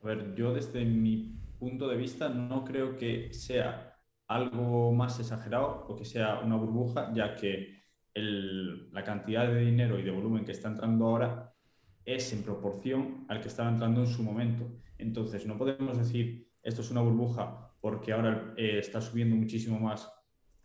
A 0.00 0.06
ver, 0.06 0.36
yo 0.36 0.54
desde 0.54 0.84
mi 0.84 1.40
punto 1.58 1.88
de 1.88 1.96
vista 1.96 2.28
no 2.28 2.64
creo 2.64 2.96
que 2.96 3.34
sea 3.34 3.98
algo 4.28 4.92
más 4.92 5.18
exagerado 5.18 5.86
o 5.88 5.96
que 5.96 6.04
sea 6.04 6.38
una 6.38 6.54
burbuja, 6.54 7.12
ya 7.12 7.34
que 7.34 7.77
la 8.18 9.04
cantidad 9.04 9.48
de 9.48 9.60
dinero 9.60 9.98
y 9.98 10.02
de 10.02 10.10
volumen 10.10 10.44
que 10.44 10.52
está 10.52 10.68
entrando 10.68 11.06
ahora 11.06 11.52
es 12.04 12.32
en 12.32 12.42
proporción 12.42 13.26
al 13.28 13.40
que 13.40 13.48
estaba 13.48 13.70
entrando 13.70 14.00
en 14.00 14.06
su 14.06 14.22
momento. 14.22 14.66
Entonces, 14.96 15.46
no 15.46 15.56
podemos 15.56 15.98
decir 15.98 16.48
esto 16.62 16.82
es 16.82 16.90
una 16.90 17.00
burbuja 17.00 17.72
porque 17.80 18.12
ahora 18.12 18.54
eh, 18.56 18.78
está 18.78 19.00
subiendo 19.00 19.36
muchísimo 19.36 19.78
más 19.78 20.10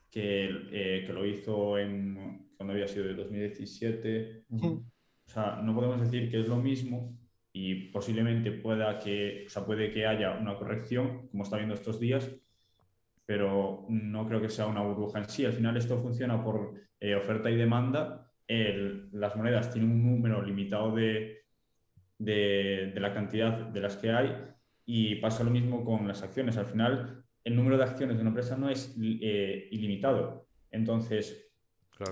que, 0.09 0.49
eh, 0.71 1.03
que 1.05 1.13
lo 1.13 1.25
hizo 1.25 1.77
en, 1.77 2.49
cuando 2.55 2.73
había 2.73 2.87
sido 2.87 3.05
de 3.05 3.15
2017. 3.15 4.45
O 4.49 4.83
sea, 5.25 5.61
no 5.63 5.73
podemos 5.73 6.01
decir 6.01 6.29
que 6.29 6.39
es 6.39 6.47
lo 6.47 6.57
mismo 6.57 7.17
y 7.51 7.89
posiblemente 7.91 8.51
pueda 8.51 8.99
que, 8.99 9.43
o 9.45 9.49
sea, 9.49 9.65
puede 9.65 9.91
que 9.91 10.05
haya 10.05 10.37
una 10.37 10.57
corrección, 10.57 11.27
como 11.29 11.43
está 11.43 11.57
viendo 11.57 11.75
estos 11.75 11.99
días, 11.99 12.29
pero 13.26 13.86
no 13.89 14.28
creo 14.28 14.41
que 14.41 14.49
sea 14.49 14.67
una 14.67 14.82
burbuja 14.82 15.19
en 15.19 15.30
sí. 15.30 15.45
Al 15.45 15.53
final 15.53 15.78
esto 15.78 15.97
funciona 16.01 16.43
por 16.43 16.74
eh, 16.99 17.15
oferta 17.15 17.49
y 17.49 17.55
demanda. 17.55 18.32
las 18.47 19.36
monedas 19.36 19.71
tienen 19.71 19.91
un 19.91 20.03
número 20.03 20.41
limitado 20.41 20.93
de, 20.93 21.43
de, 22.17 22.93
la 22.99 23.13
cantidad 23.13 23.67
de 23.67 23.80
las 23.80 23.97
que 23.97 24.11
hay 24.11 24.36
y 24.86 25.15
pasa 25.15 25.43
lo 25.43 25.51
mismo 25.51 25.84
con 25.84 26.07
las 26.07 26.24
acciones. 26.24 26.57
Al 26.57 26.65
final 26.65 27.24
el 27.43 27.55
número 27.55 27.78
de 27.78 27.84
acciones 27.84 28.17
de 28.17 28.21
una 28.21 28.30
empresa 28.30 28.57
no 28.57 28.69
es 28.69 28.95
eh, 29.01 29.67
ilimitado. 29.71 30.47
Entonces, 30.71 31.51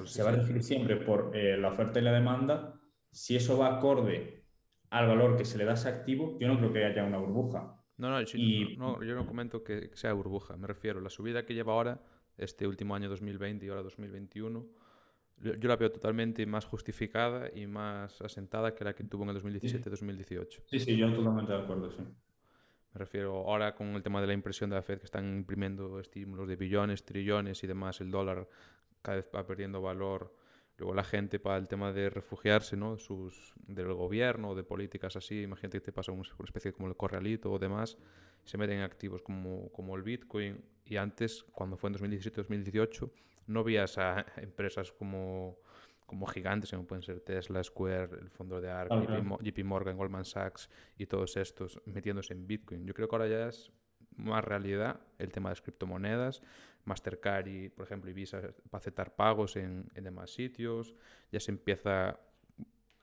se 0.06 0.24
va 0.24 0.30
a 0.30 0.36
regir 0.36 0.62
siempre 0.64 0.98
por 0.98 1.36
eh, 1.36 1.58
la 1.58 1.70
oferta 1.70 2.00
y 2.00 2.04
la 2.04 2.14
demanda. 2.14 2.80
Si 3.12 3.36
eso 3.36 3.58
va 3.58 3.76
acorde 3.78 4.46
al 4.90 5.08
valor 5.08 5.38
que 5.38 5.46
se 5.46 5.58
le 5.58 5.66
da 5.66 5.72
a 5.72 5.76
ese 5.76 5.90
activo, 5.90 6.38
yo 6.40 6.48
no 6.48 6.58
creo 6.58 6.74
que 6.74 6.86
haya 6.86 7.04
una 7.04 7.18
burbuja. 7.18 7.81
No, 8.02 8.10
no, 8.10 9.04
yo 9.04 9.16
no 9.16 9.28
comento 9.28 9.64
que 9.64 9.92
sea 9.94 10.12
burbuja, 10.14 10.58
me 10.58 10.66
refiero 10.66 11.00
a 11.00 11.04
la 11.04 11.12
subida 11.12 11.46
que 11.46 11.54
lleva 11.54 11.74
ahora, 11.74 12.02
este 12.36 12.66
último 12.66 12.96
año 12.96 13.08
2020 13.10 13.64
y 13.64 13.70
ahora 13.70 13.84
2021, 13.84 14.66
yo 15.38 15.70
la 15.70 15.76
veo 15.76 15.92
totalmente 15.92 16.44
más 16.48 16.66
justificada 16.66 17.52
y 17.54 17.68
más 17.68 18.20
asentada 18.22 18.74
que 18.74 18.84
la 18.84 18.96
que 18.96 19.04
tuvo 19.04 19.24
en 19.24 19.30
el 19.30 19.44
2017-2018. 19.44 20.62
Sí, 20.66 20.80
sí, 20.80 20.98
yo 20.98 21.14
totalmente 21.14 21.52
de 21.52 21.60
acuerdo, 21.60 21.92
sí. 21.92 22.02
Me 22.94 22.98
refiero 22.98 23.48
ahora 23.48 23.76
con 23.76 23.90
el 23.90 24.02
tema 24.02 24.20
de 24.20 24.28
la 24.28 24.34
impresión 24.34 24.72
de 24.72 24.78
la 24.78 24.82
Fed, 24.82 24.98
que 24.98 25.06
están 25.06 25.38
imprimiendo 25.38 26.00
estímulos 26.00 26.48
de 26.48 26.56
billones, 26.56 27.06
trillones 27.06 27.64
y 27.64 27.68
demás, 27.68 28.02
el 28.02 28.10
dólar 28.10 28.50
cada 29.04 29.18
vez 29.18 29.30
va 29.34 29.46
perdiendo 29.46 29.80
valor 29.80 30.36
Luego 30.82 30.96
la 30.96 31.04
gente 31.04 31.40
para 31.40 31.58
el 31.58 31.68
tema 31.68 31.94
de 31.94 32.10
refugiarse, 32.10 32.76
¿no? 32.76 32.98
Sus, 32.98 33.54
del 33.68 33.94
gobierno 33.94 34.50
o 34.50 34.56
de 34.56 34.64
políticas 34.64 35.16
así, 35.16 35.44
imagínate 35.44 35.78
que 35.78 35.86
te 35.86 35.92
pasa 35.92 36.12
una 36.12 36.24
especie 36.44 36.74
como 36.74 36.88
el 36.88 36.96
corralito 36.96 37.52
o 37.52 37.60
demás, 37.60 38.00
se 38.46 38.58
meten 38.58 38.78
en 38.78 38.84
activos 38.84 39.22
como, 39.22 39.72
como 39.74 39.96
el 39.96 40.02
Bitcoin. 40.02 40.60
Y 40.84 40.98
antes, 40.98 41.44
cuando 41.52 41.78
fue 41.78 41.92
en 41.92 41.98
2017-2018, 41.98 43.12
no 43.46 43.64
veías 43.64 43.96
a 44.00 44.26
empresas 44.38 44.92
como, 44.92 45.60
como 46.08 46.26
gigantes, 46.26 46.72
como 46.72 46.88
pueden 46.88 47.04
ser 47.04 47.20
Tesla, 47.20 47.64
Square, 47.64 48.18
el 48.20 48.32
fondo 48.32 48.60
de 48.60 48.72
ARK, 48.72 48.92
JP, 49.40 49.64
Morgan, 49.64 49.98
Goldman 49.98 50.26
Sachs 50.26 50.68
y 50.98 51.06
todos 51.06 51.38
estos 51.38 51.80
metiéndose 51.86 52.34
en 52.34 52.48
Bitcoin. 52.48 52.88
Yo 52.88 52.96
creo 52.96 53.08
que 53.08 53.16
ahora 53.16 53.28
ya 53.28 53.50
es 53.50 53.72
más 54.16 54.44
realidad 54.44 55.00
el 55.20 55.32
tema 55.32 55.50
de 55.50 55.52
las 55.52 55.62
criptomonedas 55.62 56.42
Mastercard 56.86 57.48
y, 57.48 57.70
por 57.70 57.86
ejemplo, 57.86 58.10
y 58.10 58.14
Visa 58.14 58.42
para 58.70 58.80
aceptar 58.80 59.16
pagos 59.16 59.56
en, 59.56 59.90
en 59.96 60.04
demás 60.04 60.34
sitios. 60.34 60.96
Ya 61.32 61.40
se 61.40 61.52
empieza... 61.52 62.20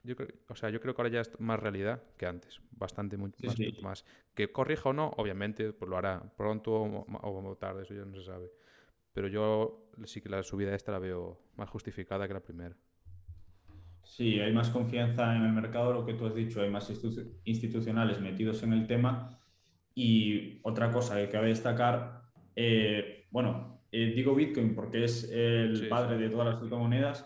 Yo 0.03 0.15
creo, 0.15 0.29
o 0.47 0.55
sea, 0.55 0.69
yo 0.69 0.79
creo 0.79 0.95
que 0.95 1.01
ahora 1.01 1.13
ya 1.13 1.21
es 1.21 1.39
más 1.39 1.59
realidad 1.59 2.01
que 2.17 2.25
antes, 2.25 2.61
bastante 2.71 3.17
mucho 3.17 3.37
más, 3.81 4.05
Que 4.33 4.49
corrija 4.51 4.89
o 4.89 4.93
no, 4.93 5.09
obviamente, 5.17 5.73
pues 5.73 5.89
lo 5.89 5.97
hará 5.97 6.23
pronto 6.37 6.71
o, 6.73 7.57
tarde, 7.59 7.83
eso 7.83 7.93
ya 7.93 8.05
no 8.05 8.15
se 8.15 8.23
sabe. 8.23 8.49
Pero 9.13 9.27
yo 9.27 9.89
sí 10.05 10.21
que 10.21 10.29
la 10.29 10.41
subida 10.41 10.73
esta 10.73 10.93
la 10.93 10.99
veo 10.99 11.41
más 11.57 11.69
justificada 11.69 12.27
que 12.27 12.33
la 12.33 12.39
primera. 12.39 12.77
Sí, 14.03 14.39
hay 14.39 14.53
más 14.53 14.69
confianza 14.69 15.35
en 15.35 15.43
el 15.43 15.51
mercado, 15.51 15.93
lo 15.93 16.05
que 16.05 16.13
tú 16.13 16.25
has 16.25 16.33
dicho, 16.33 16.61
hay 16.61 16.69
más 16.69 16.89
institucionales 17.43 18.21
metidos 18.21 18.63
en 18.63 18.73
el 18.73 18.87
tema. 18.87 19.37
Y 19.93 20.59
otra 20.63 20.91
cosa 20.91 21.17
que 21.17 21.29
cabe 21.29 21.49
destacar, 21.49 22.18
eh, 22.61 23.25
bueno, 23.31 23.83
eh, 23.89 24.11
digo 24.13 24.35
Bitcoin 24.35 24.75
porque 24.75 25.05
es 25.05 25.31
el 25.31 25.87
padre 25.87 26.17
de 26.17 26.29
todas 26.29 26.47
las 26.47 26.57
criptomonedas, 26.57 27.25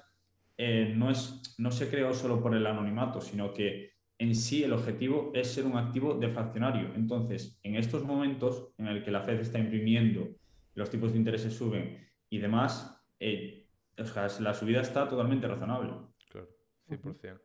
eh, 0.56 0.94
no, 0.96 1.10
es, 1.10 1.56
no 1.58 1.72
se 1.72 1.90
creó 1.90 2.14
solo 2.14 2.40
por 2.40 2.56
el 2.56 2.68
anonimato, 2.68 3.20
sino 3.20 3.52
que 3.52 3.94
en 4.20 4.36
sí 4.36 4.64
el 4.64 4.74
objetivo 4.74 5.32
es 5.34 5.48
ser 5.48 5.66
un 5.66 5.76
activo 5.76 6.14
deflacionario. 6.14 6.94
Entonces, 6.94 7.60
en 7.64 7.76
estos 7.76 8.04
momentos 8.04 8.70
en 8.78 8.88
el 8.88 9.04
que 9.04 9.10
la 9.10 9.22
Fed 9.22 9.40
está 9.40 9.58
imprimiendo, 9.58 10.36
los 10.76 10.92
tipos 10.92 11.12
de 11.12 11.18
interés 11.18 11.42
suben 11.52 11.98
y 12.30 12.38
demás, 12.38 13.04
eh, 13.20 13.66
la 13.98 14.54
subida 14.54 14.82
está 14.82 15.08
totalmente 15.08 15.48
razonable. 15.48 15.94
Claro, 16.30 16.50
100%. 16.88 17.42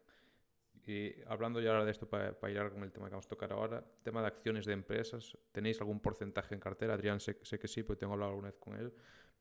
Y 0.89 1.15
hablando 1.27 1.61
ya 1.61 1.73
ahora 1.73 1.85
de 1.85 1.91
esto 1.91 2.09
para, 2.09 2.33
para, 2.33 2.51
ir 2.51 2.71
con 2.71 2.83
el 2.83 2.91
tema 2.91 3.09
que 3.09 3.11
vamos 3.11 3.27
a 3.27 3.29
tocar 3.29 3.53
ahora, 3.53 3.85
tema 4.03 4.23
de 4.23 4.29
acciones 4.29 4.65
de 4.65 4.73
empresas, 4.73 5.37
¿tenéis 5.53 5.79
algún 5.83 6.01
porcentaje 6.01 6.55
en 6.55 6.61
cartera? 6.61 6.95
Adrián 6.95 7.21
sé, 7.21 7.39
sé 7.43 7.59
que 7.59 7.69
sí, 7.69 7.83
porque 7.83 8.01
tengo 8.01 8.15
hablado 8.15 8.31
alguna 8.31 8.49
vez 8.49 8.57
con 8.59 8.75
él, 8.75 8.91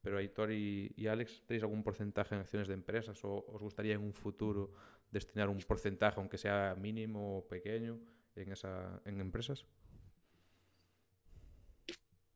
pero 0.01 0.17
Aitor 0.17 0.51
y, 0.51 0.91
y, 0.97 1.07
Alex, 1.07 1.43
¿tenéis 1.45 1.63
algún 1.63 1.83
porcentaje 1.83 2.35
en 2.35 2.41
acciones 2.41 2.67
de 2.67 2.73
empresas 2.73 3.23
o 3.23 3.45
os 3.47 3.61
gustaría 3.61 3.93
en 3.93 4.01
un 4.01 4.13
futuro 4.13 4.73
destinar 5.09 5.47
un 5.47 5.59
porcentaje, 5.59 6.19
aunque 6.19 6.37
sea 6.37 6.75
mínimo 6.77 7.37
o 7.37 7.47
pequeño, 7.47 7.97
en, 8.35 8.51
esa, 8.51 9.01
en 9.05 9.21
empresas? 9.21 9.65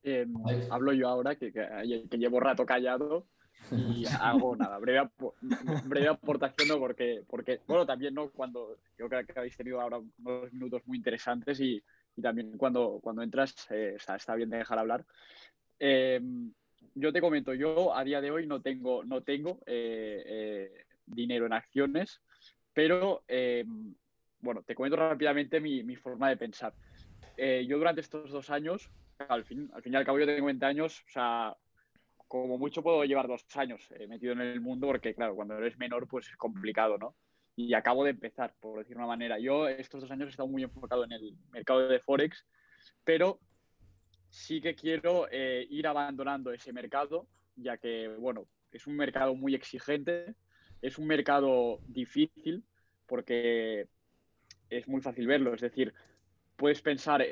Eh, 0.03 0.25
hablo 0.69 0.93
yo 0.93 1.09
ahora, 1.09 1.35
que, 1.35 1.51
que, 1.51 2.07
que, 2.09 2.17
llevo 2.17 2.39
rato 2.39 2.65
callado. 2.65 3.27
Y 3.69 4.05
hago 4.19 4.55
nada, 4.55 4.77
breve, 4.79 5.09
breve 5.85 6.07
aportación, 6.07 6.67
¿no? 6.67 6.79
porque, 6.79 7.23
porque, 7.27 7.61
bueno, 7.67 7.85
también, 7.85 8.13
¿no? 8.13 8.29
Cuando 8.29 8.77
creo 8.95 9.09
que 9.09 9.33
habéis 9.35 9.55
tenido 9.55 9.79
ahora 9.79 9.99
unos 10.23 10.51
minutos 10.51 10.81
muy 10.85 10.97
interesantes 10.97 11.59
y, 11.59 11.81
y 12.15 12.21
también 12.21 12.57
cuando, 12.57 12.99
cuando 13.01 13.21
entras 13.21 13.67
eh, 13.71 13.93
está, 13.95 14.15
está, 14.15 14.35
bien 14.35 14.49
dejar 14.49 14.79
hablar. 14.79 15.05
Em, 15.79 16.51
yo 16.95 17.13
te 17.13 17.21
comento, 17.21 17.53
yo 17.53 17.95
a 17.95 18.03
día 18.03 18.19
de 18.21 18.31
hoy 18.31 18.45
no 18.45 18.61
tengo, 18.61 19.03
no 19.03 19.21
tengo 19.21 19.59
eh, 19.65 20.23
eh, 20.25 20.85
dinero 21.05 21.45
en 21.45 21.53
acciones, 21.53 22.21
pero 22.73 23.23
em, 23.27 23.93
bueno, 24.39 24.63
te 24.63 24.75
comento 24.75 24.97
rápidamente 24.97 25.59
mi, 25.59 25.83
mi 25.83 25.95
forma 25.95 26.29
de 26.29 26.37
pensar. 26.37 26.73
yo 27.37 27.77
durante 27.77 28.01
estos 28.01 28.31
dos 28.31 28.49
años, 28.49 28.89
al 29.29 29.45
fin, 29.45 29.69
al 29.73 29.81
fin 29.81 29.93
y 29.93 29.95
al 29.95 30.05
cabo 30.05 30.19
yo 30.19 30.25
tengo 30.25 30.47
20 30.47 30.65
años, 30.65 31.03
o 31.07 31.11
sea, 31.11 31.55
como 32.31 32.57
mucho 32.57 32.81
puedo 32.81 33.03
llevar 33.03 33.27
dos 33.27 33.45
años 33.55 33.89
metido 34.07 34.31
en 34.33 34.41
el 34.41 34.61
mundo, 34.61 34.87
porque 34.87 35.13
claro, 35.13 35.35
cuando 35.35 35.57
eres 35.57 35.77
menor 35.77 36.07
pues 36.07 36.29
es 36.29 36.37
complicado, 36.37 36.97
¿no? 36.97 37.15
y 37.55 37.73
acabo 37.73 38.03
de 38.03 38.11
empezar, 38.11 38.53
por 38.59 38.79
decir 38.79 38.97
una 38.97 39.05
manera. 39.07 39.39
Yo 39.39 39.67
estos 39.67 40.01
dos 40.01 40.11
años 40.11 40.27
he 40.27 40.29
estado 40.31 40.47
muy 40.47 40.63
enfocado 40.63 41.03
en 41.03 41.11
el 41.11 41.35
mercado 41.51 41.87
de 41.87 41.99
Forex, 41.99 42.45
pero 43.03 43.39
sí 44.29 44.61
que 44.61 44.75
quiero 44.75 45.27
eh, 45.31 45.67
ir 45.69 45.87
abandonando 45.87 46.51
ese 46.51 46.73
mercado, 46.73 47.27
ya 47.55 47.77
que, 47.77 48.07
bueno, 48.07 48.47
es 48.71 48.87
un 48.87 48.95
mercado 48.95 49.35
muy 49.35 49.53
exigente, 49.53 50.33
es 50.81 50.97
un 50.97 51.07
mercado 51.07 51.79
difícil, 51.87 52.63
porque 53.05 53.87
es 54.69 54.87
muy 54.87 55.01
fácil 55.01 55.27
verlo, 55.27 55.53
es 55.53 55.61
decir, 55.61 55.93
puedes 56.55 56.81
pensar 56.81 57.25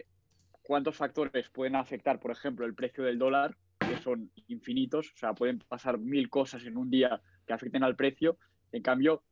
cuántos 0.62 0.97
factores 0.97 1.50
pueden 1.50 1.76
afectar, 1.76 2.20
por 2.20 2.32
ejemplo, 2.32 2.66
el 2.66 2.76
precio 2.76 3.06
del 3.06 3.18
dólar, 3.18 3.56
que 3.90 4.02
son 4.02 4.32
infinitos, 4.48 5.12
o 5.14 5.18
sea, 5.18 5.34
pueden 5.34 5.60
pasar 5.60 5.98
mil 5.98 6.30
cosas 6.30 6.64
en 6.66 6.78
un 6.78 6.90
día 6.90 7.22
que 7.46 7.54
afecten 7.54 7.84
al 7.84 7.96
precio. 7.96 8.38
En 8.72 8.84
cambio, 8.84 9.24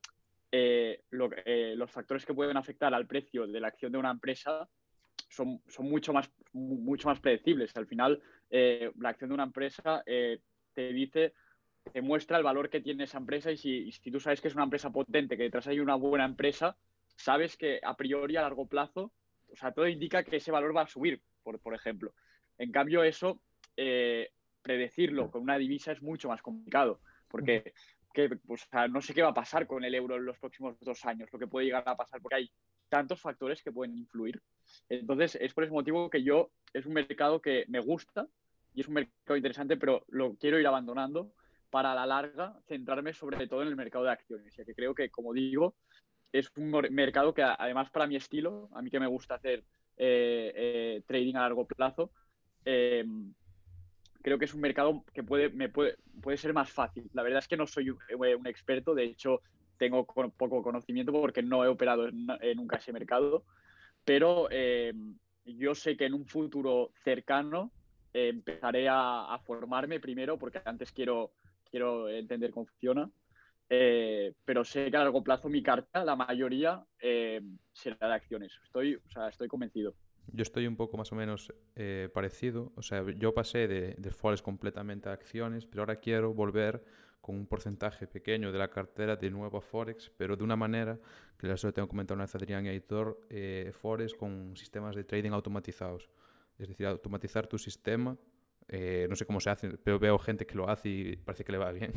eh, 0.51 1.03
eh, 1.45 1.73
los 1.75 1.91
factores 1.91 2.25
que 2.25 2.33
pueden 2.33 2.57
afectar 2.57 2.93
al 2.93 3.05
precio 3.05 3.45
de 3.45 3.59
la 3.59 3.67
acción 3.67 3.91
de 3.91 3.97
una 3.99 4.11
empresa 4.11 4.67
son, 5.29 5.61
son 5.67 5.89
mucho, 5.89 6.13
más, 6.13 6.31
mucho 6.53 7.09
más 7.09 7.19
predecibles. 7.19 7.75
Al 7.77 7.85
final, 7.85 8.21
eh, 8.49 8.91
la 8.99 9.09
acción 9.09 9.29
de 9.29 9.33
una 9.35 9.43
empresa 9.43 10.03
te 10.05 10.93
dice, 10.93 11.33
te 11.93 12.01
muestra 12.01 12.37
el 12.37 12.43
valor 12.43 12.69
que 12.69 12.81
tiene 12.81 13.03
esa 13.03 13.19
empresa 13.19 13.51
y 13.51 13.57
si, 13.57 13.91
si, 13.91 14.11
tú 14.11 14.19
sabes 14.19 14.41
que 14.41 14.47
es 14.47 14.55
una 14.55 14.63
empresa 14.63 14.91
potente, 14.91 15.37
que 15.37 15.43
detrás 15.43 15.67
hay 15.67 15.79
una 15.79 15.95
buena 15.95 16.25
empresa, 16.25 16.77
sabes 17.15 17.57
que 17.57 17.79
a 17.83 17.95
priori 17.95 18.37
a 18.37 18.41
largo 18.41 18.67
plazo, 18.67 19.11
o 19.51 19.55
sea, 19.55 19.71
todo 19.71 19.87
indica 19.87 20.23
que 20.23 20.37
ese 20.37 20.51
valor 20.51 20.75
va 20.75 20.83
a 20.83 20.87
subir, 20.87 21.21
por, 21.43 21.59
por 21.59 21.73
ejemplo. 21.75 22.13
En 22.57 22.71
cambio, 22.71 23.03
eso, 23.03 23.41
predecirlo 24.67 25.31
con 25.31 25.43
una 25.43 25.57
divisa 25.57 25.93
es 25.93 26.01
mucho 26.01 26.27
más 26.27 26.41
complicado, 26.41 26.99
porque 27.29 27.73
que 28.13 28.29
pues, 28.29 28.67
no 28.89 29.01
sé 29.01 29.13
qué 29.13 29.21
va 29.21 29.29
a 29.29 29.33
pasar 29.33 29.65
con 29.65 29.83
el 29.85 29.95
euro 29.95 30.17
en 30.17 30.25
los 30.25 30.37
próximos 30.39 30.75
dos 30.81 31.05
años, 31.05 31.29
lo 31.31 31.39
que 31.39 31.47
puede 31.47 31.67
llegar 31.67 31.83
a 31.85 31.95
pasar, 31.95 32.21
porque 32.21 32.35
hay 32.35 32.51
tantos 32.89 33.21
factores 33.21 33.61
que 33.63 33.71
pueden 33.71 33.95
influir. 33.97 34.41
Entonces, 34.89 35.37
es 35.39 35.53
por 35.53 35.63
ese 35.63 35.73
motivo 35.73 36.09
que 36.09 36.23
yo 36.23 36.51
es 36.73 36.85
un 36.85 36.93
mercado 36.93 37.41
que 37.41 37.63
me 37.69 37.79
gusta 37.79 38.27
y 38.73 38.81
es 38.81 38.87
un 38.87 38.95
mercado 38.95 39.37
interesante, 39.37 39.77
pero 39.77 40.03
lo 40.09 40.35
quiero 40.35 40.59
ir 40.59 40.67
abandonando 40.67 41.31
para 41.69 41.93
a 41.93 41.95
la 41.95 42.05
larga 42.05 42.59
centrarme 42.67 43.13
sobre 43.13 43.47
todo 43.47 43.61
en 43.61 43.69
el 43.69 43.75
mercado 43.75 44.03
de 44.03 44.11
acciones, 44.11 44.53
ya 44.55 44.65
que 44.65 44.75
creo 44.75 44.93
que, 44.93 45.09
como 45.09 45.31
digo, 45.31 45.75
es 46.33 46.51
un 46.57 46.71
mercado 46.91 47.33
que 47.33 47.43
además 47.43 47.89
para 47.89 48.07
mi 48.07 48.17
estilo, 48.17 48.69
a 48.73 48.81
mí 48.81 48.89
que 48.89 48.99
me 48.99 49.07
gusta 49.07 49.35
hacer 49.35 49.63
eh, 49.95 50.51
eh, 50.55 51.03
trading 51.05 51.35
a 51.35 51.41
largo 51.41 51.65
plazo, 51.65 52.11
eh, 52.65 53.05
creo 54.27 54.37
que 54.37 54.43
es 54.43 54.53
un 54.53 54.59
mercado 54.59 55.05
que 55.13 55.23
puede, 55.23 55.47
me 55.47 55.69
puede, 55.69 55.95
puede 56.21 56.35
ser 56.35 56.53
más 56.53 56.69
fácil. 56.69 57.09
La 57.13 57.23
verdad 57.23 57.39
es 57.39 57.47
que 57.47 57.55
no 57.55 57.65
soy 57.65 57.91
un, 57.91 57.97
eh, 58.09 58.37
experto, 58.43 58.93
de 58.93 59.05
hecho 59.05 59.41
tengo 59.77 60.05
poco 60.05 60.61
conocimiento 60.61 61.13
porque 61.13 61.41
no 61.41 61.63
he 61.63 61.69
operado 61.69 62.09
en, 62.09 62.27
nunca 62.57 62.75
ese 62.75 62.91
mercado, 62.91 63.45
pero 64.03 64.49
eh, 64.51 64.93
yo 65.45 65.73
sé 65.75 65.95
que 65.95 66.07
en 66.07 66.13
un 66.13 66.25
futuro 66.25 66.91
cercano 67.05 67.71
eh, 68.13 68.27
empezaré 68.27 68.87
a, 68.89 69.39
formarme 69.45 70.01
primero 70.01 70.37
porque 70.37 70.61
antes 70.65 70.91
quiero, 70.91 71.31
quiero 71.71 72.09
entender 72.09 72.51
cómo 72.51 72.65
funciona. 72.65 73.09
pero 73.69 74.65
sé 74.65 74.91
que 74.91 74.97
a 74.97 75.03
largo 75.03 75.23
plazo 75.23 75.47
mi 75.47 75.63
carta, 75.63 76.03
la 76.03 76.17
mayoría, 76.17 76.83
será 76.99 78.07
de 78.09 78.13
acciones. 78.13 78.51
Estoy, 78.65 78.95
o 78.95 79.09
sea, 79.09 79.29
estoy 79.29 79.47
convencido. 79.47 79.95
Yo 80.33 80.43
estoy 80.43 80.67
un 80.67 80.75
poco 80.75 80.97
más 80.97 81.11
o 81.11 81.15
menos 81.15 81.53
eh, 81.75 82.09
parecido. 82.13 82.71
O 82.75 82.81
sea, 82.81 83.03
yo 83.17 83.33
pasé 83.33 83.67
de, 83.67 83.95
de 83.97 84.11
Forex 84.11 84.41
completamente 84.41 85.09
a 85.09 85.13
acciones, 85.13 85.65
pero 85.65 85.83
ahora 85.83 85.97
quiero 85.97 86.33
volver 86.33 86.83
con 87.21 87.35
un 87.35 87.45
porcentaje 87.45 88.07
pequeño 88.07 88.51
de 88.51 88.57
la 88.57 88.69
cartera 88.69 89.17
de 89.17 89.29
nuevo 89.29 89.57
a 89.57 89.61
Forex, 89.61 90.09
pero 90.15 90.37
de 90.37 90.43
una 90.43 90.55
manera 90.55 90.97
que 91.37 91.47
les 91.47 91.61
tengo 91.73 91.87
comentado 91.87 92.15
una 92.15 92.23
vez 92.23 92.35
Adrián 92.35 92.65
y 92.65 92.69
Aitor, 92.69 93.19
eh, 93.29 93.71
Forex 93.73 94.13
con 94.13 94.55
sistemas 94.55 94.95
de 94.95 95.03
trading 95.03 95.31
automatizados. 95.31 96.09
Es 96.57 96.69
decir, 96.69 96.85
automatizar 96.87 97.45
tu 97.45 97.57
sistema. 97.57 98.17
Eh, 98.69 99.07
no 99.09 99.15
sé 99.15 99.25
cómo 99.25 99.39
se 99.39 99.49
hace, 99.49 99.77
pero 99.77 99.99
veo 99.99 100.17
gente 100.17 100.45
que 100.45 100.55
lo 100.55 100.69
hace 100.69 100.89
y 100.89 101.15
parece 101.17 101.43
que 101.43 101.51
le 101.51 101.57
va 101.57 101.71
bien. 101.71 101.91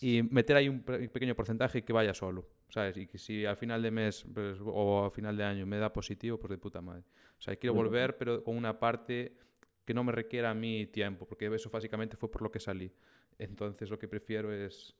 Y 0.00 0.22
meter 0.22 0.56
ahí 0.56 0.68
un 0.68 0.82
pequeño 0.82 1.34
porcentaje 1.34 1.82
que 1.82 1.92
vaya 1.92 2.12
solo, 2.12 2.46
¿sabes? 2.68 2.96
Y 2.96 3.06
que 3.06 3.18
si 3.18 3.46
al 3.46 3.56
final 3.56 3.82
de 3.82 3.90
mes 3.90 4.26
pues, 4.32 4.58
o 4.62 5.04
al 5.04 5.10
final 5.10 5.36
de 5.36 5.44
año 5.44 5.66
me 5.66 5.78
da 5.78 5.92
positivo, 5.92 6.38
pues 6.38 6.50
de 6.50 6.58
puta 6.58 6.80
madre. 6.80 7.04
O 7.38 7.42
sea, 7.42 7.56
quiero 7.56 7.74
volver, 7.74 8.16
pero 8.16 8.42
con 8.44 8.56
una 8.56 8.78
parte 8.78 9.36
que 9.84 9.94
no 9.94 10.04
me 10.04 10.12
requiera 10.12 10.50
a 10.50 10.54
mí 10.54 10.86
tiempo, 10.86 11.26
porque 11.26 11.46
eso 11.46 11.70
básicamente 11.70 12.16
fue 12.16 12.30
por 12.30 12.42
lo 12.42 12.50
que 12.50 12.60
salí. 12.60 12.92
Entonces 13.38 13.88
lo 13.88 13.98
que 13.98 14.08
prefiero 14.08 14.52
es 14.52 14.96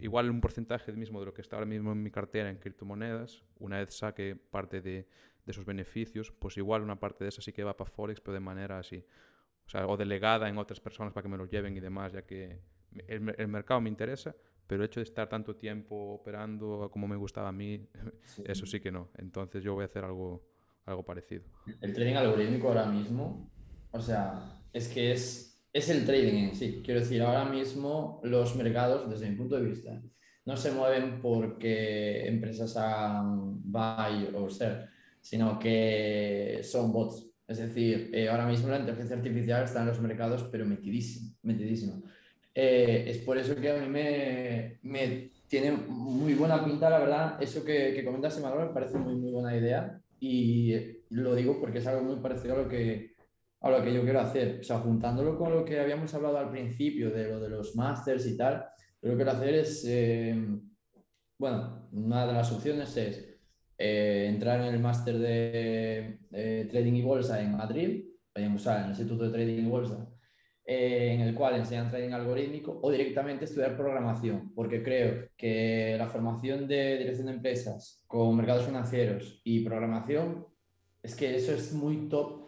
igual 0.00 0.30
un 0.30 0.40
porcentaje 0.40 0.92
mismo 0.92 1.20
de 1.20 1.26
lo 1.26 1.34
que 1.34 1.42
está 1.42 1.56
ahora 1.56 1.66
mismo 1.66 1.92
en 1.92 2.02
mi 2.02 2.10
cartera 2.10 2.50
en 2.50 2.58
criptomonedas, 2.58 3.44
una 3.58 3.78
vez 3.78 3.94
saque 3.94 4.36
parte 4.36 4.80
de, 4.80 5.06
de 5.44 5.52
esos 5.52 5.64
beneficios, 5.64 6.32
pues 6.32 6.56
igual 6.56 6.82
una 6.82 6.98
parte 6.98 7.24
de 7.24 7.28
esa 7.28 7.42
sí 7.42 7.52
que 7.52 7.64
va 7.64 7.76
para 7.76 7.90
Forex, 7.90 8.20
pero 8.20 8.34
de 8.34 8.40
manera 8.40 8.78
así. 8.78 9.04
O 9.66 9.70
sea, 9.70 9.86
o 9.86 9.96
delegada 9.96 10.48
en 10.48 10.58
otras 10.58 10.80
personas 10.80 11.12
para 11.12 11.22
que 11.22 11.28
me 11.28 11.36
lo 11.36 11.46
lleven 11.46 11.76
y 11.76 11.80
demás, 11.80 12.12
ya 12.12 12.22
que 12.22 12.60
el, 13.08 13.34
el 13.36 13.48
mercado 13.48 13.80
me 13.80 13.88
interesa, 13.88 14.34
pero 14.66 14.82
el 14.82 14.88
hecho 14.88 15.00
de 15.00 15.04
estar 15.04 15.28
tanto 15.28 15.56
tiempo 15.56 16.14
operando 16.14 16.88
como 16.90 17.06
me 17.06 17.16
gustaba 17.16 17.48
a 17.48 17.52
mí, 17.52 17.86
eso 18.44 18.66
sí 18.66 18.80
que 18.80 18.90
no. 18.90 19.10
Entonces 19.18 19.62
yo 19.62 19.74
voy 19.74 19.82
a 19.82 19.86
hacer 19.86 20.04
algo, 20.04 20.46
algo 20.86 21.04
parecido. 21.04 21.44
El 21.80 21.92
trading 21.92 22.14
algorítmico 22.14 22.68
ahora 22.68 22.86
mismo, 22.86 23.50
o 23.90 24.00
sea, 24.00 24.60
es 24.72 24.88
que 24.88 25.12
es, 25.12 25.62
es 25.72 25.88
el 25.88 26.04
trading 26.04 26.48
en 26.48 26.56
sí. 26.56 26.82
Quiero 26.84 27.00
decir, 27.00 27.22
ahora 27.22 27.44
mismo 27.44 28.20
los 28.24 28.56
mercados, 28.56 29.08
desde 29.10 29.28
mi 29.28 29.36
punto 29.36 29.56
de 29.56 29.68
vista, 29.68 30.02
no 30.46 30.56
se 30.56 30.72
mueven 30.72 31.20
porque 31.20 32.26
empresas 32.26 32.76
hagan 32.76 33.62
buy 33.62 34.30
o 34.34 34.50
sell, 34.50 34.86
sino 35.20 35.58
que 35.58 36.60
son 36.62 36.92
bots. 36.92 37.30
Es 37.46 37.58
decir, 37.58 38.10
eh, 38.14 38.28
ahora 38.28 38.46
mismo 38.46 38.68
la 38.68 38.78
inteligencia 38.78 39.16
artificial 39.16 39.64
está 39.64 39.80
en 39.80 39.88
los 39.88 40.00
mercados, 40.00 40.44
pero 40.50 40.64
metidísimo, 40.64 41.34
metidísimo. 41.42 42.02
Eh, 42.54 43.04
es 43.08 43.18
por 43.18 43.36
eso 43.36 43.56
que 43.56 43.70
a 43.70 43.76
mí 43.76 43.88
me, 43.88 45.30
tiene 45.48 45.72
muy 45.72 46.34
buena 46.34 46.64
pinta, 46.64 46.88
la 46.88 46.98
verdad. 47.00 47.42
Eso 47.42 47.64
que, 47.64 47.92
que 47.94 48.04
comentas, 48.04 48.40
Manuel, 48.40 48.68
me 48.68 48.74
parece 48.74 48.98
muy, 48.98 49.16
muy 49.16 49.32
buena 49.32 49.56
idea. 49.56 50.00
Y 50.20 50.74
lo 51.10 51.34
digo 51.34 51.60
porque 51.60 51.78
es 51.78 51.86
algo 51.86 52.02
muy 52.02 52.16
parecido 52.16 52.54
a 52.54 52.62
lo 52.62 52.68
que, 52.68 53.14
a 53.60 53.70
lo 53.70 53.82
que 53.82 53.92
yo 53.92 54.02
quiero 54.02 54.20
hacer. 54.20 54.60
O 54.60 54.62
sea, 54.62 54.78
juntándolo 54.78 55.36
con 55.36 55.52
lo 55.52 55.64
que 55.64 55.80
habíamos 55.80 56.14
hablado 56.14 56.38
al 56.38 56.50
principio, 56.50 57.10
de 57.10 57.28
lo 57.28 57.40
de 57.40 57.48
los 57.48 57.74
másters 57.76 58.26
y 58.26 58.36
tal, 58.36 58.64
lo 59.02 59.10
que 59.10 59.16
quiero 59.16 59.30
hacer 59.32 59.54
es, 59.54 59.84
eh, 59.86 60.34
bueno, 61.38 61.88
una 61.92 62.26
de 62.26 62.32
las 62.32 62.52
opciones 62.52 62.96
es 62.96 63.34
eh, 63.76 64.26
entrar 64.28 64.60
en 64.60 64.74
el 64.74 64.80
máster 64.80 65.18
de, 65.18 66.18
Trading 66.70 66.94
y 66.94 67.02
Bolsa 67.02 67.40
en 67.42 67.56
Madrid, 67.56 68.04
o 68.34 68.38
en 68.38 68.52
el 68.52 68.88
Instituto 68.88 69.24
de 69.24 69.30
Trading 69.30 69.66
y 69.66 69.68
Bolsa, 69.68 70.08
eh, 70.66 71.12
en 71.14 71.20
el 71.20 71.34
cual 71.34 71.56
enseñan 71.56 71.90
trading 71.90 72.12
algorítmico 72.12 72.78
o 72.82 72.90
directamente 72.90 73.44
estudiar 73.44 73.76
programación, 73.76 74.52
porque 74.54 74.82
creo 74.82 75.28
que 75.36 75.94
la 75.98 76.06
formación 76.06 76.66
de 76.66 76.98
dirección 76.98 77.26
de 77.26 77.34
empresas 77.34 78.02
con 78.06 78.34
mercados 78.36 78.64
financieros 78.64 79.40
y 79.44 79.64
programación 79.64 80.46
es 81.02 81.14
que 81.14 81.36
eso 81.36 81.52
es 81.52 81.74
muy 81.74 82.08
top 82.08 82.44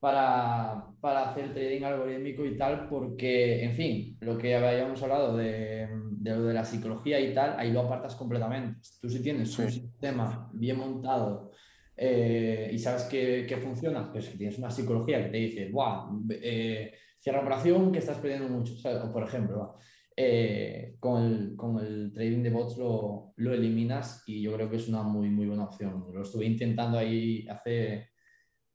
para, 0.00 0.86
para 1.00 1.30
hacer 1.30 1.52
trading 1.52 1.84
algorítmico 1.84 2.44
y 2.44 2.56
tal, 2.56 2.88
porque, 2.88 3.62
en 3.62 3.74
fin, 3.74 4.16
lo 4.20 4.36
que 4.36 4.56
habíamos 4.56 5.02
hablado 5.02 5.36
de, 5.36 5.86
de 6.10 6.30
lo 6.30 6.42
de 6.44 6.54
la 6.54 6.64
psicología 6.64 7.20
y 7.20 7.32
tal, 7.32 7.54
ahí 7.58 7.70
lo 7.70 7.80
apartas 7.80 8.16
completamente. 8.16 8.80
Tú 9.00 9.08
si 9.08 9.22
tienes 9.22 9.56
un 9.58 9.70
sistema 9.70 10.50
bien 10.54 10.78
montado 10.78 11.52
eh, 11.96 12.70
y 12.72 12.78
sabes 12.78 13.04
que, 13.04 13.44
que, 13.46 13.58
funciona, 13.58 14.10
pues 14.10 14.30
que 14.30 14.38
tienes 14.38 14.58
una 14.58 14.70
psicología 14.70 15.22
que 15.22 15.30
te 15.30 15.36
dice, 15.36 15.70
wow, 15.70 16.26
eh, 16.30 16.94
cierra 17.20 17.40
operación 17.40 17.92
que 17.92 17.98
estás 17.98 18.18
perdiendo 18.18 18.48
mucho. 18.48 18.74
O 19.04 19.12
por 19.12 19.22
ejemplo, 19.22 19.76
eh, 20.16 20.96
con, 20.98 21.22
el, 21.22 21.56
con, 21.56 21.78
el, 21.78 22.12
trading 22.12 22.42
de 22.42 22.50
bots 22.50 22.76
lo, 22.78 23.32
lo, 23.36 23.54
eliminas 23.54 24.22
y 24.26 24.42
yo 24.42 24.52
creo 24.54 24.68
que 24.68 24.76
es 24.76 24.88
una 24.88 25.02
muy, 25.02 25.30
muy 25.30 25.46
buena 25.46 25.64
opción. 25.64 26.06
Lo 26.12 26.22
estuve 26.22 26.46
intentando 26.46 26.98
ahí 26.98 27.46
hace, 27.48 28.10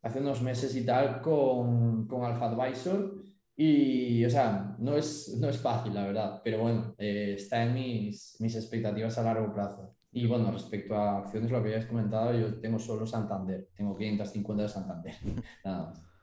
hace 0.01 0.19
unos 0.19 0.41
meses 0.41 0.75
y 0.75 0.85
tal 0.85 1.21
con, 1.21 2.07
con 2.07 2.23
Alpha 2.23 2.49
Advisor 2.49 3.15
Y, 3.57 4.23
o 4.25 4.29
sea, 4.29 4.75
no 4.79 4.95
es, 4.95 5.37
no 5.39 5.49
es 5.49 5.57
fácil, 5.57 5.93
la 5.93 6.05
verdad, 6.05 6.41
pero 6.43 6.59
bueno, 6.61 6.95
eh, 6.97 7.35
está 7.37 7.63
en 7.63 7.73
mis, 7.73 8.37
mis 8.39 8.55
expectativas 8.55 9.17
a 9.17 9.23
largo 9.23 9.53
plazo. 9.53 9.95
Y 10.11 10.27
bueno, 10.27 10.51
respecto 10.51 10.95
a 10.95 11.19
acciones, 11.19 11.51
lo 11.51 11.61
que 11.61 11.69
habías 11.69 11.87
comentado, 11.87 12.33
yo 12.33 12.59
tengo 12.61 12.79
solo 12.79 13.05
Santander, 13.05 13.69
tengo 13.75 13.97
550 13.97 14.63
de 14.63 14.69
Santander, 14.69 15.13
nada 15.65 15.87
más. 15.89 16.14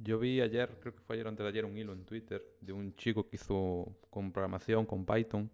Yo 0.00 0.18
vi 0.18 0.40
ayer, 0.40 0.78
creo 0.80 0.94
que 0.94 1.00
fue 1.00 1.16
ayer 1.16 1.26
o 1.26 1.28
antes 1.28 1.42
de 1.44 1.48
ayer, 1.48 1.64
un 1.64 1.76
hilo 1.76 1.92
en 1.92 2.04
Twitter 2.04 2.42
de 2.60 2.72
un 2.72 2.94
chico 2.94 3.28
que 3.28 3.36
hizo 3.36 3.96
con 4.10 4.32
programación, 4.32 4.86
con 4.86 5.04
Python, 5.04 5.50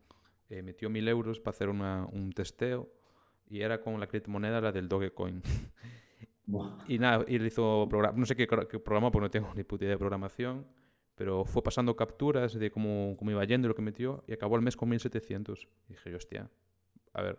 eh, 0.51 0.63
metió 0.63 0.91
mil 0.91 1.09
euros 1.09 1.41
para 1.41 1.55
hacer 1.55 1.69
una, 1.71 2.07
un 2.13 2.31
testeo 2.33 2.91
y 3.49 3.61
era 3.61 3.81
con 3.81 3.99
la 3.99 4.07
criptomoneda 4.07 4.61
la 4.61 4.73
del 4.73 4.89
Dogecoin. 4.89 5.43
y 6.89 6.99
nada, 6.99 7.25
y 7.27 7.39
le 7.39 7.47
hizo 7.47 7.87
programa, 7.89 8.19
no 8.19 8.27
sé 8.27 8.37
qué, 8.37 8.47
qué 8.47 8.79
programa, 8.79 9.11
porque 9.11 9.25
no 9.25 9.31
tengo 9.31 9.55
ni 9.55 9.65
puta 9.65 9.85
idea 9.85 9.95
de 9.95 9.99
programación, 9.99 10.67
pero 11.15 11.47
fue 11.47 11.63
pasando 11.63 11.97
capturas 11.97 12.53
de 12.53 12.71
cómo, 12.71 13.17
cómo 13.19 13.31
iba 13.31 13.45
yendo 13.45 13.67
y 13.67 13.71
lo 13.71 13.75
que 13.75 13.83
metió 13.83 14.25
y 14.27 14.35
acabó 14.35 14.57
el 14.57 14.63
mes 14.63 14.77
con 14.77 14.91
1700. 14.91 15.69
Y 15.89 15.93
dije, 15.93 16.15
hostia, 16.15 16.51
a 17.15 17.23
ver, 17.23 17.39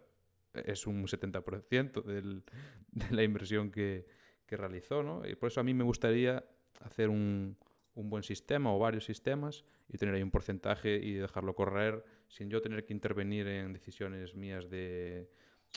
es 0.54 0.88
un 0.88 1.06
70% 1.06 2.04
del, 2.04 2.44
de 2.92 3.16
la 3.16 3.24
inversión 3.24 3.70
que, 3.70 4.08
que 4.48 4.58
realizó, 4.58 5.04
¿no? 5.04 5.28
Y 5.28 5.36
por 5.36 5.48
eso 5.48 5.60
a 5.60 5.64
mí 5.64 5.74
me 5.74 5.84
gustaría 5.84 6.44
hacer 6.82 7.10
un, 7.10 7.58
un 7.96 8.10
buen 8.10 8.24
sistema 8.24 8.74
o 8.74 8.80
varios 8.80 9.06
sistemas 9.06 9.64
y 9.90 9.98
tener 9.98 10.16
ahí 10.16 10.24
un 10.24 10.32
porcentaje 10.32 10.96
y 10.96 11.14
dejarlo 11.14 11.56
correr 11.56 12.04
sin 12.28 12.50
yo 12.50 12.62
tener 12.62 12.86
que 12.86 12.94
intervenir 12.94 13.48
en 13.48 13.74
decisiones 13.74 14.36
mías 14.36 14.70
de 14.70 15.30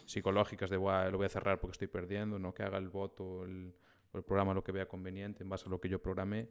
psicológicas 0.07 0.71
de 0.71 0.77
lo 0.77 1.17
voy 1.17 1.27
a 1.27 1.29
cerrar 1.29 1.61
porque 1.61 1.73
estoy 1.73 1.89
perdiendo, 1.89 2.39
no 2.39 2.55
que 2.55 2.63
haga 2.63 2.79
el 2.79 2.89
voto 2.89 3.45
el, 3.45 3.75
el, 4.15 4.23
programa 4.23 4.55
lo 4.55 4.63
que 4.63 4.73
vea 4.73 4.87
conveniente 4.87 5.43
en 5.43 5.49
base 5.49 5.67
a 5.67 5.71
lo 5.71 5.81
que 5.81 5.89
yo 5.89 6.01
programé 6.01 6.49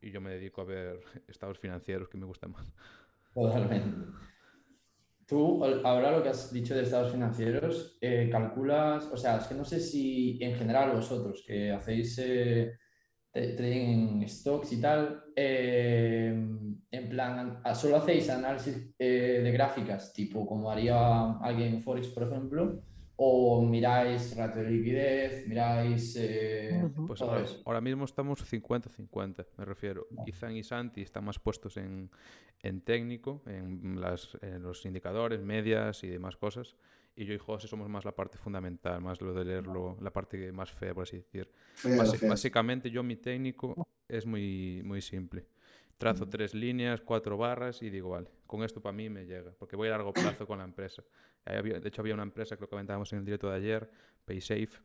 y 0.00 0.10
yo 0.10 0.20
me 0.20 0.30
dedico 0.30 0.60
a 0.60 0.64
ver 0.64 1.00
estados 1.28 1.58
financieros 1.58 2.08
que 2.08 2.18
me 2.18 2.26
gustan 2.26 2.52
más. 2.52 2.66
Totalmente. 3.34 4.12
Tú, 5.26 5.64
ahora 5.64 6.12
lo 6.12 6.22
que 6.22 6.28
has 6.28 6.52
dicho 6.52 6.74
de 6.74 6.82
estados 6.82 7.10
financieros, 7.10 7.98
eh, 8.00 8.28
calculas, 8.30 9.06
o 9.12 9.16
sea, 9.16 9.38
es 9.38 9.46
que 9.48 9.54
no 9.56 9.64
sé 9.64 9.80
si 9.80 10.38
en 10.40 10.54
general 10.54 10.92
vosotros 10.92 11.42
que 11.44 11.72
hacéis 11.72 12.16
eh, 12.18 12.78
trading 13.56 14.22
en 14.22 14.28
stocks 14.28 14.72
y 14.72 14.80
tal, 14.80 15.24
eh, 15.34 16.28
en 16.90 17.08
plan, 17.08 17.60
¿solo 17.74 17.96
hacéis 17.96 18.30
análisis 18.30 18.94
eh, 18.98 19.40
de 19.42 19.52
gráficas, 19.52 20.12
tipo 20.12 20.46
como 20.46 20.70
haría 20.70 21.32
alguien 21.38 21.74
en 21.74 21.80
Forex, 21.80 22.08
por 22.08 22.22
ejemplo? 22.22 22.80
¿O 23.16 23.62
miráis 23.62 24.36
ratio 24.36 24.62
de 24.62 24.70
liquidez, 24.70 25.48
miráis 25.48 26.16
eh, 26.20 26.90
pues 27.06 27.22
ahora, 27.22 27.44
ahora, 27.64 27.80
mismo 27.80 28.04
estamos 28.04 28.40
50-50, 28.52 29.46
me 29.56 29.64
refiero. 29.64 30.06
No. 30.10 30.24
Izan 30.26 30.54
y 30.54 30.62
Santi 30.62 31.00
están 31.00 31.24
más 31.24 31.38
puestos 31.38 31.78
en, 31.78 32.10
en 32.62 32.82
técnico, 32.82 33.42
en, 33.46 34.00
las, 34.00 34.36
en 34.42 34.62
los 34.62 34.84
indicadores, 34.84 35.40
medias 35.40 36.04
y 36.04 36.08
demás 36.08 36.36
cosas 36.36 36.76
y 37.16 37.24
yo 37.24 37.32
y 37.32 37.38
José 37.38 37.66
somos 37.66 37.88
más 37.88 38.04
la 38.04 38.14
parte 38.14 38.36
fundamental, 38.36 39.00
más 39.00 39.20
lo 39.22 39.32
de 39.32 39.44
leerlo, 39.44 39.96
la 40.00 40.12
parte 40.12 40.52
más 40.52 40.70
fea, 40.70 40.92
por 40.92 41.04
así 41.04 41.16
decir. 41.16 41.50
Feo. 41.74 41.96
Básicamente 42.28 42.90
yo 42.90 43.02
mi 43.02 43.16
técnico 43.16 43.88
es 44.06 44.26
muy, 44.26 44.82
muy 44.84 45.00
simple. 45.00 45.46
Trazo 45.96 46.28
tres 46.28 46.54
líneas, 46.54 47.00
cuatro 47.00 47.38
barras 47.38 47.80
y 47.80 47.88
digo, 47.88 48.10
vale, 48.10 48.30
con 48.46 48.62
esto 48.62 48.82
para 48.82 48.92
mí 48.92 49.08
me 49.08 49.24
llega, 49.24 49.50
porque 49.58 49.76
voy 49.76 49.88
a 49.88 49.92
largo 49.92 50.12
plazo 50.12 50.46
con 50.46 50.58
la 50.58 50.64
empresa. 50.64 51.02
Había, 51.46 51.80
de 51.80 51.88
hecho 51.88 52.02
había 52.02 52.12
una 52.12 52.22
empresa 52.22 52.54
que 52.54 52.60
lo 52.60 52.68
comentábamos 52.68 53.10
en 53.14 53.20
el 53.20 53.24
directo 53.24 53.48
de 53.48 53.56
ayer, 53.56 53.90
PaySafe, 54.26 54.78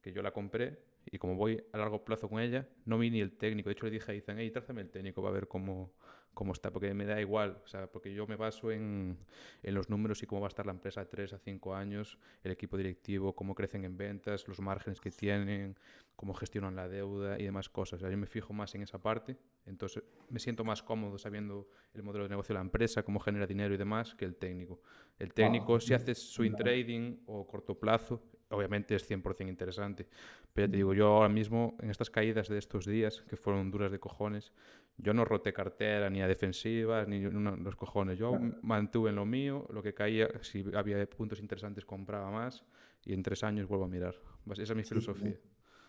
que 0.00 0.10
yo 0.10 0.22
la 0.22 0.30
compré 0.32 0.78
y 1.04 1.18
como 1.18 1.34
voy 1.34 1.62
a 1.72 1.76
largo 1.76 2.02
plazo 2.02 2.30
con 2.30 2.40
ella, 2.40 2.66
no 2.86 2.98
vi 2.98 3.10
ni 3.10 3.20
el 3.20 3.32
técnico. 3.32 3.68
De 3.68 3.74
hecho 3.74 3.84
le 3.84 3.92
dije 3.92 4.10
a 4.10 4.14
Ethan, 4.14 4.38
hey, 4.38 4.50
trázame 4.50 4.80
el 4.80 4.90
técnico, 4.90 5.20
va 5.20 5.28
a 5.28 5.32
ver 5.32 5.48
cómo, 5.48 5.92
cómo 6.34 6.52
está, 6.52 6.70
porque 6.70 6.92
me 6.92 7.06
da 7.06 7.20
igual, 7.20 7.60
o 7.64 7.66
sea, 7.66 7.86
porque 7.86 8.12
yo 8.12 8.26
me 8.26 8.36
baso 8.36 8.70
en, 8.70 9.16
en, 9.62 9.74
los 9.74 9.88
números 9.88 10.22
y 10.22 10.26
cómo 10.26 10.40
va 10.40 10.48
a 10.48 10.48
estar 10.48 10.66
la 10.66 10.72
empresa 10.72 11.00
a 11.00 11.04
3 11.08 11.32
a 11.32 11.38
5 11.38 11.74
años, 11.74 12.18
el 12.42 12.52
equipo 12.52 12.76
directivo, 12.76 13.34
cómo 13.34 13.54
crecen 13.54 13.84
en 13.84 13.96
ventas, 13.96 14.46
los 14.48 14.60
márgenes 14.60 15.00
que 15.00 15.10
tienen, 15.10 15.76
cómo 16.16 16.34
gestionan 16.34 16.76
la 16.76 16.88
deuda 16.88 17.38
y 17.38 17.44
demás 17.44 17.68
cosas. 17.68 17.98
O 17.98 18.00
sea, 18.00 18.10
yo 18.10 18.18
me 18.18 18.26
fijo 18.26 18.52
más 18.52 18.74
en 18.74 18.82
esa 18.82 18.98
parte, 18.98 19.36
entonces 19.66 20.02
me 20.28 20.40
siento 20.40 20.64
más 20.64 20.82
cómodo 20.82 21.18
sabiendo 21.18 21.68
el 21.94 22.02
modelo 22.02 22.24
de 22.24 22.30
negocio 22.30 22.52
de 22.52 22.58
la 22.58 22.64
empresa, 22.64 23.02
cómo 23.02 23.20
genera 23.20 23.46
dinero 23.46 23.74
y 23.74 23.76
demás, 23.76 24.14
que 24.14 24.24
el 24.24 24.36
técnico. 24.36 24.80
El 25.18 25.32
técnico, 25.32 25.80
si 25.80 25.94
haces 25.94 26.18
swing 26.18 26.54
trading 26.54 27.18
o 27.26 27.46
corto 27.46 27.78
plazo, 27.78 28.22
obviamente 28.50 28.94
es 28.94 29.08
100% 29.10 29.48
interesante. 29.48 30.06
Pero 30.52 30.66
ya 30.66 30.70
te 30.70 30.76
digo, 30.76 30.94
yo 30.94 31.08
ahora 31.08 31.28
mismo, 31.28 31.76
en 31.80 31.90
estas 31.90 32.10
caídas 32.10 32.48
de 32.48 32.58
estos 32.58 32.86
días, 32.86 33.22
que 33.28 33.36
fueron 33.36 33.70
duras 33.70 33.90
de 33.90 33.98
cojones, 33.98 34.52
yo 34.96 35.12
no 35.12 35.24
roté 35.24 35.52
cartera 35.52 36.08
ni 36.10 36.22
a 36.22 36.28
defensivas, 36.28 37.08
ni 37.08 37.20
no, 37.20 37.56
los 37.56 37.76
cojones. 37.76 38.18
Yo 38.18 38.30
claro. 38.30 38.54
mantuve 38.62 39.10
en 39.10 39.16
lo 39.16 39.26
mío, 39.26 39.66
lo 39.72 39.82
que 39.82 39.92
caía, 39.94 40.28
si 40.42 40.64
había 40.74 41.04
puntos 41.08 41.40
interesantes 41.40 41.84
compraba 41.84 42.30
más 42.30 42.64
y 43.04 43.12
en 43.12 43.22
tres 43.22 43.42
años 43.42 43.66
vuelvo 43.66 43.84
a 43.84 43.88
mirar. 43.88 44.14
Esa 44.52 44.62
es 44.62 44.74
mi 44.74 44.84
filosofía. 44.84 45.34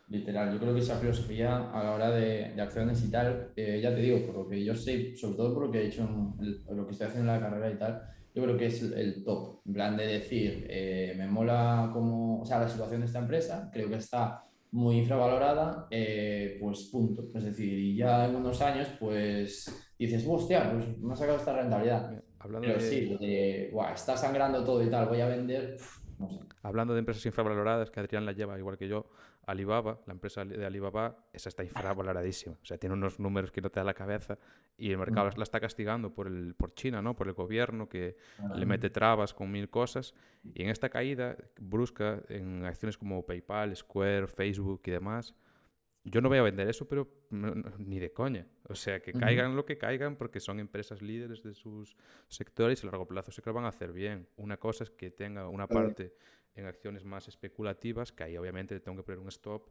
Literal, 0.08 0.54
yo 0.54 0.60
creo 0.60 0.74
que 0.74 0.82
esa 0.82 1.00
filosofía 1.00 1.72
a 1.72 1.84
la 1.84 1.96
hora 1.96 2.12
de, 2.12 2.54
de 2.54 2.62
acciones 2.62 3.04
y 3.04 3.10
tal, 3.10 3.52
eh, 3.56 3.80
ya 3.82 3.94
te 3.94 4.02
digo, 4.02 4.24
por 4.24 4.36
lo 4.36 4.48
que 4.48 4.64
yo 4.64 4.76
sé, 4.76 5.16
sobre 5.18 5.36
todo 5.36 5.54
por 5.54 5.66
lo 5.66 5.72
que 5.72 5.80
he 5.82 5.88
hecho 5.88 6.04
en 6.04 6.46
el, 6.46 6.64
lo 6.78 6.86
que 6.86 6.92
estoy 6.92 7.08
haciendo 7.08 7.34
en 7.34 7.42
la 7.42 7.50
carrera 7.50 7.72
y 7.72 7.78
tal, 7.78 8.15
yo 8.36 8.44
creo 8.44 8.58
que 8.58 8.66
es 8.66 8.82
el, 8.84 9.24
top. 9.24 9.62
En 9.66 9.74
plan 9.74 9.96
de 9.96 10.06
decir, 10.06 10.68
eh, 10.70 11.16
me 11.18 11.26
mola 11.26 11.90
como, 11.94 12.42
o 12.42 12.46
sea, 12.46 12.60
la 12.60 12.68
situación 12.68 13.00
de 13.00 13.08
esta 13.08 13.20
empresa, 13.20 13.70
creo 13.72 13.88
que 13.88 13.96
está 13.96 14.44
muy 14.72 14.98
infravalorada, 14.98 15.88
eh, 15.90 16.58
pues 16.60 16.90
punto. 16.92 17.30
Es 17.34 17.46
decir, 17.46 17.80
y 17.80 17.96
ya 17.96 18.26
en 18.26 18.36
unos 18.36 18.62
años, 18.62 18.90
pues 19.00 19.94
dices, 19.98 20.26
hostia, 20.28 20.70
pues 20.70 20.98
me 20.98 21.14
ha 21.14 21.16
sacado 21.16 21.38
esta 21.38 21.56
rentabilidad. 21.56 22.22
Hablando 22.40 22.68
Pero 22.68 22.84
de... 22.84 22.90
sí, 22.90 23.18
de, 23.18 23.70
Buah, 23.72 23.94
está 23.94 24.18
sangrando 24.18 24.66
todo 24.66 24.84
y 24.84 24.90
tal, 24.90 25.08
voy 25.08 25.22
a 25.22 25.28
vender, 25.28 25.78
no 26.20 26.30
sé. 26.30 26.40
Hablando 26.62 26.94
de 26.94 27.00
empresas 27.00 27.26
infravaloradas, 27.26 27.90
que 27.90 28.02
Adrián 28.02 28.26
la 28.26 28.34
lleva 28.34 28.60
igual 28.60 28.78
que 28.78 28.90
yo, 28.90 29.06
Alibaba, 29.46 30.02
la 30.06 30.14
empresa 30.14 30.44
de 30.44 30.66
Alibaba, 30.66 31.28
esa 31.34 31.50
está 31.50 31.64
infravaloradísima. 31.64 32.58
O 32.62 32.66
sea, 32.66 32.78
tiene 32.78 32.94
unos 32.94 33.20
números 33.20 33.52
que 33.52 33.62
no 33.62 33.70
te 33.70 33.80
da 33.80 33.84
la 33.84 33.94
cabeza 33.94 34.38
y 34.78 34.92
el 34.92 34.98
mercado 34.98 35.30
la 35.36 35.44
está 35.44 35.60
castigando 35.60 36.14
por, 36.14 36.28
el, 36.28 36.56
por 36.56 36.74
China, 36.74 37.02
¿no? 37.02 37.16
Por 37.16 37.28
el 37.28 37.34
gobierno 37.34 37.88
que 37.88 38.18
le 38.56 38.66
mete 38.66 38.90
trabas 38.90 39.34
con 39.34 39.52
mil 39.52 39.70
cosas. 39.70 40.14
Y 40.54 40.64
en 40.64 40.70
esta 40.70 40.90
caída 40.90 41.38
brusca, 41.60 42.22
en 42.30 42.66
acciones 42.66 42.98
como 42.98 43.26
PayPal, 43.26 43.76
Square, 43.76 44.28
Facebook 44.28 44.82
y 44.86 44.92
demás, 44.92 45.36
yo 46.06 46.22
no 46.22 46.30
voy 46.30 46.38
a 46.38 46.44
vender 46.44 46.70
eso, 46.70 46.88
pero 46.88 47.10
no, 47.32 47.56
no, 47.56 47.72
ni 47.80 48.00
de 48.00 48.14
coña. 48.14 48.48
O 48.70 48.76
sea, 48.76 49.00
que 49.00 49.12
caigan 49.12 49.48
uh 49.48 49.54
-huh. 49.54 49.56
lo 49.56 49.66
que 49.66 49.78
caigan 49.78 50.16
porque 50.16 50.40
son 50.40 50.60
empresas 50.60 51.02
líderes 51.02 51.42
de 51.42 51.56
sus 51.56 51.96
sectores 52.28 52.84
y 52.84 52.88
a 52.88 52.92
largo 52.92 53.08
plazo 53.08 53.32
sé 53.32 53.42
que 53.42 53.50
lo 53.50 53.56
van 53.56 53.66
a 53.66 53.70
hacer 53.70 53.92
bien. 53.92 54.28
Una 54.38 54.58
cosa 54.58 54.84
es 54.84 54.92
que 54.92 55.10
tenga 55.10 55.50
una 55.50 55.68
parte 55.68 56.14
en 56.56 56.66
acciones 56.66 57.04
más 57.04 57.28
especulativas, 57.28 58.12
que 58.12 58.24
ahí 58.24 58.38
obviamente 58.38 58.80
tengo 58.80 58.98
que 58.98 59.04
poner 59.04 59.20
un 59.20 59.28
stop 59.30 59.70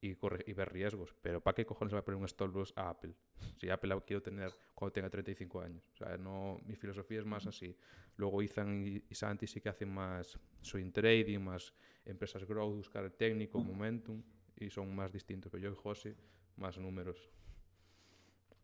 y, 0.00 0.14
corre, 0.16 0.44
y 0.46 0.52
ver 0.52 0.72
riesgos. 0.72 1.14
Pero 1.22 1.40
¿para 1.40 1.54
qué 1.54 1.64
cojones 1.64 1.94
va 1.94 2.00
a 2.00 2.04
poner 2.04 2.18
un 2.18 2.26
stop 2.26 2.54
loss 2.54 2.72
a 2.76 2.90
Apple? 2.90 3.14
Si 3.60 3.70
Apple 3.70 3.88
la 3.88 4.00
quiero 4.00 4.22
tener 4.22 4.52
cuando 4.74 4.92
tenga 4.92 5.08
35 5.08 5.60
años. 5.60 5.82
O 5.92 5.96
sea, 5.96 6.18
no, 6.18 6.58
mi 6.66 6.74
filosofía 6.74 7.20
es 7.20 7.24
más 7.24 7.46
así. 7.46 7.76
Luego 8.16 8.42
Ethan 8.42 8.84
y, 8.86 9.02
y 9.08 9.14
Santi 9.14 9.46
sí 9.46 9.60
que 9.60 9.68
hacen 9.68 9.92
más 9.92 10.38
swing 10.60 10.90
trading, 10.90 11.38
más 11.38 11.72
empresas 12.04 12.44
growth, 12.44 12.76
buscar 12.76 13.04
el 13.04 13.12
técnico, 13.12 13.58
momentum 13.58 14.22
y 14.56 14.70
son 14.70 14.94
más 14.94 15.12
distintos. 15.12 15.50
Pero 15.50 15.62
yo 15.62 15.72
y 15.72 15.76
José, 15.76 16.16
más 16.56 16.78
números. 16.78 17.30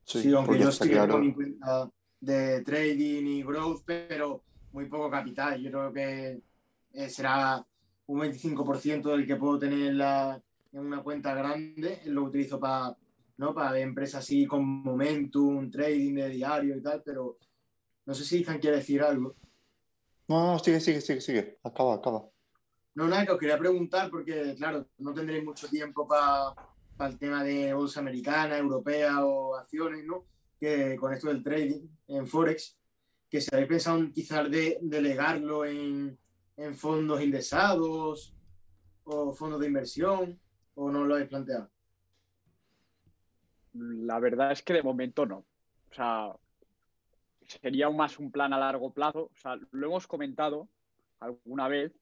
Sí, 0.04 0.22
sí 0.22 0.34
aunque 0.34 0.58
yo 0.58 0.72
sí 0.72 0.88
claro. 0.88 1.18
mi 1.18 1.32
cuenta 1.32 1.90
de 2.20 2.62
trading 2.62 3.26
y 3.26 3.42
growth, 3.42 3.82
pero 3.84 4.42
muy 4.72 4.86
poco 4.86 5.10
capital. 5.10 5.60
Yo 5.62 5.70
creo 5.70 5.92
que 5.92 6.40
eh, 6.92 7.08
será 7.08 7.64
un 8.06 8.20
25% 8.20 9.10
del 9.10 9.26
que 9.26 9.36
puedo 9.36 9.58
tener 9.58 9.88
en, 9.88 9.98
la, 9.98 10.40
en 10.72 10.80
una 10.80 11.02
cuenta 11.02 11.34
grande. 11.34 12.02
Lo 12.06 12.24
utilizo 12.24 12.58
para 12.58 12.96
¿no? 13.40 13.54
para 13.54 13.78
empresas 13.78 14.22
así 14.22 14.46
con 14.46 14.62
momentum, 14.62 15.70
trading 15.70 16.14
de 16.14 16.28
diario 16.28 16.76
y 16.76 16.82
tal, 16.82 17.02
pero 17.02 17.38
no 18.04 18.14
sé 18.14 18.22
si 18.22 18.42
Ethan 18.42 18.58
quiere 18.58 18.76
decir 18.76 19.02
algo. 19.02 19.34
No, 20.28 20.52
no, 20.52 20.58
sigue, 20.58 20.78
sigue, 20.78 21.00
sigue, 21.00 21.22
sigue. 21.22 21.58
Acaba, 21.64 21.94
acaba. 21.94 22.28
No, 22.94 23.08
nada, 23.08 23.24
que 23.24 23.32
os 23.32 23.38
quería 23.38 23.58
preguntar 23.58 24.10
porque, 24.10 24.54
claro, 24.58 24.88
no 24.98 25.14
tendréis 25.14 25.42
mucho 25.42 25.68
tiempo 25.68 26.06
para 26.06 26.54
pa 26.98 27.06
el 27.06 27.18
tema 27.18 27.42
de 27.42 27.72
bolsa 27.72 28.00
americana, 28.00 28.58
europea 28.58 29.24
o 29.24 29.56
acciones, 29.56 30.04
¿no? 30.04 30.26
Que 30.60 30.96
con 30.96 31.14
esto 31.14 31.28
del 31.28 31.42
trading 31.42 31.88
en 32.08 32.26
Forex, 32.26 32.76
que 33.30 33.40
si 33.40 33.48
habéis 33.54 33.68
pensado 33.68 34.06
quizás 34.12 34.50
de 34.50 34.76
delegarlo 34.82 35.64
en, 35.64 36.18
en 36.60 36.74
fondos 36.74 37.22
indexados 37.22 38.34
o 39.04 39.32
fondos 39.32 39.60
de 39.60 39.66
inversión 39.66 40.38
o 40.74 40.90
no 40.90 41.04
lo 41.04 41.14
habéis 41.14 41.30
planteado. 41.30 41.70
La 43.72 44.18
verdad 44.18 44.52
es 44.52 44.62
que 44.62 44.74
de 44.74 44.82
momento 44.82 45.24
no. 45.24 45.38
O 45.38 45.94
sea, 45.94 46.32
sería 47.46 47.88
más 47.88 48.18
un 48.18 48.30
plan 48.30 48.52
a 48.52 48.58
largo 48.58 48.92
plazo. 48.92 49.30
O 49.32 49.36
sea, 49.36 49.58
lo 49.70 49.86
hemos 49.86 50.06
comentado 50.06 50.68
alguna 51.20 51.66
vez, 51.66 51.92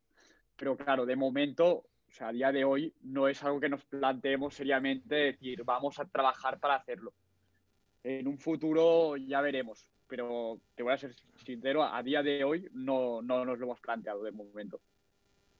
pero 0.56 0.76
claro, 0.76 1.06
de 1.06 1.14
momento, 1.14 1.68
o 1.76 2.10
sea, 2.10 2.28
a 2.28 2.32
día 2.32 2.50
de 2.50 2.64
hoy 2.64 2.92
no 3.02 3.28
es 3.28 3.42
algo 3.44 3.60
que 3.60 3.68
nos 3.68 3.84
planteemos 3.84 4.54
seriamente 4.54 5.14
decir, 5.14 5.62
vamos 5.62 6.00
a 6.00 6.04
trabajar 6.04 6.58
para 6.58 6.76
hacerlo. 6.76 7.12
en 8.02 8.26
un 8.26 8.38
futuro 8.38 9.16
ya 9.16 9.40
veremos, 9.40 9.88
pero 10.08 10.60
te 10.74 10.82
voy 10.82 10.92
a 10.92 10.98
ser 10.98 11.14
sincero, 11.44 11.84
a 11.84 12.02
día 12.02 12.22
de 12.22 12.44
hoy 12.44 12.68
no, 12.72 13.22
no 13.22 13.44
nos 13.44 13.58
lo 13.58 13.66
hemos 13.66 13.80
planteado 13.80 14.22
de 14.22 14.32
momento. 14.32 14.80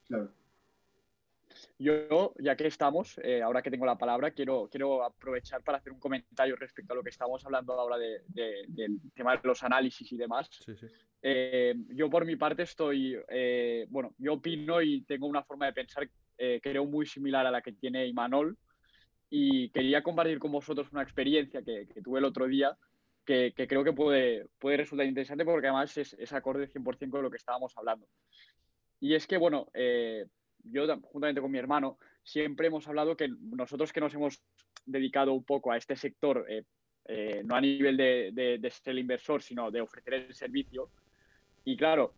Claro. 0.07 0.31
Yo, 1.77 2.33
ya 2.39 2.55
que 2.55 2.67
estamos, 2.67 3.19
eh, 3.23 3.41
ahora 3.41 3.61
que 3.61 3.71
tengo 3.71 3.85
la 3.85 3.97
palabra, 3.97 4.31
quiero, 4.31 4.67
quiero 4.69 5.03
aprovechar 5.03 5.63
para 5.63 5.77
hacer 5.77 5.93
un 5.93 5.99
comentario 5.99 6.55
respecto 6.55 6.93
a 6.93 6.95
lo 6.95 7.03
que 7.03 7.09
estamos 7.09 7.43
hablando 7.45 7.73
ahora 7.73 7.97
de, 7.97 8.21
del 8.67 8.99
tema 9.15 9.35
de 9.35 9.47
los 9.47 9.63
análisis 9.63 10.11
y 10.11 10.17
demás. 10.17 10.49
Eh, 11.21 11.75
yo 11.89 12.09
por 12.09 12.25
mi 12.25 12.35
parte 12.35 12.63
estoy, 12.63 13.17
eh, 13.29 13.85
bueno, 13.89 14.13
yo 14.17 14.33
opino 14.33 14.81
y 14.81 15.01
tengo 15.01 15.27
una 15.27 15.43
forma 15.43 15.65
de 15.67 15.73
pensar, 15.73 16.09
creo, 16.61 16.85
muy 16.85 17.05
similar 17.05 17.45
a 17.45 17.51
la 17.51 17.61
que 17.61 17.73
tiene 17.73 18.07
Imanol 18.07 18.57
y 19.29 19.69
quería 19.69 20.01
compartir 20.01 20.39
con 20.39 20.51
vosotros 20.51 20.91
una 20.91 21.03
experiencia 21.03 21.61
que, 21.61 21.87
tuve 22.03 22.19
el 22.19 22.25
otro 22.25 22.47
día 22.47 22.77
que, 23.29 23.67
creo 23.67 23.83
que 23.83 23.93
puede, 23.93 24.47
puede 24.57 24.77
resultar 24.77 25.05
interesante 25.05 25.45
porque 25.45 25.67
además 25.67 25.95
es, 25.97 26.13
es 26.13 26.33
acorde 26.33 26.67
100% 26.67 27.11
con 27.11 27.21
lo 27.21 27.29
que 27.29 27.37
estábamos 27.37 27.77
hablando. 27.77 28.07
Y 28.99 29.13
es 29.13 29.27
que, 29.27 29.37
bueno, 29.37 29.67
yo 30.63 30.99
juntamente 31.03 31.41
con 31.41 31.51
mi 31.51 31.59
hermano 31.59 31.97
siempre 32.23 32.67
hemos 32.67 32.87
hablado 32.87 33.15
que 33.15 33.29
nosotros 33.39 33.93
que 33.93 33.99
nos 33.99 34.13
hemos 34.13 34.41
dedicado 34.85 35.33
un 35.33 35.43
poco 35.43 35.71
a 35.71 35.77
este 35.77 35.95
sector, 35.95 36.45
eh, 36.49 36.63
eh, 37.05 37.41
no 37.43 37.55
a 37.55 37.61
nivel 37.61 37.97
de, 37.97 38.31
de, 38.59 38.69
ser 38.69 38.91
el 38.91 38.99
inversor, 38.99 39.41
sino 39.41 39.71
de 39.71 39.81
ofrecer 39.81 40.13
el 40.13 40.33
servicio, 40.33 40.89
y 41.65 41.75
claro, 41.75 42.13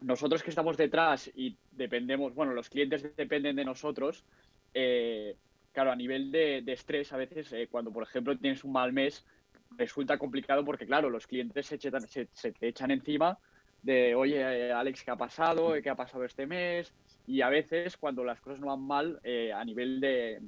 nosotros 0.00 0.42
que 0.42 0.50
estamos 0.50 0.76
detrás 0.76 1.30
y 1.34 1.56
dependemos, 1.72 2.34
bueno, 2.34 2.52
los 2.52 2.68
clientes 2.68 3.16
dependen 3.16 3.56
de 3.56 3.64
nosotros, 3.64 4.24
eh, 4.74 5.36
claro, 5.72 5.92
a 5.92 5.96
nivel 5.96 6.30
de, 6.30 6.62
estrés, 6.66 7.12
a 7.12 7.16
veces 7.16 7.54
cuando, 7.70 7.92
por 7.92 8.02
ejemplo, 8.02 8.36
tienes 8.36 8.64
un 8.64 8.72
mal 8.72 8.92
mes, 8.92 9.24
resulta 9.76 10.18
complicado 10.18 10.64
porque, 10.64 10.86
claro, 10.86 11.10
los 11.10 11.26
clientes 11.26 11.66
se, 11.66 11.78
se, 11.78 12.28
se 12.32 12.52
te 12.52 12.68
echan 12.68 12.90
encima 12.90 13.38
de, 13.86 14.14
oye, 14.16 14.72
Alex, 14.72 15.04
¿qué 15.04 15.10
ha 15.12 15.16
pasado? 15.16 15.74
¿Qué 15.80 15.88
ha 15.88 15.94
pasado 15.94 16.24
este 16.24 16.46
mes? 16.46 16.92
Y 17.26 17.40
a 17.40 17.48
veces, 17.48 17.96
cuando 17.96 18.24
las 18.24 18.40
cosas 18.40 18.60
no 18.60 18.66
van 18.66 18.80
mal 18.80 19.20
eh, 19.22 19.52
a, 19.52 19.64
nivel 19.64 20.00
de, 20.00 20.40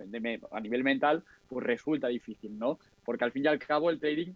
a 0.50 0.60
nivel 0.60 0.82
mental, 0.82 1.24
pues 1.48 1.64
resulta 1.64 2.08
difícil, 2.08 2.58
¿no? 2.58 2.78
Porque 3.04 3.24
al 3.24 3.32
fin 3.32 3.44
y 3.44 3.48
al 3.48 3.58
cabo 3.60 3.90
el 3.90 4.00
trading, 4.00 4.32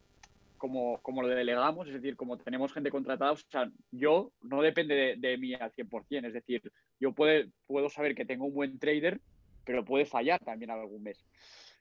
como, 0.56 0.98
como 1.02 1.23
lo 1.23 1.28
delegamos, 1.28 1.89
es 1.89 1.94
decir, 1.94 2.16
como 2.16 2.39
tenemos 2.39 2.73
gente 2.73 2.90
contratada, 2.90 3.32
o 3.32 3.36
sea, 3.36 3.69
yo 3.90 4.31
no 4.43 4.62
depende 4.62 5.16
de, 5.19 5.36
mí 5.36 5.55
al 5.55 5.73
100%, 5.73 6.27
es 6.27 6.32
decir, 6.32 6.73
yo 7.01 7.12
puede, 7.12 7.48
puedo 7.66 7.89
saber 7.89 8.14
que 8.14 8.24
tengo 8.24 8.47
un 8.47 8.55
buen 8.55 8.78
trader, 8.78 9.20
pero 9.64 9.85
puede 9.85 10.05
fallar 10.05 10.39
también 10.44 10.70
algún 10.70 11.02
mes. 11.02 11.24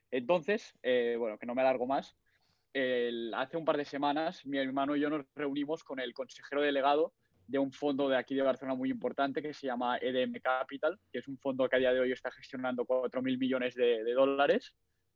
Entonces, 0.09 0.73
eh, 0.81 1.15
bueno, 1.19 1.37
que 1.37 1.45
no 1.45 1.53
me 1.53 1.61
alargo 1.61 1.85
más, 1.85 2.15
hace 2.73 3.57
un 3.57 3.65
par 3.65 3.77
de 3.77 3.85
semanas 3.85 4.45
mi 4.45 4.57
hermano 4.57 4.95
y 4.95 5.01
yo 5.01 5.09
nos 5.09 5.25
reunimos 5.35 5.83
con 5.83 5.99
el 5.99 6.13
consejero 6.13 6.61
delegado 6.61 7.13
de 7.51 7.59
un 7.59 7.71
fondo 7.71 8.07
de 8.07 8.15
aquí 8.15 8.33
de 8.33 8.41
Barcelona 8.41 8.75
muy 8.75 8.89
importante 8.89 9.41
que 9.41 9.53
se 9.53 9.67
llama 9.67 9.97
EDM 9.97 10.39
Capital, 10.41 10.97
que 11.11 11.19
es 11.19 11.27
un 11.27 11.37
fondo 11.37 11.67
que 11.67 11.75
a 11.75 11.79
día 11.79 11.93
de 11.93 11.99
hoy 11.99 12.13
está 12.13 12.31
gestionando 12.31 12.85
4.000 12.85 13.37
millones 13.37 13.75
de, 13.75 14.13
dólares. 14.13 14.73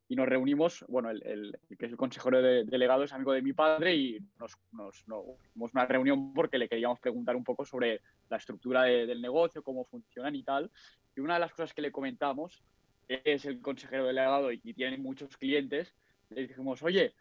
Y 0.08 0.16
nos 0.16 0.28
reunimos, 0.28 0.86
bueno, 0.88 1.10
el, 1.10 1.58
que 1.80 1.86
es 1.86 1.92
el 1.92 1.98
consejero 1.98 2.42
de, 2.42 2.66
delegado 2.66 3.04
es 3.04 3.14
amigo 3.14 3.32
de 3.32 3.42
mi 3.42 3.54
padre 3.54 3.96
y 3.96 4.20
nos, 4.38 4.56
nos, 4.74 5.08
nos 5.08 5.74
una 5.74 5.86
reunión 5.86 6.34
porque 6.34 6.60
le 6.60 6.68
queríamos 6.68 7.00
preguntar 7.00 7.36
un 7.36 7.44
poco 7.44 7.66
sobre 7.66 8.02
la 8.30 8.38
estructura 8.38 8.84
del 8.84 9.22
negocio, 9.22 9.64
cómo 9.64 9.86
funcionan 9.86 10.36
y 10.36 10.44
tal. 10.44 10.70
Y 11.16 11.22
una 11.22 11.36
de 11.36 11.40
las 11.40 11.52
cosas 11.54 11.74
que 11.74 11.82
le 11.82 11.92
comentamos 11.92 12.62
es 13.08 13.46
el 13.46 13.62
consejero 13.62 14.06
delegado 14.06 14.52
y, 14.52 14.60
y 14.64 14.74
tiene 14.74 14.98
muchos 14.98 15.38
clientes. 15.38 15.96
Le 16.30 16.48
dijimos, 16.48 16.84
oye, 16.84 17.16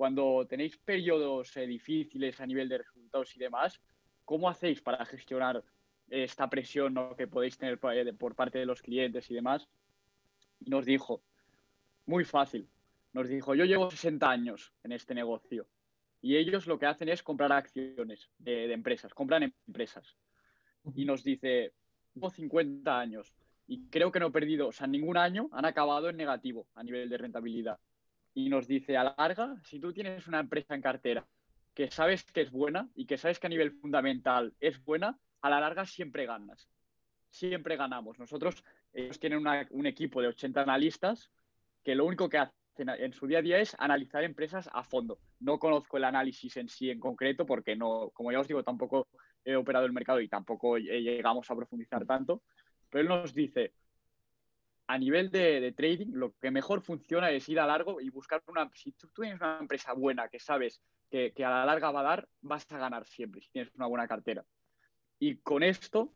cuando 0.00 0.46
tenéis 0.48 0.78
periodos 0.78 1.54
eh, 1.58 1.66
difíciles 1.66 2.40
a 2.40 2.46
nivel 2.46 2.70
de 2.70 2.78
resultados 2.78 3.36
y 3.36 3.38
demás, 3.38 3.78
¿Cómo 4.30 4.48
hacéis 4.48 4.80
para 4.80 5.04
gestionar 5.04 5.62
esta 6.08 6.48
presión 6.48 6.94
que 7.18 7.26
podéis 7.26 7.58
tener 7.58 7.78
eh, 7.82 8.12
por 8.14 8.34
parte 8.34 8.60
de 8.60 8.64
los 8.64 8.80
clientes 8.80 9.30
y 9.30 9.34
demás? 9.34 9.68
Y 10.60 10.70
nos 10.70 10.86
dijo, 10.86 11.22
muy 12.06 12.24
fácil, 12.24 12.66
nos 13.12 13.28
dijo, 13.28 13.54
yo 13.54 13.66
llevo 13.66 13.90
60 13.90 14.30
años 14.30 14.72
en 14.84 14.92
este 14.92 15.14
negocio 15.14 15.66
y 16.22 16.36
ellos 16.36 16.66
lo 16.66 16.78
que 16.78 16.86
hacen 16.86 17.10
es 17.10 17.22
comprar 17.22 17.52
acciones 17.52 18.30
de, 18.38 18.72
empresas, 18.72 19.12
compran 19.12 19.52
empresas. 19.66 20.16
Y 20.94 21.04
nos 21.04 21.24
dice, 21.24 21.74
llevo 22.14 22.30
50 22.30 22.98
años 22.98 23.34
y 23.66 23.88
creo 23.88 24.12
que 24.12 24.20
no 24.20 24.28
he 24.28 24.30
perdido, 24.30 24.68
o 24.68 24.72
sea, 24.72 24.86
ningún 24.86 25.18
año 25.18 25.50
han 25.52 25.66
acabado 25.66 26.08
en 26.08 26.16
negativo 26.16 26.68
a 26.74 26.84
nivel 26.84 27.10
de 27.10 27.18
rentabilidad. 27.18 27.80
Y 28.34 28.48
nos 28.48 28.66
dice, 28.66 28.96
a 28.96 29.04
la 29.04 29.14
larga, 29.18 29.56
si 29.64 29.80
tú 29.80 29.92
tienes 29.92 30.26
una 30.26 30.40
empresa 30.40 30.74
en 30.74 30.82
cartera 30.82 31.26
que 31.74 31.90
sabes 31.90 32.24
que 32.24 32.42
es 32.42 32.50
buena 32.50 32.88
y 32.94 33.06
que 33.06 33.16
sabes 33.16 33.38
que 33.38 33.46
a 33.46 33.50
nivel 33.50 33.72
fundamental 33.72 34.54
es 34.60 34.82
buena, 34.84 35.18
a 35.40 35.50
la 35.50 35.60
larga 35.60 35.86
siempre 35.86 36.26
ganas. 36.26 36.68
Siempre 37.28 37.76
ganamos. 37.76 38.18
Nosotros, 38.18 38.64
ellos 38.92 39.18
tienen 39.20 39.46
un 39.70 39.86
equipo 39.86 40.20
de 40.20 40.28
80 40.28 40.62
analistas 40.62 41.30
que 41.82 41.94
lo 41.94 42.04
único 42.04 42.28
que 42.28 42.38
hacen 42.38 42.54
en 42.76 43.12
su 43.12 43.26
día 43.26 43.38
a 43.38 43.42
día 43.42 43.58
es 43.58 43.76
analizar 43.78 44.24
empresas 44.24 44.68
a 44.72 44.82
fondo. 44.82 45.18
No 45.38 45.58
conozco 45.58 45.96
el 45.96 46.04
análisis 46.04 46.56
en 46.56 46.68
sí 46.68 46.90
en 46.90 47.00
concreto 47.00 47.46
porque 47.46 47.76
no, 47.76 48.10
como 48.10 48.32
ya 48.32 48.40
os 48.40 48.48
digo, 48.48 48.62
tampoco 48.62 49.08
he 49.44 49.56
operado 49.56 49.86
el 49.86 49.92
mercado 49.92 50.20
y 50.20 50.28
tampoco 50.28 50.76
llegamos 50.78 51.50
a 51.50 51.56
profundizar 51.56 52.04
tanto. 52.06 52.42
Pero 52.88 53.02
él 53.02 53.08
nos 53.08 53.32
dice, 53.32 53.74
a 54.90 54.98
nivel 54.98 55.30
de, 55.30 55.72
trading, 55.76 56.08
lo 56.14 56.34
que 56.40 56.50
mejor 56.50 56.82
funciona 56.82 57.30
es 57.30 57.48
ir 57.48 57.60
a 57.60 57.66
largo 57.66 58.00
y 58.00 58.10
buscar 58.10 58.42
una... 58.48 58.68
Si 58.74 58.90
tú 58.90 59.06
tienes 59.14 59.40
una 59.40 59.58
empresa 59.60 59.92
buena 59.92 60.28
que 60.28 60.40
sabes 60.40 60.82
que, 61.08 61.32
a 61.44 61.48
la 61.48 61.64
larga 61.64 61.92
va 61.92 62.00
a 62.00 62.02
dar, 62.02 62.28
vas 62.40 62.66
a 62.72 62.76
ganar 62.76 63.06
siempre 63.06 63.40
si 63.40 63.50
tienes 63.52 63.72
una 63.76 63.86
buena 63.86 64.08
cartera. 64.08 64.44
Y 65.20 65.36
con 65.36 65.62
esto, 65.62 66.12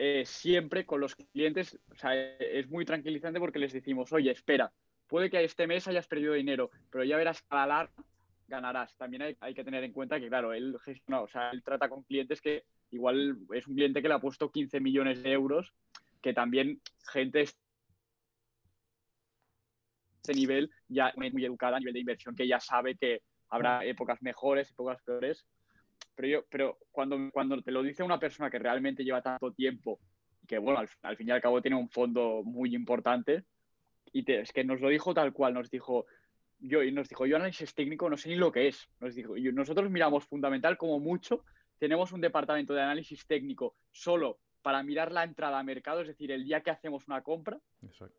eh, 0.00 0.24
siempre 0.26 0.84
con 0.84 1.00
los 1.00 1.14
clientes, 1.14 1.78
o 1.92 1.94
sea, 1.94 2.12
es 2.16 2.68
muy 2.68 2.84
tranquilizante 2.84 3.38
porque 3.38 3.60
les 3.60 3.72
decimos, 3.72 4.12
oye, 4.12 4.32
espera, 4.32 4.72
puede 5.06 5.30
que 5.30 5.44
este 5.44 5.68
mes 5.68 5.86
hayas 5.86 6.08
perdido 6.08 6.34
dinero, 6.34 6.72
pero 6.90 7.04
ya 7.04 7.16
verás 7.16 7.40
que 7.40 7.46
a 7.50 7.58
la 7.58 7.66
larga 7.68 8.04
ganarás. 8.48 8.96
También 8.96 9.36
hay, 9.38 9.54
que 9.54 9.62
tener 9.62 9.84
en 9.84 9.92
cuenta 9.92 10.18
que, 10.18 10.26
claro, 10.26 10.52
él 10.52 10.76
gestiona, 10.84 11.20
o 11.20 11.28
sea, 11.28 11.50
él 11.50 11.62
trata 11.62 11.88
con 11.88 12.02
clientes 12.02 12.40
que 12.40 12.64
igual 12.90 13.38
es 13.54 13.68
un 13.68 13.76
cliente 13.76 14.02
que 14.02 14.08
le 14.08 14.14
ha 14.14 14.18
puesto 14.18 14.50
15 14.50 14.80
millones 14.80 15.22
de 15.22 15.30
euros, 15.30 15.72
que 16.20 16.34
también 16.34 16.80
gente 17.12 17.46
este 20.28 20.38
nivel 20.38 20.70
ya 20.88 21.12
muy 21.16 21.44
educada 21.44 21.76
a 21.76 21.80
nivel 21.80 21.94
de 21.94 22.00
inversión, 22.00 22.36
que 22.36 22.46
ya 22.46 22.60
sabe 22.60 22.96
que 22.96 23.22
habrá 23.48 23.84
épocas 23.84 24.20
mejores, 24.20 24.70
épocas 24.70 25.02
peores, 25.02 25.46
pero, 26.14 26.28
yo, 26.28 26.44
pero 26.50 26.78
cuando, 26.90 27.16
cuando 27.32 27.62
te 27.62 27.70
lo 27.70 27.82
dice 27.82 28.02
una 28.02 28.18
persona 28.18 28.50
que 28.50 28.58
realmente 28.58 29.04
lleva 29.04 29.22
tanto 29.22 29.52
tiempo 29.52 30.00
y 30.42 30.46
que, 30.46 30.58
bueno, 30.58 30.80
al, 31.02 31.16
fin 31.16 31.28
y 31.28 31.30
al 31.30 31.40
cabo 31.40 31.62
tiene 31.62 31.76
un 31.76 31.88
fondo 31.88 32.42
muy 32.44 32.74
importante, 32.74 33.44
y 34.12 34.30
es 34.30 34.52
que 34.52 34.64
nos 34.64 34.80
lo 34.80 34.90
dijo 34.90 35.14
tal 35.14 35.32
cual, 35.32 35.54
nos 35.54 35.70
dijo, 35.70 36.06
yo, 36.58 36.82
y 36.82 36.92
nos 36.92 37.08
dijo, 37.08 37.24
yo 37.24 37.36
análisis 37.36 37.74
técnico 37.74 38.10
no 38.10 38.16
sé 38.16 38.28
ni 38.28 38.36
lo 38.36 38.52
que 38.52 38.68
es, 38.68 38.88
nos 39.00 39.14
dijo, 39.14 39.36
y 39.36 39.50
nosotros 39.52 39.90
miramos 39.90 40.26
fundamental 40.26 40.76
como 40.76 41.00
mucho, 41.00 41.44
tenemos 41.78 42.12
un 42.12 42.20
departamento 42.20 42.74
de 42.74 42.82
análisis 42.82 43.26
técnico 43.26 43.76
solo 43.92 44.40
para 44.68 44.82
mirar 44.82 45.12
la 45.12 45.24
entrada 45.24 45.58
a 45.58 45.62
mercado, 45.62 46.02
es 46.02 46.08
decir, 46.08 46.30
el 46.30 46.44
día 46.44 46.60
que 46.60 46.70
hacemos 46.70 47.06
una 47.06 47.22
compra, 47.22 47.58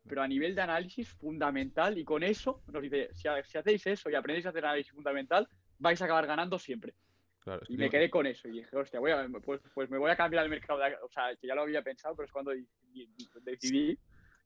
pero 0.08 0.20
a 0.20 0.26
nivel 0.26 0.56
de 0.56 0.62
análisis 0.62 1.08
fundamental 1.08 1.96
y 1.96 2.02
con 2.02 2.24
eso 2.24 2.64
nos 2.66 2.82
dice, 2.82 3.10
si, 3.14 3.28
hacéis 3.28 3.86
eso 3.86 4.10
y 4.10 4.16
aprendéis 4.16 4.46
a 4.46 4.48
hacer 4.48 4.64
análisis 4.64 4.92
fundamental, 4.92 5.46
vais 5.78 6.02
a 6.02 6.06
acabar 6.06 6.26
ganando 6.26 6.58
siempre. 6.58 6.96
y 7.68 7.76
me 7.76 7.88
quedé 7.88 8.10
con 8.10 8.26
eso 8.26 8.48
y 8.48 8.50
dije, 8.50 8.76
hostia, 8.76 8.98
pues, 9.44 9.60
pues, 9.72 9.90
me 9.90 9.98
voy 9.98 10.10
a 10.10 10.16
cambiar 10.16 10.42
el 10.42 10.50
mercado, 10.50 10.80
o 11.04 11.08
sea, 11.12 11.36
que 11.36 11.46
ya 11.46 11.54
lo 11.54 11.62
había 11.62 11.82
pensado, 11.82 12.16
pero 12.16 12.26
es 12.26 12.32
cuando 12.32 12.50
decidí 13.44 13.96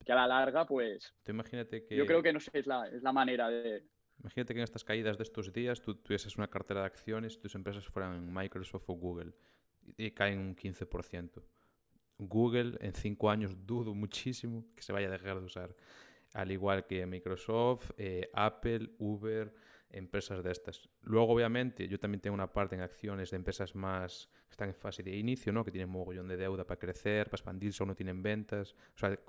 que 0.05 0.11
a 0.11 0.15
la 0.15 0.27
larga, 0.27 0.63
pues... 0.63 1.11
imagínate 1.27 1.87
que... 1.87 1.95
Yo 1.95 2.05
creo 2.05 2.21
que, 2.21 2.33
no 2.33 2.39
sé, 2.39 2.51
es 2.53 2.67
la, 2.67 2.87
es 2.87 3.01
la 3.01 3.13
manera 3.13 3.49
de... 3.49 3.83
Imagínate 4.19 4.53
que 4.53 4.59
en 4.59 4.65
estas 4.65 4.83
caídas 4.83 5.17
de 5.17 5.23
estos 5.23 5.51
días 5.51 5.81
tú 5.81 5.95
tuvieses 5.95 6.37
una 6.37 6.51
cartera 6.51 6.81
de 6.81 6.85
acciones 6.85 7.33
y 7.33 7.39
tus 7.39 7.55
empresas 7.55 7.83
fueran 7.87 8.31
Microsoft 8.31 8.87
o 8.89 8.93
Google 8.93 9.33
y 9.97 10.11
caen 10.11 10.37
un 10.37 10.55
15%. 10.55 11.41
Google 12.17 12.77
en 12.81 12.93
cinco 12.93 13.29
años 13.29 13.55
dudo 13.65 13.93
muchísimo 13.93 14.65
que 14.75 14.83
se 14.83 14.93
vaya 14.93 15.07
a 15.07 15.11
dejar 15.11 15.39
de 15.39 15.45
usar. 15.45 15.75
Al 16.33 16.51
igual 16.51 16.85
que 16.85 17.05
Microsoft, 17.05 17.91
eh, 17.97 18.29
Apple, 18.33 18.91
Uber, 18.99 19.53
empresas 19.89 20.43
de 20.43 20.51
estas. 20.51 20.89
Luego, 21.01 21.33
obviamente, 21.33 21.87
yo 21.87 21.99
también 21.99 22.19
tengo 22.19 22.33
una 22.33 22.51
parte 22.51 22.75
en 22.75 22.81
acciones 22.81 23.31
de 23.31 23.37
empresas 23.37 23.73
más 23.75 24.29
que 24.47 24.51
están 24.51 24.69
en 24.69 24.75
fase 24.75 25.01
de 25.03 25.15
inicio, 25.15 25.53
¿no? 25.53 25.63
que 25.63 25.71
tienen 25.71 25.89
mogollón 25.89 26.27
de 26.27 26.35
deuda 26.35 26.65
para 26.65 26.77
crecer, 26.77 27.27
para 27.27 27.37
expandirse, 27.37 27.81
aún 27.81 27.89
no 27.89 27.95
tienen 27.95 28.21
ventas, 28.21 28.75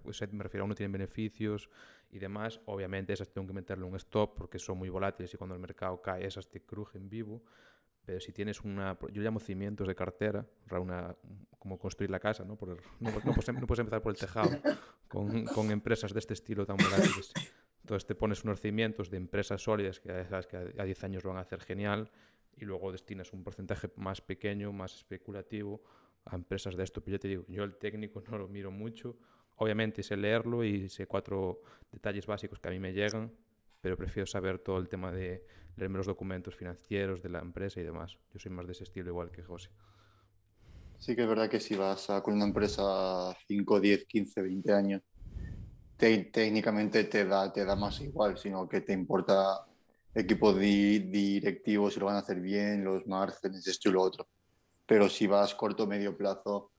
o 0.05 0.13
sea, 0.13 0.29
me 0.33 0.43
refiero, 0.43 0.65
aún 0.65 0.71
no 0.71 0.75
tienen 0.75 0.93
beneficios 0.93 1.71
y 2.11 2.19
demás. 2.19 2.61
Obviamente, 2.67 3.13
esas 3.13 3.29
tengo 3.29 3.47
que 3.47 3.53
meterle 3.53 3.85
un 3.85 3.97
stop 3.97 4.37
porque 4.37 4.59
son 4.59 4.79
muy 4.79 4.89
volátiles 4.89 5.33
y 5.33 5.37
cuando 5.37 5.55
el 5.55 5.61
mercado 5.61 6.03
cae, 6.03 6.27
esas 6.27 6.49
te 6.49 6.61
crujen 6.61 7.09
vivo. 7.09 7.43
Pero 8.07 8.21
si 8.21 8.33
tienes 8.33 8.61
una, 8.61 8.97
yo 9.13 9.21
llamo 9.21 9.41
cimientos 9.41 9.89
de 9.89 9.95
cartera, 9.97 10.47
una, 10.71 11.15
como 11.59 11.77
construir 11.77 12.09
la 12.09 12.21
casa, 12.21 12.45
¿no? 12.45 12.51
no, 12.53 12.57
puedes, 12.57 13.49
empezar 13.49 14.01
por 14.01 14.13
el 14.13 14.19
tejado 14.19 14.51
con, 15.09 15.45
con, 15.47 15.73
empresas 15.73 16.13
de 16.13 16.21
este 16.21 16.35
estilo 16.35 16.65
tan 16.65 16.77
volátiles. 16.77 17.33
Entonces 17.83 18.07
te 18.07 18.15
pones 18.15 18.45
unos 18.45 18.61
cimientos 18.61 19.11
de 19.11 19.17
empresas 19.17 19.61
sólidas 19.61 19.99
que 19.99 20.25
sabes 20.25 20.47
que 20.47 20.57
a 20.57 20.85
10 20.85 21.05
años 21.05 21.25
lo 21.25 21.31
van 21.31 21.39
a 21.39 21.43
hacer 21.43 21.61
genial 21.61 22.11
y 22.57 22.65
luego 22.65 22.93
destinas 22.93 23.33
un 23.33 23.43
porcentaje 23.43 23.91
más 23.97 24.21
pequeño, 24.21 24.73
más 24.73 24.95
especulativo 24.95 25.83
a 26.27 26.37
empresas 26.37 26.77
de 26.77 26.85
esto. 26.85 27.03
Pero 27.03 27.17
yo 27.17 27.21
te 27.21 27.29
digo, 27.29 27.45
yo 27.49 27.65
el 27.65 27.77
técnico 27.77 28.23
no 28.31 28.39
lo 28.39 28.47
miro 28.47 28.71
mucho. 28.71 29.17
Obviamente 29.57 30.05
sé 30.05 30.17
leerlo 30.17 30.63
y 30.63 30.89
sé 30.89 31.09
cuatro 31.09 31.63
detalles 31.91 32.27
básicos 32.27 32.61
que 32.61 32.69
a 32.69 32.71
mí 32.71 32.79
me 32.79 32.93
llegan, 32.93 33.33
pero 33.81 33.97
prefiero 33.97 34.27
saber 34.27 34.61
todo 34.61 34.79
el 34.79 34.89
tema 34.89 35.11
de 35.11 35.45
leerme 35.77 35.99
los 35.99 36.07
documentos 36.07 36.57
financieros 36.57 37.23
de 37.23 37.29
la 37.29 37.41
empresa 37.41 37.81
y 37.81 37.85
demás. 37.85 38.19
Yo 38.33 38.39
soy 38.39 38.51
más 38.51 38.67
de 38.67 38.73
ese 38.73 38.85
estilo 38.85 39.11
igual 39.11 39.31
que 39.31 39.43
José. 39.43 39.71
Sí 40.99 41.15
que 41.15 41.23
es 41.23 41.29
verdad 41.29 41.51
que 41.51 41.61
si 41.61 41.77
vas 41.77 42.09
a, 42.11 42.23
con 42.23 42.35
una 42.35 42.47
empresa 42.47 43.37
5, 43.47 43.81
10, 43.81 44.07
15, 44.07 44.43
20 44.43 44.73
años, 44.73 45.03
técnicamente 45.97 47.05
te 47.05 47.25
da, 47.25 47.53
te 47.53 47.65
da 47.65 47.77
más 47.77 48.01
igual, 48.01 48.39
sino 48.39 48.69
que 48.69 48.81
te 48.81 48.93
importa 48.93 49.67
equipo 50.15 50.55
directivo, 50.55 51.91
si 51.91 52.01
lo 52.01 52.07
van 52.07 52.17
a 52.17 52.21
hacer 52.21 52.41
bien, 52.41 52.83
los 52.83 53.07
márgenes, 53.07 53.67
esto 53.67 53.91
y 53.91 53.93
lo 53.93 54.03
otro. 54.03 54.27
Pero 54.87 55.09
si 55.09 55.27
vas 55.27 55.55
corto 55.55 55.87
medio 55.87 56.17
plazo, 56.17 56.71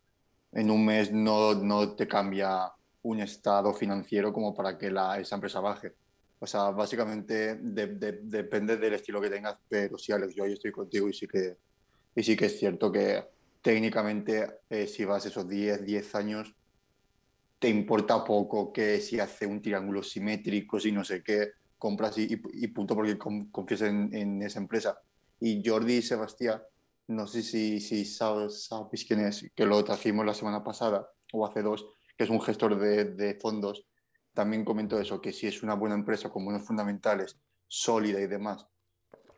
en 0.52 0.72
un 0.72 0.86
mes 0.86 1.11
no, 1.11 1.53
no 1.53 1.95
te 1.95 2.07
cambia 2.07 2.72
un 3.03 3.19
estado 3.19 3.74
financiero 3.74 4.34
como 4.34 4.56
para 4.56 4.78
que 4.78 4.90
la, 4.90 5.19
esa 5.19 5.36
empresa 5.36 5.60
baje. 5.60 5.94
O 6.40 6.46
sea, 6.46 6.70
básicamente 6.70 7.56
depende 7.56 8.78
del 8.78 8.94
estilo 8.94 9.20
que 9.20 9.30
tengas, 9.30 9.60
pero 9.68 9.98
sí, 9.98 10.12
Alex, 10.12 10.36
yo 10.36 10.44
ahí 10.44 10.54
estoy 10.54 10.72
contigo 10.72 11.10
y 11.10 11.14
sí 11.14 11.28
que, 11.28 11.58
y 12.16 12.24
sí 12.24 12.36
que 12.36 12.46
es 12.46 12.60
cierto 12.60 12.92
que 12.92 13.24
técnicamente 13.62 14.60
eh, 14.70 14.88
si 14.88 15.04
vas 15.04 15.26
esos 15.26 15.48
10, 15.48 15.86
10 15.86 16.16
años, 16.16 16.56
te 17.60 17.70
importa 17.70 18.24
poco 18.24 18.72
que 18.72 19.02
si 19.02 19.20
hace 19.20 19.48
un 19.48 19.62
triángulo 19.62 20.04
simétrico, 20.04 20.80
si 20.80 20.92
no 20.92 21.04
sé 21.04 21.24
qué, 21.24 21.54
compras 21.78 22.18
y, 22.18 22.40
y 22.54 22.68
punto 22.68 22.96
porque 22.96 23.18
confías 23.18 23.82
en, 23.82 24.14
en, 24.14 24.42
esa 24.44 24.60
empresa. 24.60 25.00
Y 25.40 25.68
Jordi 25.68 25.98
y 25.98 26.02
Sebastián, 26.02 26.62
no 27.08 27.28
sé 27.28 27.42
si, 27.42 27.80
si 27.80 28.06
sabes, 28.06 28.66
sabes, 28.66 29.06
quién 29.06 29.22
es, 29.22 29.50
que 29.56 29.66
lo 29.66 29.84
trajimos 29.84 30.26
la 30.26 30.34
semana 30.34 30.64
pasada 30.64 31.10
o 31.34 31.46
hace 31.46 31.62
dos, 31.62 31.88
que 32.18 32.24
es 32.24 32.30
un 32.30 32.42
gestor 32.42 32.80
de, 32.80 33.06
de 33.06 33.36
fondos, 33.36 33.86
también 34.38 34.64
comentó 34.64 35.00
eso, 35.00 35.20
que 35.20 35.34
si 35.34 35.48
es 35.48 35.64
una 35.64 35.74
buena 35.74 35.96
empresa 35.96 36.30
con 36.30 36.46
buenos 36.46 36.62
fundamentales, 36.62 37.40
sólida 37.68 38.22
y 38.22 38.28
demás, 38.28 38.68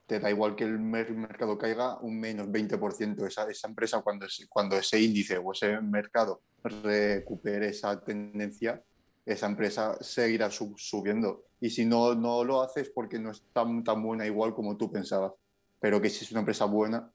te 0.05 0.19
da 0.19 0.29
igual 0.29 0.57
que 0.57 0.65
el 0.65 0.77
mercado 0.77 1.57
caiga 1.57 1.97
un 2.01 2.19
menos 2.19 2.49
20%. 2.49 3.25
Esa, 3.25 3.49
esa 3.49 3.69
empresa, 3.69 4.01
cuando, 4.01 4.27
cuando 4.49 4.75
ese 4.75 4.99
índice 4.99 5.37
o 5.37 5.53
ese 5.53 5.79
mercado 5.79 6.41
recupere 6.61 7.69
esa 7.69 7.97
tendencia, 8.03 8.83
esa 9.25 9.45
empresa 9.45 9.97
seguirá 10.01 10.49
subiendo. 10.51 11.45
Y 11.61 11.69
si 11.69 11.85
no, 11.85 12.13
no 12.13 12.43
lo 12.43 12.61
haces 12.61 12.91
porque 12.93 13.19
no 13.19 13.31
es 13.31 13.41
tan, 13.53 13.85
tan 13.85 14.03
buena 14.03 14.25
igual 14.25 14.53
como 14.53 14.75
tú 14.75 14.91
pensabas. 14.91 15.31
Pero 15.79 16.01
que 16.01 16.09
si 16.09 16.25
es 16.25 16.31
una 16.31 16.41
empresa 16.41 16.65
buena, 16.65 17.09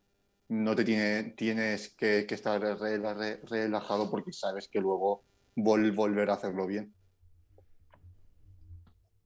no 0.48 0.74
te 0.74 0.84
tiene, 0.84 1.34
tienes 1.36 1.90
que, 1.90 2.24
que 2.26 2.34
estar 2.34 2.62
relajado 2.62 4.10
porque 4.10 4.32
sabes 4.32 4.68
que 4.68 4.80
luego 4.80 5.22
vol, 5.54 5.92
volver 5.92 6.30
a 6.30 6.34
hacerlo 6.34 6.66
bien. 6.66 6.94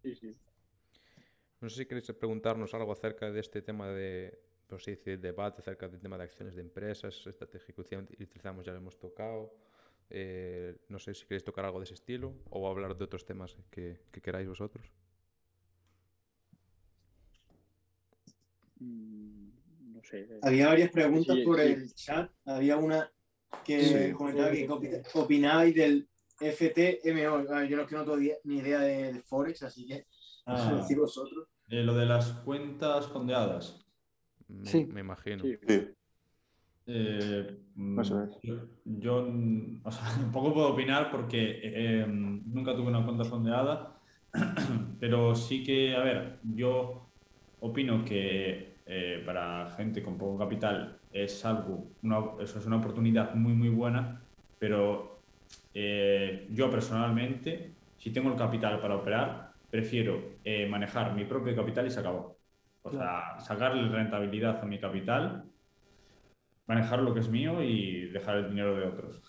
Sí, 0.02 0.14
sí. 0.14 0.36
No 1.60 1.68
sé 1.68 1.76
si 1.76 1.86
queréis 1.86 2.06
preguntarnos 2.12 2.72
algo 2.74 2.92
acerca 2.92 3.30
de 3.30 3.40
este 3.40 3.62
tema 3.62 3.88
de, 3.88 4.38
de 5.04 5.16
debate 5.16 5.60
acerca 5.60 5.88
del 5.88 6.00
tema 6.00 6.16
de 6.16 6.24
acciones 6.24 6.54
de 6.54 6.62
empresas, 6.62 7.26
estrategia 7.26 7.74
y 7.76 8.22
utilizamos, 8.22 8.64
ya 8.64 8.72
lo 8.72 8.78
hemos 8.78 8.98
tocado. 8.98 9.54
Eh, 10.10 10.76
no 10.88 10.98
sé 10.98 11.14
si 11.14 11.24
queréis 11.26 11.44
tocar 11.44 11.64
algo 11.64 11.80
de 11.80 11.84
ese 11.84 11.94
estilo 11.94 12.32
o 12.50 12.68
hablar 12.68 12.96
de 12.96 13.04
otros 13.04 13.26
temas 13.26 13.56
que, 13.70 13.98
que 14.12 14.20
queráis 14.20 14.48
vosotros. 14.48 14.90
Mm, 18.78 19.50
no 19.94 20.02
sé. 20.04 20.28
Había 20.42 20.68
varias 20.68 20.90
preguntas 20.90 21.36
sí, 21.36 21.42
por 21.42 21.56
sí. 21.60 21.62
el 21.62 21.94
chat. 21.94 22.30
Había 22.44 22.76
una 22.76 23.12
que 23.64 23.82
sí. 23.82 24.12
comentaba 24.12 24.50
que 24.52 25.02
opinabais 25.14 25.74
del 25.74 26.08
FTMO. 26.38 27.64
Yo 27.66 27.76
no, 27.76 27.86
que 27.86 27.94
no 27.94 28.04
tengo 28.04 28.16
ni 28.44 28.56
idea 28.58 28.80
de, 28.80 29.12
de 29.12 29.22
Forex, 29.22 29.62
así 29.62 29.86
que 29.86 30.06
ah, 30.46 30.74
decir 30.74 30.98
vosotros. 30.98 31.48
Eh, 31.68 31.82
lo 31.82 31.94
de 31.94 32.06
las 32.06 32.32
cuentas 32.44 33.06
fondeadas. 33.08 33.84
Sí. 34.64 34.86
Me, 34.86 35.00
imagino. 35.00 35.44
Sí. 35.44 35.58
Eh, 36.90 37.58
yo, 38.42 38.66
yo 38.84 39.28
o 39.84 39.90
sea, 39.90 40.04
poco 40.32 40.54
puedo 40.54 40.68
opinar 40.68 41.10
porque 41.10 41.60
eh, 41.62 42.06
nunca 42.08 42.74
tuve 42.74 42.88
una 42.88 43.04
cuenta 43.04 43.24
fondeada, 43.24 44.00
pero 44.98 45.34
sí 45.34 45.62
que, 45.62 45.94
a 45.94 46.00
ver, 46.00 46.38
yo 46.42 47.10
opino 47.60 48.04
que 48.06 48.78
eh, 48.86 49.22
para 49.26 49.70
gente 49.76 50.02
con 50.02 50.16
poco 50.16 50.38
capital 50.38 50.98
es 51.12 51.44
algo, 51.44 51.90
una, 52.02 52.20
eso 52.40 52.58
es 52.58 52.64
una 52.64 52.76
oportunidad 52.76 53.34
muy, 53.34 53.52
muy 53.52 53.68
buena, 53.68 54.22
pero 54.58 55.17
eh, 55.80 56.48
yo 56.50 56.68
personalmente, 56.68 57.76
si 57.96 58.10
tengo 58.10 58.30
el 58.30 58.36
capital 58.36 58.80
para 58.80 58.96
operar, 58.96 59.52
prefiero 59.70 60.38
eh, 60.42 60.66
manejar 60.66 61.14
mi 61.14 61.24
propio 61.24 61.54
capital 61.54 61.86
y 61.86 61.90
se 61.90 62.00
acabó. 62.00 62.36
O 62.82 62.90
sea, 62.90 63.38
sacarle 63.38 63.88
rentabilidad 63.88 64.60
a 64.60 64.66
mi 64.66 64.80
capital 64.80 65.44
manejar 66.66 67.00
lo 67.00 67.14
que 67.14 67.20
es 67.20 67.28
mío 67.28 67.62
y 67.62 68.10
dejar 68.10 68.38
el 68.38 68.50
dinero 68.50 68.76
de 68.76 68.86
otros. 68.86 69.22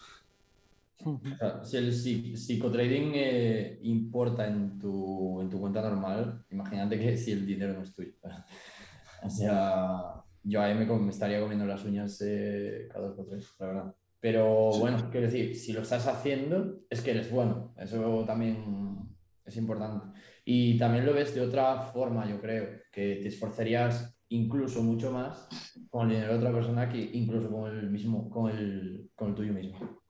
Si 1.64 1.78
el 1.78 1.94
psicotrading 1.94 3.12
eh, 3.14 3.80
importa 3.84 4.48
en 4.48 4.80
tu, 4.80 5.40
en 5.42 5.50
tu 5.50 5.60
cuenta 5.60 5.82
normal, 5.82 6.46
imagínate 6.50 7.00
que 7.00 7.16
si 7.16 7.32
el 7.32 7.46
dinero 7.46 7.74
no 7.74 7.84
es 7.84 7.94
tuyo. 7.94 8.14
o 9.24 9.30
sea, 9.30 10.24
yo 10.44 10.62
ahí 10.62 10.74
me, 10.74 10.86
me 10.86 11.12
estaría 11.12 11.40
comiendo 11.40 11.66
las 11.66 11.86
uñas 11.86 12.20
eh, 12.26 12.88
cada 12.92 13.08
dos 13.08 13.16
por 13.16 13.28
tres, 13.28 13.56
la 13.60 13.68
verdad. 13.68 13.96
Pero 14.20 14.72
sí. 14.74 14.80
bueno, 14.80 15.10
quiero 15.12 15.28
decir, 15.28 15.56
si 15.56 15.72
lo 15.74 15.82
estás 15.82 16.08
haciendo, 16.08 16.82
es 16.90 17.02
que 17.02 17.12
eres 17.12 17.32
bueno. 17.32 17.74
Eso 17.78 18.24
también 18.26 19.08
es 19.46 19.58
importante. 19.58 20.08
Y 20.46 20.78
también 20.78 21.06
lo 21.06 21.14
ves 21.14 21.34
de 21.34 21.42
otra 21.42 21.80
forma, 21.82 22.28
yo 22.28 22.42
creo, 22.42 22.82
que 22.92 23.20
te 23.22 23.28
esforzarías 23.28 24.16
incluso 24.30 24.84
mucho 24.84 25.12
más 25.12 25.48
con 25.90 26.08
el 26.08 26.16
dinero 26.16 26.34
de 26.34 26.40
otra 26.40 26.52
persona 26.52 26.90
que 26.90 27.00
incluso 27.00 27.50
con 27.50 27.70
el 27.76 27.90
mismo, 27.90 28.30
con 28.30 28.50
el, 28.52 29.10
con 29.16 29.30
el 29.30 29.36
tuyo 29.36 29.54
mismo. 29.54 30.02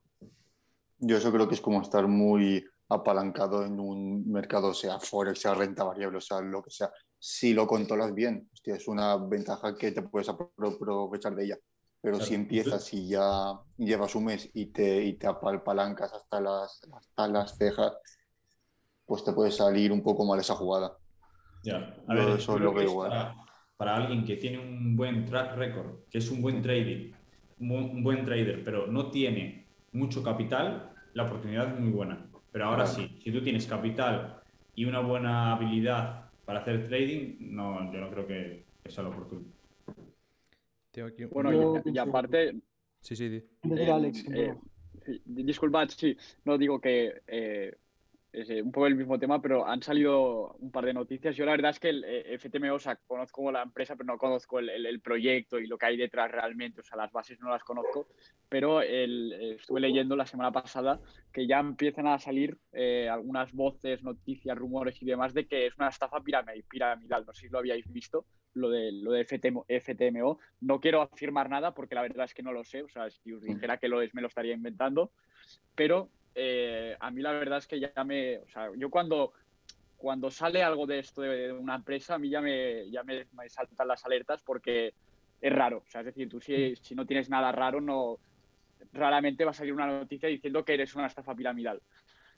Yo 0.98 1.16
eso 1.16 1.32
creo 1.32 1.48
que 1.48 1.54
es 1.54 1.60
como 1.60 1.80
estar 1.80 2.06
muy 2.06 2.62
apalancado 2.90 3.64
en 3.64 3.80
un 3.80 4.30
mercado, 4.30 4.74
sea 4.74 4.98
Forex, 4.98 5.40
sea 5.40 5.54
renta 5.54 5.84
variable, 5.84 6.18
o 6.18 6.20
sea 6.20 6.40
lo 6.40 6.62
que 6.62 6.70
sea. 6.70 6.90
Si 7.18 7.54
lo 7.54 7.66
controlas 7.66 8.14
bien, 8.14 8.48
hostia, 8.52 8.74
es 8.74 8.88
una 8.88 9.16
ventaja 9.16 9.76
que 9.76 9.92
te 9.92 10.02
puedes 10.02 10.28
aprovechar 10.28 11.34
de 11.34 11.44
ella. 11.44 11.58
Pero 12.02 12.16
claro. 12.16 12.28
si 12.28 12.34
empiezas 12.34 12.94
y 12.94 13.08
ya 13.08 13.60
llevas 13.76 14.14
un 14.14 14.24
mes 14.24 14.50
y 14.54 14.66
te, 14.66 15.04
y 15.04 15.14
te 15.14 15.26
apalancas 15.26 16.12
hasta 16.12 16.40
las, 16.40 16.80
hasta 16.92 17.28
las 17.28 17.56
cejas, 17.56 17.98
pues 19.04 19.24
te 19.24 19.32
puede 19.32 19.50
salir 19.50 19.92
un 19.92 20.02
poco 20.02 20.24
mal 20.24 20.40
esa 20.40 20.54
jugada. 20.54 20.96
Ya, 21.62 21.94
a 22.08 22.14
ver, 22.14 22.38
eso 22.38 22.54
es 22.54 22.60
lo 22.60 22.74
que 22.74 22.84
igual. 22.84 23.10
Para, 23.10 23.36
para, 23.76 23.96
alguien 23.96 24.24
que 24.24 24.36
tiene 24.36 24.58
un 24.58 24.96
buen 24.96 25.26
track 25.26 25.56
record, 25.56 26.08
que 26.08 26.18
es 26.18 26.30
un 26.30 26.40
buen 26.40 26.62
trading, 26.62 27.12
un 27.58 28.02
buen 28.02 28.24
trader, 28.24 28.64
pero 28.64 28.86
no 28.86 29.10
tiene 29.10 29.68
mucho 29.92 30.22
capital, 30.22 30.94
la 31.12 31.24
oportunidad 31.24 31.74
es 31.74 31.80
muy 31.80 31.90
buena. 31.90 32.30
Pero 32.50 32.64
ahora 32.64 32.84
claro. 32.84 32.98
sí, 32.98 33.20
si 33.22 33.30
tú 33.30 33.42
tienes 33.42 33.66
capital 33.66 34.42
y 34.74 34.86
una 34.86 35.00
buena 35.00 35.52
habilidad 35.52 36.30
para 36.44 36.60
hacer 36.60 36.88
trading, 36.88 37.36
no, 37.40 37.92
yo 37.92 38.00
no 38.00 38.10
creo 38.10 38.26
que, 38.26 38.66
que 38.82 38.90
sea 38.90 39.04
lo 39.04 39.10
Aquí... 40.98 41.24
Bueno, 41.26 41.82
y, 41.84 41.92
y, 41.94 41.98
aparte... 41.98 42.54
Sí, 43.00 43.16
sí, 43.16 43.28
di. 43.28 43.44
Eh, 43.76 43.90
Alex, 43.90 44.24
eh, 44.34 44.54
disculpad, 45.24 45.88
sí, 45.88 46.16
no 46.44 46.58
digo 46.58 46.80
que 46.80 47.22
eh, 48.32 48.62
un 48.62 48.70
poco 48.70 48.86
el 48.86 48.94
mismo 48.94 49.18
tema, 49.18 49.42
pero 49.42 49.66
han 49.66 49.82
salido 49.82 50.54
un 50.60 50.70
par 50.70 50.84
de 50.84 50.94
noticias. 50.94 51.36
Yo 51.36 51.44
la 51.44 51.52
verdad 51.52 51.72
es 51.72 51.80
que 51.80 51.88
el 51.88 52.04
eh, 52.06 52.38
FTMO, 52.38 52.74
o 52.74 52.78
sea, 52.78 52.96
conozco 52.96 53.50
la 53.50 53.62
empresa, 53.62 53.96
pero 53.96 54.06
no 54.06 54.18
conozco 54.18 54.58
el, 54.58 54.70
el, 54.70 54.86
el, 54.86 55.00
proyecto 55.00 55.58
y 55.58 55.66
lo 55.66 55.76
que 55.76 55.86
hay 55.86 55.96
detrás 55.96 56.30
realmente. 56.30 56.80
O 56.80 56.84
sea, 56.84 56.96
las 56.96 57.10
bases 57.12 57.40
no 57.40 57.50
las 57.50 57.64
conozco, 57.64 58.08
pero 58.48 58.82
el, 58.82 59.32
eh, 59.32 59.54
estuve 59.54 59.80
leyendo 59.80 60.16
la 60.16 60.26
semana 60.26 60.52
pasada 60.52 61.00
que 61.32 61.46
ya 61.46 61.58
empiezan 61.60 62.06
a 62.06 62.18
salir 62.18 62.58
eh, 62.72 63.08
algunas 63.08 63.52
voces, 63.52 64.02
noticias, 64.02 64.56
rumores 64.56 65.00
y 65.02 65.06
demás 65.06 65.34
de 65.34 65.46
que 65.46 65.66
es 65.66 65.76
una 65.76 65.88
estafa 65.88 66.20
piramidal. 66.22 67.24
No 67.26 67.32
sé 67.32 67.46
si 67.46 67.48
lo 67.48 67.58
habíais 67.58 67.90
visto, 67.92 68.26
lo 68.54 68.70
de, 68.70 68.92
lo 68.92 69.12
de 69.12 69.24
FTMO, 69.24 69.66
FTMO. 69.68 70.38
No 70.60 70.80
quiero 70.80 71.02
afirmar 71.02 71.48
nada 71.48 71.74
porque 71.74 71.94
la 71.94 72.02
verdad 72.02 72.24
es 72.24 72.34
que 72.34 72.42
no 72.42 72.52
lo 72.52 72.64
sé. 72.64 72.82
O 72.82 72.88
sea, 72.88 73.10
si 73.10 73.32
os 73.32 73.42
dijera 73.42 73.78
que 73.78 73.88
lo 73.88 74.02
es, 74.02 74.14
me 74.14 74.22
lo 74.22 74.28
estaría 74.28 74.54
inventando. 74.54 75.12
Pero 75.74 76.10
eh, 76.34 76.96
a 76.98 77.10
mí 77.10 77.22
la 77.22 77.32
verdad 77.32 77.58
es 77.58 77.66
que 77.66 77.80
ya 77.80 78.04
me, 78.04 78.38
o 78.38 78.48
sea, 78.48 78.70
yo 78.76 78.90
cuando, 78.90 79.32
cuando 79.96 80.30
sale 80.30 80.62
algo 80.62 80.86
de 80.86 81.00
esto 81.00 81.22
de 81.22 81.52
una 81.52 81.76
empresa, 81.76 82.14
a 82.14 82.18
mí 82.18 82.28
ya 82.28 82.40
me, 82.40 82.90
ya 82.90 83.02
me, 83.02 83.26
me 83.32 83.48
saltan 83.48 83.88
las 83.88 84.04
alertas 84.04 84.42
porque 84.42 84.94
es 85.40 85.52
raro, 85.52 85.78
o 85.86 85.90
sea, 85.90 86.02
es 86.02 86.06
decir, 86.06 86.28
tú 86.28 86.40
si, 86.40 86.76
si, 86.76 86.94
no 86.94 87.06
tienes 87.06 87.30
nada 87.30 87.50
raro, 87.52 87.80
no, 87.80 88.18
raramente 88.92 89.44
va 89.44 89.50
a 89.50 89.54
salir 89.54 89.72
una 89.72 89.86
noticia 89.86 90.28
diciendo 90.28 90.64
que 90.64 90.74
eres 90.74 90.94
una 90.94 91.06
estafa 91.06 91.34
piramidal. 91.34 91.80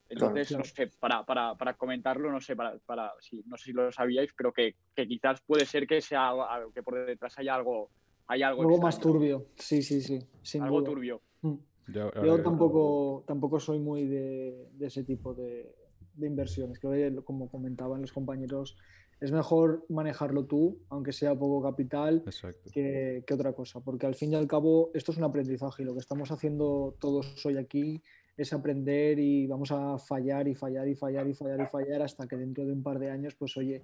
Entonces, 0.09 0.52
no 0.52 0.62
sé, 0.62 0.89
para, 1.01 1.24
para, 1.24 1.55
para, 1.55 1.74
comentarlo, 1.74 2.31
no 2.31 2.40
sé, 2.40 2.55
para, 2.55 2.77
para 2.85 3.12
si, 3.20 3.43
no 3.47 3.56
sé 3.56 3.64
si 3.64 3.73
lo 3.73 3.90
sabíais, 3.90 4.31
pero 4.36 4.52
que, 4.52 4.74
que 4.94 5.09
quizás 5.09 5.40
puede 5.40 5.64
ser 5.64 5.86
que 5.86 6.02
sea 6.02 6.28
algo, 6.28 6.70
que 6.73 6.82
por 6.82 7.06
detrás 7.06 7.39
haya 7.39 7.55
algo. 7.55 7.89
Hay 8.27 8.43
algo, 8.43 8.62
algo 8.62 8.78
más 8.78 9.01
turbio, 9.01 9.47
sí, 9.56 9.82
sí, 9.82 10.01
sí. 10.01 10.59
algo 10.59 10.82
turbio. 10.85 11.23
Mm. 11.40 11.55
Yo, 11.89 12.43
tampoco, 12.43 13.25
tampoco 13.27 13.59
soy 13.59 13.79
muy 13.79 14.07
de, 14.07 14.69
de 14.75 14.87
ese 14.87 15.03
tipo 15.03 15.35
de, 15.35 15.75
de 16.15 16.27
inversiones. 16.27 16.79
Creo 16.79 16.93
que, 16.93 17.25
como 17.25 17.51
comentaban 17.51 18.01
los 18.01 18.13
compañeros, 18.13 18.77
es 19.21 19.31
mejor 19.31 19.85
manejarlo 19.89 20.47
tú, 20.47 20.81
aunque 20.89 21.13
sea 21.13 21.39
poco 21.39 21.63
capital, 21.63 22.25
que, 22.73 23.23
que, 23.25 23.35
otra 23.35 23.53
cosa, 23.53 23.81
porque 23.81 24.07
al 24.07 24.17
fin 24.17 24.33
y 24.33 24.35
al 24.35 24.49
cabo 24.49 24.91
esto 24.95 25.13
es 25.13 25.19
un 25.19 25.25
aprendizaje 25.25 25.83
y 25.83 25.87
lo 25.87 25.93
que 25.93 26.01
estamos 26.01 26.33
haciendo 26.33 26.97
todos 26.99 27.47
hoy 27.47 27.57
aquí 27.57 28.03
es 28.37 28.53
aprender 28.53 29.21
y 29.21 29.47
vamos 29.47 29.71
a 29.71 29.99
fallar 29.99 30.49
y 30.49 30.55
fallar 30.55 30.89
y 30.89 30.97
fallar 30.97 31.29
y 31.29 31.35
fallar 31.35 31.61
y 31.61 31.67
fallar 31.67 32.03
hasta 32.03 32.27
que 32.27 32.37
dentro 32.37 32.65
de 32.65 32.73
un 32.73 32.83
par 32.83 32.99
de 32.99 33.11
años, 33.11 33.37
pues 33.37 33.57
oye, 33.57 33.83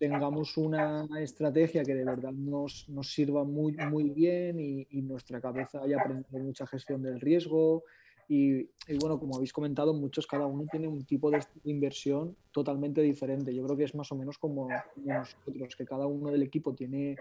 tengamos 0.00 0.56
una 0.56 1.06
estrategia 1.20 1.84
que 1.84 1.94
de 1.94 2.04
verdad 2.04 2.32
nos, 2.32 2.88
nos 2.88 3.12
sirva 3.12 3.44
muy, 3.44 3.76
muy 3.76 4.10
bien 4.10 4.58
y, 4.58 4.88
y 4.90 5.02
nuestra 5.02 5.40
cabeza 5.40 5.82
haya 5.82 6.00
aprendido 6.00 6.42
mucha 6.42 6.66
gestión 6.66 7.02
del 7.02 7.20
riesgo, 7.20 7.84
y, 8.32 8.68
bueno, 9.00 9.18
como 9.18 9.34
habéis 9.34 9.52
comentado, 9.52 9.92
muchos, 9.92 10.24
cada 10.24 10.46
uno 10.46 10.64
tiene 10.70 10.86
un 10.86 11.04
tipo 11.04 11.32
de 11.32 11.40
inversión 11.64 12.36
totalmente 12.52 13.02
diferente. 13.02 13.52
Yo 13.52 13.64
creo 13.64 13.76
que 13.76 13.82
es 13.82 13.94
más 13.96 14.12
o 14.12 14.14
menos 14.14 14.38
como, 14.38 14.68
nosotros, 15.04 15.74
que 15.74 15.84
cada 15.84 16.06
uno 16.06 16.30
del 16.30 16.44
equipo 16.44 16.72
tiene, 16.72 17.16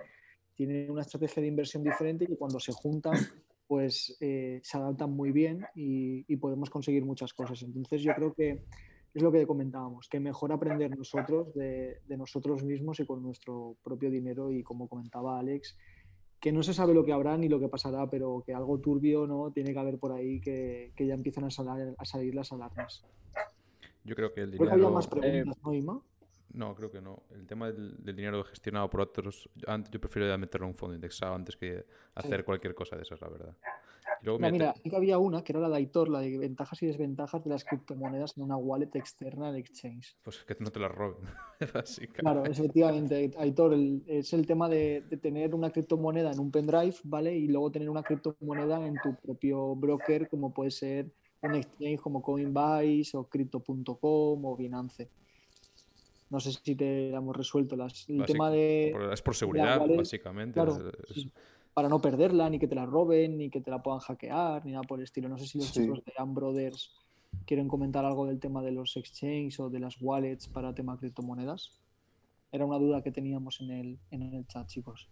tiene 0.53 0.87
una 0.87 1.01
estrategia 1.01 1.41
de 1.41 1.47
inversión 1.47 1.83
diferente 1.83 2.27
y 2.29 2.35
cuando 2.35 2.59
se 2.59 2.73
juntan, 2.73 3.15
pues 3.65 4.17
eh, 4.19 4.59
se 4.61 4.77
adaptan 4.77 5.09
muy 5.09 5.31
bien 5.31 5.65
y, 5.73 6.35
podemos 6.35 6.69
conseguir 6.69 7.03
muchas 7.05 7.33
cosas. 7.33 7.63
Entonces 7.63 8.03
yo 8.03 8.13
creo 8.13 8.31
que 8.31 8.61
es 9.13 9.21
lo 9.21 9.31
que 9.31 9.47
comentábamos, 9.47 10.07
que 10.07 10.19
mejor 10.19 10.51
aprender 10.51 10.95
nosotros 10.95 11.53
de, 11.53 11.99
de 12.05 12.17
nosotros 12.17 12.63
mismos 12.63 12.99
y 12.99 13.05
con 13.05 13.23
nuestro 13.23 13.75
propio 13.83 14.11
dinero 14.11 14.51
y 14.51 14.63
como 14.63 14.87
comentaba 14.87 15.39
Alex, 15.39 15.75
que 16.39 16.51
no 16.51 16.63
se 16.63 16.73
sabe 16.73 16.93
lo 16.93 17.03
que 17.03 17.11
habrá 17.11 17.37
ni 17.37 17.49
lo 17.49 17.59
que 17.59 17.67
pasará, 17.67 18.09
pero 18.09 18.43
que 18.45 18.53
algo 18.53 18.79
turbio 18.79 19.27
no 19.27 19.51
tiene 19.51 19.73
que 19.73 19.79
haber 19.79 19.99
por 19.99 20.13
ahí 20.13 20.39
que, 20.39 20.93
que 20.95 21.05
ya 21.05 21.13
empiezan 21.13 21.43
a, 21.43 21.51
salir, 21.51 21.93
a 21.97 22.05
salir 22.05 22.33
las 22.33 22.51
alarmas. 22.51 23.03
Yo 24.03 24.15
creo 24.15 24.33
que 24.33 24.41
el 24.41 24.51
dinero... 24.51 24.71
Creo 24.71 24.87
que 24.87 24.93
más 24.93 25.07
preguntas, 25.07 25.57
¿no, 25.63 25.73
Ima? 25.73 26.01
No, 26.53 26.73
creo 26.75 26.89
que 26.89 27.01
no. 27.01 27.23
El 27.31 27.45
tema 27.45 27.71
del, 27.71 28.03
del, 28.03 28.15
dinero 28.15 28.43
gestionado 28.43 28.89
por 28.89 29.01
otros, 29.01 29.49
antes, 29.67 29.91
yo 29.91 29.99
prefiero 29.99 30.35
meterlo 30.37 30.65
en 30.65 30.71
un 30.71 30.77
fondo 30.77 30.95
indexado 30.95 31.35
antes 31.35 31.55
que 31.57 31.85
hacer 32.15 32.39
sí. 32.39 32.45
cualquier 32.45 32.73
cosa 32.73 32.95
de 32.95 33.03
esas, 33.03 33.21
la 33.21 33.29
verdad. 33.29 33.55
Luego 34.21 34.39
mira, 34.39 34.51
mira, 34.51 34.73
sí 34.81 34.89
que 34.89 34.95
había 34.95 35.17
una 35.17 35.43
que 35.43 35.53
era 35.53 35.61
la 35.61 35.69
de 35.69 35.75
Aitor, 35.75 36.09
la 36.09 36.19
de 36.19 36.37
ventajas 36.37 36.81
y 36.83 36.87
desventajas 36.87 37.43
de 37.43 37.49
las 37.49 37.63
criptomonedas 37.63 38.37
en 38.37 38.43
una 38.43 38.57
wallet 38.57 38.89
externa 38.95 39.51
de 39.51 39.59
exchange. 39.59 40.17
Pues 40.23 40.43
que 40.43 40.55
no 40.59 40.71
te 40.71 40.79
la 40.79 40.87
roben, 40.89 41.27
Claro, 42.13 42.45
efectivamente, 42.45 43.31
Aitor, 43.37 43.73
el, 43.73 44.03
es 44.07 44.33
el 44.33 44.45
tema 44.45 44.67
de, 44.69 45.03
de, 45.09 45.17
tener 45.17 45.55
una 45.55 45.71
criptomoneda 45.71 46.31
en 46.31 46.39
un 46.39 46.51
pendrive, 46.51 46.95
¿vale? 47.03 47.35
Y 47.35 47.47
luego 47.47 47.71
tener 47.71 47.89
una 47.89 48.03
criptomoneda 48.03 48.85
en 48.85 48.95
tu 49.01 49.15
propio 49.15 49.75
broker, 49.75 50.27
como 50.27 50.53
puede 50.53 50.71
ser 50.71 51.11
un 51.41 51.55
exchange 51.55 52.01
como 52.01 52.21
Coinbase 52.21 53.11
o 53.15 53.23
Crypto.com 53.27 54.45
o 54.45 54.57
Binance. 54.57 55.09
No 56.29 56.39
sé 56.39 56.51
si 56.51 56.75
te 56.75 57.09
hemos 57.09 57.35
resuelto 57.35 57.75
las, 57.75 58.07
el 58.07 58.19
Básico, 58.19 58.33
tema 58.33 58.51
de... 58.51 58.93
Es 59.11 59.21
por 59.21 59.35
seguridad, 59.35 59.81
wallet, 59.81 59.97
básicamente. 59.97 60.53
Claro, 60.53 60.77
es, 61.09 61.15
sí 61.15 61.31
para 61.79 61.87
no 61.87 62.01
perderla, 62.01 62.49
ni 62.49 62.59
que 62.59 62.67
te 62.67 62.75
la 62.75 62.85
roben, 62.85 63.37
ni 63.37 63.49
que 63.49 63.61
te 63.61 63.71
la 63.71 63.81
puedan 63.81 64.01
hackear, 64.01 64.65
ni 64.65 64.73
nada 64.73 64.83
por 64.83 64.99
el 64.99 65.05
estilo. 65.05 65.29
No 65.29 65.37
sé 65.37 65.47
si 65.47 65.59
los 65.59 65.67
sí. 65.67 65.79
chicos 65.79 66.03
de 66.03 66.11
Am 66.17 66.33
Brothers 66.33 66.93
quieren 67.45 67.69
comentar 67.69 68.03
algo 68.03 68.25
del 68.25 68.37
tema 68.37 68.61
de 68.61 68.73
los 68.73 68.97
exchanges 68.97 69.61
o 69.61 69.69
de 69.69 69.79
las 69.79 69.95
wallets 70.01 70.49
para 70.49 70.75
tema 70.75 70.97
criptomonedas. 70.97 71.79
Era 72.51 72.65
una 72.65 72.77
duda 72.77 73.01
que 73.01 73.13
teníamos 73.13 73.61
en 73.61 73.71
el, 73.71 73.99
en 74.11 74.23
el 74.23 74.45
chat, 74.45 74.67
chicos. 74.67 75.07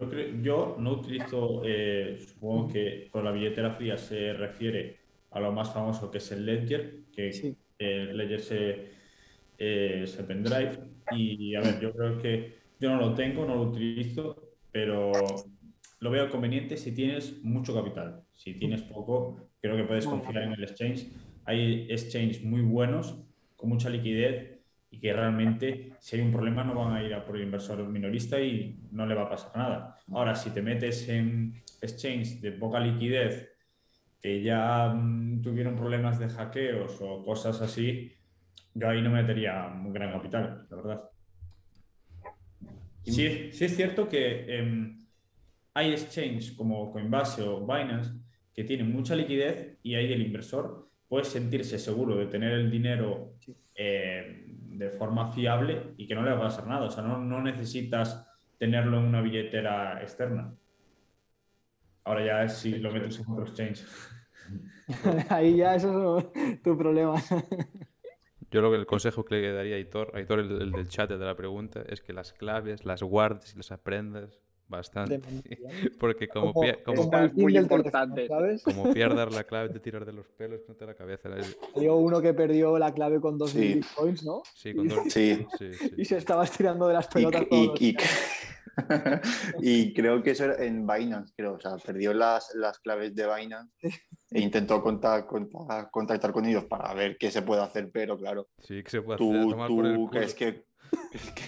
Yo, 0.00 0.08
creo, 0.08 0.34
yo 0.40 0.76
no 0.78 0.92
utilizo, 0.92 1.60
eh, 1.66 2.16
supongo 2.18 2.68
que 2.68 3.10
con 3.10 3.22
la 3.22 3.32
billetera 3.32 3.72
fría 3.72 3.98
se 3.98 4.32
refiere 4.32 4.96
a 5.32 5.40
lo 5.40 5.52
más 5.52 5.74
famoso 5.74 6.10
que 6.10 6.16
es 6.16 6.32
el 6.32 6.46
Ledger, 6.46 7.02
que 7.12 7.34
sí. 7.34 7.54
eh, 7.78 8.12
Ledger 8.14 8.40
se, 8.40 8.70
eh, 9.58 10.00
es 10.04 10.18
el 10.18 10.24
pendrive. 10.24 10.78
Y 11.12 11.54
a 11.54 11.60
ver, 11.60 11.80
yo 11.80 11.92
creo 11.92 12.16
que 12.16 12.64
yo 12.78 12.90
no 12.90 13.00
lo 13.00 13.14
tengo, 13.14 13.46
no 13.46 13.54
lo 13.54 13.62
utilizo, 13.62 14.35
pero 14.76 15.10
lo 16.00 16.10
veo 16.10 16.28
conveniente 16.28 16.76
si 16.76 16.92
tienes 16.92 17.42
mucho 17.42 17.74
capital. 17.74 18.20
Si 18.34 18.52
tienes 18.52 18.82
poco, 18.82 19.48
creo 19.58 19.74
que 19.74 19.84
puedes 19.84 20.06
confiar 20.06 20.42
en 20.42 20.52
el 20.52 20.64
exchange. 20.64 21.06
Hay 21.46 21.86
exchanges 21.88 22.44
muy 22.44 22.60
buenos, 22.60 23.18
con 23.56 23.70
mucha 23.70 23.88
liquidez 23.88 24.60
y 24.90 25.00
que 25.00 25.14
realmente 25.14 25.94
si 25.98 26.16
hay 26.16 26.22
un 26.22 26.30
problema 26.30 26.62
no 26.62 26.74
van 26.74 26.92
a 26.92 27.02
ir 27.02 27.14
a 27.14 27.24
por 27.24 27.38
el 27.38 27.44
inversor 27.44 27.88
minorista 27.88 28.38
y 28.38 28.78
no 28.90 29.06
le 29.06 29.14
va 29.14 29.22
a 29.22 29.30
pasar 29.30 29.56
nada. 29.56 29.98
Ahora, 30.12 30.34
si 30.34 30.50
te 30.50 30.60
metes 30.60 31.08
en 31.08 31.54
exchange 31.80 32.42
de 32.42 32.52
poca 32.52 32.78
liquidez, 32.78 33.48
que 34.20 34.42
ya 34.42 34.92
mmm, 34.94 35.40
tuvieron 35.40 35.74
problemas 35.74 36.18
de 36.18 36.28
hackeos 36.28 36.98
o 37.00 37.24
cosas 37.24 37.62
así, 37.62 38.12
yo 38.74 38.90
ahí 38.90 39.00
no 39.00 39.08
metería 39.08 39.68
un 39.68 39.90
gran 39.90 40.12
capital, 40.12 40.66
la 40.68 40.76
verdad. 40.76 41.10
Sí, 43.06 43.52
sí 43.52 43.64
es 43.64 43.76
cierto 43.76 44.08
que 44.08 44.44
eh, 44.48 44.96
hay 45.74 45.92
exchanges 45.92 46.52
como 46.52 46.90
Coinbase 46.92 47.42
o 47.42 47.60
Binance 47.60 48.10
que 48.52 48.64
tienen 48.64 48.92
mucha 48.92 49.14
liquidez 49.14 49.78
y 49.82 49.94
ahí 49.94 50.12
el 50.12 50.22
inversor 50.22 50.88
puede 51.08 51.24
sentirse 51.24 51.78
seguro 51.78 52.16
de 52.16 52.26
tener 52.26 52.52
el 52.52 52.70
dinero 52.70 53.34
eh, 53.74 54.44
de 54.48 54.90
forma 54.90 55.30
fiable 55.32 55.94
y 55.96 56.06
que 56.06 56.14
no 56.14 56.22
le 56.22 56.30
va 56.30 56.38
a 56.38 56.40
pasar 56.48 56.66
nada. 56.66 56.86
O 56.86 56.90
sea, 56.90 57.04
no, 57.04 57.18
no 57.18 57.42
necesitas 57.42 58.26
tenerlo 58.58 58.98
en 58.98 59.04
una 59.04 59.20
billetera 59.20 60.02
externa. 60.02 60.54
Ahora 62.04 62.24
ya 62.24 62.44
es 62.44 62.54
si 62.54 62.78
lo 62.78 62.92
metes 62.92 63.18
en 63.20 63.30
otro 63.30 63.44
exchange. 63.44 63.84
Ahí 65.28 65.56
ya 65.56 65.76
eso 65.76 66.18
es 66.18 66.62
tu 66.62 66.76
problema. 66.76 67.22
Yo 68.50 68.60
lo 68.60 68.70
que 68.70 68.76
el 68.76 68.86
consejo 68.86 69.24
que 69.24 69.36
le 69.36 69.52
daría 69.52 69.74
a 69.74 69.78
Aitor, 69.78 70.12
a 70.14 70.18
Aitor 70.18 70.40
el, 70.40 70.62
el, 70.62 70.72
del 70.72 70.88
chat 70.88 71.10
de 71.10 71.18
la 71.18 71.34
pregunta, 71.34 71.82
es 71.88 72.00
que 72.00 72.12
las 72.12 72.32
claves 72.32 72.84
las 72.84 73.02
guardes 73.02 73.54
y 73.54 73.56
las 73.56 73.72
aprendas 73.72 74.40
bastante. 74.68 75.20
Porque 76.00 76.28
como, 76.28 76.52
como, 76.52 76.72
como, 76.84 77.10
como 77.10 77.28
muy 77.34 77.56
importante. 77.56 78.28
¿sabes? 78.28 78.62
como 78.62 78.92
pierdas 78.92 79.32
la 79.34 79.44
clave 79.44 79.68
te 79.70 79.80
tiras 79.80 80.06
de 80.06 80.12
los 80.12 80.26
pelos, 80.28 80.60
no 80.68 80.74
te 80.74 80.86
la 80.86 80.94
cabeza. 80.94 81.28
Yo 81.76 81.96
uno 81.96 82.20
que 82.20 82.34
perdió 82.34 82.78
la 82.78 82.92
clave 82.92 83.20
con 83.20 83.38
dos 83.38 83.50
sí. 83.50 83.74
bitcoins, 83.74 84.24
¿no? 84.24 84.42
Sí, 84.54 84.74
con 84.74 84.88
dos. 84.88 85.00
Sí. 85.08 85.46
Sí, 85.58 85.72
sí. 85.74 85.90
Y 85.96 86.04
se 86.04 86.18
estaba 86.18 86.44
estirando 86.44 86.88
de 86.88 86.94
las 86.94 87.06
pelotas. 87.08 87.44
Y, 87.50 87.72
y, 87.78 87.88
y, 87.90 87.96
y, 89.60 89.94
creo 89.94 90.22
que 90.22 90.32
eso 90.32 90.44
era 90.44 90.64
en 90.64 90.86
Binance, 90.86 91.32
creo. 91.36 91.54
O 91.54 91.60
sea, 91.60 91.76
perdió 91.76 92.12
las, 92.12 92.54
las 92.54 92.78
claves 92.78 93.14
de 93.14 93.26
Binance 93.26 93.72
e 94.30 94.40
intentó 94.40 94.82
contactar, 94.82 95.26
contactar, 95.26 95.90
contactar 95.90 96.32
con 96.32 96.44
ellos 96.44 96.64
para 96.64 96.92
ver 96.94 97.16
qué 97.18 97.30
se 97.30 97.42
puede 97.42 97.62
hacer, 97.62 97.90
pero 97.92 98.18
claro. 98.18 98.48
Sí, 98.58 98.82
que 98.82 98.90
se 98.90 99.02
puede 99.02 99.18
tú, 99.18 99.30
hacer. 99.30 99.50
Tomar 99.50 99.68
tú 99.68 99.76
por 99.76 99.86
el 99.86 100.08
crees 100.10 100.34
que, 100.34 100.64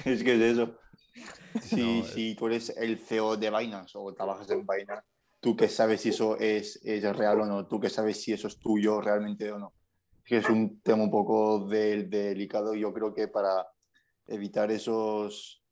es 0.05 0.25
que 0.25 0.35
es 0.35 0.41
eso. 0.41 0.79
Si, 1.63 2.01
no, 2.01 2.05
si 2.05 2.35
tú 2.35 2.47
eres 2.47 2.71
el 2.77 2.99
CEO 2.99 3.37
de 3.37 3.51
Binance 3.51 3.99
o 3.99 4.13
trabajas 4.13 4.49
en 4.51 4.67
Binance, 4.67 5.07
tú 5.41 5.57
que 5.57 5.69
sabes 5.69 6.01
si 6.01 6.11
eso 6.11 6.37
es, 6.39 6.79
es, 6.85 7.17
real 7.17 7.41
o 7.41 7.47
no, 7.47 7.67
tú 7.67 7.81
que 7.81 7.91
sabes 7.91 8.21
si 8.23 8.33
eso 8.33 8.49
es 8.49 8.59
tuyo 8.59 9.01
realmente 9.01 9.51
o 9.51 9.59
no. 9.59 9.73
Es 10.19 10.25
que 10.25 10.37
es 10.39 10.49
un 10.49 10.81
tema 10.81 11.05
un 11.05 11.11
poco 11.11 11.67
de, 11.67 12.05
de 12.05 12.29
delicado. 12.29 12.75
Yo 12.75 12.93
creo 12.93 13.15
que 13.15 13.29
para 13.29 13.67
evitar 14.27 14.71
esos, 14.71 15.63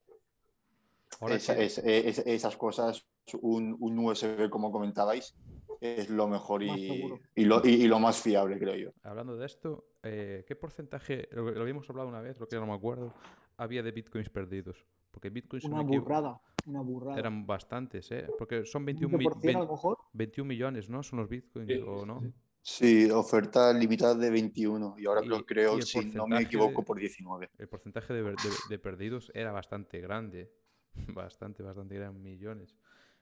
sí. 1.21 1.53
es, 1.59 1.79
es, 1.79 2.19
esas 2.21 2.57
cosas, 2.57 3.07
un, 3.41 3.77
un, 3.79 3.99
USB, 3.99 4.49
como 4.49 4.73
comentabais, 4.73 5.35
es 5.81 6.09
lo 6.09 6.27
mejor 6.27 6.63
y, 6.63 7.21
y, 7.35 7.45
lo, 7.45 7.61
y, 7.65 7.71
y, 7.71 7.87
lo, 7.87 7.99
más 7.99 8.21
fiable, 8.21 8.59
creo 8.59 8.77
yo. 8.77 8.91
Hablando 9.03 9.37
de 9.37 9.47
esto, 9.47 9.89
eh, 10.03 10.45
¿qué 10.47 10.57
porcentaje, 10.57 11.29
lo, 11.33 11.51
lo, 11.51 11.61
habíamos 11.61 11.89
hablado 11.91 12.09
una 12.09 12.23
vez, 12.23 12.41
lo 12.41 12.49
que 12.49 12.57
ya 12.57 12.61
no 12.61 12.67
me 12.67 12.75
acuerdo, 12.75 13.15
había 13.59 13.83
de 13.83 13.93
bitcoins 13.93 14.31
perdidos? 14.31 14.87
Porque 15.17 15.31
bitcoins 15.31 15.65
una 15.65 15.81
burrada, 15.81 16.39
una 16.67 16.83
burrada. 16.83 17.19
Eran 17.19 17.47
bastantes, 17.47 18.13
¿eh? 18.13 18.29
Porque 18.37 18.67
son 18.67 18.85
21, 18.85 19.17
mi 19.17 19.25
20, 19.25 19.67
21 20.13 20.47
millones, 20.47 20.91
¿no? 20.91 21.03
Son 21.03 21.21
los 21.21 21.27
bitcoins, 21.31 21.73
sí, 21.73 21.81
¿o 21.81 22.05
no? 22.05 22.21
Sí. 22.21 22.35
Sí, 22.61 23.11
oferta 23.11 23.73
limitada 23.73 24.15
de 24.15 24.29
21 24.29 24.97
y 24.99 25.07
ahora 25.07 25.23
y, 25.25 25.43
creo, 25.45 25.81
si 25.81 26.05
no 26.07 26.27
me 26.27 26.43
equivoco, 26.43 26.85
por 26.85 26.99
19. 26.99 27.49
El 27.57 27.69
porcentaje 27.69 28.13
de, 28.13 28.23
de, 28.25 28.35
de, 28.69 28.79
perdidos 28.79 29.33
era 29.33 29.53
bastante 29.53 30.01
grande, 30.01 30.53
bastante, 31.15 31.63
bastante, 31.63 31.97
eran 31.97 32.21
millones. 32.21 32.77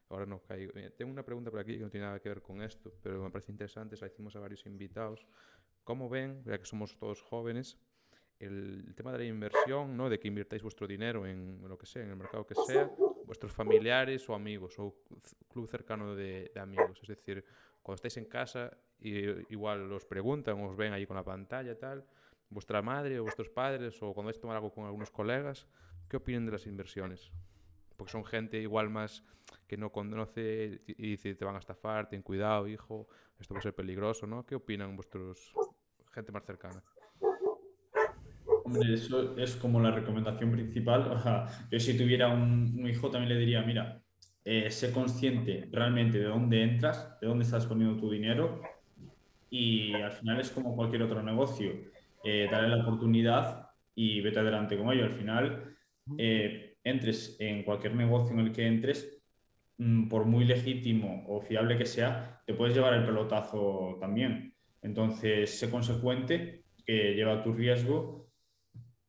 Ahora 0.09 0.27
no 0.27 0.41
caigo. 0.41 0.73
Tengo 0.97 1.13
una 1.13 1.23
pregunta 1.23 1.53
por 1.53 1.61
aquí 1.61 1.77
que 1.77 1.85
no 1.85 1.91
tiene 1.91 2.07
nada 2.07 2.19
que 2.19 2.29
ver 2.29 2.43
con 2.43 2.61
esto, 2.61 2.93
pero 3.05 3.23
me 3.23 3.31
parece 3.31 3.53
interesante, 3.53 3.97
se 3.97 4.05
la 4.05 4.11
hicimos 4.11 4.35
a 4.35 4.41
varios 4.41 4.67
invitados. 4.67 5.25
¿Cómo 5.85 6.09
ven, 6.09 6.43
ya 6.45 6.59
que 6.59 6.65
somos 6.65 6.97
todos 6.97 7.23
jóvenes, 7.23 7.79
el 8.45 8.95
tema 8.95 9.13
de 9.13 9.19
la 9.19 9.25
inversión, 9.25 9.97
¿no? 9.97 10.09
de 10.09 10.19
que 10.19 10.29
invirtáis 10.29 10.63
vuestro 10.63 10.87
dinero 10.87 11.27
en 11.27 11.61
lo 11.67 11.77
que 11.77 11.87
sea, 11.87 12.03
en 12.03 12.11
el 12.11 12.17
mercado 12.17 12.47
que 12.47 12.55
sea, 12.55 12.91
vuestros 13.27 13.53
familiares 13.53 14.29
o 14.29 14.35
amigos 14.35 14.79
o 14.79 14.95
club 15.49 15.69
cercano 15.69 16.15
de, 16.15 16.51
amigos? 16.57 16.99
Es 17.03 17.09
decir, 17.09 17.45
cuando 17.83 17.97
estáis 17.97 18.17
en 18.17 18.27
casa, 18.27 18.77
y, 19.01 19.19
igual 19.53 19.91
os 19.93 20.05
preguntan, 20.05 20.61
os 20.63 20.77
ven 20.77 20.93
ahí 20.93 21.07
con 21.07 21.17
la 21.17 21.25
pantalla 21.25 21.79
tal, 21.79 22.05
vuestra 22.49 22.83
madre 22.83 23.19
o 23.19 23.25
vuestros 23.25 23.49
padres, 23.49 24.01
o 24.03 24.13
cuando 24.13 24.29
vais 24.29 24.39
a 24.39 24.41
tomar 24.41 24.57
algo 24.57 24.73
con 24.73 24.87
algunos 24.87 25.11
colegas, 25.11 25.67
¿qué 26.09 26.17
opinan 26.17 26.47
de 26.47 26.53
las 26.53 26.67
inversiones? 26.67 27.31
Porque 27.97 28.13
son 28.13 28.25
gente 28.25 28.59
igual 28.59 28.91
más 28.91 29.25
que 29.67 29.77
no 29.77 29.91
conoce 29.91 30.81
y 30.87 31.11
dice 31.11 31.35
te 31.35 31.45
van 31.45 31.57
a 31.57 31.59
estafar, 31.59 32.09
ten 32.09 32.23
cuidado, 32.23 32.67
hijo, 32.67 33.09
esto 33.39 33.55
va 33.55 33.61
a 33.61 33.63
ser 33.63 33.75
peligroso, 33.75 34.27
¿no? 34.27 34.45
¿Qué 34.45 34.55
opinan 34.55 34.97
vuestros 34.97 35.53
gente 36.13 36.33
más 36.33 36.45
cercana? 36.45 36.83
Hombre, 38.65 38.95
eso 38.95 39.37
es 39.37 39.57
como 39.57 39.79
la 39.79 39.91
recomendación 39.91 40.51
principal. 40.51 41.23
yo 41.71 41.79
si 41.79 41.99
tuviera 41.99 42.29
un, 42.29 42.87
hijo 42.89 43.11
también 43.11 43.35
le 43.35 43.39
diría, 43.39 43.61
mira, 43.61 44.01
eh, 44.43 44.71
sé 44.71 44.91
consciente 44.91 45.69
realmente 45.71 46.19
de 46.19 46.25
dónde 46.25 46.63
entras, 46.63 47.21
de 47.21 47.27
dónde 47.27 47.45
estás 47.45 47.67
poniendo 47.67 48.01
tu 48.01 48.11
dinero 48.11 48.63
y 49.51 49.93
al 49.95 50.13
final 50.13 50.41
es 50.41 50.51
como 50.51 50.75
cualquier 50.75 51.03
otro 51.03 51.23
negocio. 51.23 51.73
Eh, 52.25 52.49
darle 52.51 52.75
la 52.75 52.83
oportunidad 52.83 53.69
y 53.95 54.23
vete 54.23 54.39
adelante 54.39 54.79
con 54.79 54.91
ello. 54.91 55.05
Al 55.05 55.15
final, 55.15 55.77
eh, 56.17 56.79
entres 56.83 57.37
en 57.39 57.65
cualquier 57.65 57.95
negocio 57.95 58.33
en 58.33 58.47
el 58.47 58.53
que 58.53 58.67
entres, 58.67 59.23
mm, 59.77 60.09
por 60.09 60.25
muy 60.25 60.47
legítimo 60.47 61.27
o 61.29 61.43
fiable 61.43 61.77
que 61.77 61.85
sea, 61.85 62.41
te 62.47 62.55
puedes 62.55 62.75
llevar 62.75 62.95
el 62.95 63.05
pelotazo 63.05 63.99
también. 64.01 64.55
Entonces, 64.81 65.59
sé 65.59 65.71
consecuente, 65.71 66.65
que 66.87 67.15
lleva 67.15 67.43
tu 67.43 67.53
riesgo 67.53 68.24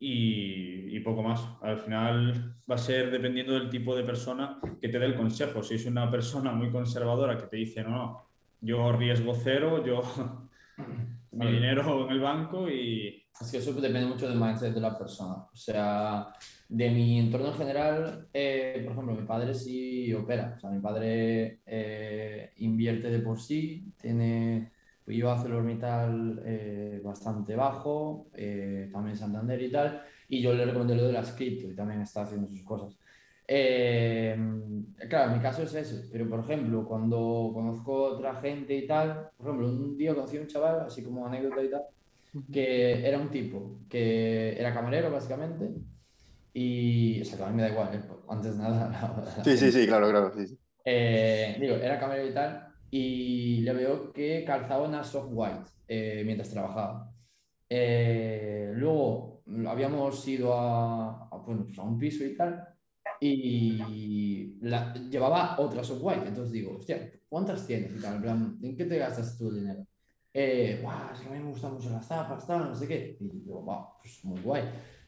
y, 0.07 0.99
poco 0.99 1.21
más. 1.21 1.41
Al 1.61 1.77
final 1.77 2.55
va 2.69 2.75
a 2.75 2.79
ser 2.79 3.11
dependiendo 3.11 3.53
del 3.53 3.69
tipo 3.69 3.95
de 3.95 4.03
persona 4.03 4.59
que 4.81 4.89
te 4.89 4.97
dé 4.97 5.05
el 5.05 5.15
consejo. 5.15 5.61
Si 5.61 5.75
es 5.75 5.85
una 5.85 6.09
persona 6.09 6.51
muy 6.51 6.71
conservadora 6.71 7.37
que 7.37 7.45
te 7.47 7.57
dice, 7.57 7.83
no, 7.83 7.89
no, 7.89 8.21
yo 8.61 8.91
riesgo 8.91 9.35
cero, 9.35 9.83
yo 9.85 10.01
mi 11.31 11.51
dinero 11.51 12.05
en 12.05 12.11
el 12.11 12.19
banco 12.19 12.69
y... 12.69 13.21
Es 13.39 13.51
que 13.51 13.57
eso 13.57 13.73
depende 13.73 14.07
mucho 14.07 14.29
del 14.29 14.39
mindset 14.39 14.73
de 14.73 14.79
la 14.79 14.97
persona. 14.97 15.35
O 15.51 15.55
sea, 15.55 16.31
de 16.69 16.89
mi 16.89 17.19
entorno 17.19 17.49
en 17.49 17.53
general, 17.55 18.29
eh, 18.33 18.81
por 18.83 18.93
ejemplo, 18.93 19.13
mi 19.13 19.27
padre 19.27 19.53
sí 19.53 20.13
opera. 20.13 20.53
O 20.55 20.59
sea, 20.59 20.69
mi 20.69 20.79
padre 20.79 21.59
eh, 21.65 22.51
invierte 22.57 23.09
de 23.09 23.19
por 23.19 23.39
sí, 23.39 23.93
tiene 24.01 24.71
pues 25.05 25.17
yo 25.17 25.31
ArcelorMittal 25.31 26.41
eh, 26.45 26.99
bastante 27.03 27.55
bajo, 27.55 28.27
eh, 28.33 28.89
también 28.91 29.15
Santander 29.15 29.61
y 29.61 29.71
tal, 29.71 30.01
y 30.27 30.41
yo 30.41 30.51
le 30.53 30.65
recomendé 30.65 30.95
lo 30.95 31.05
de 31.05 31.13
las 31.13 31.31
cripto 31.33 31.69
y 31.69 31.75
también 31.75 32.01
está 32.01 32.23
haciendo 32.23 32.47
sus 32.47 32.63
cosas. 32.63 32.97
Eh, 33.47 34.35
claro, 35.07 35.35
mi 35.35 35.39
caso 35.39 35.61
es 35.61 35.75
ese, 35.75 36.09
pero 36.11 36.27
por 36.27 36.39
ejemplo, 36.39 36.87
cuando 36.87 37.51
conozco 37.53 37.93
otra 38.15 38.41
gente 38.41 38.75
y 38.75 38.87
tal, 38.87 39.29
por 39.37 39.45
ejemplo, 39.45 39.67
un 39.67 39.95
día 39.95 40.15
conocí 40.15 40.37
a 40.37 40.41
un 40.41 40.47
chaval, 40.47 40.79
así 40.87 41.03
como 41.03 41.27
anécdota 41.27 41.63
y 41.63 41.69
tal, 41.69 41.83
que 42.51 43.07
era 43.07 43.19
un 43.19 43.29
tipo 43.29 43.81
que 43.87 44.59
era 44.59 44.73
camarero 44.73 45.11
básicamente, 45.11 45.69
y, 46.51 47.21
o 47.21 47.25
sea, 47.25 47.37
que 47.37 47.43
a 47.43 47.49
mí 47.49 47.57
me 47.57 47.61
da 47.61 47.69
igual, 47.69 47.93
¿eh? 47.93 48.01
antes 48.27 48.57
de 48.57 48.63
nada. 48.63 49.43
sí, 49.43 49.55
sí, 49.55 49.71
sí, 49.71 49.85
claro, 49.85 50.09
claro, 50.09 50.31
sí. 50.33 50.57
digo, 51.59 51.75
era 51.75 51.99
camarero 51.99 52.27
y 52.27 52.33
tal, 52.33 52.64
y 52.97 53.59
le 53.59 53.73
veo 53.73 54.13
que 54.13 54.45
calzaba 54.45 54.87
una 54.87 55.03
soft 55.03 55.27
white 55.33 55.69
eh, 55.85 56.23
mientras 56.25 56.49
trabajaba. 56.49 57.13
Eh, 57.67 58.71
luego 58.73 59.43
habíamos 59.67 60.25
ido 60.29 60.53
a, 60.53 61.27
bueno, 61.45 61.65
pues 61.65 61.77
a, 61.77 61.81
un 61.81 61.99
piso 61.99 62.23
y 62.23 62.37
tal, 62.37 62.65
y 63.19 64.55
la, 64.61 64.93
llevaba 64.93 65.59
otra 65.59 65.83
soft 65.83 65.99
white. 66.01 66.25
Entonces 66.25 66.53
digo, 66.53 66.77
hostia, 66.77 67.11
¿cuántas 67.27 67.67
tienes? 67.67 67.93
Y 67.93 67.99
tal, 67.99 68.15
en 68.15 68.21
plan, 68.21 68.59
¿en 68.63 68.77
qué 68.77 68.85
te 68.85 68.97
gastas 68.97 69.37
tu 69.37 69.51
dinero? 69.51 69.85
Eh, 70.33 70.81
es 71.13 71.19
que 71.19 71.27
a 71.27 71.31
mí 71.31 71.39
me 71.39 71.49
gustan 71.49 71.73
mucho 71.73 71.89
las 71.89 72.07
zapas, 72.07 72.47
tal, 72.47 72.69
no 72.69 72.75
sé 72.75 72.87
qué. 72.87 73.17
Y 73.19 73.27
digo, 73.41 73.61
wow, 73.61 73.87
pues 74.01 74.23
muy 74.23 74.39
guay. 74.39 74.63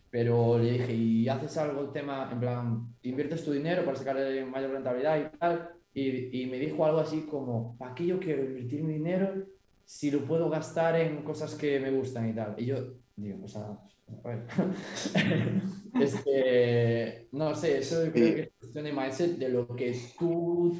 Pero 0.10 0.58
le 0.58 0.74
dije, 0.74 0.94
¿y 0.94 1.30
haces 1.30 1.56
algo 1.58 1.84
el 1.84 1.92
tema, 1.94 2.28
en 2.34 2.40
plan, 2.42 2.96
inviertes 3.04 3.46
tu 3.46 3.54
dinero 3.54 3.86
para 3.86 3.96
sacarle 3.98 4.44
mayor 4.44 4.72
rentabilidad 4.72 5.20
y 5.34 5.38
tal? 5.38 5.77
Y, 6.00 6.46
me 6.46 6.60
dijo 6.60 6.86
algo 6.86 7.00
así 7.00 7.22
como, 7.22 7.76
¿para 7.78 7.96
qué 7.96 8.06
yo 8.06 8.20
quiero 8.20 8.44
invertir 8.44 8.84
mi 8.84 8.94
dinero 8.94 9.46
si 9.84 10.12
lo 10.12 10.20
puedo 10.26 10.50
gastar 10.50 10.96
en 11.00 11.24
cosas 11.24 11.56
que 11.56 11.80
me 11.80 11.90
gustan 11.92 12.30
y 12.30 12.34
tal? 12.34 12.56
Y 12.58 12.66
yo 12.66 12.94
digo, 13.16 13.40
o 13.44 13.48
sea, 13.48 13.80
ver. 14.24 14.46
es 16.02 16.16
que, 16.24 17.28
no 17.32 17.56
sé, 17.56 17.80
eso 17.80 18.02
creo 18.12 18.36
que 18.36 18.42
es 18.42 18.50
cuestión 18.60 18.86
de 18.86 18.94
mindset 18.94 19.38
de 19.38 19.50
lo 19.50 19.68
que 19.76 20.00
tú 20.20 20.78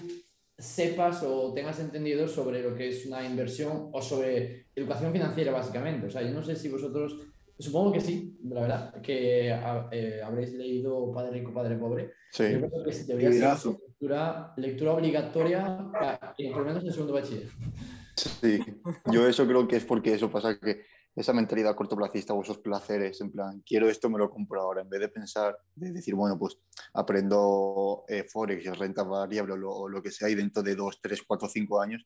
sepas 0.56 1.24
o 1.24 1.52
tengas 1.54 1.80
entendido 1.80 2.28
sobre 2.28 2.62
lo 2.62 2.76
que 2.76 2.90
es 2.90 3.06
una 3.08 3.26
inversión 3.26 3.90
o 3.92 4.02
sobre 4.02 4.68
educación 4.76 5.12
financiera, 5.12 5.52
básicamente. 5.52 6.08
O 6.08 6.12
sea, 6.12 6.22
yo 6.22 6.32
no 6.32 6.44
sé 6.44 6.56
si 6.56 6.70
vosotros 6.70 7.18
Supongo 7.60 7.92
que 7.92 8.02
sí, 8.02 8.38
la 8.44 8.62
verdad, 8.62 9.02
que 9.02 9.48
eh, 9.48 10.22
habréis 10.22 10.54
leído 10.54 11.12
Padre 11.12 11.40
Rico, 11.40 11.52
Padre 11.52 11.76
Pobre. 11.76 12.12
Sí. 12.32 12.44
Yo 12.52 12.60
creo 12.60 12.84
que 12.84 12.94
debería 13.06 13.56
ser 13.56 13.74
lectura, 14.00 14.54
lectura 14.58 14.94
obligatoria, 14.94 15.92
por 16.54 16.58
lo 16.58 16.66
menos 16.66 16.84
en 16.84 16.92
segundo 16.94 17.14
bachiller. 17.14 17.50
Sí, 18.16 18.60
yo 19.12 19.28
eso 19.28 19.48
creo 19.48 19.68
que 19.68 19.78
es 19.78 19.86
porque 19.86 20.14
eso 20.14 20.30
pasa 20.30 20.60
que 20.60 20.84
esa 21.16 21.34
mentalidad 21.34 21.76
cortoplacista 21.76 22.34
o 22.34 22.42
esos 22.44 22.60
placeres, 22.60 23.20
en 23.22 23.32
plan, 23.32 23.64
quiero 23.66 23.90
esto, 23.90 24.10
me 24.10 24.20
lo 24.20 24.30
compro 24.30 24.62
ahora, 24.62 24.82
en 24.82 24.90
vez 24.90 25.00
de 25.02 25.10
pensar, 25.10 25.58
de 25.76 25.92
decir, 25.92 26.14
bueno, 26.14 26.38
pues 26.38 26.60
aprendo 26.94 28.06
eh, 28.08 28.24
Forex, 28.24 28.78
renta 28.78 29.04
variable 29.04 29.54
o 29.54 29.58
lo, 29.58 29.72
o 29.72 29.90
lo, 29.90 30.02
que 30.04 30.12
sea, 30.12 30.30
y 30.30 30.36
dentro 30.36 30.62
de 30.62 30.76
dos, 30.76 31.00
tres, 31.02 31.24
cuatro, 31.26 31.48
cinco 31.48 31.82
años 31.82 32.06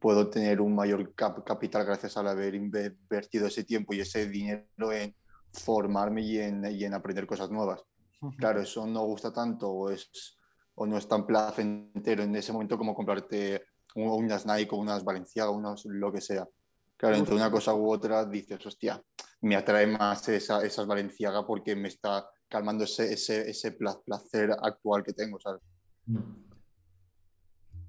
puedo 0.00 0.30
tener 0.30 0.60
un 0.60 0.74
mayor 0.74 1.14
capital 1.14 1.84
gracias 1.84 2.16
al 2.16 2.26
haber 2.26 2.54
invertido 2.54 3.46
ese 3.46 3.64
tiempo 3.64 3.92
y 3.92 4.00
ese 4.00 4.28
dinero 4.28 4.92
en 4.92 5.14
formarme 5.52 6.22
y 6.22 6.38
en, 6.38 6.64
y 6.72 6.84
en 6.84 6.94
aprender 6.94 7.26
cosas 7.26 7.50
nuevas. 7.50 7.84
Claro, 8.36 8.60
eso 8.60 8.86
no 8.86 9.04
gusta 9.04 9.32
tanto 9.32 9.70
o, 9.70 9.90
es, 9.90 10.39
o 10.80 10.86
no 10.86 10.96
es 10.96 11.06
tan 11.06 11.26
placentero 11.26 12.22
en 12.22 12.34
ese 12.34 12.54
momento 12.54 12.78
como 12.78 12.94
comprarte 12.94 13.66
unas 13.96 14.46
Nike 14.46 14.74
o 14.74 14.78
unas 14.78 15.04
Valenciaga, 15.04 15.50
unas 15.50 15.84
lo 15.84 16.10
que 16.10 16.22
sea. 16.22 16.48
Claro, 16.96 17.16
entre 17.16 17.34
una 17.34 17.50
cosa 17.50 17.74
u 17.74 17.92
otra 17.92 18.24
dices, 18.24 18.64
hostia, 18.64 19.02
me 19.42 19.56
atrae 19.56 19.86
más 19.86 20.26
esa, 20.30 20.64
esas 20.64 20.86
Valenciaga 20.86 21.46
porque 21.46 21.76
me 21.76 21.88
está 21.88 22.26
calmando 22.48 22.84
ese, 22.84 23.12
ese, 23.12 23.50
ese 23.50 23.72
placer 23.72 24.52
actual 24.62 25.02
que 25.02 25.12
tengo, 25.12 25.38
¿sabes? 25.38 25.60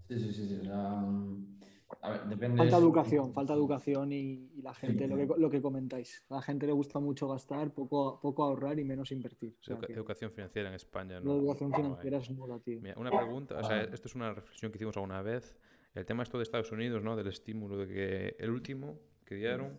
Sí, 0.10 0.20
sí, 0.20 0.34
sí. 0.34 0.48
sí 0.50 0.70
falta 2.02 2.78
educación, 2.78 3.34
falta 3.34 3.54
educación 3.54 4.12
y, 4.12 4.50
la 4.62 4.74
gente, 4.74 5.08
lo, 5.08 5.16
que, 5.16 5.28
lo 5.38 5.50
que 5.50 5.62
comentáis, 5.62 6.24
a 6.30 6.36
la 6.36 6.42
gente 6.42 6.66
le 6.66 6.74
gusta 6.74 7.00
mucho 7.00 7.28
gastar, 7.28 7.74
poco, 7.74 8.20
poco 8.22 8.44
ahorrar 8.44 8.80
y 8.80 8.84
menos 8.84 9.12
invertir. 9.12 9.56
educación 9.90 10.32
financiera 10.32 10.70
en 10.70 10.76
España. 10.76 11.20
No, 11.20 11.38
educación 11.38 11.74
financiera 11.74 12.18
es 12.18 12.30
nula, 12.32 12.60
tío. 12.60 12.80
una 12.96 13.12
pregunta, 13.12 13.60
o 13.60 13.64
sea, 13.64 13.84
esto 13.84 14.08
es 14.08 14.16
una 14.16 14.34
reflexión 14.34 14.72
que 14.72 14.78
hicimos 14.78 14.96
alguna 14.98 15.22
vez. 15.22 15.56
El 15.94 16.06
tema 16.06 16.24
esto 16.24 16.38
de 16.38 16.44
Estados 16.44 16.72
Unidos, 16.72 17.04
¿no? 17.04 17.18
Del 17.18 17.28
estímulo, 17.28 17.78
de 17.78 17.88
que 17.88 18.36
el 18.40 18.50
último 18.50 18.98
que 19.26 19.36
dieron 19.36 19.78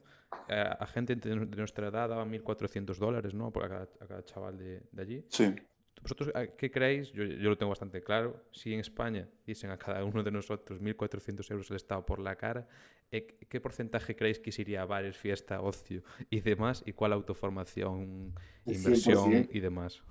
a, 0.48 0.86
gente 0.86 1.16
de 1.16 1.36
nuestra 1.56 1.88
edad 1.88 2.08
daba 2.08 2.24
1.400 2.26 2.96
dólares, 2.96 3.34
¿no? 3.34 3.50
Por 3.50 3.64
a 3.64 3.86
cada, 3.86 4.22
chaval 4.24 4.58
de, 4.58 4.82
de 4.92 5.02
allí. 5.02 5.24
Sí. 5.28 5.54
¿Vosotros 6.02 6.30
qué 6.58 6.70
creéis? 6.70 7.12
Yo, 7.12 7.24
yo, 7.24 7.48
lo 7.48 7.56
tengo 7.56 7.70
bastante 7.70 8.02
claro. 8.02 8.44
Si 8.50 8.74
en 8.74 8.80
España 8.80 9.28
dicen 9.46 9.70
a 9.70 9.78
cada 9.78 10.04
uno 10.04 10.22
de 10.22 10.30
nosotros 10.30 10.80
1.400 10.80 11.50
euros 11.50 11.70
el 11.70 11.76
Estado 11.76 12.04
por 12.04 12.18
la 12.18 12.36
cara, 12.36 12.66
eh, 13.12 13.38
¿qué 13.48 13.60
porcentaje 13.60 14.16
creéis 14.16 14.40
que 14.40 14.50
se 14.50 14.62
iría 14.62 14.82
a 14.82 14.86
bares, 14.86 15.16
fiesta, 15.16 15.60
ocio 15.60 16.02
y 16.30 16.40
demás? 16.40 16.82
¿Y 16.86 16.92
cuál 16.92 17.12
autoformación, 17.12 18.34
inversión 18.66 19.48
y 19.52 19.60
demás? 19.60 20.02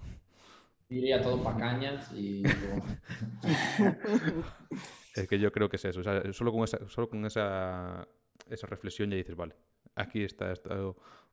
Iría 0.88 1.22
todo 1.22 1.43
para 1.43 1.57
cañas 1.57 2.11
y... 2.13 2.43
es 5.15 5.27
que 5.27 5.39
yo 5.39 5.51
creo 5.51 5.68
que 5.68 5.77
es 5.77 5.85
eso. 5.85 6.01
solo 6.34 6.51
con, 6.51 6.63
esa, 6.63 6.88
solo 6.89 7.09
con 7.09 7.26
esa, 7.26 8.07
esa 8.49 8.68
reflexión 8.68 9.09
ya 9.09 9.15
dices, 9.15 9.35
vale, 9.35 9.55
aquí 9.95 10.23
está, 10.23 10.51
está, 10.51 10.76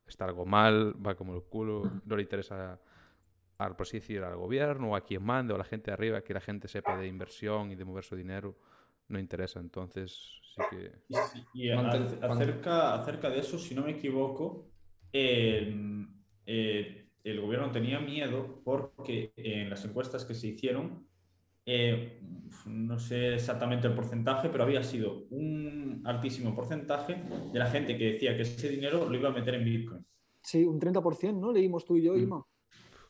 está 0.06 0.24
algo 0.24 0.46
mal, 0.46 0.94
va 1.04 1.16
como 1.16 1.34
el 1.34 1.42
culo, 1.42 1.90
no 2.04 2.16
le 2.16 2.22
interesa 2.22 2.80
al, 3.58 3.74
por 3.74 3.86
así 3.86 3.98
decir, 3.98 4.22
al 4.22 4.36
gobierno 4.36 4.92
o 4.92 4.96
a 4.96 5.04
quien 5.04 5.22
mande 5.22 5.52
o 5.52 5.56
a 5.56 5.58
la 5.58 5.64
gente 5.64 5.90
de 5.90 5.94
arriba, 5.94 6.22
que 6.22 6.32
la 6.32 6.40
gente 6.40 6.68
sepa 6.68 6.96
de 6.96 7.08
inversión 7.08 7.72
y 7.72 7.74
de 7.74 7.84
mover 7.84 8.04
su 8.04 8.14
dinero, 8.14 8.56
no 9.08 9.18
interesa. 9.18 9.58
Entonces, 9.58 10.40
sí 10.54 10.62
que... 10.70 10.92
Y, 11.54 11.70
acerca, 11.70 12.94
acerca 12.94 13.28
de 13.30 13.40
eso, 13.40 13.58
si 13.58 13.74
no 13.74 13.82
me 13.82 13.92
equivoco, 13.92 14.70
eh, 15.12 15.74
el 17.24 17.40
gobierno 17.40 17.72
tenía 17.72 17.98
miedo 17.98 18.60
porque 18.64 19.32
en 19.36 19.68
las 19.70 19.84
encuestas 19.84 20.24
que 20.24 20.34
se 20.34 20.46
hicieron, 20.48 21.08
eh, 21.66 22.22
no 22.66 22.98
sé 22.98 23.34
exactamente 23.34 23.88
el 23.88 23.94
porcentaje, 23.94 24.50
pero 24.50 24.62
había 24.62 24.84
sido 24.84 25.26
un 25.30 26.02
altísimo 26.04 26.54
porcentaje 26.54 27.24
de 27.52 27.58
la 27.58 27.66
gente 27.66 27.98
que 27.98 28.12
decía 28.12 28.36
que 28.36 28.42
ese 28.42 28.68
dinero 28.68 29.08
lo 29.08 29.16
iba 29.16 29.30
a 29.30 29.32
meter 29.32 29.54
en 29.54 29.64
Bitcoin. 29.64 30.06
Sí, 30.42 30.64
un 30.64 30.80
30%, 30.80 31.38
¿no? 31.40 31.50
Leímos 31.50 31.84
tú 31.84 31.96
y 31.96 32.02
yo, 32.02 32.14
mm. 32.14 32.18
Ima 32.20 32.46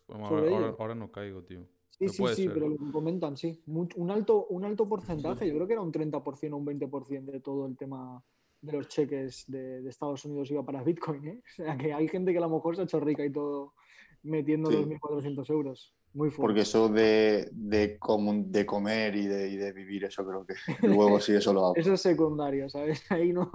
ahora, 0.08 0.74
ahora, 0.78 0.94
no 0.94 1.10
caigo, 1.10 1.42
tío. 1.42 1.66
Sí, 1.90 2.08
sí, 2.08 2.24
sí, 2.34 2.48
pero 2.48 2.68
lo 2.68 2.92
comentan, 2.92 3.36
sí. 3.36 3.60
un, 3.66 4.10
alto, 4.10 4.46
un 4.46 4.64
alto 4.64 4.88
porcentaje, 4.88 5.48
yo 5.48 5.54
creo 5.54 5.66
que 5.66 5.72
era 5.72 5.82
un 5.82 5.92
30% 5.92 6.52
o 6.52 6.56
un 6.56 6.66
20% 6.66 7.24
de 7.32 7.40
todo 7.40 7.66
el 7.66 7.76
tema 7.76 8.22
de 8.60 8.72
los 8.72 8.88
cheques 8.88 9.44
de, 9.48 9.88
Estados 9.88 10.24
Unidos 10.24 10.50
iba 10.50 10.64
para 10.64 10.82
Bitcoin. 10.82 11.26
¿eh? 11.26 11.42
O 11.42 11.54
sea, 11.54 11.76
que 11.76 11.92
hay 11.92 12.08
gente 12.08 12.32
que 12.32 12.38
a 12.38 12.42
lo 12.42 12.50
mejor 12.50 12.76
se 12.76 12.82
ha 12.82 12.84
hecho 12.84 13.00
rica 13.00 13.24
y 13.24 13.32
todo 13.32 13.74
metiendo 14.22 14.70
2.400 14.70 15.50
euros. 15.50 15.94
Muy 16.14 16.30
fuerte. 16.30 16.40
Porque 16.42 16.60
eso 16.62 16.88
de, 16.88 17.48
de, 17.52 17.98
de 18.46 18.66
comer 18.66 19.14
y 19.14 19.26
de, 19.26 19.50
y 19.50 19.56
de, 19.56 19.72
vivir, 19.72 20.04
eso 20.04 20.26
creo 20.26 20.46
que 20.46 20.54
luego 20.86 21.20
sí 21.20 21.34
eso 21.34 21.52
lo 21.52 21.66
hago. 21.66 21.74
eso 21.76 21.92
es 21.92 22.00
secundario, 22.00 22.68
¿sabes? 22.68 23.04
Ahí 23.10 23.32
no, 23.32 23.50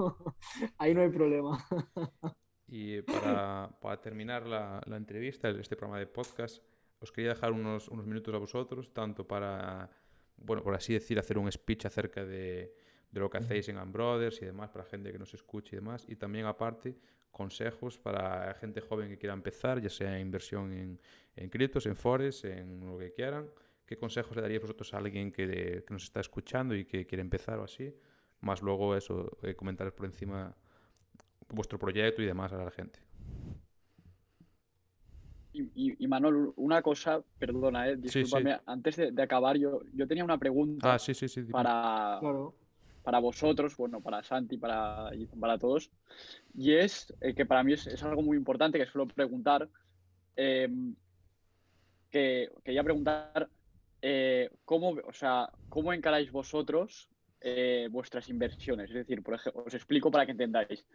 ahí 0.78 0.94
no 0.94 1.02
hay 1.02 1.10
problema. 1.10 1.66
Y 2.76 3.04
para, 3.04 3.70
para 3.82 4.02
terminar 4.02 4.48
la, 4.48 4.82
la, 4.88 4.98
entrevista, 4.98 5.48
este 5.52 5.76
programa 5.76 6.00
de 6.00 6.08
podcast, 6.08 6.64
os 7.00 7.12
quería 7.12 7.30
dejar 7.30 7.52
unos, 7.52 7.88
unos 7.88 8.08
minutos 8.08 8.34
a 8.34 8.40
vosotros, 8.40 8.92
tanto 8.92 9.28
para, 9.28 9.92
bueno, 10.38 10.64
por 10.64 10.74
así 10.74 10.92
decir, 10.92 11.20
hacer 11.20 11.38
un 11.38 11.52
speech 11.52 11.86
acerca 11.86 12.26
de, 12.26 12.74
de 13.12 13.20
lo 13.20 13.30
que 13.30 13.38
hacéis 13.38 13.70
en 13.70 13.78
Ambrothers 13.78 14.42
y 14.42 14.46
demás, 14.46 14.72
para 14.72 14.86
gente 14.86 15.12
que 15.12 15.20
nos 15.20 15.36
escuche 15.36 15.76
y 15.76 15.80
demás, 15.80 16.06
y 16.10 16.16
también 16.16 16.48
aparte 16.48 16.98
consejos 17.30 18.00
para 18.00 18.52
gente 18.56 18.82
joven 18.82 19.08
que 19.08 19.20
quiera 19.20 19.36
empezar, 19.36 19.80
ya 19.80 19.90
sea 19.90 20.20
inversión 20.20 20.74
en, 20.74 21.00
en 21.36 21.50
criptos, 21.52 21.86
en 21.86 21.96
forex, 21.96 22.44
en 22.46 22.88
lo 22.88 22.98
que 22.98 23.12
quieran. 23.12 23.52
¿Qué 23.86 23.98
consejos 23.98 24.36
le 24.36 24.42
daríais 24.42 24.64
vosotros 24.64 24.92
a 24.96 24.98
alguien 24.98 25.32
que, 25.32 25.84
que, 25.86 25.94
nos 25.94 26.06
está 26.06 26.22
escuchando 26.22 26.74
y 26.74 26.86
que 26.86 27.06
quiere 27.06 27.22
empezar 27.22 27.60
o 27.60 27.66
así? 27.66 27.96
Más 28.42 28.64
luego 28.64 28.96
eso, 28.96 29.38
eh, 29.44 29.54
comentar 29.54 29.94
por 29.94 30.08
encima 30.08 30.56
vuestro 31.54 31.80
proyecto 31.80 32.22
y 32.22 32.26
demás 32.26 32.52
a 32.52 32.58
la 32.58 32.72
gente. 32.72 33.00
Y, 35.54 36.08
Manuel, 36.08 36.52
una 36.56 36.82
cosa, 36.82 37.22
perdona, 37.38 37.88
eh, 37.88 37.96
discúlpame, 37.96 38.60
antes 38.66 38.96
de, 38.98 39.22
acabar, 39.22 39.56
yo, 39.56 39.82
yo 39.94 40.08
tenía 40.08 40.24
una 40.24 40.40
pregunta 40.40 40.96
ah, 40.96 40.98
sí, 40.98 41.14
sí, 41.14 41.28
para, 41.44 42.20
para 43.04 43.20
vosotros, 43.20 43.78
bueno, 43.78 44.02
para 44.02 44.24
Santi, 44.24 44.58
para, 44.58 45.12
para 45.40 45.60
todos, 45.60 45.92
y 46.56 46.74
es 46.74 47.14
eh, 47.22 47.36
que 47.36 47.46
para 47.46 47.64
mí 47.64 47.74
es, 47.74 48.02
algo 48.02 48.24
muy 48.24 48.36
importante 48.36 48.80
que 48.80 48.88
suelo 48.88 49.08
preguntar, 49.08 49.70
em, 50.36 50.96
que 52.10 52.50
quería 52.64 52.84
preguntar 52.84 53.48
eh, 54.02 54.50
cómo, 54.66 54.96
o 55.06 55.14
sea, 55.14 55.52
cómo 55.70 55.94
encaráis 55.94 56.32
vosotros 56.32 57.10
vuestras 57.92 58.30
inversiones. 58.30 58.90
Es 58.90 58.96
decir, 58.96 59.22
por 59.22 59.34
ejemplo, 59.34 59.66
os 59.68 59.74
explico 59.74 60.10
para 60.10 60.26
que 60.26 60.32
entendáis. 60.32 60.86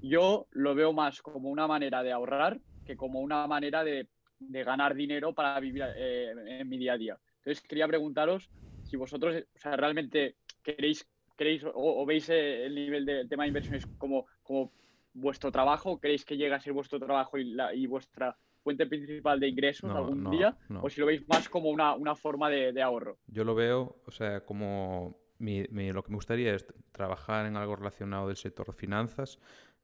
Yo 0.00 0.46
lo 0.52 0.74
veo 0.74 0.92
más 0.92 1.22
como 1.22 1.50
una 1.50 1.66
manera 1.66 2.02
de 2.02 2.12
ahorrar 2.12 2.60
que 2.84 2.96
como 2.96 3.20
una 3.20 3.46
manera 3.46 3.84
de, 3.84 4.08
ganar 4.40 4.94
dinero 4.94 5.34
para 5.34 5.58
vivir 5.60 5.84
eh, 5.96 6.32
en 6.60 6.68
mi 6.68 6.78
día 6.78 6.94
a 6.94 6.98
día. 6.98 7.18
Entonces, 7.38 7.62
quería 7.68 7.86
preguntaros 7.86 8.48
si 8.84 8.96
vosotros 8.96 9.44
realmente 9.62 10.36
queréis, 10.62 11.06
queréis 11.36 11.64
o, 11.74 12.06
veis 12.06 12.28
eh, 12.30 12.64
el 12.64 12.74
nivel 12.74 13.04
del 13.04 13.28
tema 13.28 13.42
de 13.42 13.48
inversiones 13.48 13.86
como, 13.98 14.26
como 14.42 14.72
vuestro 15.12 15.52
trabajo, 15.52 16.00
queréis 16.00 16.24
que 16.24 16.36
llegue 16.36 16.54
a 16.54 16.60
ser 16.60 16.72
vuestro 16.72 16.98
trabajo 16.98 17.36
y, 17.36 17.44
la, 17.44 17.74
y 17.74 17.86
vuestra 17.86 18.36
fuente 18.62 18.86
principal 18.86 19.40
de 19.40 19.48
ingresos 19.48 19.90
algún 19.90 20.30
día, 20.30 20.56
o 20.82 20.90
si 20.90 21.00
lo 21.00 21.06
veis 21.06 21.26
más 21.28 21.48
como 21.48 21.70
una, 21.70 21.94
una 21.94 22.14
forma 22.14 22.50
de, 22.50 22.72
de, 22.72 22.82
ahorro. 22.82 23.18
Yo 23.26 23.44
lo 23.44 23.54
veo, 23.54 24.02
o 24.06 24.10
sea, 24.10 24.44
como 24.44 25.16
mi, 25.38 25.64
lo 25.92 26.02
que 26.02 26.10
me 26.10 26.16
gustaría 26.16 26.54
es 26.54 26.66
trabajar 26.92 27.46
en 27.46 27.56
algo 27.56 27.76
relacionado 27.76 28.28
del 28.28 28.36
sector 28.36 28.72
finanzas, 28.74 29.38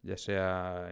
ya 0.05 0.17
sea 0.17 0.89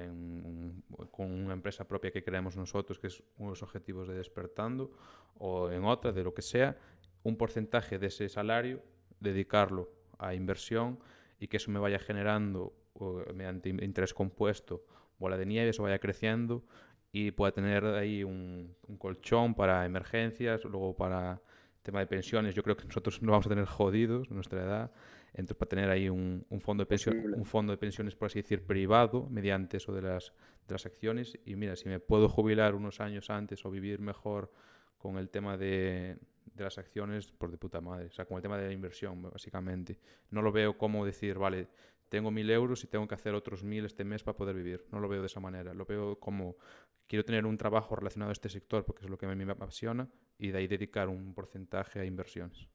con 1.10 1.30
una 1.30 1.52
empresa 1.52 1.86
propia 1.86 2.10
que 2.10 2.24
creemos 2.24 2.56
nosotros, 2.56 2.98
que 2.98 3.08
es 3.08 3.22
uno 3.36 3.48
de 3.48 3.52
los 3.52 3.62
objetivos 3.62 4.08
de 4.08 4.14
Despertando, 4.14 4.90
o 5.38 5.70
en 5.70 5.84
otra, 5.84 6.12
de 6.12 6.24
lo 6.24 6.32
que 6.32 6.42
sea, 6.42 6.76
un 7.22 7.36
porcentaje 7.36 7.98
de 7.98 8.06
ese 8.06 8.28
salario, 8.28 8.82
dedicarlo 9.20 9.90
a 10.18 10.34
inversión 10.34 10.98
y 11.38 11.48
que 11.48 11.58
eso 11.58 11.70
me 11.70 11.78
vaya 11.78 11.98
generando 11.98 12.72
mediante 13.34 13.68
interés 13.68 14.14
compuesto, 14.14 14.84
bola 15.18 15.36
de 15.36 15.46
nieve, 15.46 15.70
eso 15.70 15.82
vaya 15.82 15.98
creciendo 15.98 16.64
y 17.12 17.32
pueda 17.32 17.52
tener 17.52 17.84
ahí 17.84 18.24
un, 18.24 18.74
un 18.88 18.96
colchón 18.96 19.54
para 19.54 19.84
emergencias, 19.84 20.64
luego 20.64 20.96
para 20.96 21.42
tema 21.82 22.00
de 22.00 22.06
pensiones, 22.06 22.54
yo 22.54 22.62
creo 22.62 22.76
que 22.76 22.84
nosotros 22.84 23.20
no 23.22 23.32
vamos 23.32 23.46
a 23.46 23.50
tener 23.50 23.66
jodidos 23.66 24.28
en 24.28 24.36
nuestra 24.36 24.62
edad 24.62 24.92
entonces, 25.34 25.56
para 25.56 25.68
tener 25.68 25.90
ahí 25.90 26.08
un, 26.08 26.44
fondo 26.60 26.82
de 26.82 26.86
pensión, 26.86 27.34
un 27.34 27.46
fondo 27.46 27.72
de 27.72 27.78
pensiones, 27.78 28.14
por 28.14 28.26
así 28.26 28.40
decir, 28.40 28.66
privado, 28.66 29.28
mediante 29.30 29.78
eso 29.78 29.92
de 29.92 30.02
las, 30.02 30.32
de 30.68 30.74
las 30.74 30.84
acciones. 30.84 31.38
Y 31.46 31.56
mira, 31.56 31.74
si 31.74 31.88
me 31.88 32.00
puedo 32.00 32.28
jubilar 32.28 32.74
unos 32.74 33.00
años 33.00 33.30
antes 33.30 33.64
o 33.64 33.70
vivir 33.70 34.00
mejor 34.00 34.52
con 34.98 35.16
el 35.16 35.30
tema 35.30 35.56
de, 35.56 36.18
de 36.54 36.64
las 36.64 36.76
acciones, 36.76 37.32
por 37.32 37.50
de 37.50 37.56
puta 37.56 37.80
madre. 37.80 38.06
O 38.06 38.12
sea, 38.12 38.26
con 38.26 38.36
el 38.36 38.42
tema 38.42 38.58
de 38.58 38.66
la 38.66 38.72
inversión, 38.72 39.22
básicamente. 39.22 39.98
No 40.30 40.42
lo 40.42 40.52
veo 40.52 40.76
como 40.76 41.06
decir, 41.06 41.38
vale, 41.38 41.68
tengo 42.10 42.30
mil 42.30 42.50
euros 42.50 42.84
y 42.84 42.88
tengo 42.88 43.08
que 43.08 43.14
hacer 43.14 43.34
otros 43.34 43.64
mil 43.64 43.86
este 43.86 44.04
mes 44.04 44.22
para 44.22 44.36
poder 44.36 44.54
vivir. 44.54 44.84
No 44.92 45.00
lo 45.00 45.08
veo 45.08 45.20
de 45.20 45.26
esa 45.26 45.40
manera. 45.40 45.72
Lo 45.72 45.86
veo 45.86 46.20
como 46.20 46.56
quiero 47.06 47.24
tener 47.24 47.46
un 47.46 47.56
trabajo 47.56 47.96
relacionado 47.96 48.30
a 48.30 48.32
este 48.32 48.50
sector 48.50 48.84
porque 48.84 49.04
es 49.04 49.10
lo 49.10 49.16
que 49.16 49.24
a 49.24 49.34
mí 49.34 49.44
me 49.44 49.52
apasiona 49.52 50.08
y 50.36 50.50
de 50.50 50.58
ahí 50.58 50.66
dedicar 50.66 51.08
un 51.08 51.32
porcentaje 51.32 52.00
a 52.00 52.04
inversiones. 52.04 52.68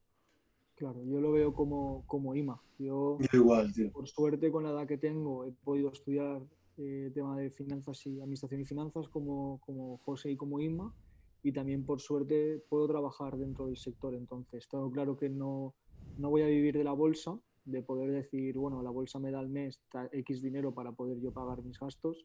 Claro, 0.78 1.02
yo 1.04 1.20
lo 1.20 1.32
veo 1.32 1.52
como, 1.52 2.04
como 2.06 2.36
IMA. 2.36 2.62
Yo, 2.78 3.18
igual, 3.32 3.72
tío. 3.72 3.90
por 3.90 4.06
suerte, 4.06 4.52
con 4.52 4.62
la 4.62 4.70
edad 4.70 4.86
que 4.86 4.96
tengo, 4.96 5.44
he 5.44 5.50
podido 5.50 5.90
estudiar 5.90 6.40
eh, 6.76 7.10
tema 7.12 7.36
de 7.36 7.50
finanzas 7.50 8.06
y 8.06 8.20
administración 8.20 8.60
y 8.60 8.64
finanzas 8.64 9.08
como, 9.08 9.60
como 9.66 9.98
José 9.98 10.30
y 10.30 10.36
como 10.36 10.60
IMA. 10.60 10.94
Y 11.42 11.50
también, 11.50 11.84
por 11.84 12.00
suerte, 12.00 12.62
puedo 12.68 12.86
trabajar 12.86 13.36
dentro 13.36 13.66
del 13.66 13.76
sector. 13.76 14.14
Entonces, 14.14 14.68
tengo 14.68 14.88
claro 14.92 15.16
que 15.16 15.28
no, 15.28 15.74
no 16.16 16.30
voy 16.30 16.42
a 16.42 16.46
vivir 16.46 16.78
de 16.78 16.84
la 16.84 16.92
bolsa, 16.92 17.36
de 17.64 17.82
poder 17.82 18.12
decir, 18.12 18.56
bueno, 18.56 18.80
la 18.80 18.90
bolsa 18.90 19.18
me 19.18 19.32
da 19.32 19.40
al 19.40 19.48
mes 19.48 19.80
X 20.12 20.42
dinero 20.42 20.72
para 20.72 20.92
poder 20.92 21.18
yo 21.18 21.32
pagar 21.32 21.60
mis 21.64 21.80
gastos, 21.80 22.24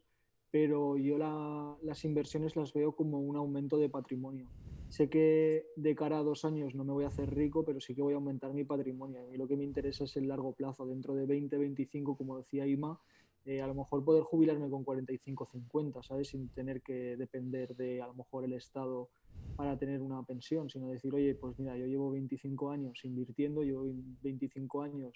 pero 0.52 0.96
yo 0.96 1.18
la, 1.18 1.76
las 1.82 2.04
inversiones 2.04 2.54
las 2.54 2.72
veo 2.72 2.92
como 2.92 3.18
un 3.18 3.36
aumento 3.36 3.78
de 3.78 3.88
patrimonio. 3.88 4.46
Sé 4.94 5.08
que 5.08 5.66
de 5.74 5.96
cara 5.96 6.20
a 6.20 6.22
dos 6.22 6.44
años 6.44 6.76
no 6.76 6.84
me 6.84 6.92
voy 6.92 7.02
a 7.02 7.08
hacer 7.08 7.28
rico, 7.34 7.64
pero 7.64 7.80
sí 7.80 7.96
que 7.96 8.02
voy 8.02 8.12
a 8.12 8.16
aumentar 8.16 8.54
mi 8.54 8.62
patrimonio. 8.62 9.28
Y 9.32 9.36
lo 9.36 9.48
que 9.48 9.56
me 9.56 9.64
interesa 9.64 10.04
es 10.04 10.16
el 10.16 10.28
largo 10.28 10.52
plazo, 10.52 10.86
dentro 10.86 11.16
de 11.16 11.26
20, 11.26 11.58
25, 11.58 12.16
como 12.16 12.38
decía 12.38 12.64
Ima, 12.64 13.00
eh, 13.44 13.60
a 13.60 13.66
lo 13.66 13.74
mejor 13.74 14.04
poder 14.04 14.22
jubilarme 14.22 14.70
con 14.70 14.84
45, 14.84 15.48
50, 15.50 16.00
¿sabes? 16.04 16.28
Sin 16.28 16.48
tener 16.50 16.80
que 16.80 17.16
depender 17.16 17.74
de 17.74 18.02
a 18.02 18.06
lo 18.06 18.14
mejor 18.14 18.44
el 18.44 18.52
Estado 18.52 19.08
para 19.56 19.76
tener 19.76 20.00
una 20.00 20.22
pensión, 20.22 20.70
sino 20.70 20.86
decir, 20.86 21.12
oye, 21.12 21.34
pues 21.34 21.58
mira, 21.58 21.76
yo 21.76 21.86
llevo 21.86 22.12
25 22.12 22.70
años 22.70 23.04
invirtiendo, 23.04 23.64
llevo 23.64 23.86
25 24.22 24.82
años 24.82 25.12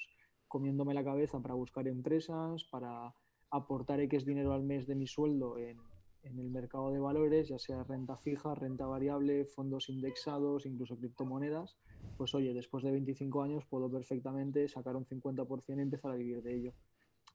comiéndome 0.48 0.92
la 0.92 1.04
cabeza 1.04 1.38
para 1.38 1.54
buscar 1.54 1.86
empresas, 1.86 2.64
para 2.64 3.14
aportar 3.52 4.00
X 4.00 4.26
dinero 4.26 4.52
al 4.54 4.64
mes 4.64 4.88
de 4.88 4.96
mi 4.96 5.06
sueldo 5.06 5.56
en, 5.56 5.78
en 6.22 6.38
el 6.38 6.50
mercado 6.50 6.90
de 6.90 6.98
valores, 6.98 7.48
ya 7.48 7.58
sea 7.58 7.84
renta 7.84 8.16
fija, 8.16 8.54
renta 8.54 8.86
variable, 8.86 9.44
fondos 9.46 9.88
indexados, 9.88 10.66
incluso 10.66 10.96
criptomonedas, 10.96 11.76
pues 12.16 12.34
oye, 12.34 12.52
después 12.52 12.84
de 12.84 12.90
25 12.90 13.42
años 13.42 13.64
puedo 13.66 13.90
perfectamente 13.90 14.68
sacar 14.68 14.96
un 14.96 15.06
50% 15.06 15.62
y 15.68 15.80
empezar 15.80 16.12
a 16.12 16.16
vivir 16.16 16.42
de 16.42 16.54
ello. 16.54 16.72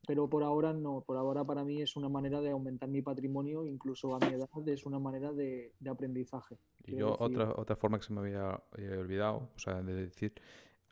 Pero 0.06 0.30
por 0.30 0.44
ahora 0.44 0.74
no, 0.74 1.02
por 1.02 1.16
ahora 1.16 1.46
para 1.46 1.64
mí 1.64 1.82
es 1.82 1.96
una 1.96 2.10
manera 2.10 2.42
de 2.42 2.50
aumentar 2.50 2.90
mi 2.90 3.02
patrimonio, 3.02 3.66
incluso 3.66 4.14
a 4.14 4.20
mi 4.20 4.34
edad 4.34 4.50
es 4.68 4.86
una 4.86 5.00
manera 5.00 5.32
de, 5.32 5.72
aprendizaje. 5.90 6.58
Y 6.86 6.98
yo 6.98 7.16
otra, 7.18 7.54
otra 7.56 7.78
forma 7.78 8.00
que 8.00 8.06
se 8.06 8.14
me 8.14 8.20
había 8.20 8.62
olvidado, 9.00 9.50
o 9.56 9.60
sea, 9.60 9.82
de 9.82 9.94
decir, 9.94 10.34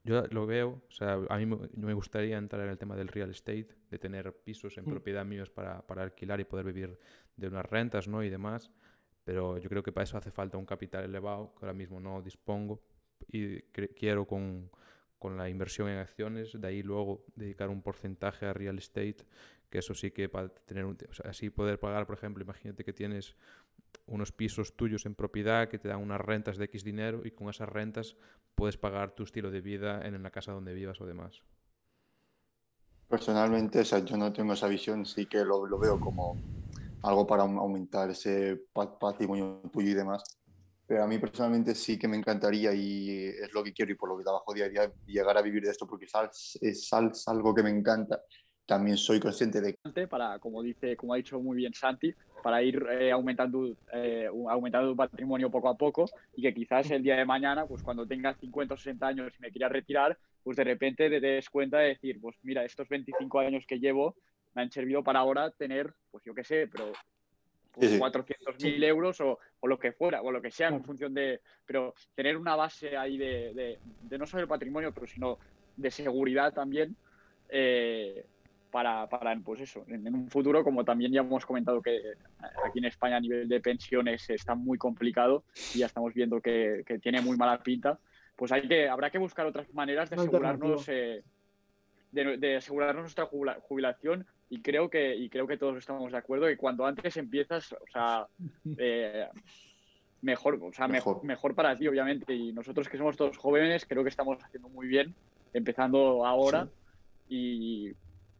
yo 0.04 0.24
lo 0.32 0.48
veo, 0.48 0.82
o 0.88 0.92
sea, 0.92 1.20
a 1.30 1.38
mí 1.38 1.46
me 1.46 1.94
gustaría 1.94 2.38
entrar 2.38 2.64
en 2.64 2.70
el 2.70 2.78
tema 2.78 2.96
del 2.96 3.08
real 3.08 3.30
estate, 3.30 3.68
de 3.90 4.00
tener 4.00 4.34
pisos 4.44 4.78
en 4.78 4.86
mm. 4.86 4.90
propiedad 4.90 5.26
míos 5.26 5.50
para, 5.52 5.86
para, 5.86 6.02
alquilar 6.04 6.40
y 6.40 6.46
poder 6.46 6.66
vivir 6.66 6.98
de 7.36 7.48
unas 7.48 7.66
rentas, 7.66 8.08
¿no? 8.08 8.24
Y 8.24 8.30
demás, 8.30 8.72
pero 9.24 9.58
yo 9.58 9.70
creo 9.70 9.84
que 9.84 9.92
para 9.92 10.04
eso 10.04 10.18
hace 10.18 10.32
falta 10.32 10.58
un 10.58 10.66
capital 10.66 11.04
elevado, 11.04 11.54
que 11.54 11.66
ahora 11.66 11.74
mismo 11.74 12.00
no 12.00 12.22
dispongo, 12.22 12.82
y 13.28 13.62
quiero 13.62 14.26
con, 14.26 14.70
con 15.20 15.38
la 15.38 15.50
inversión 15.50 15.90
en 15.90 16.00
acciones, 16.00 16.60
de 16.60 16.68
ahí 16.68 16.84
luego 16.84 17.26
dedicar 17.36 17.70
un 17.70 17.82
porcentaje 17.82 18.46
a 18.46 18.54
real 18.54 18.78
estate, 18.78 19.18
que 19.70 19.78
eso 19.80 19.94
sí 19.94 20.12
que 20.12 20.28
para 20.30 20.50
tener 20.50 20.86
un, 20.86 20.98
así 21.24 21.50
poder 21.50 21.80
pagar, 21.80 22.06
por 22.06 22.18
ejemplo, 22.18 22.44
imagínate 22.44 22.84
que 22.84 22.94
tienes 22.94 23.36
unos 24.08 24.32
pisos 24.32 24.76
tuyos 24.76 25.06
en 25.06 25.16
propiedad 25.16 25.68
que 25.70 25.78
te 25.78 25.88
dan 25.90 26.02
unas 26.02 26.20
rentas 26.20 26.58
de 26.58 26.66
X 26.66 26.84
dinero 26.84 27.22
y 27.24 27.32
con 27.32 27.50
esas 27.50 27.70
rentas 27.70 28.16
puedes 28.56 28.78
pagar 28.78 29.12
tu 29.12 29.24
estilo 29.24 29.52
de 29.52 29.62
vida 29.62 30.06
en 30.06 30.22
la 30.22 30.32
casa 30.32 30.52
donde 30.52 30.74
vivas 30.74 31.00
o 31.02 31.06
demás. 31.06 31.42
Personalmente, 33.08 33.84
yo 33.84 34.18
no 34.18 34.32
tengo 34.32 34.54
esa 34.54 34.68
visión, 34.68 35.06
sí 35.06 35.26
que 35.26 35.44
lo, 35.44 35.66
lo 35.66 35.78
veo 35.78 36.00
como 36.00 36.38
algo 37.04 37.26
para 37.26 37.44
aumentar 37.44 38.10
ese 38.10 38.62
patrimonio 38.74 39.62
tuyo 39.72 39.92
y 39.92 39.94
demás. 39.94 40.24
Pero 40.88 41.04
a 41.04 41.08
mí 41.08 41.18
personalmente 41.20 41.74
sí 41.74 41.98
que 41.98 42.08
me 42.08 42.18
encantaría 42.18 42.74
y 42.74 43.28
es 43.28 43.54
lo 43.54 43.64
que 43.64 43.74
quiero 43.74 43.92
y 43.92 43.96
por 43.96 44.10
lo 44.10 44.18
que 44.18 44.24
trabajo 44.24 44.54
día 44.54 44.66
a 44.66 44.70
día 44.70 44.92
llegar 45.06 45.38
a 45.38 45.42
vivir 45.42 45.64
de 45.64 45.72
esto 45.72 45.88
porque 45.88 46.06
es, 46.06 46.60
es 46.62 47.28
algo 47.28 47.56
que 47.56 47.64
me 47.64 47.70
encanta. 47.70 48.22
También 48.66 48.98
soy 48.98 49.20
consciente 49.20 49.60
de 49.60 49.78
para 50.08 50.40
como 50.40 50.62
dice, 50.62 50.96
como 50.96 51.14
ha 51.14 51.18
dicho 51.18 51.40
muy 51.40 51.58
bien 51.58 51.74
Santi, 51.74 52.14
para 52.42 52.62
ir 52.64 52.86
eh, 52.90 53.12
aumentando, 53.12 53.76
eh, 53.94 54.28
aumentando 54.50 54.92
tu 54.92 54.96
patrimonio 54.96 55.50
poco 55.50 55.70
a 55.70 55.78
poco 55.78 56.06
y 56.36 56.42
que 56.42 56.54
quizás 56.54 56.90
el 56.92 57.04
día 57.04 57.16
de 57.16 57.26
mañana, 57.26 57.66
pues 57.66 57.84
cuando 57.84 58.08
tengas 58.08 58.38
50 58.40 58.74
o 58.74 58.78
60 58.78 59.08
años 59.08 59.34
y 59.38 59.42
me 59.42 59.52
quieras 59.52 59.72
retirar, 59.72 60.18
pues 60.44 60.58
de 60.58 60.64
repente 60.64 61.10
te 61.10 61.20
des 61.20 61.50
cuenta 61.50 61.80
de 61.80 61.90
decir, 61.90 62.20
pues 62.22 62.36
mira, 62.44 62.64
estos 62.64 62.88
25 62.88 63.40
años 63.40 63.66
que 63.68 63.80
llevo 63.80 64.16
me 64.54 64.62
han 64.62 64.72
servido 64.72 65.04
para 65.04 65.20
ahora 65.20 65.52
tener, 65.52 65.94
pues 66.10 66.24
yo 66.24 66.34
qué 66.34 66.44
sé, 66.44 66.68
pero 66.68 66.92
pues, 67.72 68.00
400.000 68.00 68.84
euros 68.84 69.22
o, 69.22 69.40
o, 69.60 69.68
lo 69.68 69.80
que 69.80 69.92
fuera, 69.92 70.22
o 70.22 70.32
lo 70.32 70.42
que 70.42 70.52
sea 70.52 70.68
en 70.70 70.84
función 70.84 71.14
de, 71.14 71.42
pero 71.66 71.94
tener 72.16 72.38
una 72.38 72.56
base 72.56 72.98
ahí 72.98 73.18
de, 73.18 73.54
de, 73.54 73.80
de 74.02 74.18
no 74.18 74.26
solo 74.26 74.44
el 74.44 74.50
patrimonio, 74.50 74.94
pero 74.94 75.08
sino 75.08 75.40
de 75.78 75.92
seguridad 75.92 76.54
también. 76.54 76.96
Eh, 77.50 78.26
para, 78.72 79.08
para 79.08 79.38
pues 79.40 79.60
eso, 79.60 79.84
en, 79.88 80.08
un 80.16 80.30
futuro, 80.30 80.64
como 80.64 80.86
también 80.86 81.12
ya 81.12 81.20
hemos 81.20 81.46
comentado 81.46 81.82
que 81.82 82.14
aquí 82.66 82.80
en 82.80 82.86
España 82.86 83.18
a 83.18 83.20
nivel 83.20 83.48
de 83.50 83.60
pensiones 83.60 84.30
está 84.30 84.56
muy 84.56 84.78
complicado 84.78 85.44
y 85.76 85.80
ya 85.80 85.88
estamos 85.88 86.14
viendo 86.14 86.42
que, 86.42 86.84
que 86.86 86.98
tiene 86.98 87.20
muy 87.22 87.36
mala 87.36 87.62
pinta, 87.62 88.00
pues 88.36 88.52
hay 88.54 88.68
que, 88.68 88.88
habrá 88.88 89.10
que 89.10 89.18
buscar 89.18 89.46
otras 89.46 89.72
maneras 89.74 90.10
de 90.10 90.16
asegurarnos, 90.16 90.88
eh, 90.88 91.22
de, 92.12 92.38
de, 92.38 92.56
asegurarnos 92.56 93.04
nuestra 93.04 93.26
jubilación 93.26 94.26
y 94.52 94.62
creo 94.62 94.90
que 94.90 95.16
y 95.16 95.30
creo 95.30 95.48
que 95.48 95.58
todos 95.58 95.78
estamos 95.78 96.12
de 96.12 96.18
acuerdo 96.18 96.46
que 96.46 96.58
cuando 96.58 96.86
antes 96.86 97.18
empiezas, 97.18 97.74
o 97.74 97.88
sea, 97.92 98.28
eh, 98.78 99.28
mejor, 100.22 100.60
o 100.62 100.74
sea, 100.74 100.88
mejor. 100.88 101.24
mejor 101.24 101.56
para 101.56 101.76
ti, 101.76 101.88
obviamente. 101.88 102.36
Y 102.36 102.52
nosotros 102.52 102.88
que 102.88 102.98
somos 102.98 103.18
todos 103.18 103.38
jóvenes, 103.38 103.86
creo 103.88 104.04
que 104.04 104.10
estamos 104.10 104.38
haciendo 104.44 104.70
muy 104.70 104.88
bien, 104.88 105.16
empezando 105.54 106.26
ahora. 106.26 106.68
Sí. 107.28 107.36
Y 107.36 107.96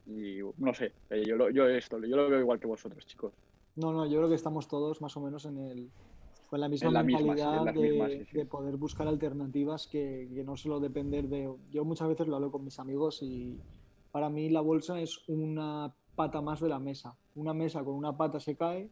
y 0.06 0.40
no 0.58 0.74
sé, 0.74 0.92
eh, 1.10 1.24
yo, 1.26 1.36
lo, 1.36 1.50
yo 1.50 1.68
esto, 1.68 1.98
yo 2.00 2.16
lo 2.16 2.28
veo 2.28 2.40
igual 2.40 2.58
que 2.58 2.66
vosotros, 2.66 3.06
chicos. 3.06 3.32
No, 3.76 3.92
no, 3.92 4.04
yo 4.06 4.18
creo 4.18 4.28
que 4.28 4.34
estamos 4.34 4.68
todos 4.68 5.00
más 5.00 5.16
o 5.16 5.20
menos 5.20 5.44
en 5.46 5.58
el 5.58 5.90
con 6.50 6.60
la 6.60 6.68
misma 6.68 6.90
la 6.90 7.02
mentalidad 7.02 7.62
misma, 7.62 7.72
de, 7.72 7.80
mismas, 7.80 8.10
sí, 8.10 8.24
sí. 8.30 8.36
de, 8.36 8.44
poder 8.44 8.76
buscar 8.76 9.08
alternativas 9.08 9.86
que, 9.86 10.28
que, 10.34 10.44
no 10.44 10.54
solo 10.54 10.80
depender 10.80 11.26
de... 11.28 11.50
Yo 11.70 11.84
muchas 11.84 12.08
veces 12.08 12.26
lo 12.26 12.36
hablo 12.36 12.52
con 12.52 12.62
mis 12.62 12.78
amigos 12.78 13.22
y 13.22 13.58
para 14.10 14.28
mí 14.28 14.50
la 14.50 14.60
bolsa 14.60 15.00
es 15.00 15.22
una 15.28 15.94
pata 16.14 16.40
más 16.40 16.60
de 16.60 16.68
la 16.68 16.78
mesa. 16.78 17.16
Una 17.34 17.54
mesa 17.54 17.82
con 17.82 17.94
una 17.94 18.16
pata 18.16 18.40
se 18.40 18.56
cae, 18.56 18.90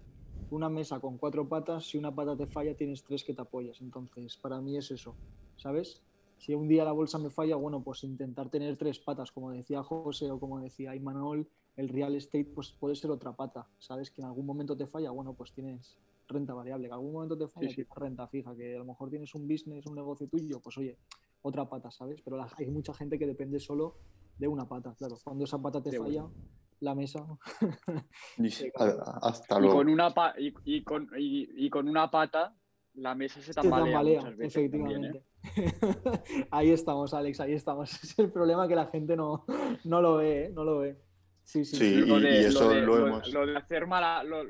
una 0.50 0.68
mesa 0.68 1.00
con 1.00 1.18
cuatro 1.18 1.48
patas, 1.48 1.86
si 1.86 1.98
una 1.98 2.14
pata 2.14 2.36
te 2.36 2.46
falla 2.46 2.74
tienes 2.74 3.02
tres 3.04 3.24
que 3.24 3.34
te 3.34 3.42
apoyas. 3.42 3.80
Entonces, 3.80 4.36
para 4.36 4.60
mí 4.60 4.76
es 4.76 4.90
eso, 4.90 5.14
¿sabes? 5.56 6.02
si 6.40 6.54
un 6.54 6.68
día 6.68 6.84
la 6.84 6.92
bolsa 6.92 7.18
me 7.18 7.28
falla, 7.28 7.54
bueno, 7.56 7.82
pues 7.82 8.02
intentar 8.02 8.48
tener 8.48 8.76
tres 8.78 8.98
patas, 8.98 9.30
como 9.30 9.50
decía 9.50 9.82
José 9.82 10.30
o 10.30 10.40
como 10.40 10.58
decía 10.58 10.96
Imanol, 10.96 11.46
el 11.76 11.88
real 11.90 12.14
estate 12.14 12.46
pues 12.46 12.72
puede 12.72 12.94
ser 12.94 13.10
otra 13.10 13.32
pata, 13.32 13.68
¿sabes? 13.78 14.10
Que 14.10 14.22
en 14.22 14.26
algún 14.26 14.46
momento 14.46 14.74
te 14.74 14.86
falla, 14.86 15.10
bueno, 15.10 15.34
pues 15.34 15.52
tienes 15.52 15.98
renta 16.28 16.54
variable, 16.54 16.84
que 16.84 16.88
en 16.88 16.94
algún 16.94 17.12
momento 17.12 17.36
te 17.36 17.46
falla, 17.46 17.68
sí, 17.68 17.74
sí. 17.74 17.84
tienes 17.84 17.94
renta 17.94 18.26
fija, 18.26 18.56
que 18.56 18.74
a 18.74 18.78
lo 18.78 18.86
mejor 18.86 19.10
tienes 19.10 19.34
un 19.34 19.46
business, 19.46 19.84
un 19.84 19.94
negocio 19.94 20.28
tuyo, 20.28 20.60
pues 20.60 20.78
oye, 20.78 20.96
otra 21.42 21.68
pata, 21.68 21.90
¿sabes? 21.90 22.22
Pero 22.22 22.38
la, 22.38 22.50
hay 22.56 22.70
mucha 22.70 22.94
gente 22.94 23.18
que 23.18 23.26
depende 23.26 23.60
solo 23.60 23.96
de 24.38 24.48
una 24.48 24.66
pata, 24.66 24.94
claro. 24.94 25.18
Cuando 25.22 25.44
esa 25.44 25.60
pata 25.60 25.82
te 25.82 25.90
falla, 25.90 26.22
bueno. 26.22 26.34
La 26.80 26.94
mesa. 26.94 27.24
Hasta 29.22 29.58
luego. 29.58 29.74
Y 29.74 29.76
con 29.76 29.88
una, 29.88 30.12
pa 30.12 30.34
y, 30.38 30.52
y, 30.64 30.82
con, 30.82 31.08
y, 31.16 31.66
y 31.66 31.70
con 31.70 31.88
una 31.88 32.10
pata 32.10 32.54
la 32.94 33.14
mesa 33.14 33.40
se 33.40 33.52
tambalea, 33.52 33.84
se 33.84 33.92
tambalea 33.92 34.20
muchas 34.20 34.36
veces 34.36 34.56
efectivamente. 34.56 35.24
También, 35.54 35.68
¿eh? 35.68 36.46
ahí 36.50 36.70
estamos, 36.70 37.14
Alex, 37.14 37.40
ahí 37.40 37.52
estamos. 37.52 37.90
Es 38.04 38.18
el 38.18 38.30
problema 38.30 38.66
que 38.68 38.74
la 38.74 38.86
gente 38.86 39.16
no, 39.16 39.44
no 39.84 40.02
lo 40.02 40.16
ve, 40.16 40.46
¿eh? 40.46 40.50
no 40.50 40.64
lo 40.64 40.78
ve. 40.78 40.98
Sí, 41.44 41.64
sí. 41.64 41.76
sí 41.76 41.94
lo, 41.96 42.20
de, 42.20 42.42
y 42.42 42.44
eso 42.44 42.64
lo, 42.64 42.70
de, 42.70 42.80
lo 42.82 43.06
hemos... 43.06 43.32
lo, 43.32 43.46
de 43.46 43.56
hacer 43.56 43.86
mala, 43.86 44.22
lo, 44.22 44.44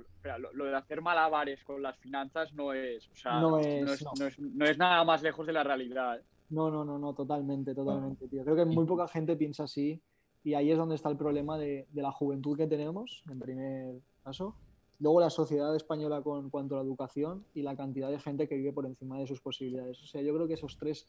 lo, 0.53 0.65
de 0.67 0.77
hacer 0.77 1.01
malabares 1.01 1.65
con 1.65 1.81
las 1.81 1.97
finanzas 1.99 2.53
no 2.53 2.75
es, 2.75 3.09
o 3.09 3.17
sea, 3.17 3.41
no 3.41 3.59
es, 3.59 3.83
no 3.83 3.93
es, 3.93 4.05
no. 4.05 4.27
es, 4.27 4.39
no 4.39 4.65
es 4.67 4.77
nada 4.77 5.03
más 5.05 5.23
lejos 5.23 5.47
de 5.47 5.53
la 5.53 5.63
realidad. 5.63 6.19
¿eh? 6.19 6.25
No, 6.51 6.71
no, 6.71 6.85
no, 6.85 6.99
no, 6.99 7.15
totalmente, 7.15 7.75
totalmente, 7.75 8.29
tío. 8.29 8.45
Creo 8.45 8.57
que 8.57 8.65
muy 8.67 8.85
poca 8.85 9.09
gente 9.09 9.37
piensa 9.37 9.65
así 9.65 10.03
y 10.43 10.55
ahí 10.55 10.71
es 10.71 10.79
donde 10.79 10.95
está 10.95 11.09
el 11.09 11.17
problema 11.17 11.59
de, 11.59 11.87
de 11.93 12.03
la 12.03 12.13
juventud 12.13 12.57
que 12.57 12.67
tenemos, 12.67 13.23
en 13.31 13.39
primer 13.39 14.01
caso, 14.25 14.55
luego 15.01 15.21
la 15.21 15.31
sociedad 15.31 15.75
española 15.75 16.23
con 16.23 16.51
cuanto 16.51 16.75
a 16.75 16.79
la 16.79 16.85
educación 16.85 17.45
y 17.55 17.63
la 17.63 17.77
cantidad 17.77 18.11
de 18.11 18.19
gente 18.19 18.49
que 18.49 18.57
vive 18.57 18.73
por 18.73 18.87
encima 18.87 19.19
de 19.19 19.27
sus 19.27 19.41
posibilidades. 19.41 20.03
O 20.03 20.07
sea, 20.07 20.23
yo 20.23 20.35
creo 20.35 20.47
que 20.47 20.55
esos 20.55 20.77
tres, 20.79 21.07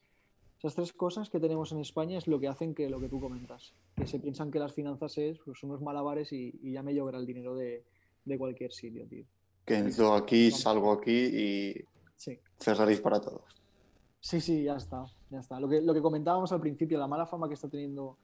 esas 0.57 0.75
tres 0.75 0.93
cosas 0.93 1.29
que 1.29 1.39
tenemos 1.39 1.71
en 1.71 1.79
España 1.79 2.17
es 2.17 2.27
lo 2.27 2.39
que 2.39 2.47
hacen 2.47 2.73
que 2.73 2.89
lo 2.89 2.99
que 2.99 3.09
tú 3.09 3.19
comentas, 3.19 3.73
que 3.95 4.07
se 4.07 4.19
piensan 4.19 4.49
que 4.49 4.59
las 4.59 4.73
finanzas 4.73 5.17
es 5.17 5.39
pues, 5.39 5.61
unos 5.63 5.81
malabares 5.81 6.31
y, 6.31 6.57
y, 6.63 6.73
ya 6.73 6.83
me 6.83 6.93
lloverá 6.93 7.17
el 7.17 7.25
dinero 7.25 7.55
de, 7.55 7.83
de 8.25 8.37
cualquier 8.37 8.71
sitio, 8.71 9.05
tío. 9.05 9.25
Que 9.65 9.75
entro 9.75 10.13
aquí, 10.13 10.51
salgo 10.51 10.91
aquí 10.91 11.11
y 11.11 11.75
sí. 12.15 12.39
Ferraris 12.59 12.99
para 13.01 13.21
todos. 13.21 13.61
Sí, 14.19 14.39
sí, 14.39 14.63
ya 14.63 14.75
está, 14.75 15.05
ya 15.29 15.39
está. 15.39 15.59
Lo 15.59 15.67
que, 15.67 15.81
lo 15.81 15.93
que 15.93 16.01
comentábamos 16.01 16.51
al 16.51 16.61
principio, 16.61 16.97
la 16.99 17.07
mala 17.07 17.25
fama 17.25 17.47
que 17.47 17.55
está 17.55 17.67
teniendo 17.67 18.17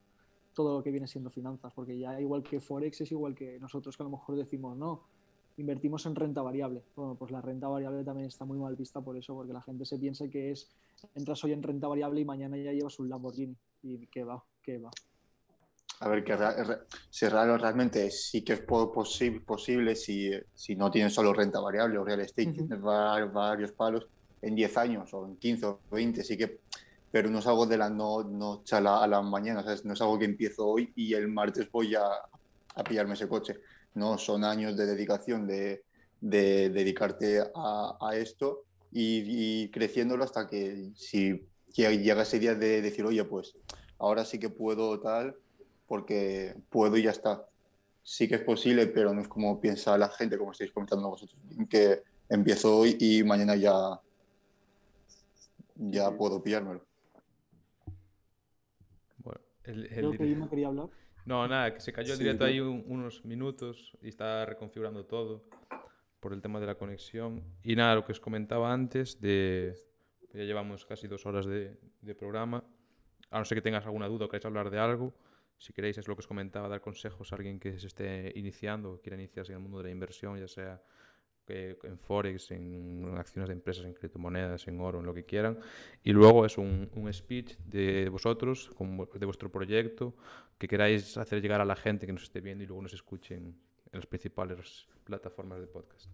todo 0.58 0.78
lo 0.78 0.84
que 0.84 0.90
viene 0.90 1.08
siendo 1.08 1.30
finanzas, 1.30 1.72
porque 1.76 2.00
ya 2.00 2.20
igual 2.20 2.42
que 2.42 2.60
Forex 2.60 3.02
es 3.02 3.12
igual 3.12 3.36
que 3.36 3.60
nosotros 3.60 3.96
que 3.96 4.02
a 4.02 4.06
lo 4.06 4.10
mejor 4.10 4.36
decimos, 4.36 4.76
no, 4.76 5.04
invertimos 5.58 6.08
en 6.08 6.16
renta 6.16 6.42
variable. 6.42 6.82
Bueno, 6.96 7.14
pues 7.14 7.30
la 7.30 7.42
renta 7.42 7.68
variable 7.68 8.04
también 8.04 8.26
está 8.28 8.44
muy 8.44 8.58
mal 8.58 8.76
vista 8.76 9.00
por 9.00 9.16
eso, 9.16 9.36
porque 9.36 9.54
la 9.54 9.62
gente 9.62 9.86
se 9.86 10.00
piensa 10.00 10.28
que 10.28 10.50
es, 10.50 10.68
entras 11.14 11.44
hoy 11.44 11.52
en 11.52 11.62
renta 11.62 11.88
variable 11.88 12.22
y 12.22 12.26
mañana 12.26 12.58
ya 12.58 12.72
llevas 12.72 12.98
un 12.98 13.08
Lamborghini. 13.08 13.56
Y 13.84 14.08
que 14.08 14.24
va, 14.24 14.44
que 14.64 14.80
va. 14.80 14.90
A 16.00 16.10
ver, 16.10 16.24
que 16.24 16.36
si 17.12 17.28
realmente 17.28 18.10
sí 18.10 18.44
que 18.44 18.54
es 18.54 18.62
posible, 18.62 19.42
posible 19.42 19.96
si, 19.96 20.32
si 20.56 20.76
no 20.76 20.90
tienes 20.90 21.14
solo 21.14 21.34
renta 21.34 21.60
variable 21.60 22.00
o 22.00 22.04
real 22.04 22.22
estate, 22.22 22.50
uh 22.50 22.52
-huh. 22.52 22.56
tienes 22.56 22.82
varios 23.32 23.72
palos 23.74 24.08
en 24.42 24.56
10 24.56 24.78
años 24.78 25.14
o 25.14 25.28
en 25.28 25.38
15 25.38 25.66
o 25.68 25.80
20, 25.92 26.24
sí 26.24 26.36
que, 26.36 26.62
pero 27.18 27.32
no 27.32 27.40
es 27.40 27.48
algo 27.48 27.66
de 27.66 27.80
la 27.80 27.90
noche 27.90 28.76
a 28.76 28.80
la, 28.80 29.04
a 29.04 29.08
la 29.08 29.24
mañana, 29.24 29.64
¿sabes? 29.64 29.84
no 29.84 29.94
es 29.94 30.02
algo 30.02 30.20
que 30.20 30.26
empiezo 30.26 30.68
hoy 30.68 30.94
y 30.96 31.16
el 31.16 31.28
martes 31.28 31.68
voy 31.72 31.96
a, 31.96 32.04
a 32.76 32.84
pillarme 32.84 33.16
ese 33.16 33.28
coche 33.28 33.60
¿no? 33.96 34.20
Son 34.20 34.44
años 34.44 34.78
de 34.78 34.86
dedicación, 34.86 35.48
de, 35.48 35.84
de 36.22 36.70
dedicarte 36.70 37.40
a, 37.56 37.98
a 38.00 38.16
esto 38.16 38.66
y, 38.92 39.64
y, 39.64 39.72
creciéndolo 39.72 40.26
hasta 40.26 40.46
que 40.46 40.92
si 40.94 41.44
llega 41.74 42.22
ese 42.22 42.38
día 42.38 42.54
de 42.54 42.84
decir, 42.84 43.04
oye, 43.04 43.24
pues 43.24 43.56
ahora 43.98 44.24
sí 44.24 44.38
que 44.38 44.52
puedo 44.52 45.00
tal, 45.00 45.36
porque 45.88 46.56
puedo 46.70 46.98
y 46.98 47.02
ya 47.02 47.10
está. 47.10 47.48
Sí 48.04 48.28
que 48.28 48.36
es 48.36 48.42
posible, 48.42 48.86
pero 48.86 49.12
no 49.12 49.22
es 49.22 49.28
como 49.28 49.60
piensa 49.60 49.98
la 49.98 50.10
gente, 50.10 50.38
como 50.38 50.52
estáis 50.52 50.72
comentando 50.72 51.10
vosotros, 51.10 51.42
que 51.68 52.04
empiezo 52.30 52.78
hoy 52.78 52.96
y 53.00 53.24
mañana 53.24 53.56
ya, 53.56 54.00
ya 55.78 56.12
puedo 56.12 56.44
pillármelo. 56.44 56.87
El, 59.68 59.86
el 59.86 59.90
Creo 59.90 60.12
que 60.12 60.50
quería 60.50 60.68
hablar. 60.68 60.90
No, 61.26 61.48
nada, 61.48 61.74
que 61.74 61.82
se 61.82 61.92
cayó 61.92 62.14
el 62.14 62.18
sí, 62.18 62.24
directo 62.24 62.46
ahí 62.46 62.60
un, 62.60 62.84
unos 62.88 63.26
minutos 63.26 63.98
y 64.02 64.08
está 64.08 64.46
reconfigurando 64.46 65.06
todo 65.06 65.44
por 66.20 66.34
el 66.34 66.42
tema 66.42 66.60
de 66.60 66.66
la 66.66 66.76
conexión. 66.76 67.44
Y 67.64 67.76
nada, 67.76 67.96
lo 67.96 68.06
que 68.06 68.14
os 68.14 68.20
comentaba 68.20 68.72
antes, 68.72 69.20
de 69.20 69.76
ya 70.34 70.44
llevamos 70.44 70.86
casi 70.86 71.08
dos 71.08 71.26
horas 71.26 71.46
de, 71.46 71.78
de 72.02 72.16
programa. 72.16 72.64
A 73.30 73.40
no 73.40 73.46
ser 73.46 73.58
que 73.58 73.62
tengas 73.62 73.86
alguna 73.86 74.08
duda 74.08 74.26
o 74.26 74.30
queráis 74.30 74.46
hablar 74.46 74.70
de 74.70 74.80
algo, 74.80 75.14
si 75.58 75.74
queréis, 75.74 75.98
es 75.98 76.08
lo 76.08 76.16
que 76.16 76.20
os 76.20 76.28
comentaba, 76.28 76.68
dar 76.68 76.82
consejos 76.82 77.32
a 77.32 77.36
alguien 77.36 77.60
que 77.60 77.80
se 77.80 77.88
esté 77.88 78.32
iniciando 78.36 78.94
o 78.94 79.02
quiera 79.02 79.18
iniciarse 79.18 79.52
en 79.52 79.58
el 79.58 79.64
mundo 79.64 79.80
de 79.80 79.86
la 79.86 79.90
inversión, 79.90 80.40
ya 80.40 80.48
sea 80.48 80.82
en 81.50 81.98
Forex, 81.98 82.52
en 82.52 83.16
acciones 83.18 83.50
de 83.50 83.54
empresas, 83.54 83.86
en 83.86 83.94
criptomonedas, 83.94 84.68
en 84.68 84.80
oro, 84.80 85.00
en 85.00 85.06
lo 85.06 85.14
que 85.14 85.24
quieran. 85.24 85.58
Y 86.04 86.12
luego 86.12 86.46
es 86.46 86.58
un, 86.58 86.90
un 86.96 87.14
speech 87.14 87.58
de 87.66 88.10
vosotros, 88.10 88.72
de 88.80 89.26
vuestro 89.26 89.52
proyecto, 89.52 90.14
que 90.58 90.68
queráis 90.68 91.18
hacer 91.18 91.42
llegar 91.42 91.62
a 91.62 91.66
la 91.66 91.76
gente 91.76 92.06
que 92.06 92.14
nos 92.14 92.24
esté 92.24 92.42
viendo 92.42 92.64
y 92.64 92.68
luego 92.68 92.82
nos 92.82 92.94
escuchen 92.94 93.56
en 93.92 94.00
las 94.00 94.06
principales 94.06 94.88
plataformas 95.04 95.60
de 95.60 95.68
podcast. 95.68 96.10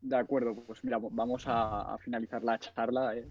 De 0.00 0.16
acuerdo, 0.16 0.54
pues 0.54 0.84
mira, 0.84 0.98
vamos 1.00 1.44
a, 1.46 1.96
finalizar 1.98 2.42
la 2.44 2.58
charla. 2.58 3.16
Eh. 3.16 3.26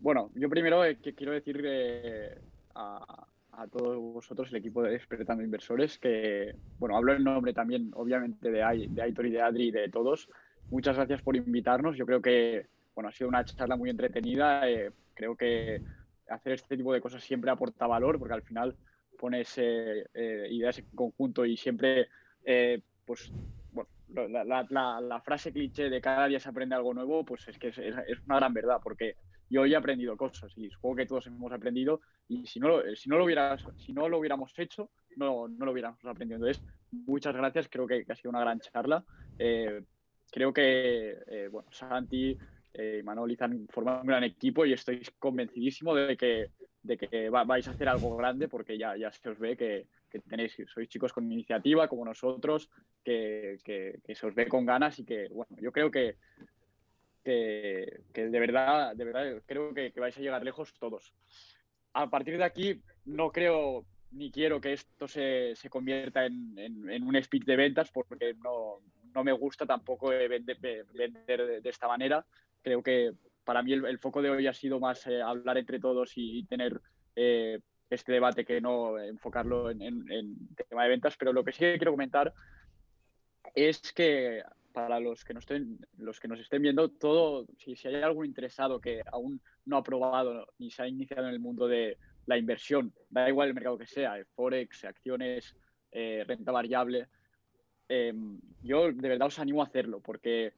Bueno, 0.00 0.30
yo 0.34 0.48
primero 0.48 0.82
eh, 0.84 0.96
que 0.96 1.14
quiero 1.14 1.32
decir 1.32 1.60
eh, 1.62 2.38
a, 2.74 3.26
a 3.56 3.66
todos 3.66 3.96
vosotros, 3.96 4.50
el 4.50 4.56
equipo 4.56 4.82
de 4.82 4.90
Despertando 4.90 5.42
Inversores, 5.42 5.98
que, 5.98 6.54
bueno, 6.78 6.96
hablo 6.96 7.14
en 7.14 7.24
nombre 7.24 7.52
también, 7.52 7.90
obviamente, 7.94 8.50
de, 8.50 8.88
de 8.90 9.02
Aitor 9.02 9.26
y 9.26 9.30
de 9.30 9.40
Adri 9.40 9.68
y 9.68 9.70
de 9.70 9.88
todos. 9.88 10.28
Muchas 10.70 10.96
gracias 10.96 11.22
por 11.22 11.36
invitarnos. 11.36 11.96
Yo 11.96 12.04
creo 12.04 12.20
que, 12.20 12.66
bueno, 12.94 13.08
ha 13.08 13.12
sido 13.12 13.28
una 13.28 13.44
charla 13.44 13.76
muy 13.76 13.88
entretenida. 13.88 14.68
Eh, 14.68 14.90
creo 15.14 15.36
que 15.36 15.80
hacer 16.28 16.52
este 16.52 16.76
tipo 16.76 16.92
de 16.92 17.00
cosas 17.00 17.22
siempre 17.22 17.50
aporta 17.50 17.86
valor, 17.86 18.18
porque 18.18 18.34
al 18.34 18.42
final 18.42 18.76
pones 19.18 19.56
eh, 19.56 20.06
eh, 20.12 20.48
ideas 20.50 20.78
en 20.78 20.86
conjunto 20.94 21.44
y 21.46 21.56
siempre, 21.56 22.08
eh, 22.44 22.80
pues, 23.04 23.32
bueno, 23.72 23.88
la, 24.08 24.44
la, 24.44 24.66
la, 24.68 25.00
la, 25.00 25.20
frase 25.20 25.52
cliché 25.52 25.88
de 25.88 26.00
cada 26.00 26.26
día 26.26 26.40
se 26.40 26.48
aprende 26.48 26.74
algo 26.74 26.92
nuevo, 26.92 27.24
pues 27.24 27.48
es 27.48 27.58
que 27.58 27.68
es, 27.68 27.78
es 27.78 28.18
una 28.26 28.36
gran 28.36 28.52
verdad, 28.52 28.80
porque 28.82 29.16
y 29.48 29.56
hoy 29.56 29.72
he 29.72 29.76
aprendido 29.76 30.16
cosas 30.16 30.52
y 30.56 30.70
supongo 30.70 30.96
que 30.96 31.06
todos 31.06 31.26
hemos 31.26 31.52
aprendido 31.52 32.00
y 32.28 32.46
si 32.46 32.58
no 32.58 32.68
lo, 32.68 32.96
si 32.96 33.08
no 33.08 33.18
lo, 33.18 33.24
hubieras, 33.24 33.64
si 33.76 33.92
no 33.92 34.08
lo 34.08 34.18
hubiéramos 34.18 34.52
hecho, 34.58 34.90
no, 35.16 35.48
no 35.48 35.64
lo 35.64 35.72
hubiéramos 35.72 36.04
aprendido. 36.04 36.38
Entonces, 36.38 36.64
muchas 36.90 37.34
gracias, 37.34 37.68
creo 37.68 37.86
que, 37.86 38.04
ha 38.08 38.14
sido 38.14 38.30
una 38.30 38.40
gran 38.40 38.60
charla. 38.60 39.04
Eh, 39.38 39.82
creo 40.30 40.52
que, 40.52 41.16
eh, 41.26 41.48
bueno, 41.50 41.68
Santi 41.70 42.36
eh, 42.72 42.98
y 43.00 43.02
Manoli 43.02 43.36
han 43.40 43.66
formado 43.68 44.00
un 44.00 44.08
gran 44.08 44.24
equipo 44.24 44.66
y 44.66 44.72
estoy 44.72 45.00
convencidísimo 45.18 45.94
de 45.94 46.16
que, 46.16 46.50
de 46.82 46.98
que 46.98 47.30
vais 47.30 47.66
a 47.68 47.70
hacer 47.70 47.88
algo 47.88 48.16
grande 48.16 48.48
porque 48.48 48.76
ya, 48.76 48.96
ya 48.96 49.10
se 49.10 49.28
os 49.28 49.38
ve 49.38 49.56
que, 49.56 49.86
que 50.10 50.20
tenéis, 50.20 50.56
sois 50.66 50.88
chicos 50.88 51.12
con 51.12 51.30
iniciativa 51.30 51.88
como 51.88 52.04
nosotros, 52.04 52.70
que, 53.04 53.58
que, 53.64 54.14
se 54.14 54.26
os 54.26 54.34
ve 54.34 54.46
con 54.48 54.64
ganas 54.66 54.98
y 54.98 55.04
que, 55.04 55.28
bueno, 55.28 55.56
yo 55.60 55.72
creo 55.72 55.90
que, 55.90 56.16
que, 57.26 58.02
de 58.14 58.40
verdad, 58.40 58.94
de 58.94 59.04
verdad 59.04 59.42
creo 59.46 59.74
que, 59.74 59.92
vais 59.96 60.16
a 60.16 60.20
llegar 60.20 60.44
lejos 60.44 60.72
todos. 60.78 61.12
A 61.92 62.08
partir 62.08 62.38
de 62.38 62.44
aquí, 62.44 62.80
no 63.04 63.32
creo 63.32 63.84
ni 64.12 64.30
quiero 64.30 64.60
que 64.60 64.74
esto 64.74 65.08
se, 65.08 65.56
se 65.56 65.68
convierta 65.68 66.24
en, 66.24 66.56
en, 66.56 67.02
un 67.02 67.20
speech 67.20 67.44
de 67.44 67.56
ventas 67.56 67.90
porque 67.90 68.34
no, 68.34 68.78
no 69.12 69.24
me 69.24 69.32
gusta 69.32 69.66
tampoco 69.66 70.10
vender, 70.10 70.58
vender 70.94 71.62
de, 71.62 71.68
esta 71.68 71.88
manera. 71.88 72.24
Creo 72.62 72.82
que 72.82 73.12
para 73.44 73.62
mí 73.62 73.72
el, 73.72 73.98
foco 73.98 74.22
de 74.22 74.30
hoy 74.30 74.46
ha 74.46 74.54
sido 74.54 74.78
más 74.78 75.04
eh, 75.08 75.20
hablar 75.20 75.58
entre 75.58 75.80
todos 75.80 76.12
y, 76.14 76.44
tener 76.44 76.80
eh, 77.16 77.58
este 77.90 78.12
debate 78.12 78.44
que 78.44 78.60
no 78.60 78.98
enfocarlo 79.00 79.70
en, 79.70 79.82
en, 79.82 80.48
tema 80.68 80.84
de 80.84 80.90
ventas. 80.90 81.16
Pero 81.18 81.32
lo 81.32 81.44
que 81.44 81.52
sí 81.52 81.58
quiero 81.58 81.92
comentar 81.92 82.32
es 83.54 83.92
que 83.92 84.42
para 84.76 85.00
los 85.00 85.24
que 85.24 85.32
nos 85.32 85.44
estén, 85.44 85.78
los 85.96 86.20
que 86.20 86.28
nos 86.28 86.38
estén 86.38 86.60
viendo, 86.60 86.90
todo, 86.90 87.46
si, 87.56 87.76
si, 87.76 87.88
hay 87.88 88.02
algún 88.02 88.26
interesado 88.26 88.78
que 88.78 89.00
aún 89.10 89.40
no 89.64 89.78
ha 89.78 89.82
probado 89.82 90.46
ni 90.58 90.70
se 90.70 90.82
ha 90.82 90.86
iniciado 90.86 91.26
en 91.28 91.32
el 91.32 91.40
mundo 91.40 91.66
de 91.66 91.96
la 92.26 92.36
inversión, 92.36 92.92
da 93.08 93.26
igual 93.26 93.48
el 93.48 93.54
mercado 93.54 93.78
que 93.78 93.86
sea, 93.86 94.22
forex, 94.34 94.84
acciones, 94.84 95.56
eh, 95.92 96.24
renta 96.28 96.52
variable, 96.52 97.08
em, 97.88 98.38
yo 98.62 98.92
de 98.92 99.08
verdad 99.08 99.28
os 99.28 99.38
animo 99.38 99.62
a 99.62 99.64
hacerlo 99.64 100.00
porque 100.00 100.52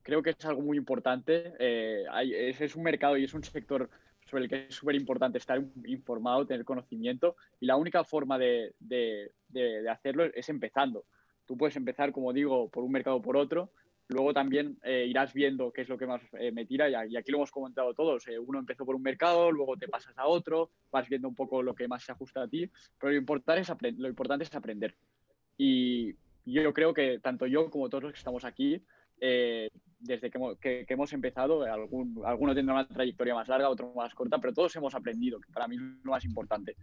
creo 0.00 0.22
que 0.22 0.30
es 0.30 0.44
algo 0.44 0.62
muy 0.62 0.76
importante. 0.76 1.52
Eh, 1.58 2.04
es, 2.22 2.60
es, 2.60 2.76
un 2.76 2.84
mercado 2.84 3.16
y 3.16 3.24
es 3.24 3.34
un 3.34 3.42
sector 3.42 3.90
sobre 4.26 4.44
el 4.44 4.48
que 4.48 4.66
es 4.68 4.74
súper 4.76 4.94
importante 4.94 5.38
estar 5.38 5.60
informado, 5.86 6.46
tener 6.46 6.64
conocimiento 6.64 7.34
y 7.58 7.66
la 7.66 7.74
única 7.74 8.04
forma 8.04 8.38
de, 8.38 8.74
de, 8.78 9.32
de 9.48 9.88
hacerlo 9.88 10.22
es 10.22 10.48
empezando. 10.48 11.04
Tú 11.50 11.56
puedes 11.56 11.74
empezar, 11.74 12.12
como 12.12 12.32
digo, 12.32 12.68
por 12.68 12.84
un 12.84 12.92
mercado 12.92 13.16
o 13.16 13.22
por 13.22 13.36
otro. 13.36 13.72
Luego 14.06 14.32
también 14.32 14.78
eh, 14.84 15.06
irás 15.08 15.32
viendo 15.32 15.72
qué 15.72 15.80
es 15.80 15.88
lo 15.88 15.98
que 15.98 16.06
más 16.06 16.22
eh, 16.38 16.52
me 16.52 16.64
tira 16.64 16.88
y, 16.88 17.16
aquí 17.16 17.32
lo 17.32 17.38
hemos 17.38 17.50
comentado 17.50 17.92
todos. 17.92 18.28
Eh, 18.28 18.38
uno 18.38 18.60
empezó 18.60 18.86
por 18.86 18.94
un 18.94 19.02
mercado, 19.02 19.50
luego 19.50 19.76
te 19.76 19.88
pasas 19.88 20.16
a 20.16 20.28
otro, 20.28 20.70
vas 20.92 21.08
viendo 21.08 21.26
un 21.26 21.34
poco 21.34 21.60
lo 21.60 21.74
que 21.74 21.88
más 21.88 22.04
se 22.04 22.12
ajusta 22.12 22.42
a 22.42 22.46
ti, 22.46 22.70
pero 23.00 23.10
lo 23.10 23.18
importante 23.18 23.62
es, 23.62 23.98
lo 23.98 24.08
importante 24.08 24.44
es 24.44 24.54
aprender. 24.54 24.94
Y 25.58 26.14
yo 26.44 26.72
creo 26.72 26.94
que 26.94 27.18
tanto 27.18 27.48
yo 27.48 27.68
como 27.68 27.88
todos 27.88 28.04
los 28.04 28.12
que 28.12 28.18
estamos 28.18 28.44
aquí, 28.44 28.80
desde 29.18 30.30
que 30.30 30.38
hemos, 30.38 30.56
que, 30.60 30.86
hemos 30.88 31.12
empezado, 31.12 31.64
algún, 31.64 32.22
alguno 32.24 32.54
tendrá 32.54 32.76
una 32.76 32.86
trayectoria 32.86 33.34
más 33.34 33.48
larga, 33.48 33.68
otro 33.68 33.92
más 33.92 34.14
corta, 34.14 34.38
pero 34.38 34.54
todos 34.54 34.76
hemos 34.76 34.94
aprendido, 34.94 35.40
que 35.40 35.52
para 35.52 35.66
mí 35.66 35.74
es 35.74 36.04
lo 36.04 36.12
más 36.12 36.24
importante. 36.24 36.76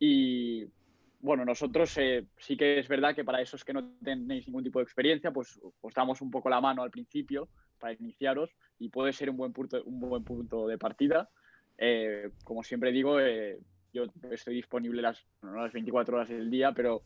Y 0.00 0.66
bueno, 1.22 1.44
nosotros 1.44 1.96
eh, 1.98 2.26
sí 2.36 2.56
que 2.56 2.80
es 2.80 2.88
verdad 2.88 3.14
que 3.14 3.24
para 3.24 3.40
esos 3.40 3.64
que 3.64 3.72
no 3.72 3.94
tenéis 4.02 4.48
ningún 4.48 4.64
tipo 4.64 4.80
de 4.80 4.82
experiencia, 4.82 5.30
pues 5.30 5.58
os 5.80 5.94
damos 5.94 6.20
un 6.20 6.32
poco 6.32 6.50
la 6.50 6.60
mano 6.60 6.82
al 6.82 6.90
principio 6.90 7.48
para 7.78 7.94
iniciaros 7.94 8.50
y 8.80 8.88
puede 8.88 9.12
ser 9.12 9.30
un 9.30 9.36
buen 9.36 9.52
punto, 9.52 9.80
un 9.84 10.00
buen 10.00 10.24
punto 10.24 10.66
de 10.66 10.78
partida. 10.78 11.30
Eh, 11.78 12.30
como 12.42 12.64
siempre 12.64 12.90
digo, 12.90 13.20
eh, 13.20 13.60
yo 13.92 14.06
estoy 14.32 14.56
disponible 14.56 15.00
las, 15.00 15.24
las 15.42 15.72
24 15.72 16.16
horas 16.16 16.28
del 16.28 16.50
día, 16.50 16.72
pero 16.72 17.02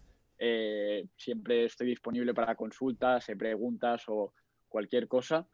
siempre 1.17 1.65
estoy 1.65 1.89
disponible 1.89 2.35
para 2.35 2.55
consultas, 2.55 3.27
preguntas 3.39 4.05
o 4.09 4.33
cualquier 4.69 5.09
cosa. 5.09 5.47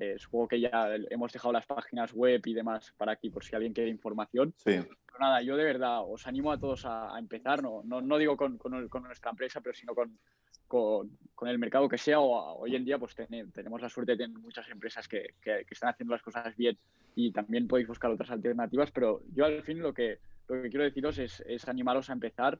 Eh, 0.00 0.18
supongo 0.18 0.48
que 0.48 0.60
ya 0.60 0.96
hemos 1.10 1.30
dejado 1.30 1.52
las 1.52 1.66
páginas 1.66 2.14
web 2.14 2.40
y 2.46 2.54
demás 2.54 2.94
para 2.96 3.12
aquí 3.12 3.28
por 3.28 3.44
si 3.44 3.54
alguien 3.54 3.74
quiere 3.74 3.90
información. 3.90 4.54
Sí. 4.56 4.80
Pero 4.80 5.18
nada, 5.20 5.42
yo 5.42 5.58
de 5.58 5.64
verdad 5.64 6.00
os 6.02 6.26
animo 6.26 6.50
a 6.50 6.58
todos 6.58 6.86
a, 6.86 7.18
empezar, 7.18 7.62
no, 7.62 7.82
no, 7.84 8.00
no 8.00 8.16
digo 8.16 8.34
con, 8.34 8.56
con, 8.56 9.02
nuestra 9.02 9.30
empresa, 9.30 9.60
pero 9.60 9.74
sino 9.74 9.94
con, 9.94 10.18
con, 10.66 11.48
el 11.48 11.58
mercado 11.58 11.86
que 11.86 11.98
sea. 11.98 12.18
O, 12.18 12.60
hoy 12.60 12.76
en 12.76 12.86
día 12.86 12.98
pues 12.98 13.14
tenemos 13.14 13.82
la 13.82 13.90
suerte 13.90 14.12
de 14.12 14.24
tener 14.24 14.38
muchas 14.38 14.66
empresas 14.70 15.06
que, 15.06 15.34
que, 15.42 15.66
están 15.70 15.90
haciendo 15.90 16.14
las 16.14 16.22
cosas 16.22 16.56
bien 16.56 16.78
y 17.14 17.30
también 17.30 17.68
podéis 17.68 17.88
buscar 17.88 18.10
otras 18.10 18.30
alternativas, 18.30 18.90
pero 18.92 19.20
yo 19.34 19.44
al 19.44 19.62
fin 19.64 19.80
lo 19.80 19.92
que, 19.92 20.20
lo 20.48 20.62
que 20.62 20.70
quiero 20.70 20.84
deciros 20.84 21.18
es, 21.18 21.44
es 21.46 21.68
animaros 21.68 22.08
a 22.08 22.14
empezar. 22.14 22.58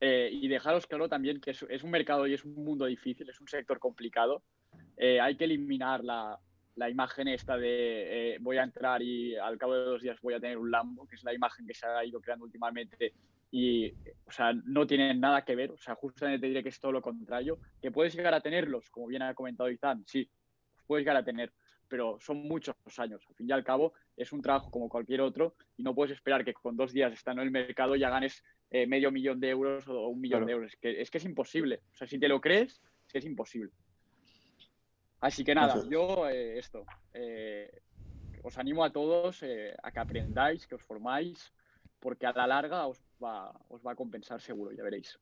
Eh, 0.00 0.30
y 0.32 0.48
dejaros 0.48 0.86
claro 0.86 1.08
también 1.08 1.40
que 1.40 1.50
es, 1.52 1.64
es, 1.68 1.82
un 1.82 1.90
mercado 1.90 2.26
y 2.26 2.34
es 2.34 2.44
un 2.44 2.54
mundo 2.54 2.86
difícil, 2.86 3.28
es 3.28 3.40
un 3.40 3.48
sector 3.48 3.78
complicado. 3.78 4.42
Eh, 4.96 5.20
hay 5.20 5.36
que 5.36 5.44
eliminar 5.44 6.02
la, 6.02 6.38
la 6.76 6.90
imagen 6.90 7.28
esta 7.28 7.56
de 7.56 8.34
eh, 8.34 8.38
voy 8.40 8.58
a 8.58 8.64
entrar 8.64 9.02
y 9.02 9.36
al 9.36 9.58
cabo 9.58 9.74
de 9.74 9.84
dos 9.84 10.02
días 10.02 10.20
voy 10.20 10.34
a 10.34 10.40
tener 10.40 10.58
un 10.58 10.70
Lambo, 10.70 11.06
que 11.06 11.16
es 11.16 11.24
la 11.24 11.32
imagen 11.32 11.66
que 11.66 11.74
se 11.74 11.86
ha 11.86 12.04
ido 12.04 12.20
creando 12.20 12.44
últimamente 12.44 13.14
y, 13.50 13.92
o 14.26 14.32
sea, 14.32 14.52
no 14.52 14.84
tiene 14.86 15.14
nada 15.14 15.44
que 15.44 15.54
ver, 15.54 15.70
o 15.70 15.78
sea, 15.78 15.94
justamente 15.94 16.40
te 16.40 16.46
diré 16.48 16.62
que 16.62 16.70
es 16.70 16.80
todo 16.80 16.90
lo 16.90 17.00
contrario, 17.00 17.60
que 17.80 17.92
puedes 17.92 18.14
llegar 18.14 18.34
a 18.34 18.40
tenerlos, 18.40 18.90
como 18.90 19.06
bien 19.06 19.22
ha 19.22 19.34
comentado 19.34 19.70
Izan, 19.70 20.04
sí, 20.06 20.28
puedes 20.86 21.04
llegar 21.04 21.18
a 21.18 21.24
tener, 21.24 21.52
pero 21.86 22.18
son 22.20 22.38
muchos 22.48 22.74
años, 22.98 23.24
al 23.28 23.34
fin 23.36 23.48
y 23.48 23.52
al 23.52 23.62
cabo 23.62 23.92
es 24.16 24.32
un 24.32 24.42
trabajo 24.42 24.72
como 24.72 24.88
cualquier 24.88 25.20
otro 25.20 25.54
y 25.76 25.84
no 25.84 25.94
puedes 25.94 26.12
esperar 26.12 26.44
que 26.44 26.52
con 26.52 26.76
dos 26.76 26.92
días 26.92 27.12
estando 27.12 27.42
en 27.42 27.46
el 27.46 27.52
mercado 27.52 27.94
ya 27.94 28.10
ganes 28.10 28.42
eh, 28.70 28.88
medio 28.88 29.12
millón 29.12 29.38
de 29.38 29.50
euros 29.50 29.86
o 29.86 30.08
un 30.08 30.20
millón 30.20 30.46
de 30.46 30.52
euros, 30.52 30.72
es 30.72 30.78
que, 30.80 31.00
es 31.00 31.08
que 31.08 31.18
es 31.18 31.24
imposible, 31.24 31.82
o 31.92 31.96
sea, 31.96 32.08
si 32.08 32.18
te 32.18 32.26
lo 32.26 32.40
crees, 32.40 32.82
es 33.06 33.12
que 33.12 33.18
es 33.18 33.24
imposible. 33.24 33.70
Así 35.24 35.42
que 35.42 35.54
nada, 35.54 35.82
yo 35.88 36.28
eh, 36.28 36.58
esto, 36.58 36.84
eh, 37.14 37.80
os 38.42 38.58
animo 38.58 38.84
a 38.84 38.92
todos 38.92 39.42
eh, 39.42 39.74
a 39.82 39.90
que 39.90 39.98
aprendáis, 39.98 40.66
que 40.66 40.74
os 40.74 40.82
formáis, 40.82 41.50
porque 41.98 42.26
a 42.26 42.32
la 42.36 42.46
larga 42.46 42.86
os 42.86 43.00
va, 43.16 43.48
os 43.70 43.80
va 43.80 43.92
a 43.92 43.96
compensar 43.96 44.38
seguro, 44.42 44.70
ya 44.76 44.84
veréis. 44.84 45.18